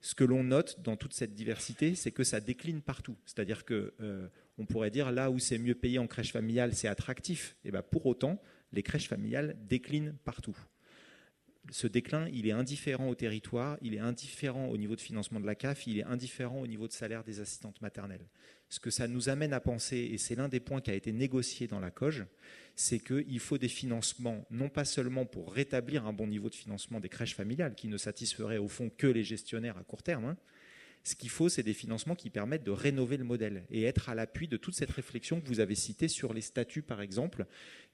Ce 0.00 0.14
que 0.14 0.24
l'on 0.24 0.44
note 0.44 0.80
dans 0.80 0.96
toute 0.96 1.12
cette 1.12 1.34
diversité, 1.34 1.94
c'est 1.94 2.12
que 2.12 2.22
ça 2.24 2.40
décline 2.40 2.82
partout. 2.82 3.16
C'est-à-dire 3.26 3.64
que 3.64 3.94
euh, 4.00 4.28
on 4.58 4.64
pourrait 4.64 4.90
dire 4.90 5.10
là 5.10 5.30
où 5.30 5.38
c'est 5.38 5.58
mieux 5.58 5.74
payé 5.74 5.98
en 5.98 6.06
crèche 6.06 6.32
familiale, 6.32 6.74
c'est 6.74 6.88
attractif. 6.88 7.56
Et 7.64 7.70
ben 7.70 7.82
pour 7.82 8.06
autant, 8.06 8.40
les 8.72 8.82
crèches 8.82 9.08
familiales 9.08 9.56
déclinent 9.68 10.14
partout. 10.24 10.56
Ce 11.70 11.86
déclin, 11.86 12.28
il 12.32 12.46
est 12.46 12.52
indifférent 12.52 13.08
au 13.08 13.14
territoire, 13.14 13.76
il 13.82 13.94
est 13.94 13.98
indifférent 13.98 14.68
au 14.68 14.76
niveau 14.78 14.96
de 14.96 15.00
financement 15.00 15.40
de 15.40 15.46
la 15.46 15.54
CAF, 15.54 15.86
il 15.86 15.98
est 15.98 16.04
indifférent 16.04 16.60
au 16.60 16.66
niveau 16.66 16.88
de 16.88 16.92
salaire 16.92 17.24
des 17.24 17.40
assistantes 17.40 17.80
maternelles. 17.82 18.26
Ce 18.68 18.80
que 18.80 18.90
ça 18.90 19.08
nous 19.08 19.28
amène 19.28 19.52
à 19.52 19.60
penser, 19.60 19.96
et 20.12 20.18
c'est 20.18 20.34
l'un 20.34 20.48
des 20.48 20.60
points 20.60 20.80
qui 20.80 20.90
a 20.90 20.94
été 20.94 21.12
négocié 21.12 21.66
dans 21.66 21.80
la 21.80 21.90
COGE, 21.90 22.26
c'est 22.76 23.00
qu'il 23.00 23.40
faut 23.40 23.58
des 23.58 23.68
financements, 23.68 24.46
non 24.50 24.68
pas 24.68 24.84
seulement 24.84 25.24
pour 25.24 25.52
rétablir 25.52 26.06
un 26.06 26.12
bon 26.12 26.26
niveau 26.26 26.48
de 26.48 26.54
financement 26.54 27.00
des 27.00 27.08
crèches 27.08 27.34
familiales, 27.34 27.74
qui 27.74 27.88
ne 27.88 27.96
satisferaient 27.96 28.58
au 28.58 28.68
fond 28.68 28.90
que 28.90 29.06
les 29.06 29.24
gestionnaires 29.24 29.78
à 29.78 29.84
court 29.84 30.02
terme, 30.02 30.26
hein. 30.26 30.36
Ce 31.08 31.16
qu'il 31.16 31.30
faut, 31.30 31.48
c'est 31.48 31.62
des 31.62 31.74
financements 31.74 32.14
qui 32.14 32.30
permettent 32.30 32.64
de 32.64 32.70
rénover 32.70 33.16
le 33.16 33.24
modèle 33.24 33.64
et 33.70 33.84
être 33.84 34.08
à 34.08 34.14
l'appui 34.14 34.46
de 34.46 34.56
toute 34.56 34.74
cette 34.74 34.90
réflexion 34.90 35.40
que 35.40 35.46
vous 35.48 35.60
avez 35.60 35.74
citée 35.74 36.08
sur 36.08 36.32
les 36.34 36.40
statuts, 36.40 36.82
par 36.82 37.00
exemple, 37.00 37.46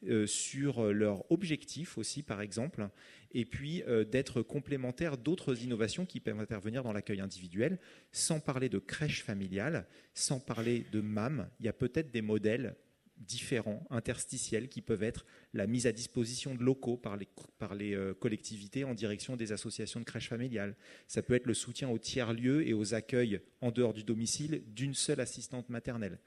euh, 0.07 0.27
sur 0.27 0.93
leurs 0.93 1.31
objectifs 1.31 1.97
aussi, 1.97 2.23
par 2.23 2.41
exemple, 2.41 2.89
et 3.33 3.45
puis 3.45 3.83
euh, 3.85 4.05
d'être 4.05 4.43
complémentaire 4.43 5.17
d'autres 5.17 5.63
innovations 5.63 6.07
qui 6.07 6.21
peuvent 6.21 6.41
intervenir 6.41 6.83
dans 6.83 6.93
l'accueil 6.93 7.21
individuel, 7.21 7.79
sans 8.13 8.41
parler 8.41 8.69
de 8.69 8.79
crèches 8.79 9.23
familiales, 9.23 9.87
sans 10.13 10.41
parler 10.41 10.85
de 10.93 11.01
MAM. 11.01 11.49
Il 11.61 11.67
y 11.67 11.69
a 11.69 11.73
peut-être 11.73 12.11
des 12.11 12.23
modèles 12.23 12.77
différents, 13.27 13.87
interstitiels, 13.91 14.69
qui 14.69 14.81
peuvent 14.81 15.03
être 15.03 15.27
la 15.53 15.67
mise 15.67 15.87
à 15.87 15.93
disposition 15.93 16.55
de 16.55 16.63
locaux 16.63 16.97
par 16.97 17.17
les, 17.17 17.95
euh, 17.95 18.15
collectivités 18.15 18.85
en 18.85 18.95
direction 18.95 19.37
des 19.37 19.53
associations 19.53 20.01
de 20.01 20.05
crèches 20.05 20.29
familiales. 20.29 20.77
Ça 21.07 21.23
peut 21.23 21.35
être 21.35 21.47
le 21.47 21.55
soutien 21.55 21.89
aux 21.89 21.99
tiers-lieux 21.99 22.67
et 22.67 22.75
aux 22.75 22.95
accueils 22.95 23.41
en 23.61 23.71
dehors 23.71 23.93
du 23.93 24.05
domicile 24.05 24.63
d'une 24.69 24.95
seule 24.95 25.21
assistante 25.21 25.69
maternelle. 25.71 26.19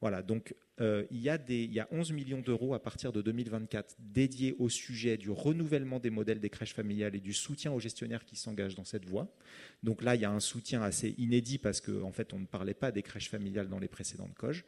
Voilà, 0.00 0.22
donc 0.22 0.54
euh, 0.80 1.06
il, 1.10 1.20
y 1.20 1.28
a 1.28 1.38
des, 1.38 1.64
il 1.64 1.72
y 1.72 1.80
a 1.80 1.88
11 1.90 2.12
millions 2.12 2.40
d'euros 2.40 2.74
à 2.74 2.82
partir 2.82 3.12
de 3.12 3.22
2024 3.22 3.96
dédiés 4.00 4.54
au 4.58 4.68
sujet 4.68 5.16
du 5.16 5.30
renouvellement 5.30 6.00
des 6.00 6.10
modèles 6.10 6.40
des 6.40 6.50
crèches 6.50 6.74
familiales 6.74 7.14
et 7.14 7.20
du 7.20 7.32
soutien 7.32 7.72
aux 7.72 7.80
gestionnaires 7.80 8.24
qui 8.24 8.36
s'engagent 8.36 8.74
dans 8.74 8.84
cette 8.84 9.06
voie. 9.06 9.34
Donc 9.82 10.02
là, 10.02 10.14
il 10.14 10.20
y 10.20 10.24
a 10.24 10.30
un 10.30 10.40
soutien 10.40 10.82
assez 10.82 11.14
inédit 11.16 11.58
parce 11.58 11.80
qu'en 11.80 12.02
en 12.02 12.12
fait, 12.12 12.32
on 12.32 12.40
ne 12.40 12.46
parlait 12.46 12.74
pas 12.74 12.90
des 12.90 13.02
crèches 13.02 13.30
familiales 13.30 13.68
dans 13.68 13.78
les 13.78 13.88
précédentes 13.88 14.34
COGE. 14.34 14.64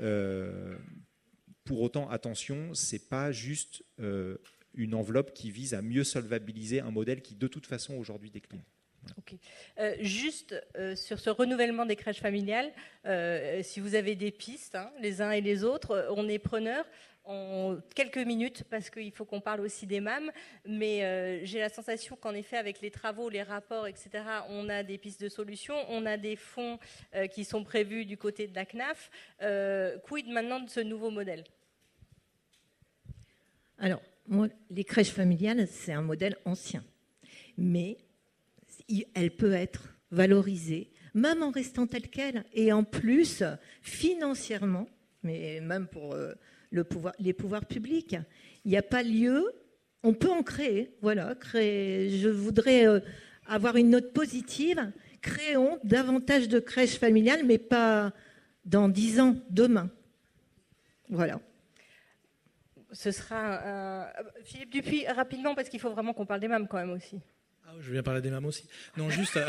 Euh, 0.00 0.76
pour 1.66 1.82
autant, 1.82 2.08
attention, 2.08 2.72
ce 2.74 2.94
n'est 2.94 3.00
pas 3.00 3.32
juste 3.32 3.84
euh, 4.00 4.38
une 4.72 4.94
enveloppe 4.94 5.34
qui 5.34 5.50
vise 5.50 5.74
à 5.74 5.82
mieux 5.82 6.04
solvabiliser 6.04 6.80
un 6.80 6.90
modèle 6.90 7.20
qui, 7.20 7.34
de 7.34 7.48
toute 7.48 7.66
façon, 7.66 7.94
aujourd'hui 7.96 8.30
décline. 8.30 8.62
Euh, 9.78 9.94
juste 10.00 10.56
euh, 10.76 10.96
sur 10.96 11.20
ce 11.20 11.30
renouvellement 11.30 11.86
des 11.86 11.94
crèches 11.94 12.20
familiales, 12.20 12.72
si 13.62 13.80
vous 13.80 13.94
avez 13.94 14.16
des 14.16 14.30
pistes, 14.30 14.74
hein, 14.74 14.90
les 15.00 15.20
uns 15.20 15.30
et 15.32 15.40
les 15.40 15.62
autres, 15.62 16.08
on 16.16 16.28
est 16.28 16.38
preneurs 16.38 16.86
en 17.24 17.76
quelques 17.94 18.18
minutes 18.18 18.62
parce 18.70 18.88
qu'il 18.88 19.12
faut 19.12 19.24
qu'on 19.24 19.40
parle 19.40 19.60
aussi 19.60 19.86
des 19.86 20.00
MAM. 20.00 20.30
Mais 20.64 21.44
j'ai 21.44 21.58
la 21.58 21.68
sensation 21.68 22.16
qu'en 22.16 22.34
effet, 22.34 22.56
avec 22.56 22.80
les 22.80 22.90
travaux, 22.90 23.28
les 23.28 23.42
rapports, 23.42 23.86
etc., 23.86 24.10
on 24.48 24.68
a 24.68 24.84
des 24.84 24.98
pistes 24.98 25.20
de 25.20 25.28
solutions, 25.28 25.76
on 25.88 26.06
a 26.06 26.16
des 26.16 26.36
fonds 26.36 26.78
qui 27.32 27.44
sont 27.44 27.64
prévus 27.64 28.06
du 28.06 28.16
côté 28.16 28.46
de 28.46 28.54
la 28.54 28.64
CNAF. 28.64 29.10
quid 30.04 30.28
maintenant 30.28 30.60
de 30.60 30.70
ce 30.70 30.80
nouveau 30.80 31.10
modèle? 31.10 31.44
Alors, 33.78 34.02
moi, 34.28 34.48
les 34.70 34.84
crèches 34.84 35.10
familiales, 35.10 35.68
c'est 35.70 35.92
un 35.92 36.02
modèle 36.02 36.36
ancien. 36.44 36.82
Mais 37.58 37.98
elle 39.14 39.30
peut 39.30 39.52
être 39.52 39.94
valorisée, 40.10 40.90
même 41.14 41.42
en 41.42 41.50
restant 41.50 41.86
telle 41.86 42.08
qu'elle, 42.08 42.44
et 42.52 42.72
en 42.72 42.84
plus, 42.84 43.42
financièrement, 43.82 44.88
mais 45.22 45.60
même 45.60 45.86
pour 45.86 46.14
euh, 46.14 46.34
les 47.18 47.32
pouvoirs 47.32 47.66
publics, 47.66 48.16
il 48.64 48.70
n'y 48.70 48.76
a 48.76 48.82
pas 48.82 49.02
lieu, 49.02 49.52
on 50.02 50.14
peut 50.14 50.30
en 50.30 50.42
créer, 50.42 50.94
voilà, 51.02 51.34
créer, 51.34 52.10
je 52.18 52.28
voudrais 52.28 52.86
euh, 52.86 53.00
avoir 53.46 53.76
une 53.76 53.90
note 53.90 54.12
positive, 54.12 54.92
créons 55.20 55.78
davantage 55.84 56.48
de 56.48 56.60
crèches 56.60 56.98
familiales, 56.98 57.44
mais 57.44 57.58
pas 57.58 58.12
dans 58.64 58.88
dix 58.88 59.20
ans, 59.20 59.36
demain. 59.50 59.90
Voilà. 61.08 61.40
Ce 62.92 63.10
sera. 63.10 64.12
Philippe 64.44 64.70
Dupuis, 64.70 65.06
rapidement, 65.06 65.54
parce 65.54 65.68
qu'il 65.68 65.80
faut 65.80 65.90
vraiment 65.90 66.12
qu'on 66.12 66.26
parle 66.26 66.40
des 66.40 66.48
mêmes 66.48 66.68
quand 66.68 66.78
même 66.78 66.92
aussi. 66.92 67.20
Ah, 67.68 67.74
je 67.80 67.90
viens 67.90 68.02
parler 68.04 68.20
des 68.20 68.30
mamans 68.30 68.48
aussi. 68.48 68.68
Non, 68.96 69.10
juste. 69.10 69.38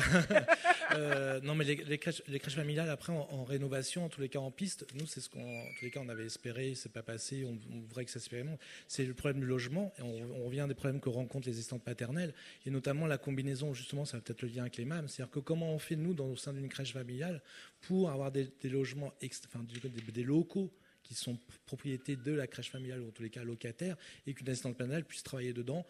Euh, 0.96 1.42
non, 1.42 1.54
mais 1.54 1.66
les, 1.66 1.98
crèches, 1.98 2.24
familiales, 2.56 2.90
après, 2.90 3.12
en, 3.12 3.44
rénovation, 3.44 4.06
en 4.06 4.10
tous 4.10 4.22
les 4.22 4.30
cas 4.30 4.40
en 4.40 4.52
piste, 4.52 4.86
nous, 4.96 5.06
c'est 5.06 5.20
ce 5.20 5.30
qu'en 5.30 5.64
tous 5.78 5.84
les 5.84 5.92
cas, 5.92 6.00
on 6.02 6.08
avait 6.08 6.26
espéré, 6.26 6.76
c'est 6.76 6.94
pas 6.94 7.04
passé, 7.04 7.44
on, 7.46 7.60
voudrait 7.82 8.06
que 8.06 8.10
ça 8.10 8.20
s'expérimente. 8.20 8.58
C'est 8.88 9.04
le 9.04 9.14
problème 9.14 9.42
du 9.42 9.46
logement, 9.46 9.94
et 10.00 10.02
on, 10.02 10.46
revient 10.46 10.66
des 10.66 10.74
problèmes 10.74 11.02
que 11.02 11.10
rencontrent 11.10 11.50
les 11.50 11.56
assistantes 11.56 11.84
paternelles, 11.84 12.34
et 12.66 12.72
notamment 12.72 13.06
la 13.06 13.18
combinaison, 13.18 13.74
justement, 13.74 14.06
ça 14.06 14.16
va 14.16 14.22
peut-être 14.22 14.44
le 14.44 14.48
lien 14.48 14.62
avec 14.62 14.78
les 14.78 14.86
MAM, 14.86 15.10
c'est-à-dire 15.10 15.30
que 15.30 15.40
comment 15.42 15.74
on 15.74 15.78
fait, 15.78 15.98
nous, 15.98 16.14
dans, 16.14 16.28
au 16.28 16.38
sein 16.38 16.54
d'une 16.54 16.70
crèche 16.70 16.94
familiale, 16.94 17.42
pour 17.82 18.10
avoir 18.10 18.32
des, 18.32 18.50
logements, 18.64 19.14
enfin, 19.22 19.66
des 20.14 20.24
locaux 20.24 20.72
qui 21.08 21.16
sont 21.16 21.40
propriétés 21.66 22.16
de 22.16 22.34
la 22.34 22.48
crèche 22.48 22.70
familiale, 22.70 23.02
ou 23.02 23.08
en 23.08 23.12
tous 23.12 23.24
les 23.24 23.30
cas 23.30 23.44
locataires, 23.44 23.96
et 24.26 24.34
qu'une 24.34 24.50
assistante 24.50 24.78
paternelle 24.78 25.06
puisse 25.06 25.24
travailler 25.24 25.54
dedans 25.54 25.86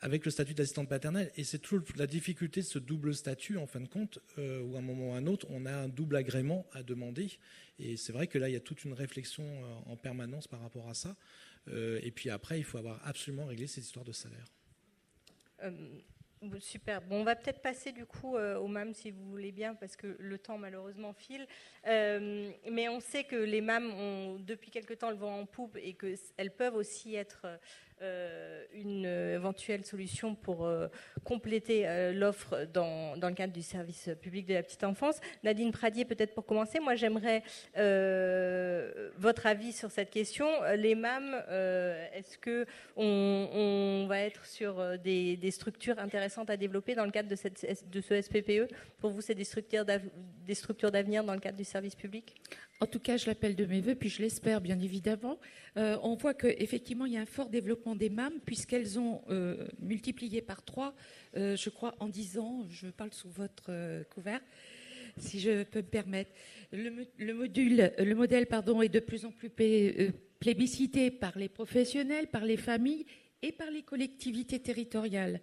avec 0.00 0.24
le 0.24 0.30
statut 0.30 0.54
d'assistante 0.54 0.88
paternelle. 0.88 1.30
Et 1.36 1.44
c'est 1.44 1.58
toute 1.58 1.96
la 1.96 2.06
difficulté 2.06 2.60
de 2.60 2.66
ce 2.66 2.78
double 2.78 3.14
statut, 3.14 3.56
en 3.56 3.66
fin 3.66 3.80
de 3.80 3.88
compte, 3.88 4.18
euh, 4.38 4.60
où 4.62 4.76
à 4.76 4.78
un 4.78 4.82
moment 4.82 5.10
ou 5.10 5.12
à 5.14 5.16
un 5.16 5.26
autre, 5.26 5.46
on 5.50 5.66
a 5.66 5.72
un 5.72 5.88
double 5.88 6.16
agrément 6.16 6.66
à 6.72 6.82
demander. 6.82 7.30
Et 7.78 7.96
c'est 7.96 8.12
vrai 8.12 8.26
que 8.26 8.38
là, 8.38 8.48
il 8.48 8.52
y 8.52 8.56
a 8.56 8.60
toute 8.60 8.84
une 8.84 8.92
réflexion 8.92 9.44
euh, 9.44 9.92
en 9.92 9.96
permanence 9.96 10.46
par 10.46 10.60
rapport 10.60 10.88
à 10.88 10.94
ça. 10.94 11.16
Euh, 11.68 12.00
et 12.02 12.10
puis 12.10 12.30
après, 12.30 12.58
il 12.58 12.64
faut 12.64 12.78
avoir 12.78 13.04
absolument 13.06 13.46
réglé 13.46 13.66
ces 13.66 13.80
histoires 13.80 14.04
de 14.04 14.12
salaire. 14.12 14.46
Super. 16.60 17.00
Bon, 17.02 17.20
on 17.20 17.24
va 17.24 17.34
peut-être 17.34 17.60
passer 17.60 17.92
du 17.92 18.06
coup 18.06 18.36
au 18.36 18.68
MAM 18.68 18.94
si 18.94 19.10
vous 19.10 19.28
voulez 19.30 19.50
bien, 19.52 19.74
parce 19.74 19.96
que 19.96 20.16
le 20.18 20.38
temps 20.38 20.56
malheureusement 20.56 21.12
file. 21.12 21.46
mais 21.84 22.88
on 22.88 23.00
sait 23.00 23.24
que 23.24 23.36
les 23.36 23.60
MAM 23.60 23.90
ont 23.90 24.38
depuis 24.38 24.70
quelque 24.70 24.94
temps 24.94 25.10
le 25.10 25.16
vent 25.16 25.40
en 25.40 25.46
poupe 25.46 25.76
et 25.76 25.94
qu'elles 25.94 26.50
peuvent 26.50 26.76
aussi 26.76 27.14
être 27.14 27.42
euh, 27.44 27.56
une 28.72 29.06
éventuelle 29.06 29.84
solution 29.84 30.34
pour 30.34 30.66
euh, 30.66 30.88
compléter 31.24 31.86
euh, 31.86 32.12
l'offre 32.12 32.66
dans, 32.72 33.14
le 33.14 33.34
cadre 33.34 33.52
du 33.52 33.62
service 33.62 34.10
public 34.20 34.46
de 34.46 34.54
la 34.54 34.62
petite 34.62 34.84
enfance. 34.84 35.20
Nadine 35.42 35.72
Pradier, 35.72 36.04
peut-être 36.04 36.34
pour 36.34 36.46
commencer, 36.46 36.80
moi 36.80 36.94
j'aimerais 36.94 37.42
votre 39.18 39.46
avis 39.46 39.72
sur 39.72 39.90
cette 39.90 40.10
question. 40.10 40.46
Les 40.76 40.94
MAM, 40.94 41.34
est-ce 42.14 42.38
que 42.38 42.66
on, 42.96 44.06
va 44.08 44.20
être 44.20 44.44
sur 44.46 44.98
des, 44.98 45.50
structures 45.50 45.98
intéressantes 45.98 46.50
à 46.50 46.56
développer 46.56 46.94
dans 46.94 47.04
le 47.04 47.10
cadre 47.10 47.28
de 47.28 48.00
ce 48.00 48.20
SPPE 48.22 48.72
Pour 48.98 49.10
vous, 49.10 49.20
c'est 49.20 49.34
des 49.34 49.44
structures 49.44 49.84
d'avenir 50.90 51.24
dans 51.24 51.34
le 51.34 51.40
cadre 51.40 51.56
du 51.56 51.64
service 51.64 51.94
public? 51.94 52.34
En 52.80 52.86
tout 52.86 53.00
cas, 53.00 53.16
je 53.16 53.26
l'appelle 53.26 53.56
de 53.56 53.64
mes 53.64 53.80
voeux, 53.80 53.96
puis 53.96 54.08
je 54.08 54.22
l'espère 54.22 54.60
bien 54.60 54.78
évidemment. 54.78 55.38
Euh, 55.76 55.98
on 56.02 56.14
voit 56.14 56.34
qu'effectivement, 56.34 57.06
il 57.06 57.14
y 57.14 57.16
a 57.16 57.20
un 57.20 57.26
fort 57.26 57.48
développement 57.48 57.96
des 57.96 58.08
MAM, 58.08 58.34
puisqu'elles 58.44 59.00
ont 59.00 59.22
euh, 59.30 59.66
multiplié 59.80 60.42
par 60.42 60.64
trois, 60.64 60.94
euh, 61.36 61.56
je 61.56 61.70
crois, 61.70 61.96
en 61.98 62.08
dix 62.08 62.38
ans. 62.38 62.64
Je 62.70 62.86
parle 62.88 63.12
sous 63.12 63.30
votre 63.30 64.04
couvert, 64.10 64.40
si 65.16 65.40
je 65.40 65.64
peux 65.64 65.80
me 65.80 65.86
permettre. 65.86 66.30
Le, 66.72 67.34
module, 67.34 67.92
le 67.98 68.14
modèle 68.14 68.46
pardon, 68.46 68.80
est 68.80 68.88
de 68.88 69.00
plus 69.00 69.24
en 69.24 69.32
plus 69.32 69.50
plébiscité 70.38 71.10
par 71.10 71.36
les 71.36 71.48
professionnels, 71.48 72.28
par 72.28 72.44
les 72.44 72.56
familles 72.56 73.06
et 73.42 73.50
par 73.50 73.72
les 73.72 73.82
collectivités 73.82 74.60
territoriales. 74.60 75.40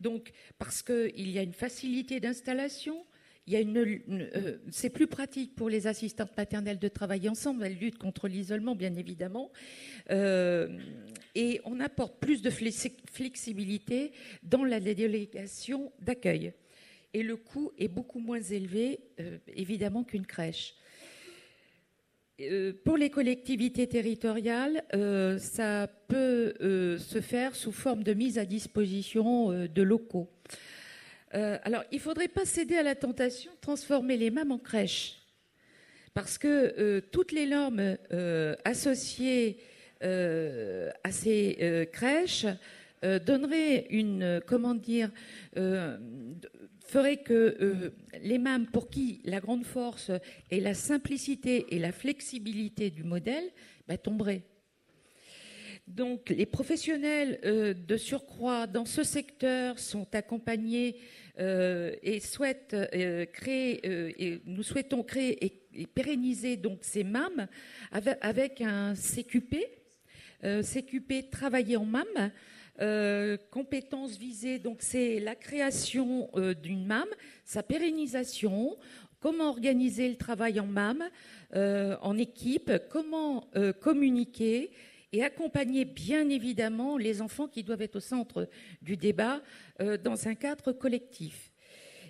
Donc, 0.00 0.32
parce 0.58 0.82
qu'il 0.82 1.30
y 1.30 1.38
a 1.38 1.42
une 1.42 1.52
facilité 1.52 2.18
d'installation, 2.18 3.04
euh, 3.50 4.58
c'est 4.70 4.90
plus 4.90 5.06
pratique 5.06 5.54
pour 5.54 5.68
les 5.68 5.86
assistantes 5.86 6.36
maternelles 6.36 6.78
de 6.78 6.88
travailler 6.88 7.28
ensemble. 7.28 7.64
Elles 7.64 7.78
luttent 7.78 7.98
contre 7.98 8.28
l'isolement, 8.28 8.76
bien 8.76 8.94
évidemment. 8.94 9.50
Euh, 10.10 10.78
et 11.34 11.60
on 11.64 11.80
apporte 11.80 12.20
plus 12.20 12.42
de 12.42 12.50
flexibilité 12.50 14.12
dans 14.42 14.64
la 14.64 14.80
délégation 14.80 15.92
d'accueil. 16.00 16.52
Et 17.14 17.22
le 17.22 17.36
coût 17.36 17.72
est 17.78 17.88
beaucoup 17.88 18.20
moins 18.20 18.40
élevé, 18.40 19.00
euh, 19.20 19.38
évidemment, 19.54 20.04
qu'une 20.04 20.26
crèche. 20.26 20.74
pour 22.84 22.96
les 22.96 23.10
collectivités 23.10 23.86
territoriales, 23.86 24.82
ça 25.38 25.86
peut 26.08 26.54
se 26.98 27.20
faire 27.20 27.54
sous 27.54 27.72
forme 27.72 28.02
de 28.02 28.14
mise 28.14 28.38
à 28.38 28.44
disposition 28.44 29.50
de 29.50 29.82
locaux. 29.82 30.28
Euh, 31.34 31.58
alors, 31.64 31.82
il 31.90 31.96
ne 31.96 32.00
faudrait 32.00 32.28
pas 32.28 32.44
céder 32.44 32.76
à 32.76 32.82
la 32.82 32.94
tentation 32.94 33.52
de 33.52 33.58
transformer 33.60 34.16
les 34.16 34.30
MAM 34.30 34.52
en 34.52 34.58
crèches. 34.58 35.18
Parce 36.14 36.36
que 36.36 36.74
euh, 36.78 37.00
toutes 37.00 37.32
les 37.32 37.46
normes 37.46 37.96
euh, 38.12 38.54
associées 38.64 39.58
à 40.04 41.12
ces 41.12 41.88
crèches 41.92 42.46
donneraient 43.24 43.86
une, 43.90 44.40
comment 44.48 44.74
dire, 44.74 45.12
ferait 45.54 47.18
que 47.18 47.92
les 48.20 48.38
MAM, 48.38 48.66
pour 48.66 48.90
qui 48.90 49.20
la 49.24 49.38
grande 49.38 49.64
force 49.64 50.10
est 50.50 50.58
la 50.58 50.74
simplicité 50.74 51.72
et 51.72 51.78
la 51.78 51.92
flexibilité 51.92 52.90
du 52.90 53.04
modèle, 53.04 53.44
bah, 53.86 53.96
tomberaient. 53.96 54.42
Donc 55.86 56.30
les 56.30 56.46
professionnels 56.46 57.38
de 57.86 57.96
surcroît 57.96 58.66
dans 58.66 58.86
ce 58.86 59.04
secteur 59.04 59.78
sont 59.78 60.12
accompagnés 60.16 60.96
et 61.38 62.20
souhaite 62.20 62.74
euh, 62.74 63.24
créer, 63.26 63.80
euh, 63.86 64.38
nous 64.44 64.62
souhaitons 64.62 65.02
créer 65.02 65.44
et, 65.74 65.86
pérenniser 65.86 66.56
donc 66.56 66.80
ces 66.82 67.02
MAM 67.02 67.46
avec, 67.90 68.60
un 68.60 68.94
CQP, 68.94 69.56
CQP 70.42 71.30
travailler 71.30 71.78
en 71.78 71.86
MAM. 71.86 72.30
compétences 73.50 74.18
visées, 74.18 74.58
donc 74.58 74.82
c'est 74.82 75.18
la 75.18 75.34
création 75.34 76.28
d'une 76.62 76.84
MAM, 76.84 77.08
sa 77.46 77.62
pérennisation, 77.62 78.76
comment 79.18 79.48
organiser 79.48 80.10
le 80.10 80.16
travail 80.16 80.60
en 80.60 80.66
MAM, 80.66 81.02
en 81.54 82.18
équipe, 82.18 82.70
comment 82.90 83.48
communiquer, 83.80 84.72
et 85.12 85.22
accompagner 85.22 85.84
bien 85.84 86.28
évidemment 86.28 86.96
les 86.96 87.20
enfants 87.20 87.48
qui 87.48 87.62
doivent 87.62 87.82
être 87.82 87.96
au 87.96 88.00
centre 88.00 88.48
du 88.80 88.96
débat 88.96 89.42
euh, 89.80 89.96
dans 89.98 90.26
un 90.26 90.34
cadre 90.34 90.72
collectif. 90.72 91.50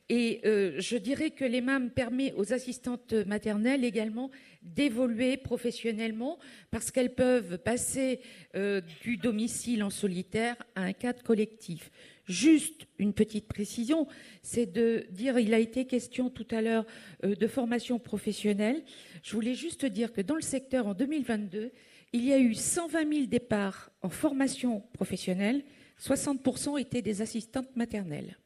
Et 0.08 0.40
euh, 0.44 0.74
je 0.78 0.96
dirais 0.96 1.30
que 1.30 1.44
l'EMAM 1.44 1.90
permet 1.90 2.32
aux 2.34 2.52
assistantes 2.52 3.12
maternelles 3.12 3.84
également 3.84 4.30
d'évoluer 4.62 5.36
professionnellement 5.36 6.38
parce 6.70 6.90
qu'elles 6.90 7.14
peuvent 7.14 7.58
passer 7.58 8.20
euh, 8.54 8.80
du 9.02 9.16
domicile 9.16 9.82
en 9.82 9.90
solitaire 9.90 10.56
à 10.74 10.82
un 10.82 10.92
cadre 10.92 11.22
collectif. 11.22 11.90
Juste 12.26 12.86
une 12.98 13.12
petite 13.14 13.48
précision, 13.48 14.06
c'est 14.42 14.66
de 14.66 15.06
dire, 15.10 15.38
il 15.38 15.54
a 15.54 15.58
été 15.58 15.86
question 15.86 16.30
tout 16.30 16.46
à 16.50 16.62
l'heure 16.62 16.86
de 17.24 17.46
formation 17.48 17.98
professionnelle. 17.98 18.84
Je 19.24 19.32
voulais 19.32 19.54
juste 19.54 19.84
dire 19.86 20.12
que 20.12 20.20
dans 20.20 20.36
le 20.36 20.42
secteur, 20.42 20.86
en 20.86 20.94
2022, 20.94 21.72
il 22.12 22.24
y 22.24 22.32
a 22.32 22.38
eu 22.38 22.54
120 22.54 23.12
000 23.12 23.26
départs 23.26 23.90
en 24.02 24.10
formation 24.10 24.80
professionnelle. 24.92 25.64
60% 26.00 26.80
étaient 26.80 27.02
des 27.02 27.22
assistantes 27.22 27.74
maternelles. 27.76 28.36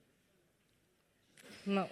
Non. 1.66 1.88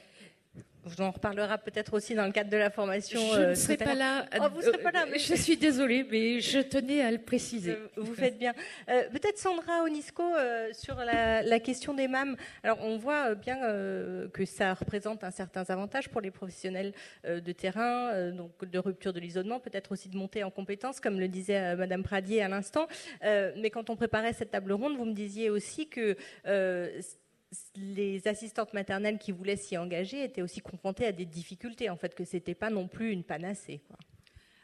On 0.86 1.02
en 1.02 1.10
reparlera 1.10 1.56
peut-être 1.56 1.94
aussi 1.94 2.14
dans 2.14 2.26
le 2.26 2.32
cadre 2.32 2.50
de 2.50 2.56
la 2.56 2.70
formation. 2.70 3.20
Je 3.32 3.40
ne 3.40 3.44
euh, 3.46 3.54
serai 3.54 3.76
pas 3.76 3.94
là. 3.94 4.26
Oh, 4.38 4.44
vous 4.54 4.62
serez 4.62 4.78
pas 4.78 4.90
là. 4.90 5.06
Mais... 5.10 5.18
Je 5.18 5.34
suis 5.34 5.56
désolée, 5.56 6.06
mais 6.10 6.40
je 6.40 6.58
tenais 6.58 7.00
à 7.00 7.10
le 7.10 7.18
préciser. 7.18 7.72
Euh, 7.72 7.88
vous 7.96 8.14
faites 8.14 8.38
bien. 8.38 8.52
Euh, 8.88 9.08
peut-être 9.10 9.38
Sandra 9.38 9.82
Onisco 9.82 10.22
sur 10.72 10.96
la, 10.96 11.60
question 11.60 11.94
des 11.94 12.08
MAM. 12.08 12.36
Alors 12.62 12.78
on 12.82 12.98
voit 12.98 13.34
bien 13.34 13.58
que 14.32 14.44
ça 14.44 14.74
représente 14.74 15.24
un 15.24 15.30
certain 15.30 15.64
avantage 15.68 16.10
pour 16.10 16.20
les 16.20 16.30
professionnels 16.30 16.92
de 17.24 17.52
terrain, 17.52 18.30
donc 18.32 18.64
de 18.64 18.78
rupture 18.78 19.12
de 19.12 19.20
l'isolement, 19.20 19.60
peut-être 19.60 19.92
aussi 19.92 20.08
de 20.08 20.16
montée 20.16 20.44
en 20.44 20.50
compétences, 20.50 21.00
comme 21.00 21.18
le 21.18 21.28
disait 21.28 21.76
Madame 21.76 22.02
Pradier 22.02 22.42
à 22.42 22.48
l'instant. 22.48 22.86
mais 23.22 23.70
quand 23.70 23.88
on 23.88 23.96
préparait 23.96 24.34
cette 24.34 24.50
table 24.50 24.72
ronde, 24.72 24.96
vous 24.96 25.06
me 25.06 25.14
disiez 25.14 25.48
aussi 25.48 25.88
que 25.88 26.16
les 27.76 28.26
assistantes 28.28 28.74
maternelles 28.74 29.18
qui 29.18 29.32
voulaient 29.32 29.56
s'y 29.56 29.76
engager 29.76 30.24
étaient 30.24 30.42
aussi 30.42 30.60
confrontées 30.60 31.06
à 31.06 31.12
des 31.12 31.24
difficultés, 31.24 31.90
en 31.90 31.96
fait, 31.96 32.14
que 32.14 32.24
ce 32.24 32.36
n'était 32.36 32.54
pas 32.54 32.70
non 32.70 32.88
plus 32.88 33.10
une 33.10 33.24
panacée. 33.24 33.80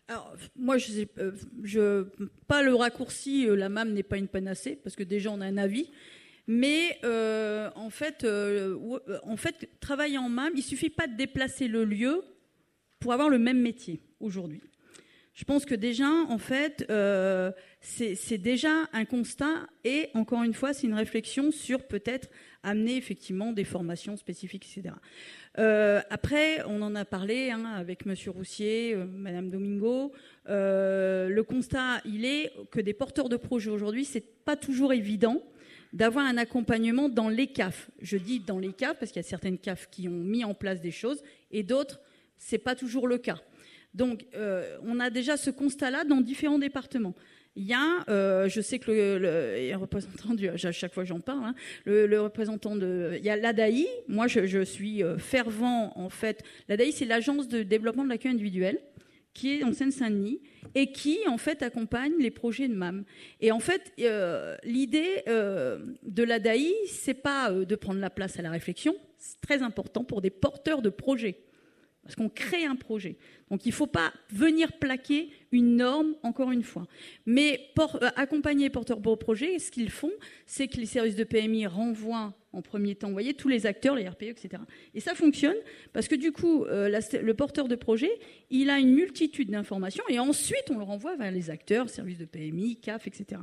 Alors, 0.08 0.34
moi, 0.56 0.76
je, 0.76 1.04
euh, 1.18 1.32
je, 1.62 2.04
pas 2.48 2.62
le 2.62 2.74
raccourci, 2.74 3.46
euh, 3.46 3.54
la 3.54 3.68
MAM 3.68 3.92
n'est 3.92 4.02
pas 4.02 4.16
une 4.16 4.26
panacée, 4.26 4.74
parce 4.74 4.96
que 4.96 5.04
déjà, 5.04 5.30
on 5.30 5.40
a 5.40 5.46
un 5.46 5.56
avis. 5.56 5.90
Mais 6.48 6.98
euh, 7.04 7.70
en, 7.76 7.90
fait, 7.90 8.26
en 9.22 9.36
fait, 9.36 9.70
travailler 9.78 10.18
en 10.18 10.28
MAM, 10.28 10.50
il 10.54 10.58
ne 10.58 10.62
suffit 10.62 10.90
pas 10.90 11.06
de 11.06 11.16
déplacer 11.16 11.68
le 11.68 11.84
lieu 11.84 12.24
pour 12.98 13.12
avoir 13.12 13.28
le 13.28 13.38
même 13.38 13.60
métier 13.60 14.00
aujourd'hui. 14.18 14.62
Je 15.34 15.44
pense 15.44 15.64
que 15.64 15.74
déjà, 15.74 16.08
en 16.28 16.38
fait, 16.38 16.84
c'est 17.80 18.38
déjà 18.38 18.88
un 18.92 19.04
constat 19.04 19.66
et 19.84 20.08
encore 20.14 20.42
une 20.42 20.54
fois, 20.54 20.72
c'est 20.72 20.86
une 20.86 20.94
réflexion 20.94 21.50
sur 21.50 21.86
peut-être 21.86 22.28
amener 22.62 22.96
effectivement 22.96 23.52
des 23.52 23.64
formations 23.64 24.16
spécifiques, 24.16 24.66
etc. 24.70 24.94
Euh, 25.58 26.00
après, 26.10 26.62
on 26.66 26.80
en 26.82 26.94
a 26.94 27.04
parlé 27.04 27.50
hein, 27.50 27.64
avec 27.64 28.06
Monsieur 28.06 28.30
Roussier, 28.30 28.94
euh, 28.94 29.04
Madame 29.04 29.50
Domingo. 29.50 30.12
Euh, 30.48 31.28
le 31.28 31.42
constat, 31.42 32.00
il 32.04 32.24
est 32.24 32.52
que 32.70 32.80
des 32.80 32.94
porteurs 32.94 33.28
de 33.28 33.36
projets 33.36 33.70
aujourd'hui, 33.70 34.04
c'est 34.04 34.44
pas 34.44 34.56
toujours 34.56 34.92
évident 34.92 35.42
d'avoir 35.92 36.24
un 36.24 36.36
accompagnement 36.36 37.08
dans 37.08 37.28
les 37.28 37.48
CAF. 37.48 37.90
Je 38.00 38.16
dis 38.16 38.38
dans 38.40 38.58
les 38.58 38.72
CAF 38.72 38.98
parce 38.98 39.10
qu'il 39.10 39.22
y 39.22 39.24
a 39.24 39.28
certaines 39.28 39.58
CAF 39.58 39.88
qui 39.90 40.08
ont 40.08 40.12
mis 40.12 40.44
en 40.44 40.54
place 40.54 40.80
des 40.80 40.92
choses 40.92 41.22
et 41.50 41.64
d'autres, 41.64 42.00
c'est 42.38 42.58
pas 42.58 42.76
toujours 42.76 43.08
le 43.08 43.18
cas. 43.18 43.40
Donc, 43.94 44.24
on 44.82 45.00
a 45.00 45.10
déjà 45.10 45.36
ce 45.36 45.50
constat-là 45.50 46.04
dans 46.04 46.20
différents 46.20 46.58
départements. 46.58 47.14
Il 47.56 47.64
y 47.64 47.74
a, 47.74 48.04
euh, 48.08 48.48
je 48.48 48.60
sais 48.60 48.78
que 48.78 48.90
le, 48.90 49.76
représentant 49.76 50.34
du, 50.34 50.48
à 50.48 50.56
chaque 50.56 50.94
fois 50.94 51.04
j'en 51.04 51.18
parle, 51.18 51.44
hein, 51.44 51.54
le, 51.84 52.20
représentant 52.20 52.76
de, 52.76 53.14
il 53.18 53.24
y 53.24 53.30
a 53.30 53.36
l'ADAI. 53.36 53.86
Moi, 54.06 54.28
je, 54.28 54.62
suis 54.62 55.02
euh, 55.02 55.18
fervent 55.18 55.92
en 55.96 56.10
fait. 56.10 56.44
L'ADAI, 56.68 56.92
c'est 56.92 57.04
l'agence 57.04 57.48
de 57.48 57.62
développement 57.62 58.04
de 58.04 58.08
l'accueil 58.08 58.32
individuel 58.32 58.78
qui 59.34 59.58
est 59.58 59.64
en 59.64 59.72
Seine-Saint-Denis 59.72 60.40
et 60.74 60.90
qui 60.90 61.18
en 61.28 61.38
fait 61.38 61.62
accompagne 61.62 62.12
les 62.18 62.30
projets 62.30 62.66
de 62.66 62.74
MAM. 62.74 63.04
Et 63.40 63.52
en 63.52 63.60
fait, 63.60 63.92
euh, 64.00 64.56
l'idée 64.64 65.22
de 65.26 66.22
l'ADAI, 66.22 66.72
c'est 66.86 67.14
pas 67.14 67.52
de 67.52 67.74
prendre 67.76 68.00
la 68.00 68.10
place 68.10 68.38
à 68.38 68.42
la 68.42 68.50
réflexion. 68.50 68.94
C'est 69.18 69.40
très 69.40 69.62
important 69.62 70.02
pour 70.04 70.20
des 70.20 70.30
porteurs 70.30 70.82
de 70.82 70.88
projets 70.88 71.38
parce 72.02 72.16
qu'on 72.16 72.28
crée 72.28 72.64
un 72.64 72.76
projet. 72.76 73.16
Donc 73.50 73.66
il 73.66 73.70
ne 73.70 73.74
faut 73.74 73.86
pas 73.86 74.12
venir 74.30 74.72
plaquer 74.78 75.30
une 75.52 75.76
norme, 75.76 76.14
encore 76.22 76.50
une 76.50 76.62
fois. 76.62 76.86
Mais 77.26 77.68
euh, 77.78 78.10
accompagner 78.16 78.64
les 78.64 78.70
porteurs 78.70 79.00
de 79.00 79.14
projet, 79.16 79.58
ce 79.58 79.70
qu'ils 79.70 79.90
font, 79.90 80.12
c'est 80.46 80.68
que 80.68 80.78
les 80.78 80.86
services 80.86 81.16
de 81.16 81.24
PMI 81.24 81.66
renvoient 81.66 82.34
en 82.52 82.62
premier 82.62 82.96
temps, 82.96 83.08
vous 83.08 83.12
voyez, 83.12 83.34
tous 83.34 83.48
les 83.48 83.66
acteurs, 83.66 83.94
les 83.94 84.08
RPE, 84.08 84.24
etc. 84.24 84.62
Et 84.94 85.00
ça 85.00 85.14
fonctionne 85.14 85.54
parce 85.92 86.08
que 86.08 86.16
du 86.16 86.32
coup, 86.32 86.64
euh, 86.64 87.00
le 87.22 87.34
porteur 87.34 87.68
de 87.68 87.76
projet, 87.76 88.10
il 88.50 88.70
a 88.70 88.78
une 88.78 88.92
multitude 88.92 89.50
d'informations 89.50 90.02
et 90.08 90.18
ensuite 90.18 90.64
on 90.70 90.78
le 90.78 90.84
renvoie 90.84 91.16
vers 91.16 91.30
les 91.30 91.50
acteurs, 91.50 91.88
services 91.88 92.18
de 92.18 92.24
PMI, 92.24 92.76
CAF, 92.76 93.06
etc. 93.06 93.40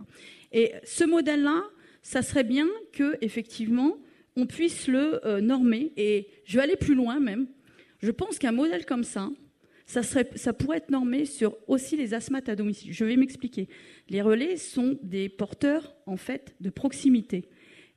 Et 0.51 0.73
ce 0.83 1.05
modèle-là, 1.05 1.63
ça 2.01 2.21
serait 2.21 2.43
bien 2.43 2.67
que 2.91 3.17
effectivement 3.21 3.97
on 4.35 4.45
puisse 4.45 4.87
le 4.87 5.25
euh, 5.25 5.41
normer. 5.41 5.91
Et 5.97 6.27
je 6.45 6.57
vais 6.57 6.63
aller 6.63 6.75
plus 6.75 6.95
loin 6.95 7.19
même. 7.19 7.47
Je 7.99 8.11
pense 8.11 8.37
qu'un 8.39 8.51
modèle 8.51 8.85
comme 8.85 9.03
ça, 9.03 9.29
ça, 9.87 10.53
pourrait 10.53 10.77
être 10.77 10.91
normé 10.91 11.25
sur 11.25 11.57
aussi 11.67 11.95
les 11.95 12.13
asthmates 12.13 12.49
à 12.49 12.55
domicile. 12.55 12.91
Je 12.93 13.05
vais 13.05 13.15
m'expliquer. 13.15 13.69
Les 14.09 14.21
relais 14.21 14.57
sont 14.57 14.99
des 15.01 15.29
porteurs, 15.29 15.95
en 16.05 16.17
fait, 16.17 16.55
de 16.59 16.69
proximité. 16.69 17.45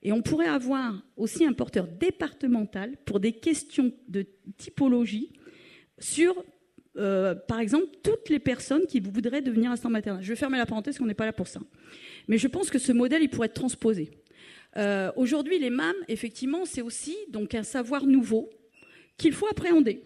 Et 0.03 0.13
on 0.13 0.23
pourrait 0.23 0.47
avoir 0.47 1.03
aussi 1.17 1.45
un 1.45 1.53
porteur 1.53 1.89
départemental 1.89 2.97
pour 3.05 3.21
des 3.21 3.33
questions 3.33 3.93
de 4.09 4.25
typologie 4.57 5.33
sur, 5.99 6.43
euh, 6.97 7.35
par 7.35 7.59
exemple, 7.59 7.89
toutes 8.03 8.29
les 8.29 8.39
personnes 8.39 8.87
qui 8.87 9.01
voudraient 9.01 9.43
devenir 9.43 9.73
assistant 9.73 9.91
maternel. 9.91 10.23
Je 10.23 10.29
vais 10.29 10.37
fermer 10.37 10.59
la 10.59 10.67
parenthèse, 10.67 10.97
qu'on 10.97 11.07
n'est 11.07 11.15
pas 11.15 11.27
là 11.27 11.33
pour 11.33 11.49
ça. 11.49 11.61
Mais 12.29 12.39
je 12.39 12.47
pense 12.47 12.71
que 12.71 12.79
ce 12.79 12.93
modèle, 12.93 13.23
il 13.23 13.29
pourrait 13.29 13.47
être 13.47 13.55
transposé. 13.55 14.11
Euh, 14.77 15.11
aujourd'hui, 15.17 15.59
les 15.59 15.71
MAM, 15.71 15.97
effectivement, 16.07 16.65
c'est 16.65 16.83
aussi 16.83 17.17
donc 17.29 17.55
un 17.55 17.65
savoir 17.65 18.07
nouveau 18.07 18.49
qu'il 19.21 19.33
faut 19.33 19.47
appréhender. 19.47 20.03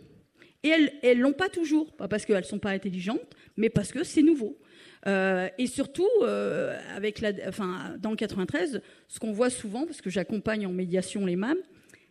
Et 0.62 0.68
elles 1.02 1.18
ne 1.18 1.22
l'ont 1.22 1.32
pas 1.32 1.48
toujours, 1.48 1.94
pas 1.94 2.08
parce 2.08 2.24
qu'elles 2.24 2.38
ne 2.38 2.42
sont 2.42 2.58
pas 2.58 2.70
intelligentes, 2.70 3.36
mais 3.56 3.68
parce 3.68 3.92
que 3.92 4.02
c'est 4.02 4.22
nouveau. 4.22 4.58
Euh, 5.06 5.48
et 5.58 5.66
surtout, 5.66 6.08
euh, 6.22 6.78
avec 6.96 7.20
la, 7.20 7.32
enfin, 7.46 7.96
dans 7.98 8.10
le 8.10 8.16
93, 8.16 8.80
ce 9.08 9.20
qu'on 9.20 9.32
voit 9.32 9.50
souvent, 9.50 9.84
parce 9.84 10.00
que 10.00 10.08
j'accompagne 10.08 10.66
en 10.66 10.72
médiation 10.72 11.26
les 11.26 11.36
MAM, 11.36 11.58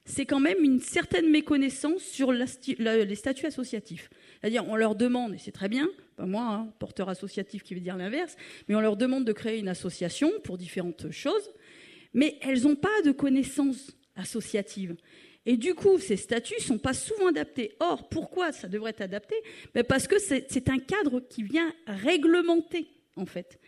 c'est 0.06 0.26
quand 0.26 0.40
même 0.40 0.64
une 0.64 0.80
certaine 0.80 1.30
méconnaissance 1.32 2.02
sur 2.02 2.32
les 2.32 3.16
statuts 3.16 3.46
associatifs. 3.46 4.10
C'est-à-dire, 4.40 4.68
on 4.68 4.76
leur 4.76 4.96
demande, 4.96 5.34
et 5.34 5.38
c'est 5.38 5.52
très 5.52 5.70
bien, 5.70 5.88
pas 6.16 6.26
moi, 6.26 6.44
hein, 6.44 6.74
porteur 6.78 7.10
associatif 7.10 7.64
qui 7.64 7.74
veut 7.74 7.80
dire 7.80 7.98
l'inverse, 7.98 8.36
mais 8.68 8.76
on 8.76 8.82
leur 8.82 8.98
demande 8.98 9.26
de 9.26 9.32
créer 9.32 9.60
une 9.60 9.70
association 9.70 10.32
pour 10.44 10.58
différentes 10.58 11.10
choses, 11.10 11.50
mais 12.14 12.38
elles 12.42 12.64
n'ont 12.64 12.76
pas 12.76 13.02
de 13.04 13.12
connaissances 13.12 13.98
associatives. 14.16 14.96
Et 15.46 15.58
du 15.58 15.74
coup, 15.74 16.00
ces 16.00 16.16
statuts 16.16 16.56
ne 16.60 16.64
sont 16.64 16.78
pas 16.78 16.94
souvent 16.94 17.28
adaptés. 17.28 17.74
Or, 17.80 18.08
pourquoi 18.08 18.52
ça 18.52 18.68
devrait 18.68 18.92
être 18.92 19.02
adapté? 19.02 19.36
Ben 19.74 19.84
Parce 19.84 20.08
que 20.08 20.18
c'est 20.20 20.70
un 20.70 20.80
cadre 20.80 21.20
qui 21.20 21.44
vient 21.44 21.74
réglementer, 21.86 22.88
en 23.18 23.26
fait. 23.26 23.60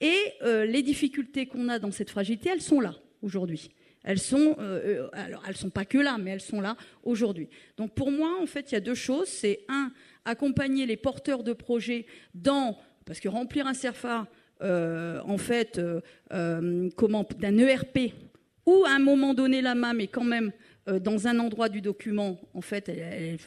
Et 0.00 0.16
euh, 0.42 0.64
les 0.64 0.82
difficultés 0.82 1.46
qu'on 1.46 1.68
a 1.68 1.78
dans 1.78 1.90
cette 1.90 2.10
fragilité, 2.10 2.50
elles 2.52 2.62
sont 2.62 2.80
là, 2.80 2.94
aujourd'hui. 3.22 3.70
Elles 4.04 4.18
sont, 4.18 4.54
euh, 4.58 5.06
euh, 5.06 5.08
alors 5.12 5.42
elles 5.48 5.56
sont 5.56 5.70
pas 5.70 5.86
que 5.86 5.98
là, 5.98 6.18
mais 6.18 6.32
elles 6.32 6.40
sont 6.40 6.60
là 6.60 6.76
aujourd'hui. 7.02 7.48
Donc 7.78 7.94
pour 7.94 8.10
moi, 8.10 8.36
en 8.40 8.46
fait, 8.46 8.70
il 8.70 8.74
y 8.74 8.76
a 8.76 8.80
deux 8.80 8.94
choses. 8.94 9.28
C'est 9.28 9.64
un, 9.68 9.90
accompagner 10.24 10.86
les 10.86 10.96
porteurs 10.96 11.42
de 11.42 11.52
projets 11.52 12.06
dans, 12.34 12.78
parce 13.06 13.18
que 13.18 13.28
remplir 13.28 13.66
un 13.66 13.74
CERFA, 13.74 14.26
en 14.60 15.38
fait, 15.38 15.80
comment, 16.96 17.26
d'un 17.38 17.58
ERP, 17.58 18.12
ou 18.66 18.84
à 18.86 18.92
un 18.92 18.98
moment 18.98 19.34
donné 19.34 19.60
la 19.60 19.74
MAM 19.74 20.00
est 20.00 20.06
quand 20.06 20.24
même 20.24 20.52
euh, 20.88 20.98
dans 20.98 21.26
un 21.26 21.38
endroit 21.38 21.68
du 21.68 21.80
document, 21.80 22.40
en 22.52 22.60
fait, 22.60 22.90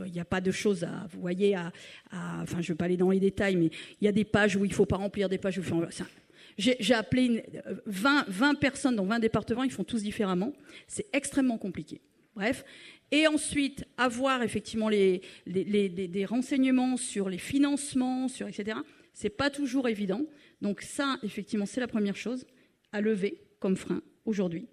il 0.05 0.11
n'y 0.11 0.19
a 0.19 0.25
pas 0.25 0.41
de 0.41 0.51
choses 0.51 0.83
à, 0.83 1.07
vous 1.11 1.21
voyez, 1.21 1.55
enfin, 2.11 2.45
je 2.51 2.55
ne 2.57 2.67
vais 2.67 2.75
pas 2.75 2.85
aller 2.85 2.97
dans 2.97 3.11
les 3.11 3.19
détails, 3.19 3.55
mais 3.55 3.69
il 4.01 4.05
y 4.05 4.07
a 4.07 4.11
des 4.11 4.25
pages 4.25 4.55
où 4.55 4.65
il 4.65 4.69
ne 4.69 4.73
faut 4.73 4.85
pas 4.85 4.97
remplir 4.97 5.29
des 5.29 5.37
pages. 5.37 5.59
J'ai 6.57 6.93
appelé 6.93 7.43
20, 7.85 8.25
20 8.27 8.55
personnes 8.55 8.95
dans 8.95 9.05
20 9.05 9.19
départements, 9.19 9.63
ils 9.63 9.71
font 9.71 9.83
tous 9.83 10.01
différemment. 10.03 10.53
C'est 10.87 11.07
extrêmement 11.13 11.57
compliqué. 11.57 12.01
Bref. 12.35 12.65
Et 13.11 13.25
ensuite, 13.25 13.85
avoir 13.97 14.43
effectivement 14.43 14.89
des 14.89 16.25
renseignements 16.27 16.97
sur 16.97 17.29
les 17.29 17.37
financements, 17.37 18.27
sur 18.27 18.47
etc. 18.47 18.79
C'est 19.13 19.29
pas 19.29 19.49
toujours 19.49 19.87
évident. 19.87 20.25
Donc 20.61 20.81
ça, 20.81 21.17
effectivement, 21.23 21.65
c'est 21.65 21.79
la 21.79 21.87
première 21.87 22.15
chose 22.15 22.45
à 22.91 23.01
lever 23.01 23.39
comme 23.59 23.75
frein 23.75 24.01
aujourd'hui. 24.25 24.67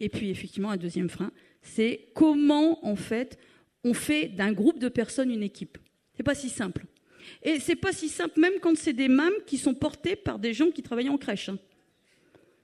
Et 0.00 0.08
puis, 0.08 0.30
effectivement, 0.30 0.70
un 0.70 0.76
deuxième 0.76 1.08
frein, 1.08 1.32
c'est 1.62 2.08
comment 2.14 2.84
en 2.86 2.96
fait 2.96 3.38
on 3.84 3.94
fait 3.94 4.28
d'un 4.28 4.52
groupe 4.52 4.78
de 4.78 4.88
personnes 4.88 5.30
une 5.30 5.42
équipe. 5.42 5.78
C'est 6.14 6.22
pas 6.22 6.34
si 6.34 6.48
simple. 6.48 6.84
Et 7.42 7.60
c'est 7.60 7.76
pas 7.76 7.92
si 7.92 8.08
simple 8.08 8.40
même 8.40 8.54
quand 8.60 8.76
c'est 8.76 8.92
des 8.92 9.08
mâmes 9.08 9.32
qui 9.46 9.58
sont 9.58 9.74
portées 9.74 10.16
par 10.16 10.38
des 10.38 10.52
gens 10.52 10.70
qui 10.70 10.82
travaillent 10.82 11.10
en 11.10 11.18
crèche. 11.18 11.50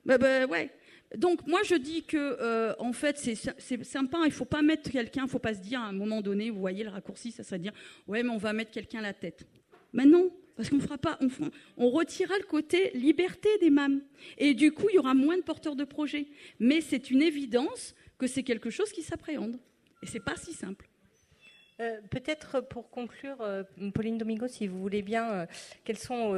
Bah, 0.05 0.19
ouais. 0.47 0.71
Donc 1.17 1.47
moi 1.47 1.61
je 1.65 1.77
dis 1.77 2.05
que 2.05 2.17
euh, 2.17 2.75
en 2.79 2.93
fait 2.93 3.17
c'est 3.17 3.85
sympa, 3.85 4.19
il 4.25 4.33
faut 4.33 4.45
pas 4.45 4.63
mettre 4.63 4.91
quelqu'un, 4.91 5.25
il 5.25 5.31
faut 5.31 5.39
pas 5.39 5.55
se 5.55 5.61
dire 5.61 5.81
à 5.81 5.87
un 5.87 5.93
moment 5.93 6.21
donné, 6.21 6.51
vous 6.51 6.59
voyez 6.59 6.83
le 6.83 6.91
raccourci, 6.91 7.31
ça 7.31 7.45
serait 7.45 7.59
dire 7.59 7.73
ouais 8.09 8.23
mais 8.23 8.31
on 8.31 8.39
va 8.39 8.53
mettre 8.53 8.73
quelqu'un 8.73 8.99
à 8.99 9.03
la 9.03 9.13
tête. 9.13 9.47
Mais 9.93 10.07
non, 10.07 10.33
parce 10.57 10.71
qu'on 10.71 10.81
fera 10.81 10.99
pas, 10.99 11.19
on, 11.21 11.29
on, 11.77 11.91
retirera 11.91 12.37
le 12.39 12.45
côté 12.45 12.91
liberté 12.95 13.49
des 13.61 13.71
mâmes. 13.71 14.03
Et 14.39 14.55
du 14.55 14.73
coup, 14.73 14.89
il 14.91 14.97
y 14.97 14.99
aura 14.99 15.15
moins 15.15 15.37
de 15.37 15.43
porteurs 15.43 15.77
de 15.77 15.85
projets. 15.85 16.27
Mais 16.59 16.81
c'est 16.81 17.11
une 17.11 17.23
évidence 17.23 17.95
que 18.25 18.31
c'est 18.31 18.43
quelque 18.43 18.71
chose 18.71 18.91
qui 18.91 19.03
s'appréhende. 19.03 19.59
Et 20.03 20.07
c'est 20.07 20.25
pas 20.25 20.37
si 20.37 20.55
simple. 20.55 20.89
Euh, 21.81 22.01
peut-être 22.09 22.61
pour 22.61 22.89
conclure, 22.89 23.37
euh, 23.41 23.65
Pauline 23.93 24.17
Domingo, 24.17 24.47
si 24.47 24.69
vous 24.69 24.79
voulez 24.79 25.03
bien, 25.03 25.31
euh, 25.31 25.47
quelles 25.85 25.99
sont, 25.99 26.33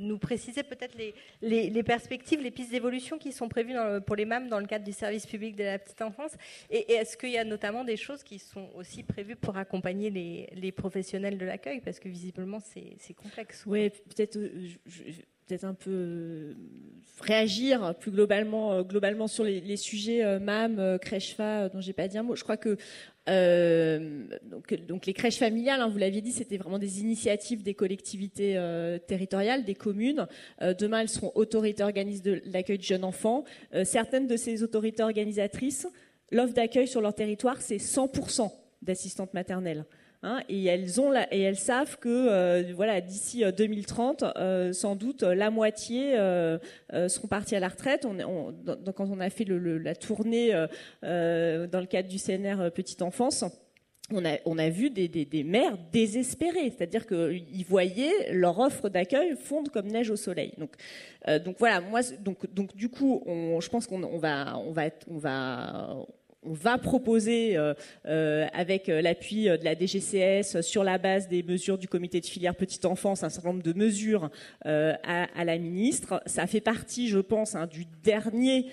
nous 0.00 0.18
préciser 0.18 0.62
peut-être 0.64 0.96
les, 1.40 1.82
perspectives, 1.82 2.42
les 2.42 2.50
pistes 2.50 2.72
d'évolution 2.72 3.16
qui 3.16 3.32
sont 3.32 3.48
prévues 3.48 3.76
pour 4.04 4.16
les 4.16 4.24
MAM 4.24 4.48
dans 4.48 4.58
le 4.58 4.66
cadre 4.66 4.84
du 4.84 4.92
service 4.92 5.26
public 5.26 5.56
de 5.56 5.64
la 5.64 5.78
petite 5.78 6.02
enfance 6.02 6.32
Et, 6.70 6.92
est-ce 6.92 7.16
qu'il 7.16 7.30
y 7.30 7.38
a 7.38 7.44
notamment 7.44 7.84
des 7.84 7.96
choses 7.96 8.22
qui 8.22 8.38
sont 8.38 8.68
aussi 8.74 9.02
prévues 9.02 9.36
pour 9.36 9.56
accompagner 9.56 10.10
les, 10.10 10.72
professionnels 10.72 11.38
de 11.38 11.46
l'accueil? 11.46 11.80
Parce 11.80 12.00
que 12.00 12.08
visiblement, 12.08 12.58
c'est 12.60 13.14
complexe. 13.14 13.64
Oui, 13.66 13.90
peut-être 13.90 14.38
peut-être 15.50 15.64
un 15.64 15.74
peu 15.74 16.54
réagir 17.20 17.94
plus 17.98 18.10
globalement, 18.10 18.82
globalement 18.82 19.26
sur 19.26 19.44
les, 19.44 19.76
sujets 19.76 20.38
MAM, 20.38 20.98
crèche-fa, 21.00 21.68
dont 21.68 21.80
j'ai 21.80 21.92
pas 21.92 22.08
dit 22.08 22.16
un 22.16 22.22
mot. 22.22 22.36
Je 22.36 22.44
crois 22.44 22.56
que 22.56 22.78
euh, 23.28 24.24
donc, 24.88 25.06
les 25.06 25.12
crèches 25.12 25.38
familiales, 25.38 25.80
hein, 25.80 25.88
vous 25.88 25.98
l'aviez 25.98 26.20
dit, 26.20 26.32
c'était 26.32 26.56
vraiment 26.56 26.78
des 26.78 27.00
initiatives 27.00 27.62
des 27.62 27.74
collectivités 27.74 28.56
euh, 28.56 28.98
territoriales, 28.98 29.64
des 29.64 29.74
communes. 29.74 30.26
Euh, 30.62 30.74
demain, 30.74 31.00
elles 31.00 31.08
seront 31.08 31.32
autorités 31.34 31.82
organisées 31.82 32.22
de 32.22 32.42
l'accueil 32.46 32.78
de 32.78 32.82
jeunes 32.82 33.04
enfants. 33.04 33.44
certaines 33.84 34.26
de 34.26 34.36
ces 34.36 34.62
autorités 34.62 35.02
organisatrices, 35.02 35.86
l'offre 36.30 36.54
d'accueil 36.54 36.88
sur 36.88 37.00
leur 37.00 37.14
territoire, 37.14 37.60
c'est 37.60 37.76
100% 37.76 38.50
d'assistantes 38.82 39.34
maternelles. 39.34 39.84
Hein, 40.22 40.42
et 40.50 40.66
elles 40.66 41.00
ont 41.00 41.14
et 41.30 41.40
elles 41.40 41.56
savent 41.56 41.96
que 41.98 42.08
euh, 42.10 42.74
voilà 42.74 43.00
d'ici 43.00 43.42
2030 43.42 44.22
euh, 44.22 44.32
euh, 44.36 44.72
sans 44.74 44.94
doute 44.94 45.22
la 45.22 45.50
moitié 45.50 46.14
seront 47.08 47.26
partis 47.26 47.56
à 47.56 47.60
la 47.60 47.68
retraite 47.68 48.04
on, 48.04 48.54
quand 48.94 49.08
on 49.10 49.18
a 49.18 49.30
fait 49.30 49.46
la 49.46 49.94
tournée 49.94 50.52
dans 50.52 51.80
le 51.80 51.86
cadre 51.86 52.06
du 52.10 52.18
CNR 52.18 52.70
petite 52.70 53.00
enfance 53.00 53.46
on 54.12 54.26
a, 54.26 54.36
on 54.44 54.58
a 54.58 54.68
vu 54.68 54.90
des, 54.90 55.06
des, 55.06 55.44
mères 55.44 55.78
désespérées, 55.92 56.72
c'est-à-dire 56.76 57.06
qu'ils 57.06 57.64
voyaient 57.64 58.32
leur 58.32 58.58
offre 58.58 58.88
d'accueil 58.88 59.36
fondre 59.36 59.70
comme 59.70 59.86
neige 59.86 60.10
au 60.10 60.16
soleil. 60.16 60.52
Donc, 60.58 60.72
donc 61.44 61.54
voilà, 61.60 61.80
moi, 61.80 62.00
donc, 62.18 62.52
donc 62.52 62.74
du 62.74 62.88
coup, 62.88 63.22
je 63.26 63.68
pense 63.68 63.86
qu'on 63.86 64.02
on 64.02 64.18
va, 64.18 64.58
on 64.58 64.72
va, 64.72 64.90
on 65.08 65.18
va, 65.18 66.06
on 66.42 66.52
va 66.52 66.78
proposer 66.78 67.56
euh, 67.56 67.74
euh, 68.06 68.46
avec 68.52 68.88
euh, 68.88 69.02
l'appui 69.02 69.44
de 69.44 69.64
la 69.64 69.74
DGCS 69.74 70.62
sur 70.62 70.84
la 70.84 70.96
base 70.96 71.28
des 71.28 71.42
mesures 71.42 71.76
du 71.76 71.86
comité 71.86 72.20
de 72.20 72.26
filière 72.26 72.54
petite 72.54 72.86
enfance 72.86 73.22
un 73.22 73.28
certain 73.28 73.50
nombre 73.50 73.62
de 73.62 73.72
mesures 73.72 74.30
à, 74.64 75.44
la 75.44 75.58
ministre. 75.58 76.22
Ça 76.26 76.46
fait 76.46 76.60
partie, 76.60 77.08
je 77.08 77.18
pense, 77.18 77.54
hein, 77.54 77.66
du 77.66 77.84
dernier 78.02 78.66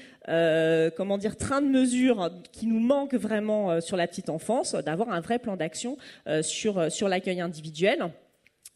comment 0.95 1.17
dire 1.17 1.37
train 1.37 1.61
de 1.61 1.67
mesures 1.67 2.29
qui 2.51 2.67
nous 2.67 2.79
manque 2.79 3.13
vraiment 3.13 3.79
sur 3.81 3.97
la 3.97 4.07
petite 4.07 4.29
enfance, 4.29 4.73
d'avoir 4.73 5.09
un 5.09 5.19
vrai 5.21 5.39
plan 5.39 5.55
d'action 5.55 5.97
sur 6.41 6.91
sur 6.91 7.07
l'accueil 7.07 7.41
individuel. 7.41 8.11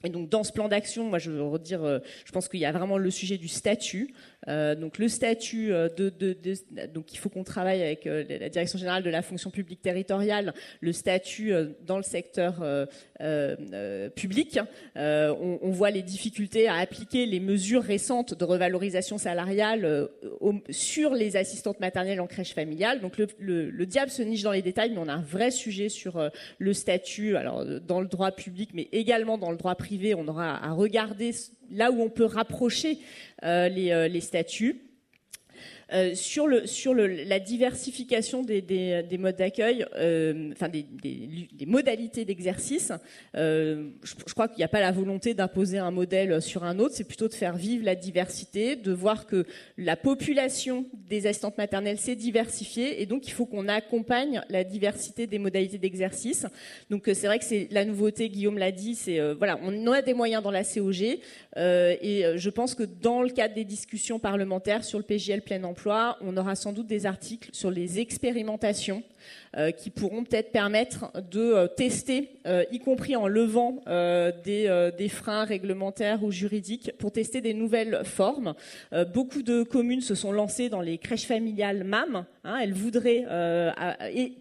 Et 0.03 0.09
donc 0.09 0.29
dans 0.29 0.43
ce 0.43 0.51
plan 0.51 0.67
d'action, 0.67 1.05
moi 1.05 1.19
je 1.19 1.31
veux 1.31 1.43
redire, 1.43 2.01
je 2.25 2.31
pense 2.31 2.47
qu'il 2.47 2.59
y 2.59 2.65
a 2.65 2.71
vraiment 2.71 2.97
le 2.97 3.11
sujet 3.11 3.37
du 3.37 3.47
statut. 3.47 4.13
Euh, 4.47 4.75
donc 4.75 4.97
le 4.97 5.07
statut 5.07 5.71
euh, 5.71 5.87
de, 5.89 6.11
donc 6.87 7.13
il 7.13 7.17
faut 7.17 7.29
qu'on 7.29 7.43
travaille 7.43 7.81
avec 7.83 8.07
euh, 8.07 8.23
la 8.27 8.49
direction 8.49 8.79
générale 8.79 9.03
de 9.03 9.09
la 9.09 9.21
fonction 9.21 9.51
publique 9.51 9.81
territoriale, 9.81 10.53
le 10.79 10.93
statut 10.93 11.53
dans 11.85 11.97
le 11.97 12.03
secteur 12.03 12.63
public. 14.15 14.59
On, 14.95 15.71
voit 15.71 15.91
les 15.91 16.01
difficultés 16.01 16.67
à 16.67 16.75
appliquer 16.75 17.25
les 17.25 17.39
mesures 17.39 17.83
récentes 17.83 18.33
de 18.33 18.43
revalorisation 18.43 19.17
salariale 19.17 20.09
sur 20.69 21.13
les 21.13 21.37
assistantes 21.37 21.79
maternelles 21.79 22.19
en 22.19 22.27
crèche 22.27 22.53
familiale. 22.53 22.99
Donc 22.99 23.17
le, 23.17 23.27
le, 23.39 23.69
le, 23.69 23.85
diable 23.85 24.11
se 24.11 24.21
niche 24.21 24.43
dans 24.43 24.51
les 24.51 24.61
détails, 24.61 24.91
mais 24.91 24.97
on 24.97 25.07
a 25.07 25.13
un 25.13 25.21
vrai 25.21 25.51
sujet 25.51 25.89
sur 25.89 26.29
le 26.57 26.73
statut, 26.73 27.35
alors 27.35 27.65
dans 27.65 28.01
le 28.01 28.07
droit 28.07 28.31
public, 28.31 28.71
mais 28.73 28.89
également 28.91 29.37
dans 29.37 29.51
le 29.51 29.57
droit 29.57 29.75
privé. 29.75 30.13
On 30.13 30.27
aura 30.27 30.63
à 30.63 30.71
regarder 30.71 31.31
là 31.71 31.91
où 31.91 32.01
on 32.01 32.09
peut 32.09 32.25
rapprocher 32.25 32.99
euh, 33.43 33.69
euh, 33.69 34.07
les, 34.07 34.21
statuts. 34.21 34.81
Euh, 35.93 36.15
sur, 36.15 36.47
la 36.47 37.39
diversification 37.39 38.43
des, 38.43 38.61
des, 38.61 39.03
des 39.03 39.17
modes 39.17 39.35
d'accueil, 39.35 39.85
euh, 39.95 40.51
enfin 40.53 40.69
des, 40.69 40.83
des, 40.83 41.65
modalités 41.65 42.23
d'exercice, 42.23 42.93
euh, 43.35 43.89
je, 44.01 44.13
je, 44.25 44.33
crois 44.33 44.47
qu'il 44.47 44.57
n'y 44.59 44.63
a 44.63 44.69
pas 44.69 44.79
la 44.79 44.93
volonté 44.93 45.33
d'imposer 45.33 45.79
un 45.79 45.91
modèle 45.91 46.41
sur 46.41 46.63
un 46.63 46.79
autre, 46.79 46.95
c'est 46.95 47.03
plutôt 47.03 47.27
de 47.27 47.33
faire 47.33 47.57
vivre 47.57 47.83
la 47.83 47.95
diversité, 47.95 48.77
de 48.77 48.91
voir 48.93 49.25
que 49.25 49.45
la 49.77 49.97
population 49.97 50.85
des 51.09 51.27
assistantes 51.27 51.57
maternelles 51.57 51.99
s'est 51.99 52.15
diversifiée 52.15 53.01
et 53.01 53.05
donc 53.05 53.27
il 53.27 53.31
faut 53.31 53.45
qu'on 53.45 53.67
accompagne 53.67 54.41
la 54.49 54.63
diversité 54.63 55.27
des 55.27 55.39
modalités 55.39 55.77
d'exercice. 55.77 56.45
Donc 56.89 57.03
c'est 57.13 57.27
vrai 57.27 57.39
que 57.39 57.45
c'est 57.45 57.67
la 57.69 57.83
nouveauté, 57.83 58.29
Guillaume 58.29 58.57
l'a 58.57 58.71
dit, 58.71 58.95
c'est 58.95 59.19
voilà, 59.33 59.59
on 59.61 59.91
a 59.91 60.01
des 60.01 60.13
moyens 60.13 60.41
dans 60.41 60.51
la 60.51 60.63
COG 60.63 61.19
et 61.57 62.23
je 62.35 62.49
pense 62.49 62.75
que 62.75 62.83
dans 62.83 63.21
le 63.21 63.29
cadre 63.29 63.55
des 63.55 63.65
discussions 63.65 64.19
parlementaires 64.19 64.85
sur 64.85 64.97
le 64.97 65.03
PGL 65.03 65.41
plein 65.41 65.63
emploi 65.63 65.80
on 65.87 66.37
aura 66.37 66.55
sans 66.55 66.73
doute 66.73 66.87
des 66.87 67.05
articles 67.05 67.49
sur 67.53 67.71
les 67.71 67.99
expérimentations 67.99 69.03
euh, 69.57 69.71
qui 69.71 69.89
pourront 69.89 70.23
peut-être 70.23 70.51
permettre 70.51 71.11
de 71.29 71.41
euh, 71.41 71.67
tester, 71.67 72.29
euh, 72.47 72.63
y 72.71 72.79
compris 72.79 73.15
en 73.15 73.27
levant 73.27 73.81
des, 74.45 75.09
freins 75.09 75.43
réglementaires 75.43 76.23
ou 76.23 76.31
juridiques, 76.31 76.91
pour 76.97 77.11
tester 77.11 77.41
des 77.41 77.53
nouvelles 77.53 78.01
formes. 78.05 78.53
beaucoup 79.13 79.43
de 79.43 79.63
communes 79.63 80.01
se 80.01 80.15
sont 80.15 80.31
lancées 80.31 80.69
dans 80.69 80.81
les 80.81 80.97
crèches 80.97 81.25
familiales 81.25 81.83
MAM. 81.83 82.25
Hein, 82.43 82.59
elles 82.61 82.73
voudraient 82.73 83.25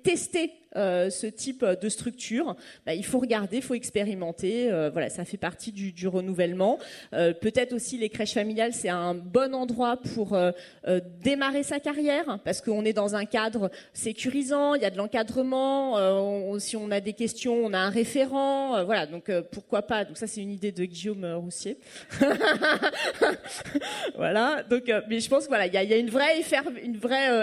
tester 0.03 0.53
euh, 0.77 1.11
ce 1.11 1.27
type 1.27 1.65
de 1.65 1.89
structure, 1.89 2.55
bah, 2.87 2.95
il 2.95 3.05
faut 3.05 3.19
regarder, 3.19 3.57
il 3.57 3.63
faut 3.63 3.75
expérimenter. 3.75 4.71
Euh, 4.71 4.89
voilà, 4.91 5.09
ça 5.09 5.25
fait 5.25 5.37
partie 5.37 5.73
du, 5.73 6.09
renouvellement. 6.09 6.79
Euh, 7.13 7.33
peut-être 7.33 7.73
aussi 7.73 7.99
les 7.99 8.09
crèches 8.09 8.35
familiales, 8.35 8.73
c'est 8.73 8.89
un 8.89 9.15
bon 9.15 9.55
endroit 9.55 9.97
pour 10.15 10.39
démarrer 11.23 11.63
sa 11.63 11.81
carrière 11.81 12.39
parce 12.45 12.61
qu'on 12.61 12.85
est 12.85 12.93
dans 12.93 13.15
un 13.15 13.25
cadre 13.25 13.71
sécurisant, 13.93 14.75
il 14.75 14.83
y 14.83 14.85
a 14.85 14.91
de 14.91 14.97
l'encadrement. 14.97 16.59
si 16.59 16.77
on 16.77 16.91
a 16.91 17.01
des 17.01 17.13
questions, 17.13 17.55
on 17.55 17.73
a 17.73 17.79
un 17.79 17.91
référent. 17.91 18.85
voilà, 18.85 19.07
donc 19.07 19.31
pourquoi 19.53 19.83
pas? 19.83 20.05
Donc 20.05 20.17
ça, 20.17 20.27
c'est 20.27 20.41
une 20.41 20.53
idée 20.53 20.73
de 20.73 20.85
Guillaume 20.85 21.25
Roussier. 21.35 21.79
voilà. 24.17 24.63
Donc, 24.69 24.91
mais 25.09 25.21
je 25.21 25.29
pense 25.29 25.45
que 25.45 25.49
voilà, 25.49 25.67
il 25.67 25.75
y 25.75 25.77
a, 25.77 25.97
une 25.97 26.11
vraie, 26.11 26.41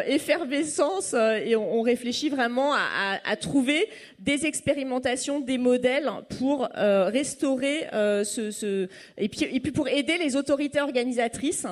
effervescence 0.07 1.13
et 1.13 1.55
on, 1.55 1.81
réfléchit 1.81 2.29
vraiment 2.29 2.73
à, 2.73 3.16
trouver 3.39 3.89
des 4.19 4.45
expérimentations, 4.45 5.39
des 5.39 5.57
modèles 5.57 6.09
pour 6.37 6.69
euh, 6.75 7.05
restaurer 7.05 7.87
euh, 7.93 8.23
ce, 8.23 8.87
et 9.17 9.29
puis 9.29 9.71
pour 9.71 9.87
aider 9.87 10.17
les 10.17 10.35
autorités 10.35 10.81
organisatrices 10.81 11.67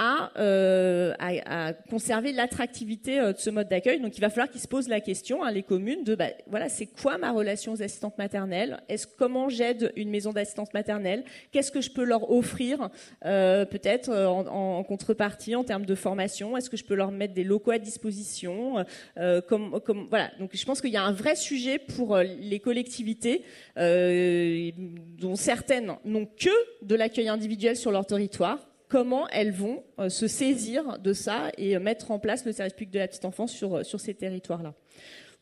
euh, 0.00 1.12
à, 1.20 1.68
à, 1.68 1.72
conserver 1.72 2.32
l'attractivité 2.32 3.20
euh, 3.20 3.32
de 3.32 3.38
ce 3.38 3.48
mode 3.48 3.68
d'accueil. 3.68 4.00
Donc 4.00 4.16
il 4.18 4.20
va 4.20 4.28
falloir 4.28 4.50
qu'ils 4.50 4.60
se 4.60 4.66
posent 4.66 4.88
la 4.88 5.00
question, 5.00 5.44
hein, 5.44 5.52
les 5.52 5.62
communes, 5.62 6.02
de 6.02 6.16
bah, 6.16 6.30
voilà, 6.48 6.68
c'est 6.68 6.86
quoi 6.86 7.16
ma 7.16 7.30
relation 7.30 7.72
aux 7.72 7.82
assistantes 7.82 8.18
maternelles? 8.18 8.80
Est-ce 8.88 9.06
comment 9.06 9.48
j'aide 9.48 9.92
une 9.94 10.10
maison 10.10 10.32
d'assistance 10.32 10.74
maternelle? 10.74 11.24
Qu'est-ce 11.52 11.70
que 11.70 11.80
je 11.80 11.90
peux 11.90 12.02
leur 12.02 12.30
offrir 12.30 12.90
euh, 13.24 13.64
peut-être 13.64 14.08
euh, 14.08 14.26
en, 14.26 14.46
en, 14.46 14.82
contrepartie 14.82 15.54
en 15.54 15.62
termes 15.62 15.86
de 15.86 15.94
formation? 15.94 16.56
Est-ce 16.56 16.70
que 16.70 16.76
je 16.76 16.84
peux 16.84 16.94
leur 16.94 17.12
mettre 17.12 17.34
des 17.34 17.44
locaux 17.44 17.70
à 17.70 17.78
disposition? 17.78 18.84
Euh, 19.18 19.40
comme, 19.42 19.80
comme, 19.80 20.08
voilà. 20.08 20.32
Donc 20.40 20.50
je 20.54 20.64
pense 20.64 20.80
qu'il 20.80 20.90
y 20.90 20.96
a 20.96 21.04
un 21.04 21.12
vrai 21.12 21.36
sujet 21.36 21.78
pour 21.78 22.18
les 22.18 22.58
collectivités 22.58 23.44
dont 23.76 25.36
certaines 25.36 25.94
n'ont 26.04 26.26
que 26.26 26.50
de 26.82 26.94
l'accueil 26.96 27.28
individuel 27.28 27.76
sur 27.76 27.92
leur 27.92 28.06
territoire 28.06 28.58
comment 28.94 29.26
elles 29.30 29.50
vont 29.50 29.82
euh, 29.98 30.08
se 30.08 30.28
saisir 30.28 31.00
de 31.00 31.12
ça 31.12 31.50
et 31.58 31.76
mettre 31.80 32.12
en 32.12 32.20
place 32.20 32.44
le 32.44 32.52
service 32.52 32.74
public 32.74 32.92
de 32.92 33.00
la 33.00 33.08
petite 33.08 33.24
enfance 33.24 33.50
sur, 33.50 33.74
euh, 33.74 33.82
sur 33.82 33.98
ces 33.98 34.14
territoires-là. 34.14 34.72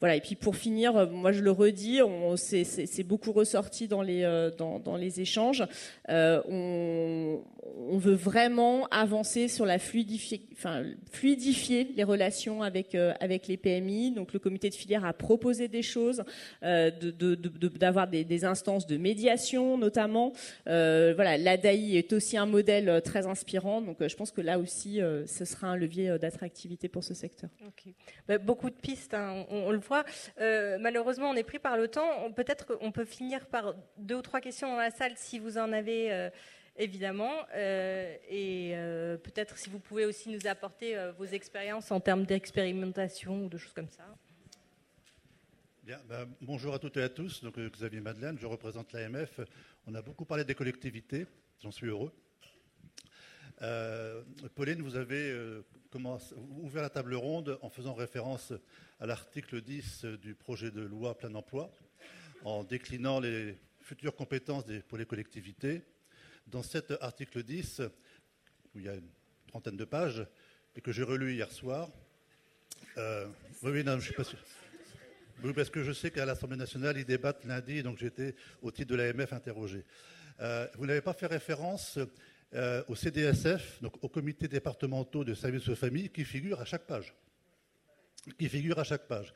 Voilà. 0.02 0.16
Et 0.16 0.20
puis 0.20 0.34
pour 0.34 0.56
finir, 0.56 0.96
euh, 0.96 1.06
moi 1.06 1.32
je 1.32 1.40
le 1.40 1.50
redis, 1.50 2.00
c'est 2.36 3.04
beaucoup 3.04 3.32
ressorti 3.32 3.88
dans 3.88 4.02
les, 4.02 4.22
les 4.98 5.20
échanges. 5.20 5.64
Euh, 6.08 6.42
on, 6.48 7.42
veut 7.98 8.14
vraiment 8.14 8.86
avancer 8.88 9.46
sur 9.48 9.64
la 9.64 9.78
fluidifier, 9.78 10.42
enfin, 10.52 10.82
fluidifier 11.10 11.88
les 11.94 12.02
relations 12.02 12.62
avec, 12.62 12.94
euh, 12.94 13.12
les 13.20 13.56
PMI. 13.56 14.10
Donc 14.12 14.32
le 14.32 14.38
comité 14.38 14.70
de 14.70 14.74
filière 14.74 15.04
a 15.04 15.12
proposé 15.12 15.68
des 15.68 15.82
choses, 15.82 16.24
euh, 16.64 16.90
d'avoir 17.78 18.08
de, 18.08 18.16
de, 18.16 18.22
des, 18.22 18.44
instances 18.44 18.86
de 18.86 18.96
médiation 18.96 19.78
notamment. 19.78 20.32
voilà, 20.66 21.38
l'ADAI 21.38 21.96
est 21.96 22.12
aussi 22.12 22.36
un 22.36 22.46
modèle 22.46 23.00
très 23.02 23.26
inspirant. 23.26 23.80
Donc 23.80 23.98
je 24.06 24.16
pense 24.16 24.32
que 24.32 24.40
là 24.40 24.58
aussi, 24.58 25.00
ce 25.26 25.44
sera 25.44 25.68
un 25.68 25.76
levier 25.76 26.18
d'attractivité 26.18 26.88
pour 26.88 27.04
ce 27.04 27.14
secteur. 27.14 27.50
Bah, 28.26 28.38
beaucoup 28.38 28.70
de 28.70 28.74
pistes, 28.74 29.14
hein, 29.14 29.44
on, 29.50 29.70
le 29.70 29.78
voit. 29.78 29.91
Malheureusement, 30.38 31.30
on 31.30 31.34
est 31.34 31.42
pris 31.42 31.58
par 31.58 31.76
le 31.76 31.88
temps. 31.88 32.30
Peut-être 32.32 32.66
qu'on 32.66 32.92
peut 32.92 33.04
finir 33.04 33.46
par 33.46 33.74
deux 33.98 34.16
ou 34.16 34.22
trois 34.22 34.40
questions 34.40 34.68
dans 34.68 34.78
la 34.78 34.90
salle 34.90 35.12
si 35.16 35.38
vous 35.38 35.58
en 35.58 35.72
avez 35.72 36.12
euh, 36.12 36.30
évidemment. 36.76 37.32
Euh, 37.54 38.16
et 38.28 38.72
euh, 38.74 39.16
peut-être 39.16 39.58
si 39.58 39.70
vous 39.70 39.78
pouvez 39.78 40.04
aussi 40.04 40.30
nous 40.30 40.46
apporter 40.46 40.96
vos 41.18 41.24
expériences 41.24 41.90
en 41.90 42.00
termes 42.00 42.24
d'expérimentation 42.24 43.44
ou 43.44 43.48
de 43.48 43.58
choses 43.58 43.72
comme 43.72 43.88
ça. 43.88 44.04
Ben, 46.08 46.26
bonjour 46.40 46.72
à 46.72 46.78
toutes 46.78 46.96
et 46.96 47.02
à 47.02 47.08
tous. 47.08 47.42
Donc, 47.42 47.58
Xavier 47.58 48.00
Madeleine, 48.00 48.38
je 48.38 48.46
représente 48.46 48.92
l'AMF. 48.92 49.40
On 49.86 49.94
a 49.94 50.00
beaucoup 50.00 50.24
parlé 50.24 50.44
des 50.44 50.54
collectivités, 50.54 51.26
j'en 51.60 51.72
suis 51.72 51.88
heureux. 51.88 52.12
Pauline, 54.54 54.82
vous 54.82 54.96
avez 54.96 55.62
ouvert 56.62 56.82
la 56.82 56.90
table 56.90 57.14
ronde 57.14 57.58
en 57.62 57.70
faisant 57.70 57.94
référence 57.94 58.52
à 58.98 59.06
l'article 59.06 59.60
10 59.60 60.04
du 60.20 60.34
projet 60.34 60.70
de 60.70 60.80
loi 60.80 61.16
plein 61.16 61.34
emploi, 61.34 61.70
en 62.44 62.64
déclinant 62.64 63.20
les 63.20 63.56
futures 63.80 64.16
compétences 64.16 64.64
pour 64.88 64.98
les 64.98 65.06
collectivités. 65.06 65.82
Dans 66.48 66.62
cet 66.62 66.92
article 67.00 67.44
10, 67.44 67.82
où 68.74 68.78
il 68.80 68.84
y 68.84 68.88
a 68.88 68.94
une 68.94 69.10
trentaine 69.46 69.76
de 69.76 69.84
pages, 69.84 70.26
et 70.74 70.80
que 70.80 70.90
j'ai 70.90 71.04
relu 71.04 71.34
hier 71.34 71.50
soir, 71.52 71.88
euh, 72.98 73.26
oui, 73.62 73.84
non, 73.84 73.98
je 73.98 74.06
suis 74.06 74.14
pas 74.14 74.24
sûr. 74.24 74.38
Oui, 75.44 75.52
parce 75.52 75.70
que 75.70 75.82
je 75.82 75.92
sais 75.92 76.10
qu'à 76.10 76.24
l'Assemblée 76.24 76.56
nationale, 76.56 76.98
ils 76.98 77.04
débattent 77.04 77.44
lundi, 77.44 77.82
donc 77.82 77.98
j'étais 77.98 78.34
au 78.60 78.70
titre 78.70 78.90
de 78.90 78.96
l'AMF 78.96 79.32
interrogé. 79.32 79.84
Euh, 80.40 80.66
vous 80.74 80.86
n'avez 80.86 81.00
pas 81.00 81.12
fait 81.12 81.26
référence 81.26 81.98
euh, 82.54 82.82
au 82.88 82.94
CDSF, 82.94 83.80
donc 83.80 83.94
aux 84.02 84.08
comités 84.08 84.48
départementaux 84.48 85.24
de 85.24 85.34
services 85.34 85.68
aux 85.68 85.76
familles, 85.76 86.10
qui 86.10 86.24
figurent 86.24 86.60
à 86.60 86.64
chaque 86.64 86.86
page. 86.86 87.14
Qui 88.38 88.48
figurent 88.48 88.78
à 88.78 88.84
chaque 88.84 89.08
page. 89.08 89.32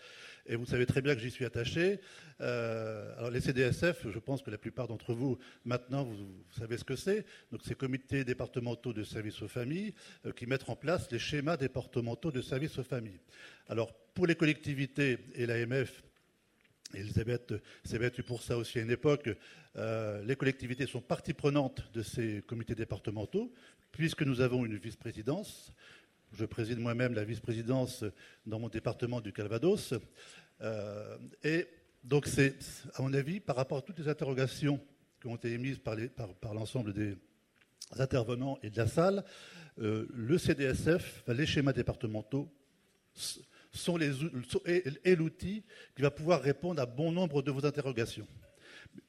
Et 0.49 0.55
vous 0.55 0.67
savez 0.67 0.87
très 0.87 1.03
bien 1.03 1.15
que 1.15 1.21
j'y 1.21 1.31
suis 1.31 1.45
attaché. 1.45 1.99
Euh, 2.41 3.17
alors 3.19 3.31
les 3.31 3.41
CDSF, 3.41 4.07
je 4.09 4.19
pense 4.19 4.43
que 4.43 4.51
la 4.51 4.59
plupart 4.59 4.87
d'entre 4.87 5.13
vous, 5.13 5.39
maintenant, 5.65 6.05
vous, 6.05 6.45
savez 6.57 6.77
ce 6.77 6.85
que 6.85 6.95
c'est. 6.95 7.25
Donc 7.51 7.63
ces 7.65 7.75
comités 7.75 8.25
départementaux 8.25 8.93
de 8.93 9.03
services 9.03 9.43
aux 9.43 9.49
familles 9.49 9.95
euh, 10.25 10.33
qui 10.33 10.47
mettent 10.47 10.69
en 10.69 10.77
place 10.77 11.11
les 11.11 11.19
schémas 11.19 11.57
départementaux 11.57 12.31
de 12.31 12.41
services 12.41 12.79
aux 12.79 12.85
familles. 12.85 13.21
Alors 13.69 13.93
pour 14.15 14.27
les 14.27 14.37
collectivités 14.37 15.19
et 15.35 15.47
l'AMF, 15.47 16.05
Elisabeth 16.95 17.55
s'est 17.85 17.99
battue 17.99 18.23
pour 18.23 18.43
ça 18.43 18.57
aussi 18.57 18.79
à 18.79 18.83
une 18.83 18.91
époque. 18.91 19.31
Euh, 19.77 20.23
les 20.25 20.37
collectivités 20.37 20.87
sont 20.87 21.01
partie 21.01 21.35
prenante 21.35 21.83
de 21.93 22.03
ces 22.03 22.43
comités 22.47 22.75
départementaux, 22.75 23.53
puisque 23.93 24.23
nous 24.23 24.41
avons 24.41 24.65
une 24.65 24.77
vice-présidence. 24.77 25.73
Je 26.33 26.45
préside 26.45 26.79
moi-même 26.79 27.15
la 27.15 27.25
vice-présidence 27.25 28.05
dans 28.47 28.59
mon 28.59 28.69
département 28.69 29.21
du 29.21 29.33
Calvados. 29.33 29.95
Euh, 30.61 31.19
et 31.43 31.67
donc, 32.05 32.27
c'est, 32.27 32.57
à 32.95 33.03
mon 33.03 33.13
avis, 33.15 33.41
par 33.41 33.57
rapport 33.57 33.79
à 33.79 33.83
toutes 33.83 33.99
les 33.99 34.09
interrogations 34.09 34.81
qui 35.21 35.27
ont 35.27 35.37
été 35.37 35.53
émises 35.53 35.79
par, 35.79 36.55
l'ensemble 36.55 36.93
des 36.93 37.17
intervenants 37.99 38.59
et 38.63 38.71
de 38.71 38.77
la 38.77 38.87
salle, 38.87 39.25
euh, 39.81 40.07
le 40.15 40.39
CDSF, 40.39 41.25
les 41.29 41.47
schémas 41.47 41.73
départementaux, 41.73 42.49
sont 43.77 43.97
les, 43.97 44.13
est, 44.65 45.17
l'outil 45.17 45.63
qui 45.95 46.03
va 46.03 46.11
pouvoir 46.11 46.41
répondre 46.41 46.81
à 46.81 46.87
bon 46.87 47.13
nombre 47.13 47.43
de 47.43 47.51
vos 47.51 47.65
interrogations. 47.65 48.27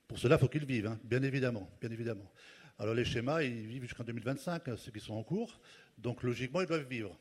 Pour 0.07 0.19
cela, 0.19 0.35
il 0.35 0.39
faut 0.39 0.47
qu'ils 0.47 0.65
vivent, 0.65 0.87
hein, 0.87 0.99
bien 1.03 1.23
évidemment, 1.23 1.69
bien 1.81 1.91
évidemment. 1.91 2.31
Alors 2.79 2.93
les 2.93 3.05
schémas, 3.05 3.41
ils 3.41 3.67
vivent 3.67 3.83
jusqu'en 3.83 4.03
2025, 4.03 4.67
hein, 4.67 4.75
ceux 4.77 4.91
qui 4.91 4.99
sont 4.99 5.15
en 5.15 5.23
cours, 5.23 5.59
donc 5.97 6.23
logiquement, 6.23 6.61
ils 6.61 6.67
doivent 6.67 6.87
vivre. 6.87 7.17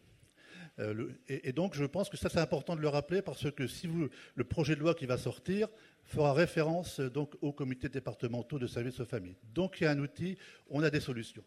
Euh, 0.78 1.10
et, 1.28 1.52
donc, 1.52 1.74
je 1.74 1.84
pense 1.84 2.08
que 2.08 2.16
ça, 2.16 2.28
c'est 2.28 2.38
important 2.38 2.76
de 2.76 2.80
le 2.80 2.88
rappeler 2.88 3.22
parce 3.22 3.50
que 3.50 3.66
si 3.66 3.88
le 4.34 4.44
projet 4.44 4.74
de 4.74 4.80
loi 4.80 4.94
qui 4.94 5.06
va 5.06 5.16
sortir 5.16 5.68
fera 6.04 6.32
référence 6.32 7.00
donc 7.00 7.34
aux 7.40 7.52
comités 7.52 7.88
départementaux 7.88 8.58
de 8.58 8.66
services 8.66 9.00
aux 9.00 9.06
familles. 9.06 9.36
Donc, 9.54 9.80
il 9.80 9.84
y 9.84 9.86
a 9.86 9.90
un 9.90 9.98
outil, 9.98 10.36
on 10.68 10.82
a 10.82 10.90
des 10.90 11.00
solutions. 11.00 11.44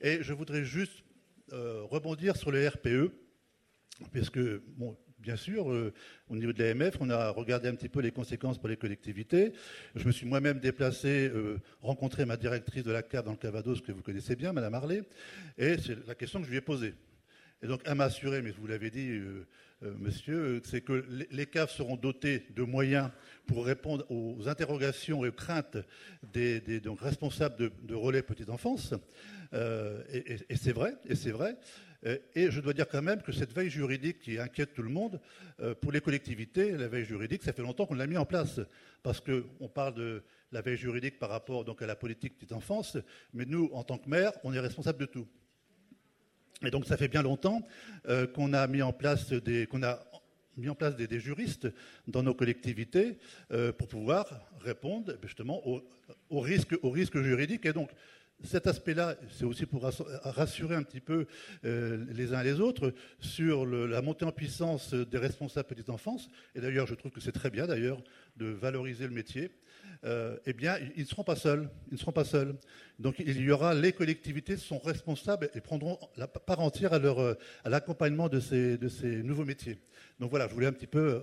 Et 0.00 0.22
je 0.22 0.32
voudrais 0.32 0.64
juste 0.64 1.04
euh, 1.52 1.82
rebondir 1.82 2.36
sur 2.36 2.50
le 2.50 2.66
RPE, 2.68 3.12
puisque, 4.12 4.40
bon, 4.76 4.96
bien 5.26 5.36
sûr, 5.36 5.72
euh, 5.72 5.92
au 6.30 6.36
niveau 6.36 6.52
de 6.52 6.62
l'AMF, 6.62 6.98
on 7.00 7.10
a 7.10 7.30
regardé 7.30 7.66
un 7.68 7.74
petit 7.74 7.88
peu 7.88 8.00
les 8.00 8.12
conséquences 8.12 8.58
pour 8.58 8.68
les 8.68 8.76
collectivités. 8.76 9.52
Je 9.96 10.06
me 10.06 10.12
suis 10.12 10.24
moi-même 10.24 10.60
déplacé, 10.60 11.32
rencontrer 11.82 12.24
ma 12.24 12.36
directrice 12.36 12.84
de 12.84 12.92
la 12.92 13.02
CAF 13.02 13.24
dans 13.24 13.32
le 13.32 13.36
Cavados, 13.36 13.80
que 13.80 13.90
vous 13.90 14.02
connaissez 14.02 14.36
bien, 14.36 14.52
Madame 14.52 14.74
Harley, 14.74 15.02
et 15.58 15.78
c'est 15.78 16.06
la 16.06 16.14
question 16.14 16.38
que 16.38 16.46
je 16.46 16.50
lui 16.50 16.58
ai 16.58 16.60
posée. 16.60 16.94
Et 17.62 17.66
donc, 17.66 17.80
elle 17.84 17.94
m'a 17.94 18.04
assuré, 18.04 18.42
mais 18.42 18.50
vous 18.50 18.66
l'avez 18.66 18.90
dit, 18.90 19.08
euh, 19.08 19.46
euh, 19.82 19.94
monsieur, 19.98 20.60
c'est 20.64 20.82
que 20.82 21.04
les 21.30 21.46
CAF 21.46 21.70
seront 21.70 21.96
dotés 21.96 22.46
de 22.54 22.62
moyens 22.62 23.10
pour 23.46 23.64
répondre 23.64 24.04
aux 24.10 24.46
interrogations 24.46 25.24
et 25.24 25.28
aux 25.28 25.32
craintes 25.32 25.78
des, 26.32 26.62
responsables 27.00 27.70
de, 27.82 27.94
relais 27.94 28.22
petite 28.22 28.50
enfance. 28.50 28.94
Euh, 29.54 30.02
et, 30.12 30.56
c'est 30.56 30.72
vrai, 30.72 30.94
et 31.06 31.14
c'est 31.14 31.30
vrai. 31.30 31.56
Et 32.04 32.50
je 32.50 32.60
dois 32.60 32.72
dire 32.72 32.86
quand 32.88 33.02
même 33.02 33.22
que 33.22 33.32
cette 33.32 33.52
veille 33.52 33.70
juridique 33.70 34.20
qui 34.20 34.38
inquiète 34.38 34.74
tout 34.74 34.82
le 34.82 34.90
monde, 34.90 35.20
pour 35.80 35.92
les 35.92 36.00
collectivités, 36.00 36.72
la 36.72 36.88
veille 36.88 37.04
juridique, 37.04 37.42
ça 37.42 37.52
fait 37.52 37.62
longtemps 37.62 37.86
qu'on 37.86 37.94
l'a 37.94 38.06
mis 38.06 38.16
en 38.16 38.26
place. 38.26 38.60
Parce 39.02 39.20
qu'on 39.20 39.68
parle 39.68 39.94
de 39.94 40.22
la 40.52 40.60
veille 40.60 40.76
juridique 40.76 41.18
par 41.18 41.30
rapport 41.30 41.64
donc, 41.64 41.82
à 41.82 41.86
la 41.86 41.96
politique 41.96 42.34
petite 42.34 42.52
enfance, 42.52 42.96
mais 43.32 43.44
nous, 43.44 43.70
en 43.72 43.84
tant 43.84 43.98
que 43.98 44.08
maire, 44.08 44.32
on 44.44 44.52
est 44.52 44.60
responsable 44.60 44.98
de 44.98 45.06
tout. 45.06 45.26
Et 46.62 46.70
donc 46.70 46.86
ça 46.86 46.96
fait 46.96 47.08
bien 47.08 47.22
longtemps 47.22 47.62
euh, 48.08 48.26
qu'on 48.26 48.52
a 48.54 48.66
mis 48.66 48.80
en 48.80 48.92
place 48.92 49.32
des, 49.32 49.66
qu'on 49.66 49.82
a 49.82 50.00
mis 50.56 50.70
en 50.70 50.74
place 50.74 50.96
des, 50.96 51.20
juristes 51.20 51.68
dans 52.06 52.22
nos 52.22 52.32
collectivités 52.32 53.18
euh, 53.52 53.72
pour 53.72 53.88
pouvoir 53.88 54.26
répondre 54.60 55.14
justement 55.22 55.62
aux, 55.66 56.40
risques, 56.40 56.74
aux 56.82 56.90
risques 56.90 57.20
juridiques. 57.20 57.66
Et 57.66 57.74
donc 57.74 57.90
cet 58.44 58.66
aspect-là, 58.66 59.16
c'est 59.30 59.44
aussi 59.44 59.64
pour 59.66 59.82
rassurer 59.82 60.76
un 60.76 60.82
petit 60.82 61.00
peu 61.00 61.26
euh, 61.64 62.04
les 62.12 62.34
uns 62.34 62.40
et 62.40 62.44
les 62.44 62.60
autres 62.60 62.92
sur 63.18 63.64
la 63.64 64.02
montée 64.02 64.24
en 64.24 64.32
puissance 64.32 64.92
des 64.92 65.18
responsables 65.18 65.68
petite 65.68 65.90
enfance. 65.90 66.28
Et 66.54 66.60
d'ailleurs, 66.60 66.86
je 66.86 66.94
trouve 66.94 67.10
que 67.10 67.20
c'est 67.20 67.32
très 67.32 67.50
bien 67.50 67.66
d'ailleurs 67.66 68.02
de 68.36 68.46
valoriser 68.46 69.06
le 69.06 69.14
métier. 69.14 69.50
Euh, 70.04 70.36
eh 70.46 70.52
bien, 70.52 70.76
ils 70.96 71.02
ne 71.02 71.06
seront 71.06 71.24
pas 71.24 71.36
seuls. 71.36 71.68
Ils 71.88 71.94
ne 71.94 71.98
seront 71.98 72.12
pas 72.12 72.24
seuls. 72.24 72.56
Donc, 72.98 73.18
il 73.18 73.40
y 73.40 73.50
aura 73.50 73.74
les 73.74 73.92
collectivités 73.92 74.56
sont 74.56 74.78
responsables 74.78 75.48
et 75.54 75.60
prendront 75.60 75.98
la 76.16 76.28
part 76.28 76.60
entière 76.60 76.92
à, 76.92 77.68
l'accompagnement 77.68 78.28
de 78.28 78.40
ces, 78.40 78.76
de 78.76 78.88
ces 78.88 79.22
nouveaux 79.22 79.44
métiers. 79.44 79.78
Donc 80.20 80.30
voilà, 80.30 80.48
je 80.48 80.54
voulais 80.54 80.66
un 80.66 80.72
petit 80.72 80.86
peu 80.86 80.98
euh, 80.98 81.20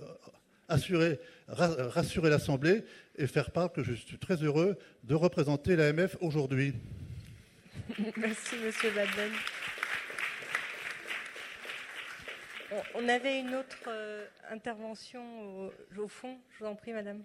assurer, 0.68 1.20
rassurer 1.48 2.30
l'Assemblée 2.30 2.84
et 3.16 3.26
faire 3.26 3.50
part 3.50 3.72
que 3.72 3.82
je 3.82 3.92
suis 3.92 4.18
très 4.18 4.36
heureux 4.36 4.76
de 5.04 5.14
représenter 5.14 5.76
l'AMF 5.76 6.16
aujourd'hui. 6.20 6.74
Merci, 8.16 8.56
Monsieur 8.56 8.90
Baden. 8.90 9.32
On 12.94 13.08
avait 13.08 13.38
une 13.38 13.54
autre 13.54 13.88
intervention 14.50 15.70
au 15.96 16.08
fond. 16.08 16.40
Je 16.50 16.58
vous 16.58 16.70
en 16.70 16.74
prie, 16.74 16.92
Madame. 16.92 17.24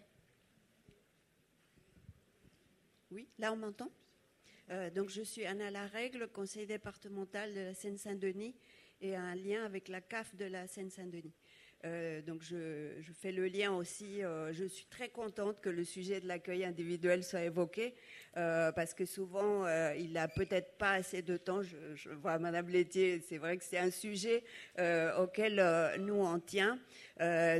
Oui, 3.12 3.28
là 3.40 3.52
on 3.52 3.56
m'entend 3.56 3.90
euh, 4.70 4.92
Donc 4.92 5.10
je 5.10 5.24
suis 5.24 5.44
Anna 5.44 5.72
Larègle, 5.72 6.28
conseil 6.28 6.68
départemental 6.68 7.52
de 7.56 7.62
la 7.62 7.74
Seine-Saint-Denis 7.74 8.56
et 9.02 9.16
un 9.16 9.34
lien 9.34 9.66
avec 9.66 9.88
la 9.88 10.02
CAF 10.02 10.36
de 10.36 10.46
la 10.46 10.68
Seine-Saint-Denis. 10.68 11.34
Euh, 11.86 12.22
donc 12.22 12.42
je, 12.42 12.92
fais 13.22 13.32
le 13.32 13.48
lien 13.48 13.74
aussi. 13.74 14.24
Euh, 14.24 14.52
je 14.54 14.66
suis 14.66 14.86
très 14.86 15.10
contente 15.10 15.62
que 15.62 15.70
le 15.70 15.84
sujet 15.84 16.20
de 16.20 16.28
l'accueil 16.28 16.66
individuel 16.66 17.24
soit 17.24 17.44
évoqué 17.44 17.96
parce 18.34 18.94
que 18.94 19.06
souvent 19.06 19.68
il 19.98 20.14
n'a 20.14 20.30
peut-être 20.30 20.78
pas 20.78 20.92
assez 20.94 21.22
de 21.22 21.36
temps. 21.36 21.62
Je, 21.62 22.10
vois 22.10 22.40
Madame 22.40 22.70
Laitier, 22.70 23.22
c'est 23.28 23.38
vrai 23.38 23.58
que 23.58 23.66
c'est 23.66 23.78
un 23.78 23.92
sujet 23.92 24.44
auquel 25.18 25.62
nous 26.00 26.16
on 26.16 26.40
tient 26.40 26.80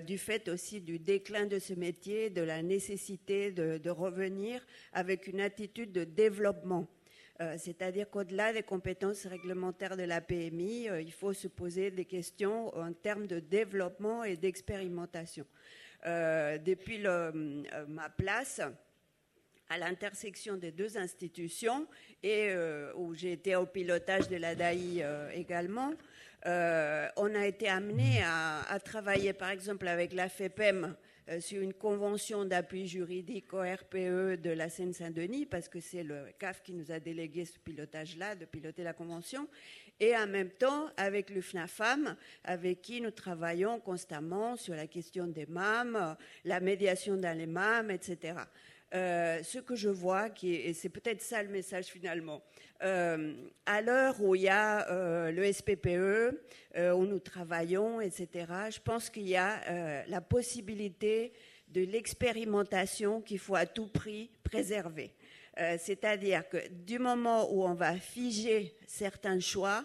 du 0.06 0.18
fait 0.18 0.48
aussi 0.48 0.80
du 0.80 0.98
déclin 1.00 1.48
de 1.48 1.60
ce 1.60 1.74
métier, 1.74 2.30
de 2.30 2.42
la 2.42 2.62
nécessité 2.62 3.52
de 3.52 3.90
revenir 3.90 4.66
avec 4.94 5.28
une 5.28 5.42
attitude 5.42 5.92
de 5.92 6.06
développement. 6.06 6.88
Euh, 7.42 7.56
c'est-à-dire 7.58 8.10
qu'au-delà 8.10 8.52
des 8.52 8.64
compétences 8.64 9.26
réglementaires 9.26 9.96
de 9.96 10.04
la 10.04 10.20
PMI, 10.20 10.90
euh, 10.90 11.02
il 11.02 11.14
faut 11.14 11.32
se 11.32 11.48
poser 11.48 11.90
des 11.90 12.04
questions 12.04 12.76
en 12.78 12.92
termes 12.92 13.28
de 13.28 13.40
développement 13.40 14.26
et 14.26 14.36
d'expérimentation. 14.36 15.46
Euh, 16.06 16.58
depuis 16.58 17.00
ma 17.00 18.10
place, 18.10 18.62
à 19.70 19.78
l'intersection 19.78 20.58
des 20.58 20.72
deux 20.72 20.98
institutions 20.98 21.88
et 22.24 22.52
où 22.96 23.14
j'ai 23.14 23.34
été 23.34 23.56
au 23.56 23.68
pilotage 23.68 24.28
de 24.28 24.38
la 24.38 24.56
DAI 24.56 25.06
également, 25.36 25.94
on 26.46 27.36
a 27.36 27.46
été 27.46 27.70
amené 27.70 28.24
à, 28.24 28.62
à, 28.64 28.80
travailler 28.80 29.34
par 29.34 29.52
exemple 29.52 29.88
avec 29.88 30.14
la 30.14 30.28
FEPEM 30.28 30.96
sur 31.40 31.62
une 31.62 31.74
convention 31.74 32.46
d'appui 32.46 32.88
juridique 32.88 33.54
au 33.54 33.60
RPE 33.60 34.42
de 34.42 34.50
la 34.50 34.70
Seine-Saint-Denis, 34.70 35.46
parce 35.46 35.70
que 35.70 35.80
c'est 35.80 36.04
le 36.04 36.26
CAF 36.40 36.64
qui 36.64 36.74
nous 36.74 36.92
a 36.92 37.00
délégué 37.00 37.46
ce 37.46 37.60
pilotage-là, 37.60 38.36
de 38.36 38.46
piloter 38.46 38.84
la 38.84 38.94
convention, 38.94 39.48
et 40.00 40.16
en 40.16 40.28
même 40.28 40.50
temps 40.50 40.90
avec 40.98 41.30
le 41.30 41.42
FNAFAM, 41.42 42.16
avec 42.44 42.82
qui 42.82 43.02
nous 43.02 43.12
travaillons 43.12 43.80
constamment 43.80 44.56
sur 44.56 44.76
la 44.76 44.88
question 44.88 45.28
des 45.28 45.46
MAM, 45.46 46.16
la 46.46 46.60
médiation 46.60 47.18
dans 47.18 47.38
les 47.38 47.48
MAM, 47.48 47.92
etc. 47.92 48.34
Euh, 48.96 49.44
ce 49.44 49.60
que 49.60 49.76
je 49.76 49.90
vois, 49.90 50.30
qui 50.30 50.56
et 50.56 50.74
c'est 50.74 50.90
peut-être 50.90 51.22
ça 51.22 51.44
le 51.44 51.50
message 51.50 51.86
finalement, 51.86 52.42
euh, 52.82 53.36
à 53.68 53.82
l'heure 53.82 54.20
où 54.20 54.34
il 54.34 54.42
y 54.42 54.50
a 54.50 54.90
euh, 54.90 55.32
le 55.32 55.52
SPPE, 55.52 56.42
où 56.96 57.06
nous 57.06 57.20
travaillons, 57.20 58.02
etc., 58.02 58.28
je 58.72 58.80
pense 58.80 59.10
qu'il 59.10 59.28
y 59.28 59.36
a 59.36 60.06
la 60.08 60.22
possibilité 60.22 61.34
de 61.68 61.82
l'expérimentation 61.82 63.22
qu'il 63.22 63.40
faut 63.40 63.56
à 63.56 63.66
tout 63.66 63.88
prix 63.88 64.32
préserver. 64.44 65.12
C'est-à-dire 65.78 66.48
que 66.48 66.58
du 66.70 67.00
moment 67.00 67.52
où 67.52 67.64
on 67.66 67.74
va 67.74 67.96
figer 67.96 68.74
certains 68.88 69.40
choix, 69.40 69.84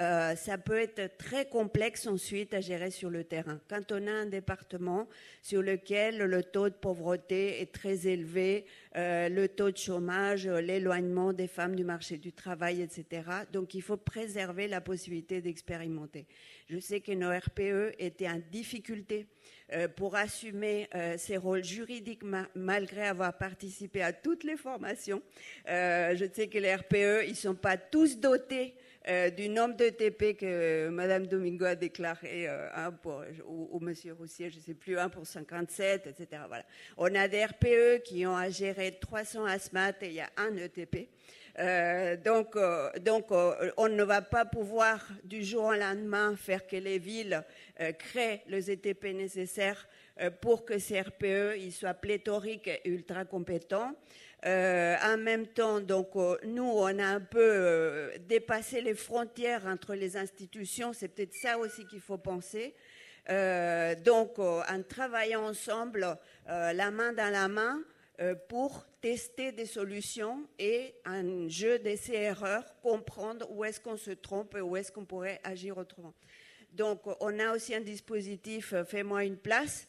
euh, 0.00 0.34
ça 0.34 0.58
peut 0.58 0.78
être 0.78 1.16
très 1.18 1.46
complexe 1.48 2.08
ensuite 2.08 2.52
à 2.52 2.60
gérer 2.60 2.90
sur 2.90 3.10
le 3.10 3.22
terrain. 3.22 3.60
Quand 3.68 3.92
on 3.92 4.06
a 4.08 4.10
un 4.10 4.26
département 4.26 5.08
sur 5.40 5.62
lequel 5.62 6.18
le 6.18 6.42
taux 6.42 6.68
de 6.68 6.74
pauvreté 6.74 7.60
est 7.60 7.72
très 7.72 8.08
élevé, 8.08 8.64
euh, 8.96 9.28
le 9.28 9.46
taux 9.46 9.70
de 9.70 9.76
chômage, 9.76 10.48
l'éloignement 10.48 11.32
des 11.32 11.46
femmes 11.46 11.76
du 11.76 11.84
marché 11.84 12.18
du 12.18 12.32
travail, 12.32 12.82
etc. 12.82 13.22
Donc 13.52 13.74
il 13.74 13.82
faut 13.82 13.96
préserver 13.96 14.66
la 14.66 14.80
possibilité 14.80 15.40
d'expérimenter. 15.40 16.26
Je 16.68 16.80
sais 16.80 17.00
que 17.00 17.12
nos 17.12 17.30
RPE 17.30 17.94
étaient 18.00 18.28
en 18.28 18.40
difficulté 18.50 19.26
euh, 19.74 19.86
pour 19.86 20.16
assumer 20.16 20.88
ces 21.18 21.36
rôles 21.36 21.62
juridiques 21.62 22.22
malgré 22.54 23.06
avoir 23.06 23.36
participé 23.38 24.02
à 24.02 24.12
toutes 24.12 24.42
les 24.42 24.56
formations. 24.56 25.22
je 25.66 26.28
sais 26.32 26.48
que 26.48 26.58
les 26.58 26.74
RPE, 26.74 27.26
ils 27.26 27.30
ne 27.30 27.34
sont 27.34 27.54
pas 27.54 27.76
tous 27.76 28.18
dotés 28.18 28.74
euh, 29.06 29.28
du 29.28 29.50
nombre 29.50 29.76
de 29.76 29.90
TP 29.90 30.34
que 30.34 30.88
Mme 30.88 31.26
Domingo 31.26 31.66
a 31.66 31.74
déclaré, 31.74 32.48
euh, 32.48 32.90
pour, 33.02 33.22
ou, 33.46 33.78
M. 33.82 33.94
Roussier, 34.18 34.48
je 34.48 34.56
ne 34.56 34.62
sais 34.62 34.72
plus, 34.72 34.98
un 34.98 35.10
pour 35.10 35.26
57, 35.26 36.06
etc. 36.06 36.42
Voilà. 36.48 36.64
On 36.96 37.14
a 37.14 37.28
des 37.28 37.44
RPE 37.44 38.02
qui 38.02 38.26
ont 38.26 38.36
à 38.36 38.48
gérer 38.48 38.98
300 38.98 39.44
asthmates 39.44 40.02
et 40.02 40.06
il 40.06 40.14
y 40.14 40.20
a 40.20 40.30
un 40.38 40.56
ETP. 40.56 41.10
Euh, 41.58 42.16
donc, 42.16 42.56
donc 43.02 43.26
on 43.76 43.88
ne 43.88 44.02
va 44.02 44.22
pas 44.22 44.44
pouvoir 44.46 45.06
du 45.22 45.44
jour 45.44 45.64
au 45.64 45.74
lendemain 45.74 46.34
faire 46.34 46.66
que 46.66 46.76
les 46.76 46.98
villes 46.98 47.44
créent 47.98 48.42
les 48.48 48.70
ETP 48.70 49.12
nécessaires 49.14 49.86
pour 50.40 50.64
que 50.64 50.78
ces 50.78 51.00
RPE 51.00 51.70
soient 51.70 51.94
pléthoriques 51.94 52.68
et 52.68 52.80
ultra 52.88 53.24
compétents. 53.24 53.94
Euh, 54.46 54.96
en 55.02 55.16
même 55.16 55.46
temps, 55.46 55.80
donc, 55.80 56.10
euh, 56.16 56.36
nous, 56.44 56.64
on 56.64 56.98
a 56.98 57.06
un 57.06 57.20
peu 57.20 57.40
euh, 57.40 58.18
dépassé 58.28 58.82
les 58.82 58.94
frontières 58.94 59.64
entre 59.66 59.94
les 59.94 60.18
institutions. 60.18 60.92
C'est 60.92 61.08
peut-être 61.08 61.34
ça 61.34 61.56
aussi 61.58 61.86
qu'il 61.86 62.00
faut 62.00 62.18
penser. 62.18 62.74
donc, 64.04 64.38
en 64.38 64.82
travaillant 64.86 65.46
ensemble, 65.46 66.18
la 66.46 66.90
main 66.90 67.14
dans 67.14 67.32
la 67.32 67.48
main, 67.48 67.82
pour 68.50 68.84
tester 69.00 69.50
des 69.50 69.64
solutions 69.64 70.46
et 70.58 70.94
un 71.06 71.48
jeu 71.48 71.78
d'essais-erreurs, 71.78 72.66
comprendre 72.82 73.50
où 73.50 73.64
est-ce 73.64 73.80
qu'on 73.80 73.96
se 73.96 74.10
trompe 74.10 74.54
et 74.56 74.60
où 74.60 74.76
est-ce 74.76 74.92
qu'on 74.92 75.06
pourrait 75.06 75.40
agir 75.42 75.78
autrement. 75.78 76.12
Donc, 76.70 77.00
on 77.20 77.38
a 77.38 77.54
aussi 77.54 77.74
un 77.74 77.80
dispositif 77.80 78.74
Fais-moi 78.86 79.24
une 79.24 79.38
place 79.38 79.88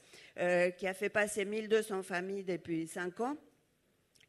qui 0.78 0.88
a 0.88 0.94
fait 0.94 1.10
passer 1.10 1.44
1200 1.44 2.04
familles 2.04 2.46
depuis 2.46 2.88
5 2.88 3.20
ans 3.20 3.38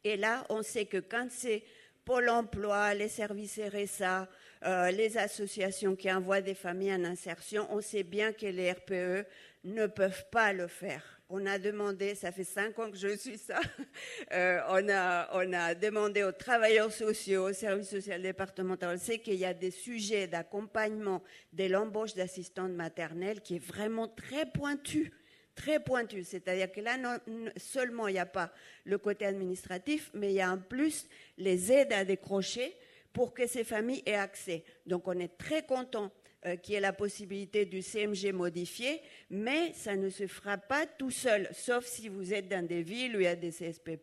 et 0.07 0.17
là, 0.17 0.45
on 0.49 0.63
sait 0.63 0.85
que 0.85 0.97
quand 0.97 1.27
c'est 1.29 1.63
Pôle 2.07 2.29
emploi, 2.29 2.93
les 2.93 3.09
services 3.09 3.59
RSA, 3.59 4.29
euh, 4.63 4.91
les 4.91 5.17
associations 5.17 5.93
qui 5.93 6.09
envoient 6.09 6.39
des 6.39 6.53
familles 6.53 6.93
en 6.93 7.03
insertion, 7.03 7.67
on 7.69 7.81
sait 7.81 8.03
bien 8.03 8.31
que 8.31 8.45
les 8.45 8.71
RPE 8.71 9.27
ne 9.65 9.87
peuvent 9.87 10.23
pas 10.31 10.53
le 10.53 10.67
faire. 10.67 11.03
On 11.29 11.45
a 11.45 11.59
demandé, 11.59 12.15
ça 12.15 12.31
fait 12.31 12.45
cinq 12.45 12.79
ans 12.79 12.89
que 12.89 12.95
je 12.95 13.17
suis 13.17 13.37
ça, 13.37 13.59
euh, 14.31 14.61
on, 14.69 14.87
a, 14.87 15.27
on 15.33 15.51
a 15.51 15.75
demandé 15.75 16.23
aux 16.23 16.31
travailleurs 16.31 16.93
sociaux, 16.93 17.49
aux 17.49 17.53
services 17.53 17.89
sociaux 17.89 18.17
départementaux, 18.17 18.87
on 18.87 18.97
sait 18.97 19.19
qu'il 19.19 19.35
y 19.35 19.43
a 19.43 19.53
des 19.53 19.71
sujets 19.71 20.27
d'accompagnement 20.27 21.21
de 21.51 21.65
l'embauche 21.65 22.13
d'assistantes 22.13 22.71
maternelles 22.71 23.41
qui 23.41 23.57
est 23.57 23.65
vraiment 23.65 24.07
très 24.07 24.45
pointu 24.45 25.11
très 25.57 25.81
pointu. 25.81 26.23
C'est-à-dire 26.23 26.71
que 26.71 26.79
là, 26.79 26.97
non, 26.97 27.17
seulement 27.57 28.07
il 28.07 28.13
n'y 28.13 28.19
a 28.19 28.25
pas 28.25 28.53
le 28.85 28.97
côté 28.97 29.25
administratif, 29.25 30.09
mais 30.13 30.31
il 30.31 30.35
y 30.35 30.41
a 30.41 30.53
en 30.53 30.59
plus 30.59 31.07
les 31.37 31.71
aides 31.73 31.91
à 31.91 32.05
décrocher 32.05 32.73
pour 33.11 33.33
que 33.33 33.47
ces 33.47 33.63
familles 33.63 34.03
aient 34.05 34.13
accès. 34.13 34.63
Donc 34.85 35.07
on 35.07 35.19
est 35.19 35.37
très 35.37 35.65
content 35.65 36.11
euh, 36.45 36.55
qui 36.55 36.75
est 36.75 36.79
la 36.79 36.93
possibilité 36.93 37.65
du 37.65 37.81
CMG 37.81 38.31
modifié, 38.31 39.01
mais 39.31 39.73
ça 39.73 39.95
ne 39.95 40.07
se 40.07 40.27
fera 40.27 40.55
pas 40.55 40.85
tout 40.85 41.09
seul, 41.09 41.49
sauf 41.51 41.83
si 41.83 42.09
vous 42.09 42.31
êtes 42.31 42.47
dans 42.47 42.63
des 42.63 42.83
villes 42.83 43.17
où 43.17 43.19
il 43.19 43.23
y 43.23 43.27
a 43.27 43.35
des 43.35 43.49
CSP+, 43.49 43.97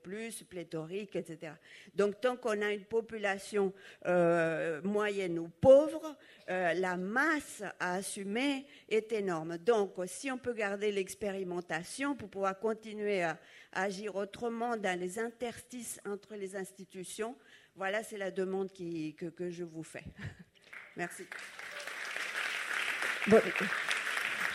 pléthoriques, 0.48 1.14
etc. 1.14 1.52
Donc 1.94 2.20
tant 2.20 2.36
qu'on 2.36 2.60
a 2.60 2.72
une 2.72 2.86
population 2.86 3.72
euh, 4.06 4.82
moyenne 4.82 5.38
ou 5.38 5.48
pauvre, 5.48 6.16
euh, 6.50 6.74
la 6.74 6.96
masse 6.96 7.62
à 7.78 7.94
assumer 7.94 8.66
est 8.88 9.12
énorme. 9.12 9.56
Donc 9.58 9.94
si 10.06 10.28
on 10.28 10.36
peut 10.36 10.54
garder 10.54 10.90
l'expérimentation 10.90 12.16
pour 12.16 12.28
pouvoir 12.28 12.58
continuer 12.58 13.22
à, 13.22 13.38
agir 13.70 14.16
autrement 14.16 14.76
dans 14.76 14.98
les 14.98 15.20
interstices 15.20 16.00
entre 16.04 16.34
les 16.34 16.56
institutions, 16.56 17.36
voilà, 17.76 18.02
c'est 18.02 18.18
la 18.18 18.32
demande 18.32 18.72
que, 18.72 19.28
que 19.30 19.50
je 19.50 19.62
vous 19.62 19.84
fais. 19.84 20.04
Merci. 20.96 21.24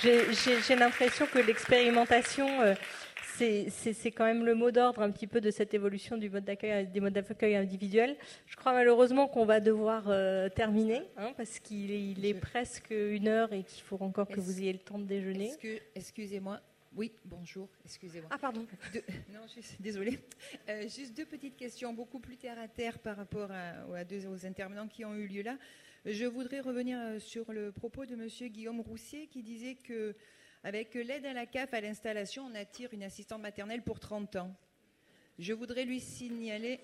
J'ai 0.02 0.76
l'impression 0.76 1.26
que 1.26 1.40
l'expérimentation, 1.40 2.62
euh, 2.62 2.76
c'est 3.38 4.12
quand 4.12 4.26
même 4.26 4.46
le 4.46 4.54
mot 4.54 4.72
d'ordre 4.72 5.02
un 5.02 5.12
petit 5.12 5.28
peu 5.28 5.42
de 5.42 5.52
cette 5.52 5.74
évolution 5.74 6.18
du 6.18 6.30
mode 6.30 6.44
d'accueil, 6.46 6.88
des 6.88 7.00
modes 7.00 7.14
d'accueil 7.14 7.56
individuels. 7.56 8.16
Je 8.46 8.56
crois 8.56 8.74
malheureusement 8.74 9.28
qu'on 9.28 9.46
va 9.46 9.60
devoir 9.60 10.06
euh, 10.08 10.50
terminer, 10.50 11.02
hein, 11.18 11.34
parce 11.38 11.60
qu'il 11.60 12.26
est, 12.26 12.34
presque 12.34 12.92
une 12.92 13.28
heure 13.28 13.52
et 13.54 13.64
qu'il 13.64 13.84
faut 13.84 13.98
encore 14.02 14.28
que 14.28 14.40
vous 14.40 14.60
ayez 14.60 14.74
le 14.74 14.80
temps 14.80 15.00
de 15.00 15.06
déjeuner. 15.06 15.52
Excusez-moi, 15.96 16.60
oui, 16.96 17.14
bonjour, 17.26 17.70
excusez-moi. 17.86 18.30
Ah, 18.32 18.38
pardon. 18.38 18.66
non, 19.34 19.42
je 19.56 19.62
suis 19.62 19.78
désolée. 19.80 20.20
Euh, 20.68 20.84
juste 20.84 21.16
deux 21.16 21.26
petites 21.26 21.56
questions, 21.56 21.94
beaucoup 21.94 22.20
plus 22.20 22.38
terre 22.38 22.60
à 22.60 22.68
terre 22.68 23.00
par 23.00 23.18
rapport 23.18 23.50
à, 23.52 24.04
deux, 24.04 24.28
aux 24.28 24.46
intervenants 24.46 24.88
qui 24.88 25.06
ont 25.06 25.16
eu 25.16 25.28
lieu 25.28 25.42
là. 25.42 25.58
Je 26.12 26.26
voudrais 26.26 26.60
revenir 26.60 26.98
euh, 27.00 27.20
sur 27.20 27.52
le 27.54 27.72
propos 27.72 28.08
de 28.08 28.16
M. 28.16 28.28
Guillaume 28.50 28.82
Roussier 28.82 29.28
qui 29.28 29.44
disait 29.44 29.76
que 29.76 30.16
avec 30.64 30.96
l'aide 30.96 31.24
à 31.24 31.34
la 31.34 31.46
CAF 31.46 31.72
à 31.72 31.82
l'installation, 31.82 32.50
on 32.52 32.56
attire 32.56 32.92
une 32.94 33.04
assistante 33.04 33.44
maternelle 33.44 33.84
pour 33.84 34.00
30 34.00 34.38
ans. 34.38 34.56
Je 35.38 35.54
voudrais 35.54 35.86
lui 35.86 36.00
signaler. 36.00 36.80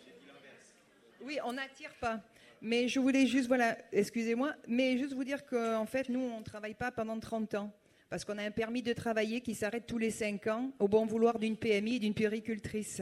Oui, 1.23 1.39
on 1.43 1.53
n'attire 1.53 1.89
pas. 1.99 2.21
Mais 2.61 2.87
je 2.87 2.99
voulais 2.99 3.25
juste, 3.25 3.47
voilà, 3.47 3.75
excusez-moi, 3.91 4.53
mais 4.67 4.95
juste 4.99 5.13
vous 5.13 5.23
dire 5.23 5.43
qu'en 5.43 5.87
fait, 5.87 6.07
nous, 6.07 6.19
on 6.19 6.41
ne 6.41 6.45
travaille 6.45 6.75
pas 6.75 6.91
pendant 6.91 7.19
30 7.19 7.55
ans. 7.55 7.73
Parce 8.11 8.25
qu'on 8.25 8.37
a 8.37 8.43
un 8.43 8.51
permis 8.51 8.83
de 8.83 8.93
travailler 8.93 9.41
qui 9.41 9.55
s'arrête 9.55 9.87
tous 9.87 9.97
les 9.97 10.11
5 10.11 10.45
ans, 10.47 10.71
au 10.77 10.87
bon 10.87 11.07
vouloir 11.07 11.39
d'une 11.39 11.57
PMI 11.57 11.95
et 11.95 11.99
d'une 11.99 12.13
puéricultrice. 12.13 13.01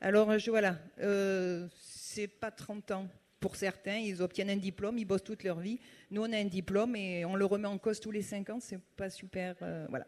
Alors, 0.00 0.32
voilà, 0.46 0.78
euh, 1.00 1.66
c'est 1.74 2.28
pas 2.28 2.52
30 2.52 2.92
ans 2.92 3.08
pour 3.42 3.56
certains, 3.56 3.96
ils 3.96 4.22
obtiennent 4.22 4.50
un 4.50 4.56
diplôme, 4.56 4.96
ils 4.98 5.04
bossent 5.04 5.24
toute 5.24 5.42
leur 5.42 5.58
vie. 5.58 5.80
Nous, 6.12 6.22
on 6.22 6.32
a 6.32 6.38
un 6.38 6.44
diplôme 6.44 6.94
et 6.94 7.24
on 7.24 7.34
le 7.34 7.44
remet 7.44 7.66
en 7.66 7.76
cause 7.76 7.98
tous 7.98 8.12
les 8.12 8.22
cinq 8.22 8.48
ans. 8.50 8.60
C'est 8.60 8.80
pas 8.96 9.10
super. 9.10 9.56
Euh, 9.62 9.84
voilà. 9.90 10.06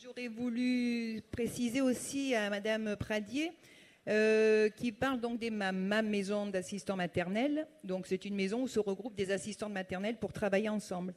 J'aurais 0.00 0.28
voulu 0.28 1.20
préciser 1.32 1.80
aussi 1.80 2.34
à 2.36 2.48
Madame 2.48 2.96
Pradier. 2.96 3.52
Euh, 4.06 4.68
qui 4.68 4.92
parle 4.92 5.18
donc 5.18 5.38
des 5.38 5.48
MAM, 5.48 5.78
MAM 5.78 6.06
Maison 6.06 6.46
d'assistants 6.46 6.94
maternels. 6.94 7.66
Donc 7.84 8.06
c'est 8.06 8.26
une 8.26 8.34
maison 8.34 8.62
où 8.62 8.68
se 8.68 8.78
regroupent 8.78 9.14
des 9.14 9.30
assistantes 9.30 9.72
maternelles 9.72 10.18
pour 10.18 10.30
travailler 10.30 10.68
ensemble. 10.68 11.14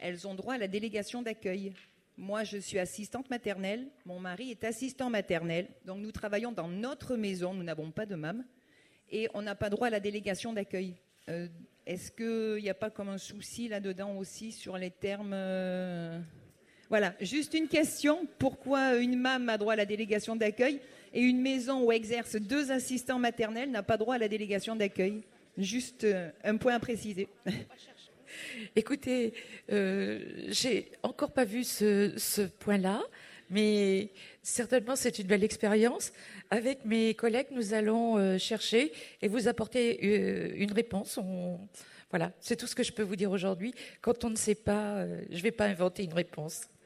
Elles 0.00 0.26
ont 0.26 0.34
droit 0.34 0.54
à 0.54 0.58
la 0.58 0.66
délégation 0.66 1.22
d'accueil. 1.22 1.72
Moi, 2.16 2.42
je 2.42 2.58
suis 2.58 2.80
assistante 2.80 3.30
maternelle, 3.30 3.86
mon 4.04 4.18
mari 4.18 4.50
est 4.50 4.64
assistant 4.64 5.08
maternel, 5.08 5.68
donc 5.84 5.98
nous 5.98 6.10
travaillons 6.10 6.50
dans 6.50 6.66
notre 6.66 7.16
maison, 7.16 7.54
nous 7.54 7.62
n'avons 7.62 7.92
pas 7.92 8.06
de 8.06 8.16
MAM 8.16 8.44
et 9.10 9.28
on 9.34 9.42
n'a 9.42 9.54
pas 9.54 9.70
droit 9.70 9.88
à 9.88 9.90
la 9.90 10.00
délégation 10.00 10.52
d'accueil. 10.52 10.94
Euh, 11.28 11.48
est-ce 11.86 12.10
qu'il 12.10 12.62
n'y 12.62 12.70
a 12.70 12.74
pas 12.74 12.90
comme 12.90 13.08
un 13.08 13.18
souci 13.18 13.68
là-dedans 13.68 14.16
aussi 14.16 14.52
sur 14.52 14.76
les 14.76 14.90
termes 14.90 15.32
euh, 15.34 16.18
Voilà, 16.88 17.14
juste 17.20 17.54
une 17.54 17.68
question. 17.68 18.26
Pourquoi 18.38 18.96
une 18.96 19.18
MAM 19.18 19.48
a 19.48 19.58
droit 19.58 19.74
à 19.74 19.76
la 19.76 19.86
délégation 19.86 20.36
d'accueil 20.36 20.80
et 21.12 21.20
une 21.20 21.40
maison 21.40 21.82
où 21.84 21.92
exercent 21.92 22.36
deux 22.36 22.70
assistants 22.72 23.18
maternels 23.18 23.70
n'a 23.70 23.82
pas 23.82 23.96
droit 23.96 24.16
à 24.16 24.18
la 24.18 24.28
délégation 24.28 24.76
d'accueil? 24.76 25.22
Juste 25.58 26.04
euh, 26.04 26.30
un 26.44 26.56
point 26.56 26.74
à 26.74 26.80
préciser. 26.80 27.28
Écoutez, 28.76 29.32
j'ai 29.68 30.90
encore 31.02 31.32
pas 31.32 31.44
vu 31.44 31.64
ce 31.64 32.46
point-là, 32.58 33.02
mais 33.50 34.10
certainement 34.42 34.96
c'est 34.96 35.18
une 35.18 35.26
belle 35.26 35.44
expérience. 35.44 36.12
Avec 36.50 36.84
mes 36.84 37.14
collègues, 37.14 37.48
nous 37.50 37.74
allons 37.74 38.18
euh, 38.18 38.38
chercher 38.38 38.92
et 39.22 39.28
vous 39.28 39.48
apporter 39.48 39.98
euh, 40.02 40.52
une 40.56 40.72
réponse. 40.72 41.18
Voilà, 42.10 42.32
c'est 42.40 42.56
tout 42.56 42.66
ce 42.66 42.74
que 42.74 42.82
je 42.82 42.92
peux 42.92 43.02
vous 43.02 43.16
dire 43.16 43.30
aujourd'hui. 43.30 43.74
Quand 44.00 44.24
on 44.24 44.30
ne 44.30 44.36
sait 44.36 44.54
pas, 44.54 44.98
euh, 44.98 45.22
je 45.30 45.36
ne 45.36 45.42
vais 45.42 45.50
pas 45.50 45.66
inventer 45.66 46.04
une 46.04 46.14
réponse. 46.14 46.68